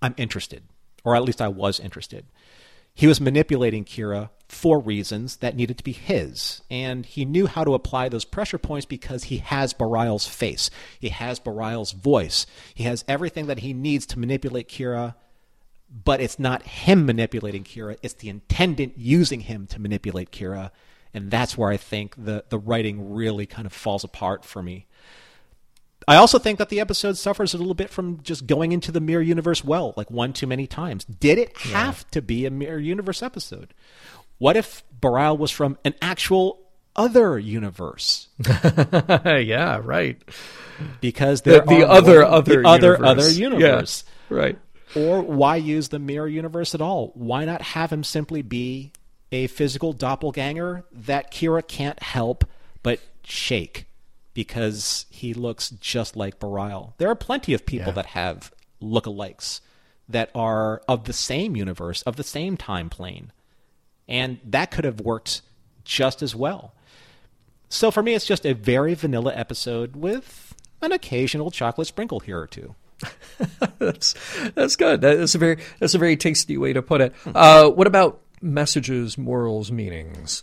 I'm 0.00 0.14
interested, 0.16 0.62
or 1.04 1.16
at 1.16 1.22
least 1.24 1.42
I 1.42 1.48
was 1.48 1.80
interested. 1.80 2.26
He 2.94 3.06
was 3.06 3.20
manipulating 3.20 3.84
Kira 3.84 4.30
for 4.52 4.78
reasons 4.78 5.36
that 5.36 5.56
needed 5.56 5.78
to 5.78 5.84
be 5.84 5.92
his. 5.92 6.60
And 6.70 7.06
he 7.06 7.24
knew 7.24 7.46
how 7.46 7.64
to 7.64 7.72
apply 7.72 8.10
those 8.10 8.26
pressure 8.26 8.58
points 8.58 8.84
because 8.84 9.24
he 9.24 9.38
has 9.38 9.72
Bareil's 9.72 10.26
face. 10.26 10.68
He 11.00 11.08
has 11.08 11.40
Bareil's 11.40 11.92
voice. 11.92 12.46
He 12.74 12.84
has 12.84 13.02
everything 13.08 13.46
that 13.46 13.60
he 13.60 13.72
needs 13.72 14.04
to 14.06 14.18
manipulate 14.18 14.68
Kira, 14.68 15.14
but 16.04 16.20
it's 16.20 16.38
not 16.38 16.62
him 16.64 17.06
manipulating 17.06 17.64
Kira, 17.64 17.96
it's 18.02 18.14
the 18.14 18.28
intendant 18.28 18.98
using 18.98 19.40
him 19.40 19.66
to 19.68 19.80
manipulate 19.80 20.30
Kira. 20.30 20.70
And 21.14 21.30
that's 21.30 21.56
where 21.56 21.70
I 21.70 21.78
think 21.78 22.14
the, 22.22 22.44
the 22.50 22.58
writing 22.58 23.14
really 23.14 23.46
kind 23.46 23.66
of 23.66 23.72
falls 23.72 24.04
apart 24.04 24.44
for 24.44 24.62
me. 24.62 24.86
I 26.06 26.16
also 26.16 26.38
think 26.38 26.58
that 26.58 26.68
the 26.68 26.80
episode 26.80 27.16
suffers 27.16 27.54
a 27.54 27.58
little 27.58 27.74
bit 27.74 27.88
from 27.88 28.22
just 28.22 28.46
going 28.46 28.72
into 28.72 28.92
the 28.92 29.00
mirror 29.00 29.22
universe 29.22 29.64
well, 29.64 29.94
like 29.96 30.10
one 30.10 30.32
too 30.32 30.46
many 30.46 30.66
times. 30.66 31.04
Did 31.04 31.38
it 31.38 31.56
have 31.58 31.98
yeah. 31.98 32.10
to 32.12 32.22
be 32.22 32.44
a 32.44 32.50
mirror 32.50 32.78
universe 32.78 33.22
episode? 33.22 33.72
What 34.42 34.56
if 34.56 34.82
Bareil 35.00 35.38
was 35.38 35.50
from 35.50 35.78
an 35.84 35.94
actual 36.02 36.60
other 36.96 37.38
universe? 37.38 38.28
yeah, 39.24 39.80
right. 39.82 40.20
Because 41.00 41.42
there 41.42 41.60
the, 41.60 41.66
the 41.66 41.88
other 41.88 42.24
other 42.24 42.62
the 42.62 42.68
other 42.68 43.04
other 43.04 43.30
universe. 43.30 44.04
Yeah, 44.30 44.36
right. 44.36 44.58
Or 44.96 45.22
why 45.22 45.56
use 45.56 45.88
the 45.88 45.98
mirror 45.98 46.28
universe 46.28 46.74
at 46.74 46.80
all? 46.80 47.12
Why 47.14 47.44
not 47.44 47.62
have 47.62 47.92
him 47.92 48.04
simply 48.04 48.42
be 48.42 48.92
a 49.30 49.46
physical 49.46 49.92
doppelganger 49.92 50.84
that 50.92 51.32
Kira 51.32 51.66
can't 51.66 52.02
help 52.02 52.44
but 52.82 53.00
shake? 53.22 53.86
because 54.34 55.06
he 55.10 55.34
looks 55.34 55.70
just 55.70 56.16
like 56.16 56.38
Bareil. 56.38 56.94
There 56.98 57.08
are 57.08 57.14
plenty 57.14 57.54
of 57.54 57.66
people 57.66 57.88
yeah. 57.88 57.94
that 57.94 58.06
have 58.06 58.52
lookalikes 58.80 59.60
that 60.08 60.30
are 60.34 60.82
of 60.88 61.04
the 61.04 61.12
same 61.12 61.56
universe, 61.56 62.02
of 62.02 62.16
the 62.16 62.24
same 62.24 62.56
time 62.56 62.90
plane. 62.90 63.32
And 64.12 64.38
that 64.44 64.70
could 64.70 64.84
have 64.84 65.00
worked 65.00 65.40
just 65.84 66.22
as 66.22 66.36
well. 66.36 66.74
So 67.70 67.90
for 67.90 68.02
me, 68.02 68.12
it's 68.12 68.26
just 68.26 68.44
a 68.44 68.52
very 68.52 68.92
vanilla 68.92 69.32
episode 69.34 69.96
with 69.96 70.54
an 70.82 70.92
occasional 70.92 71.50
chocolate 71.50 71.86
sprinkle 71.86 72.20
here 72.20 72.38
or 72.38 72.46
two. 72.46 72.74
that's 73.78 74.14
that's 74.50 74.76
good. 74.76 75.00
That's 75.00 75.34
a 75.34 75.38
very 75.38 75.56
that's 75.78 75.94
a 75.94 75.98
very 75.98 76.18
tasty 76.18 76.58
way 76.58 76.74
to 76.74 76.82
put 76.82 77.00
it. 77.00 77.14
Uh, 77.26 77.70
what 77.70 77.86
about 77.86 78.20
messages, 78.42 79.16
morals, 79.16 79.72
meanings? 79.72 80.42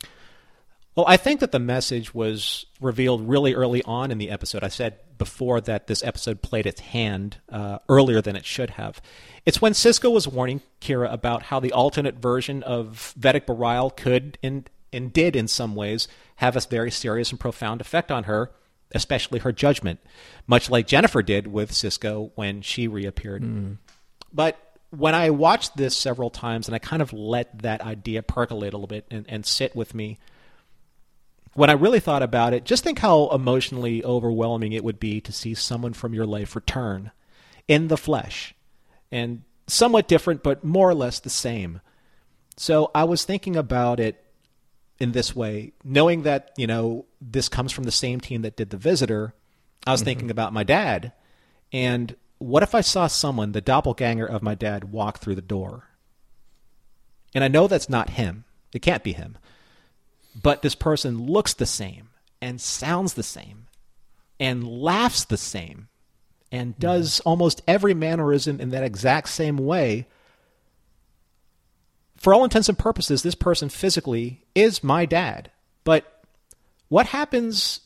Well, 0.96 1.06
I 1.08 1.18
think 1.18 1.40
that 1.41 1.52
the 1.52 1.60
message 1.60 2.14
was 2.14 2.66
revealed 2.82 3.30
really 3.30 3.54
early 3.54 3.84
on 3.84 4.10
in 4.10 4.18
the 4.18 4.32
episode. 4.32 4.64
I 4.64 4.70
said 4.70 4.98
before 5.20 5.62
that 5.62 5.86
this 5.86 6.04
episode 6.04 6.41
played 6.41 6.66
its 6.66 6.82
hand 6.82 7.38
uh, 7.52 7.78
earlier 7.88 8.22
than 8.22 8.36
it 8.36 8.46
should 8.46 8.72
have. 8.72 9.00
It's 9.46 9.62
when 9.62 9.74
Sisko 9.74 10.12
was 10.12 10.28
warning 10.28 10.62
Kira 10.82 11.14
about 11.14 11.44
how 11.44 11.60
the 11.60 11.72
alternate 11.72 12.16
version 12.16 12.64
of 12.64 13.14
Vedek 13.20 13.46
Bareil 13.46 13.96
could 13.96 14.40
and, 14.41 14.68
and 14.91 15.14
did 15.14 15.36
in 15.36 15.48
some 15.48 15.76
ways 15.76 16.08
have 16.38 16.56
a 16.56 16.62
very 16.62 16.90
serious 16.90 17.30
and 17.30 17.40
profound 17.40 17.82
effect 17.82 18.12
on 18.12 18.24
her. 18.24 18.52
especially 18.94 19.40
her 19.40 19.52
judgment, 19.52 20.00
much 20.48 20.70
like 20.70 20.88
Jennifer 20.88 21.22
did 21.22 21.48
with 21.48 21.72
Sisko 21.72 22.32
when 22.36 22.62
she 22.62 22.88
reappeared. 22.88 23.44
Mm. 23.44 23.78
But 24.34 24.58
when 24.90 25.14
I 25.14 25.30
watched 25.30 25.78
this 25.78 25.96
several 25.96 26.30
times 26.30 26.68
and 26.68 26.76
I 26.76 26.80
kind 26.80 27.02
of 27.02 27.14
let 27.14 27.62
that 27.62 27.82
idea 27.82 28.24
percolate 28.24 28.74
a 28.74 28.78
little 28.78 28.88
bit 28.88 29.06
and, 29.12 29.26
and 29.30 29.46
sit 29.46 29.76
with 29.76 29.94
me, 29.94 30.18
when 31.60 31.69
I 31.69 31.73
really 31.73 31.99
thought 31.99 32.23
about 32.23 32.53
it, 32.53 32.64
just 32.64 32.86
think 32.86 32.99
how 32.99 33.27
emotionally 33.31 34.02
overwhelming 34.02 34.72
it 34.72 34.81
would 34.81 34.98
be 34.98 35.19
to 35.19 35.34
see 35.34 35.53
someone 35.53 35.91
from 35.91 36.14
your 36.14 36.26
life 36.26 36.56
return 36.56 37.11
in 37.68 37.90
the 37.90 37.98
flesh 37.98 38.56
and 39.11 39.41
somewhat 39.68 40.07
different, 40.07 40.41
but 40.41 40.64
more 40.64 40.90
or 40.90 40.94
less 40.94 41.19
the 41.19 41.30
same. 41.30 41.81
So 42.56 42.91
I 42.95 43.03
was 43.03 43.26
thinking 43.26 43.57
about 43.57 43.99
it 43.99 44.23
in 45.02 45.11
this 45.11 45.36
way, 45.36 45.73
knowing 45.84 46.23
that, 46.23 46.52
you 46.56 46.65
know, 46.65 47.07
this 47.19 47.49
comes 47.49 47.73
from 47.73 47.84
the 47.84 47.91
same 47.91 48.22
team 48.22 48.41
that 48.44 48.56
did 48.56 48.69
The 48.69 48.77
Visitor. 48.77 49.34
I 49.86 49.91
was 49.91 49.99
mm-hmm. 49.99 50.06
thinking 50.06 50.31
about 50.31 50.53
my 50.53 50.64
dad. 50.64 51.11
And 51.73 52.15
what 52.38 52.64
if 52.64 52.73
I 52.73 52.80
saw 52.80 53.07
someone, 53.07 53.52
the 53.52 53.60
doppelganger 53.60 54.26
of 54.26 54.41
my 54.41 54.56
dad, 54.56 54.94
walk 54.94 55.18
through 55.18 55.36
the 55.36 55.41
door? 55.41 55.90
And 57.36 57.44
I 57.44 57.49
know 57.49 57.68
that's 57.68 57.90
not 57.90 58.11
him. 58.11 58.45
It 58.73 58.81
can't 58.81 59.03
be 59.03 59.11
him. 59.11 59.38
But 60.41 60.61
this 60.61 60.76
person 60.76 61.26
looks 61.26 61.53
the 61.53 61.66
same 61.66 62.10
and 62.41 62.61
sounds 62.61 63.14
the 63.14 63.24
same 63.24 63.68
and 64.40 64.66
laughs 64.68 65.26
the 65.26 65.38
same 65.38 65.90
and 66.52 66.78
does 66.80 67.20
almost 67.22 67.61
every 67.68 67.94
mannerism 67.94 68.60
in 68.60 68.70
that 68.70 68.84
exact 68.84 69.30
same 69.30 69.57
way 69.57 70.07
for 72.20 72.34
all 72.34 72.44
intents 72.44 72.68
and 72.68 72.78
purposes, 72.78 73.24
this 73.24 73.36
person 73.36 73.70
physically 73.70 74.44
is 74.53 74.84
my 74.84 75.06
dad. 75.06 75.52
But 75.86 76.22
what 76.90 77.07
happens 77.07 77.80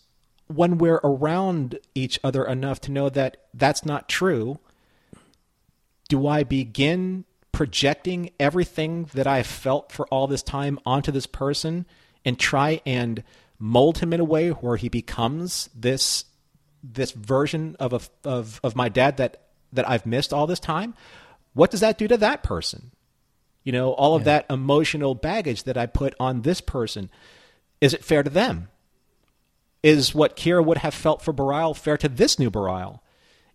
when 0.48 0.80
we're 0.80 1.00
around 1.04 1.78
each 1.94 2.20
other 2.24 2.44
enough 2.44 2.82
to 2.82 2.92
know 2.92 3.10
that 3.10 3.38
that's 3.54 3.86
not 3.86 4.10
true? 4.10 4.60
Do 6.10 6.28
I 6.28 6.44
begin 6.44 7.26
projecting 7.52 8.32
everything 8.40 9.08
that 9.14 9.28
I've 9.28 9.46
felt 9.46 9.92
for 9.92 10.08
all 10.08 10.26
this 10.26 10.42
time 10.42 10.80
onto 10.84 11.12
this 11.12 11.28
person 11.28 11.86
and 12.26 12.40
try 12.40 12.82
and 12.86 13.24
mold 13.60 14.00
him 14.00 14.14
in 14.14 14.20
a 14.20 14.26
way 14.26 14.50
where 14.50 14.78
he 14.78 14.90
becomes 14.90 15.70
this 15.76 16.26
this 16.84 17.12
version 17.12 17.76
of 17.80 17.94
a, 17.94 18.28
of 18.28 18.60
of 18.64 18.76
my 18.76 18.90
dad 18.90 19.18
that 19.18 19.42
that 19.72 19.90
I've 19.90 20.06
missed 20.06 20.34
all 20.34 20.48
this 20.48 20.60
time? 20.60 20.94
What 21.54 21.72
does 21.72 21.80
that 21.82 21.98
do 21.98 22.08
to 22.08 22.18
that 22.18 22.44
person? 22.44 22.92
You 23.64 23.72
know, 23.72 23.94
all 23.94 24.16
of 24.16 24.22
yeah. 24.22 24.26
that 24.26 24.46
emotional 24.50 25.16
baggage 25.16 25.64
that 25.64 25.78
I 25.78 25.86
put 25.86 26.14
on 26.20 26.42
this 26.42 26.62
person. 26.62 27.10
Is 27.80 27.94
it 27.94 28.04
fair 28.04 28.24
to 28.24 28.30
them? 28.30 28.70
Is 29.82 30.16
what 30.16 30.36
Kira 30.38 30.64
would 30.64 30.80
have 30.80 30.94
felt 30.94 31.22
for 31.22 31.34
Bareil 31.34 31.76
fair 31.76 31.98
to 31.98 32.10
this 32.10 32.40
new 32.40 32.50
Bareil? 32.50 33.00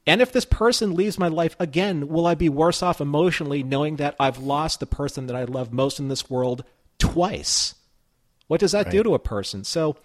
And 0.07 0.23
if 0.23 0.33
this 0.33 0.47
person 0.47 0.95
leaves 0.95 1.19
my 1.19 1.29
life 1.29 1.55
again, 1.59 2.09
will 2.09 2.27
I 2.27 2.35
be 2.35 2.49
worse 2.49 2.83
off 2.83 3.01
emotionally 3.01 3.63
knowing 3.63 3.97
that 3.97 4.17
I've 4.19 4.39
lost 4.39 4.81
the 4.81 4.87
person 4.87 5.27
that 5.27 5.37
I 5.37 5.45
love 5.45 5.73
most 5.73 6.01
in 6.01 6.09
this 6.09 6.31
world 6.31 6.65
twice? 6.99 7.75
What 8.49 8.61
does 8.61 8.73
that 8.73 8.87
right. 8.87 8.93
do 8.93 9.03
to 9.05 9.15
a 9.15 9.19
person? 9.19 9.63
So, 9.63 9.97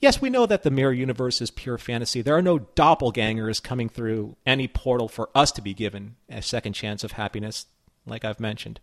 yes, 0.00 0.20
we 0.20 0.30
know 0.30 0.46
that 0.46 0.62
the 0.62 0.70
mirror 0.70 0.92
universe 0.92 1.40
is 1.40 1.50
pure 1.50 1.78
fantasy. 1.78 2.22
There 2.22 2.36
are 2.36 2.42
no 2.42 2.60
doppelgangers 2.60 3.62
coming 3.62 3.88
through 3.88 4.36
any 4.46 4.68
portal 4.68 5.08
for 5.08 5.30
us 5.34 5.50
to 5.52 5.62
be 5.62 5.74
given 5.74 6.16
a 6.28 6.42
second 6.42 6.74
chance 6.74 7.02
of 7.02 7.12
happiness, 7.12 7.66
like 8.06 8.24
I've 8.24 8.40
mentioned. 8.40 8.78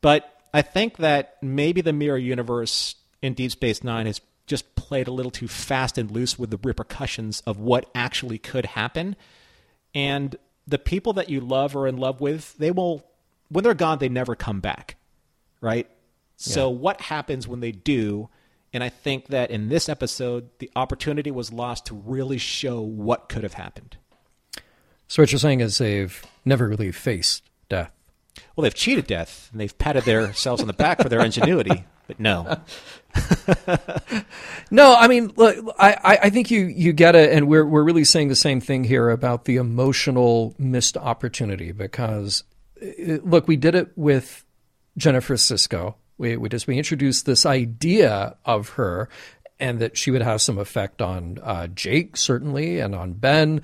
But 0.00 0.42
I 0.54 0.62
think 0.62 0.98
that 0.98 1.36
maybe 1.42 1.80
the 1.80 1.92
mirror 1.92 2.18
universe 2.18 2.94
in 3.20 3.34
Deep 3.34 3.50
Space 3.50 3.82
Nine 3.82 4.06
has 4.06 4.20
just 4.46 4.74
played 4.76 5.08
a 5.08 5.12
little 5.12 5.30
too 5.30 5.48
fast 5.48 5.98
and 5.98 6.10
loose 6.10 6.38
with 6.38 6.50
the 6.50 6.58
repercussions 6.62 7.42
of 7.46 7.58
what 7.58 7.90
actually 7.94 8.38
could 8.38 8.66
happen. 8.66 9.16
And 9.94 10.36
the 10.66 10.78
people 10.78 11.14
that 11.14 11.28
you 11.28 11.40
love 11.40 11.74
or 11.74 11.86
in 11.86 11.96
love 11.96 12.20
with, 12.20 12.56
they 12.58 12.70
will, 12.70 13.04
when 13.48 13.64
they're 13.64 13.74
gone, 13.74 13.98
they 13.98 14.08
never 14.08 14.34
come 14.34 14.60
back. 14.60 14.96
Right? 15.60 15.88
Yeah. 16.38 16.54
So, 16.54 16.70
what 16.70 17.00
happens 17.00 17.48
when 17.48 17.60
they 17.60 17.72
do? 17.72 18.28
And 18.72 18.84
I 18.84 18.90
think 18.90 19.28
that 19.28 19.50
in 19.50 19.68
this 19.68 19.88
episode, 19.88 20.50
the 20.58 20.70
opportunity 20.76 21.30
was 21.30 21.52
lost 21.52 21.86
to 21.86 21.94
really 21.94 22.38
show 22.38 22.80
what 22.80 23.28
could 23.28 23.42
have 23.42 23.54
happened. 23.54 23.96
So, 25.08 25.22
what 25.22 25.32
you're 25.32 25.38
saying 25.38 25.60
is 25.60 25.78
they've 25.78 26.24
never 26.44 26.68
really 26.68 26.92
faced 26.92 27.42
death. 27.68 27.92
Well, 28.54 28.62
they've 28.62 28.74
cheated 28.74 29.06
death 29.06 29.48
and 29.50 29.60
they've 29.60 29.76
patted 29.78 30.04
themselves 30.04 30.60
on 30.60 30.68
the 30.68 30.72
back 30.72 31.02
for 31.02 31.08
their 31.08 31.24
ingenuity, 31.24 31.84
but 32.06 32.20
no. 32.20 32.60
no, 34.70 34.94
I 34.94 35.08
mean, 35.08 35.32
look, 35.36 35.56
I, 35.78 36.18
I 36.22 36.30
think 36.30 36.50
you, 36.50 36.66
you 36.66 36.92
get 36.92 37.16
it, 37.16 37.32
and 37.32 37.48
we're 37.48 37.64
we're 37.64 37.82
really 37.82 38.04
saying 38.04 38.28
the 38.28 38.36
same 38.36 38.60
thing 38.60 38.84
here 38.84 39.10
about 39.10 39.44
the 39.44 39.56
emotional 39.56 40.54
missed 40.58 40.96
opportunity 40.96 41.72
because, 41.72 42.44
uh, 42.80 43.18
look, 43.24 43.48
we 43.48 43.56
did 43.56 43.74
it 43.74 43.90
with 43.96 44.44
Jennifer 44.96 45.34
Sisko. 45.34 45.94
We 46.18 46.36
we 46.36 46.48
just 46.48 46.66
we 46.66 46.76
introduced 46.76 47.26
this 47.26 47.46
idea 47.46 48.36
of 48.44 48.70
her, 48.70 49.08
and 49.58 49.78
that 49.78 49.96
she 49.96 50.10
would 50.10 50.22
have 50.22 50.42
some 50.42 50.58
effect 50.58 51.00
on 51.00 51.38
uh, 51.42 51.68
Jake 51.68 52.16
certainly, 52.16 52.80
and 52.80 52.94
on 52.94 53.14
Ben, 53.14 53.62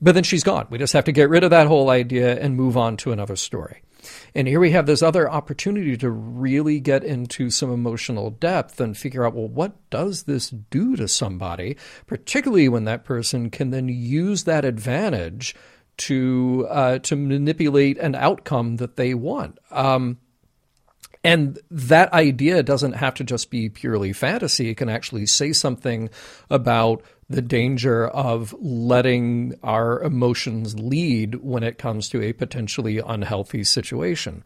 but 0.00 0.12
then 0.12 0.24
she's 0.24 0.44
gone. 0.44 0.66
We 0.70 0.78
just 0.78 0.92
have 0.92 1.04
to 1.04 1.12
get 1.12 1.30
rid 1.30 1.44
of 1.44 1.50
that 1.50 1.66
whole 1.66 1.90
idea 1.90 2.38
and 2.38 2.56
move 2.56 2.76
on 2.76 2.96
to 2.98 3.12
another 3.12 3.36
story. 3.36 3.82
And 4.34 4.48
here 4.48 4.60
we 4.60 4.70
have 4.70 4.86
this 4.86 5.02
other 5.02 5.30
opportunity 5.30 5.96
to 5.98 6.10
really 6.10 6.80
get 6.80 7.04
into 7.04 7.50
some 7.50 7.70
emotional 7.70 8.30
depth 8.30 8.80
and 8.80 8.96
figure 8.96 9.26
out, 9.26 9.34
well, 9.34 9.48
what 9.48 9.90
does 9.90 10.22
this 10.22 10.48
do 10.48 10.96
to 10.96 11.06
somebody, 11.06 11.76
particularly 12.06 12.68
when 12.68 12.84
that 12.84 13.04
person 13.04 13.50
can 13.50 13.70
then 13.70 13.88
use 13.88 14.44
that 14.44 14.64
advantage 14.64 15.54
to 15.98 16.66
uh, 16.70 16.98
to 17.00 17.14
manipulate 17.14 17.98
an 17.98 18.14
outcome 18.14 18.76
that 18.76 18.96
they 18.96 19.12
want. 19.12 19.58
Um, 19.70 20.16
and 21.22 21.58
that 21.70 22.12
idea 22.12 22.62
doesn't 22.62 22.94
have 22.94 23.14
to 23.14 23.24
just 23.24 23.50
be 23.50 23.68
purely 23.68 24.12
fantasy. 24.12 24.70
It 24.70 24.76
can 24.76 24.88
actually 24.88 25.26
say 25.26 25.52
something 25.52 26.08
about 26.48 27.02
the 27.28 27.42
danger 27.42 28.08
of 28.08 28.54
letting 28.58 29.54
our 29.62 30.02
emotions 30.02 30.78
lead 30.78 31.36
when 31.36 31.62
it 31.62 31.78
comes 31.78 32.08
to 32.08 32.22
a 32.22 32.32
potentially 32.32 32.98
unhealthy 32.98 33.64
situation. 33.64 34.42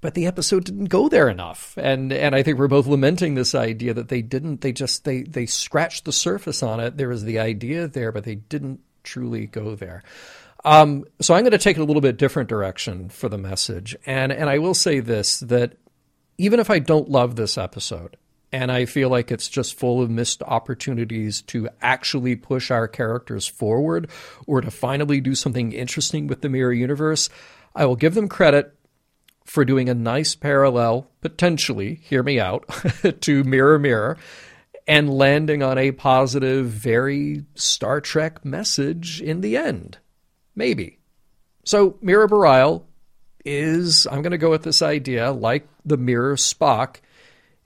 But 0.00 0.14
the 0.14 0.26
episode 0.26 0.64
didn't 0.64 0.86
go 0.86 1.10
there 1.10 1.28
enough. 1.28 1.74
And 1.76 2.10
and 2.10 2.34
I 2.34 2.42
think 2.42 2.58
we're 2.58 2.68
both 2.68 2.86
lamenting 2.86 3.34
this 3.34 3.54
idea 3.54 3.92
that 3.92 4.08
they 4.08 4.22
didn't 4.22 4.62
they 4.62 4.72
just 4.72 5.04
they 5.04 5.22
they 5.22 5.44
scratched 5.44 6.06
the 6.06 6.12
surface 6.12 6.62
on 6.62 6.80
it. 6.80 6.96
There 6.96 7.08
was 7.08 7.24
the 7.24 7.38
idea 7.38 7.86
there, 7.86 8.10
but 8.10 8.24
they 8.24 8.36
didn't 8.36 8.80
truly 9.02 9.46
go 9.46 9.74
there. 9.74 10.02
Um, 10.64 11.04
so 11.20 11.34
I'm 11.34 11.42
going 11.42 11.52
to 11.52 11.58
take 11.58 11.76
it 11.76 11.80
a 11.80 11.84
little 11.84 12.02
bit 12.02 12.18
different 12.18 12.48
direction 12.48 13.08
for 13.08 13.28
the 13.28 13.38
message. 13.38 13.96
And 14.06 14.32
and 14.32 14.50
I 14.50 14.58
will 14.58 14.74
say 14.74 15.00
this 15.00 15.40
that 15.40 15.76
even 16.38 16.60
if 16.60 16.70
I 16.70 16.78
don't 16.78 17.08
love 17.08 17.36
this 17.36 17.56
episode, 17.58 18.16
and 18.52 18.72
I 18.72 18.84
feel 18.84 19.08
like 19.08 19.30
it's 19.30 19.48
just 19.48 19.78
full 19.78 20.02
of 20.02 20.10
missed 20.10 20.42
opportunities 20.42 21.40
to 21.42 21.68
actually 21.80 22.36
push 22.36 22.70
our 22.70 22.88
characters 22.88 23.46
forward 23.46 24.10
or 24.46 24.60
to 24.60 24.70
finally 24.70 25.20
do 25.20 25.34
something 25.34 25.72
interesting 25.72 26.26
with 26.26 26.40
the 26.40 26.48
mirror 26.48 26.72
universe. 26.72 27.28
I 27.74 27.86
will 27.86 27.96
give 27.96 28.14
them 28.14 28.28
credit 28.28 28.74
for 29.44 29.64
doing 29.64 29.88
a 29.88 29.94
nice 29.94 30.34
parallel, 30.34 31.10
potentially, 31.20 32.00
hear 32.02 32.22
me 32.22 32.40
out, 32.40 32.64
to 33.20 33.44
Mirror 33.44 33.78
Mirror 33.78 34.18
and 34.90 35.08
landing 35.08 35.62
on 35.62 35.78
a 35.78 35.92
positive, 35.92 36.66
very 36.66 37.44
Star 37.54 38.00
Trek 38.00 38.44
message 38.44 39.22
in 39.22 39.40
the 39.40 39.56
end. 39.56 39.98
Maybe. 40.54 40.98
So, 41.64 41.98
Mirror 42.00 42.28
Bareil 42.28 42.84
is, 43.44 44.06
I'm 44.06 44.22
going 44.22 44.32
to 44.32 44.38
go 44.38 44.50
with 44.50 44.62
this 44.62 44.82
idea, 44.82 45.30
like 45.30 45.68
the 45.84 45.96
Mirror 45.96 46.36
Spock 46.36 46.96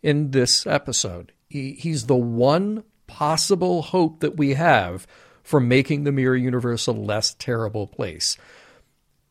in 0.02 0.30
this 0.30 0.66
episode. 0.66 1.32
He, 1.48 1.72
he's 1.72 2.06
the 2.06 2.16
one 2.16 2.84
possible 3.06 3.82
hope 3.82 4.20
that 4.20 4.36
we 4.36 4.54
have 4.54 5.06
for 5.42 5.60
making 5.60 6.04
the 6.04 6.12
mirror 6.12 6.36
universe 6.36 6.86
a 6.86 6.92
less 6.92 7.34
terrible 7.34 7.86
place. 7.86 8.36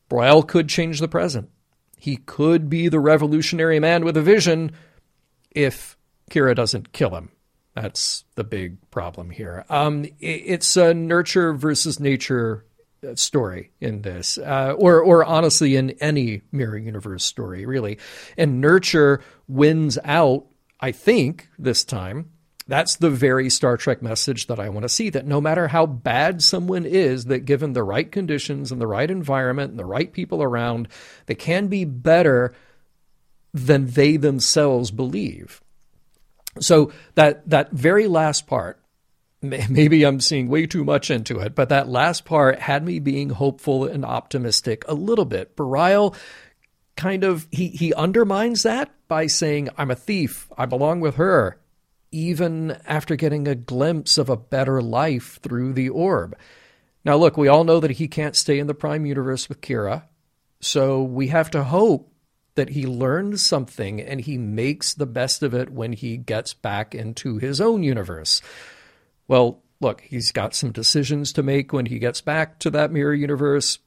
Bareil 0.08 0.46
could 0.46 0.68
change 0.68 1.00
the 1.00 1.08
present. 1.08 1.50
He 1.98 2.16
could 2.16 2.68
be 2.68 2.88
the 2.88 3.00
revolutionary 3.00 3.80
man 3.80 4.04
with 4.04 4.16
a 4.16 4.22
vision 4.22 4.72
if 5.50 5.96
Kira 6.30 6.54
doesn't 6.54 6.92
kill 6.92 7.14
him. 7.14 7.30
That's 7.74 8.24
the 8.36 8.44
big 8.44 8.90
problem 8.90 9.30
here. 9.30 9.64
Um, 9.68 10.06
it's 10.20 10.76
a 10.76 10.94
nurture 10.94 11.52
versus 11.52 11.98
nature 11.98 12.64
story 13.14 13.70
in 13.80 14.02
this, 14.02 14.38
uh, 14.38 14.74
or 14.78 15.00
or 15.02 15.24
honestly 15.24 15.76
in 15.76 15.90
any 16.00 16.42
mirror 16.52 16.78
universe 16.78 17.24
story, 17.24 17.66
really. 17.66 17.98
And 18.36 18.60
nurture 18.60 19.20
wins 19.48 19.98
out 20.04 20.46
I 20.80 20.92
think 20.92 21.48
this 21.58 21.84
time 21.84 22.30
that's 22.66 22.96
the 22.96 23.10
very 23.10 23.50
Star 23.50 23.76
Trek 23.76 24.00
message 24.02 24.46
that 24.46 24.58
I 24.58 24.70
want 24.70 24.84
to 24.84 24.88
see 24.88 25.10
that 25.10 25.26
no 25.26 25.40
matter 25.40 25.68
how 25.68 25.84
bad 25.86 26.42
someone 26.42 26.86
is, 26.86 27.26
that 27.26 27.44
given 27.44 27.74
the 27.74 27.82
right 27.82 28.10
conditions 28.10 28.72
and 28.72 28.80
the 28.80 28.86
right 28.86 29.10
environment 29.10 29.70
and 29.70 29.78
the 29.78 29.84
right 29.84 30.10
people 30.10 30.42
around, 30.42 30.88
they 31.26 31.34
can 31.34 31.68
be 31.68 31.84
better 31.84 32.54
than 33.52 33.86
they 33.88 34.16
themselves 34.16 34.90
believe. 34.90 35.60
So 36.60 36.92
that 37.16 37.48
that 37.50 37.72
very 37.72 38.06
last 38.06 38.46
part, 38.46 38.80
maybe 39.68 40.04
I'm 40.04 40.20
seeing 40.20 40.48
way 40.48 40.66
too 40.66 40.84
much 40.84 41.10
into 41.10 41.38
it, 41.40 41.54
but 41.54 41.68
that 41.68 41.88
last 41.88 42.24
part 42.24 42.58
had 42.60 42.84
me 42.84 42.98
being 42.98 43.30
hopeful 43.30 43.84
and 43.84 44.04
optimistic 44.04 44.84
a 44.88 44.94
little 44.94 45.24
bit. 45.24 45.56
Bareil 45.56 46.14
kind 46.96 47.24
of 47.24 47.46
he 47.50 47.68
he 47.68 47.92
undermines 47.94 48.62
that 48.62 48.92
by 49.08 49.26
saying 49.26 49.68
I'm 49.76 49.90
a 49.90 49.96
thief, 49.96 50.48
I 50.56 50.66
belong 50.66 51.00
with 51.00 51.16
her, 51.16 51.58
even 52.10 52.78
after 52.86 53.16
getting 53.16 53.48
a 53.48 53.54
glimpse 53.54 54.18
of 54.18 54.28
a 54.28 54.36
better 54.36 54.80
life 54.80 55.40
through 55.42 55.72
the 55.72 55.88
orb. 55.88 56.36
Now 57.04 57.16
look, 57.16 57.36
we 57.36 57.48
all 57.48 57.64
know 57.64 57.80
that 57.80 57.92
he 57.92 58.08
can't 58.08 58.36
stay 58.36 58.58
in 58.58 58.66
the 58.66 58.74
prime 58.74 59.04
universe 59.04 59.48
with 59.48 59.60
Kira, 59.60 60.04
so 60.60 61.02
we 61.02 61.28
have 61.28 61.50
to 61.50 61.64
hope 61.64 62.10
that 62.54 62.70
he 62.70 62.86
learns 62.86 63.44
something 63.44 64.00
and 64.00 64.20
he 64.20 64.38
makes 64.38 64.94
the 64.94 65.06
best 65.06 65.42
of 65.42 65.54
it 65.54 65.70
when 65.70 65.92
he 65.92 66.16
gets 66.16 66.54
back 66.54 66.94
into 66.94 67.38
his 67.38 67.60
own 67.60 67.82
universe. 67.82 68.40
Well, 69.28 69.62
look, 69.80 70.02
he's 70.02 70.32
got 70.32 70.54
some 70.54 70.72
decisions 70.72 71.32
to 71.34 71.42
make 71.42 71.72
when 71.72 71.86
he 71.86 71.98
gets 71.98 72.20
back 72.20 72.58
to 72.60 72.70
that 72.70 72.92
mirror 72.92 73.14
universe. 73.14 73.78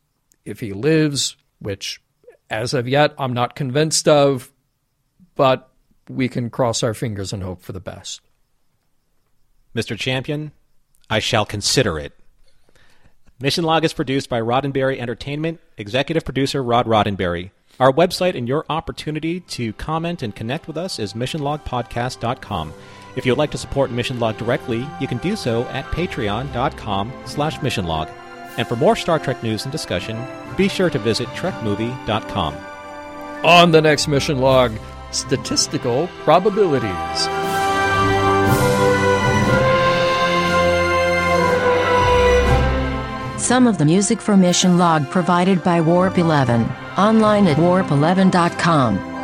If 0.46 0.60
he 0.60 0.72
lives, 0.72 1.36
which 1.60 2.02
as 2.50 2.74
of 2.74 2.88
yet 2.88 3.14
I'm 3.18 3.34
not 3.34 3.56
convinced 3.56 4.08
of, 4.08 4.52
but 5.36 5.70
we 6.10 6.30
can 6.30 6.50
cross 6.50 6.84
our 6.84 6.94
fingers 6.94 7.34
and 7.34 7.44
hope 7.44 7.62
for 7.62 7.74
the 7.74 7.80
best. 7.80 8.22
Mr. 9.76 9.98
Champion, 9.98 10.52
I 11.10 11.20
shall 11.20 11.46
consider 11.46 12.00
it. 12.00 12.14
Mission 13.40 13.64
Log 13.64 13.86
is 13.86 13.94
produced 13.94 14.30
by 14.30 14.42
Roddenberry 14.42 15.00
Entertainment, 15.00 15.60
executive 15.78 16.26
producer 16.26 16.64
Rod 16.64 16.88
Roddenberry. 16.88 17.52
Our 17.80 17.94
website 17.94 18.36
and 18.36 18.48
your 18.48 18.66
opportunity 18.70 19.42
to 19.42 19.74
comment 19.74 20.24
and 20.24 20.36
connect 20.36 20.68
with 20.68 20.78
us 20.78 20.98
is 20.98 21.14
missionlogpodcast.com. 21.14 22.74
If 23.18 23.26
you 23.26 23.31
would 23.31 23.39
like 23.39 23.49
to 23.52 23.57
support 23.57 23.89
Mission 23.89 24.19
Log 24.19 24.38
directly, 24.38 24.88
you 25.02 25.07
can 25.07 25.18
do 25.18 25.35
so 25.35 25.64
at 25.69 25.85
patreon.com 25.85 27.11
slash 27.26 27.57
missionlog. 27.57 28.11
And 28.57 28.68
for 28.68 28.76
more 28.76 28.95
Star 28.95 29.18
Trek 29.18 29.41
news 29.41 29.64
and 29.64 29.72
discussion, 29.72 30.23
be 30.56 30.68
sure 30.68 30.91
to 30.91 30.99
visit 30.99 31.27
trekmovie.com. 31.30 32.56
On 33.44 33.72
the 33.72 33.81
next 33.81 34.07
mission 34.07 34.38
log, 34.39 34.72
statistical 35.11 36.07
probabilities. 36.23 37.22
Some 43.41 43.65
of 43.65 43.80
the 43.80 43.85
music 43.85 44.22
for 44.22 44.38
Mission 44.38 44.77
Log 44.77 45.10
provided 45.10 45.64
by 45.64 45.81
Warp 45.81 46.19
11, 46.19 46.65
online 46.98 47.48
at 47.48 47.57
warp11.com. 47.57 49.16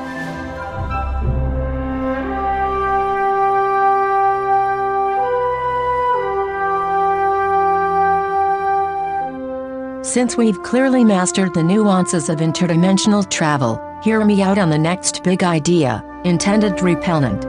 Since 10.04 10.36
we've 10.36 10.62
clearly 10.64 11.06
mastered 11.06 11.54
the 11.54 11.64
nuances 11.64 12.28
of 12.28 12.40
interdimensional 12.40 13.30
travel, 13.30 13.82
hear 14.04 14.26
me 14.26 14.42
out 14.42 14.58
on 14.58 14.70
the 14.70 14.78
next 14.78 15.24
big 15.24 15.46
idea 15.46 16.04
intendant 16.26 16.82
repellent. 16.82 17.46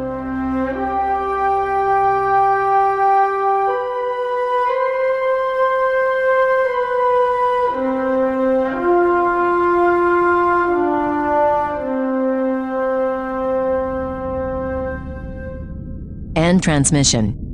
End 16.37 16.63
transmission. 16.63 17.54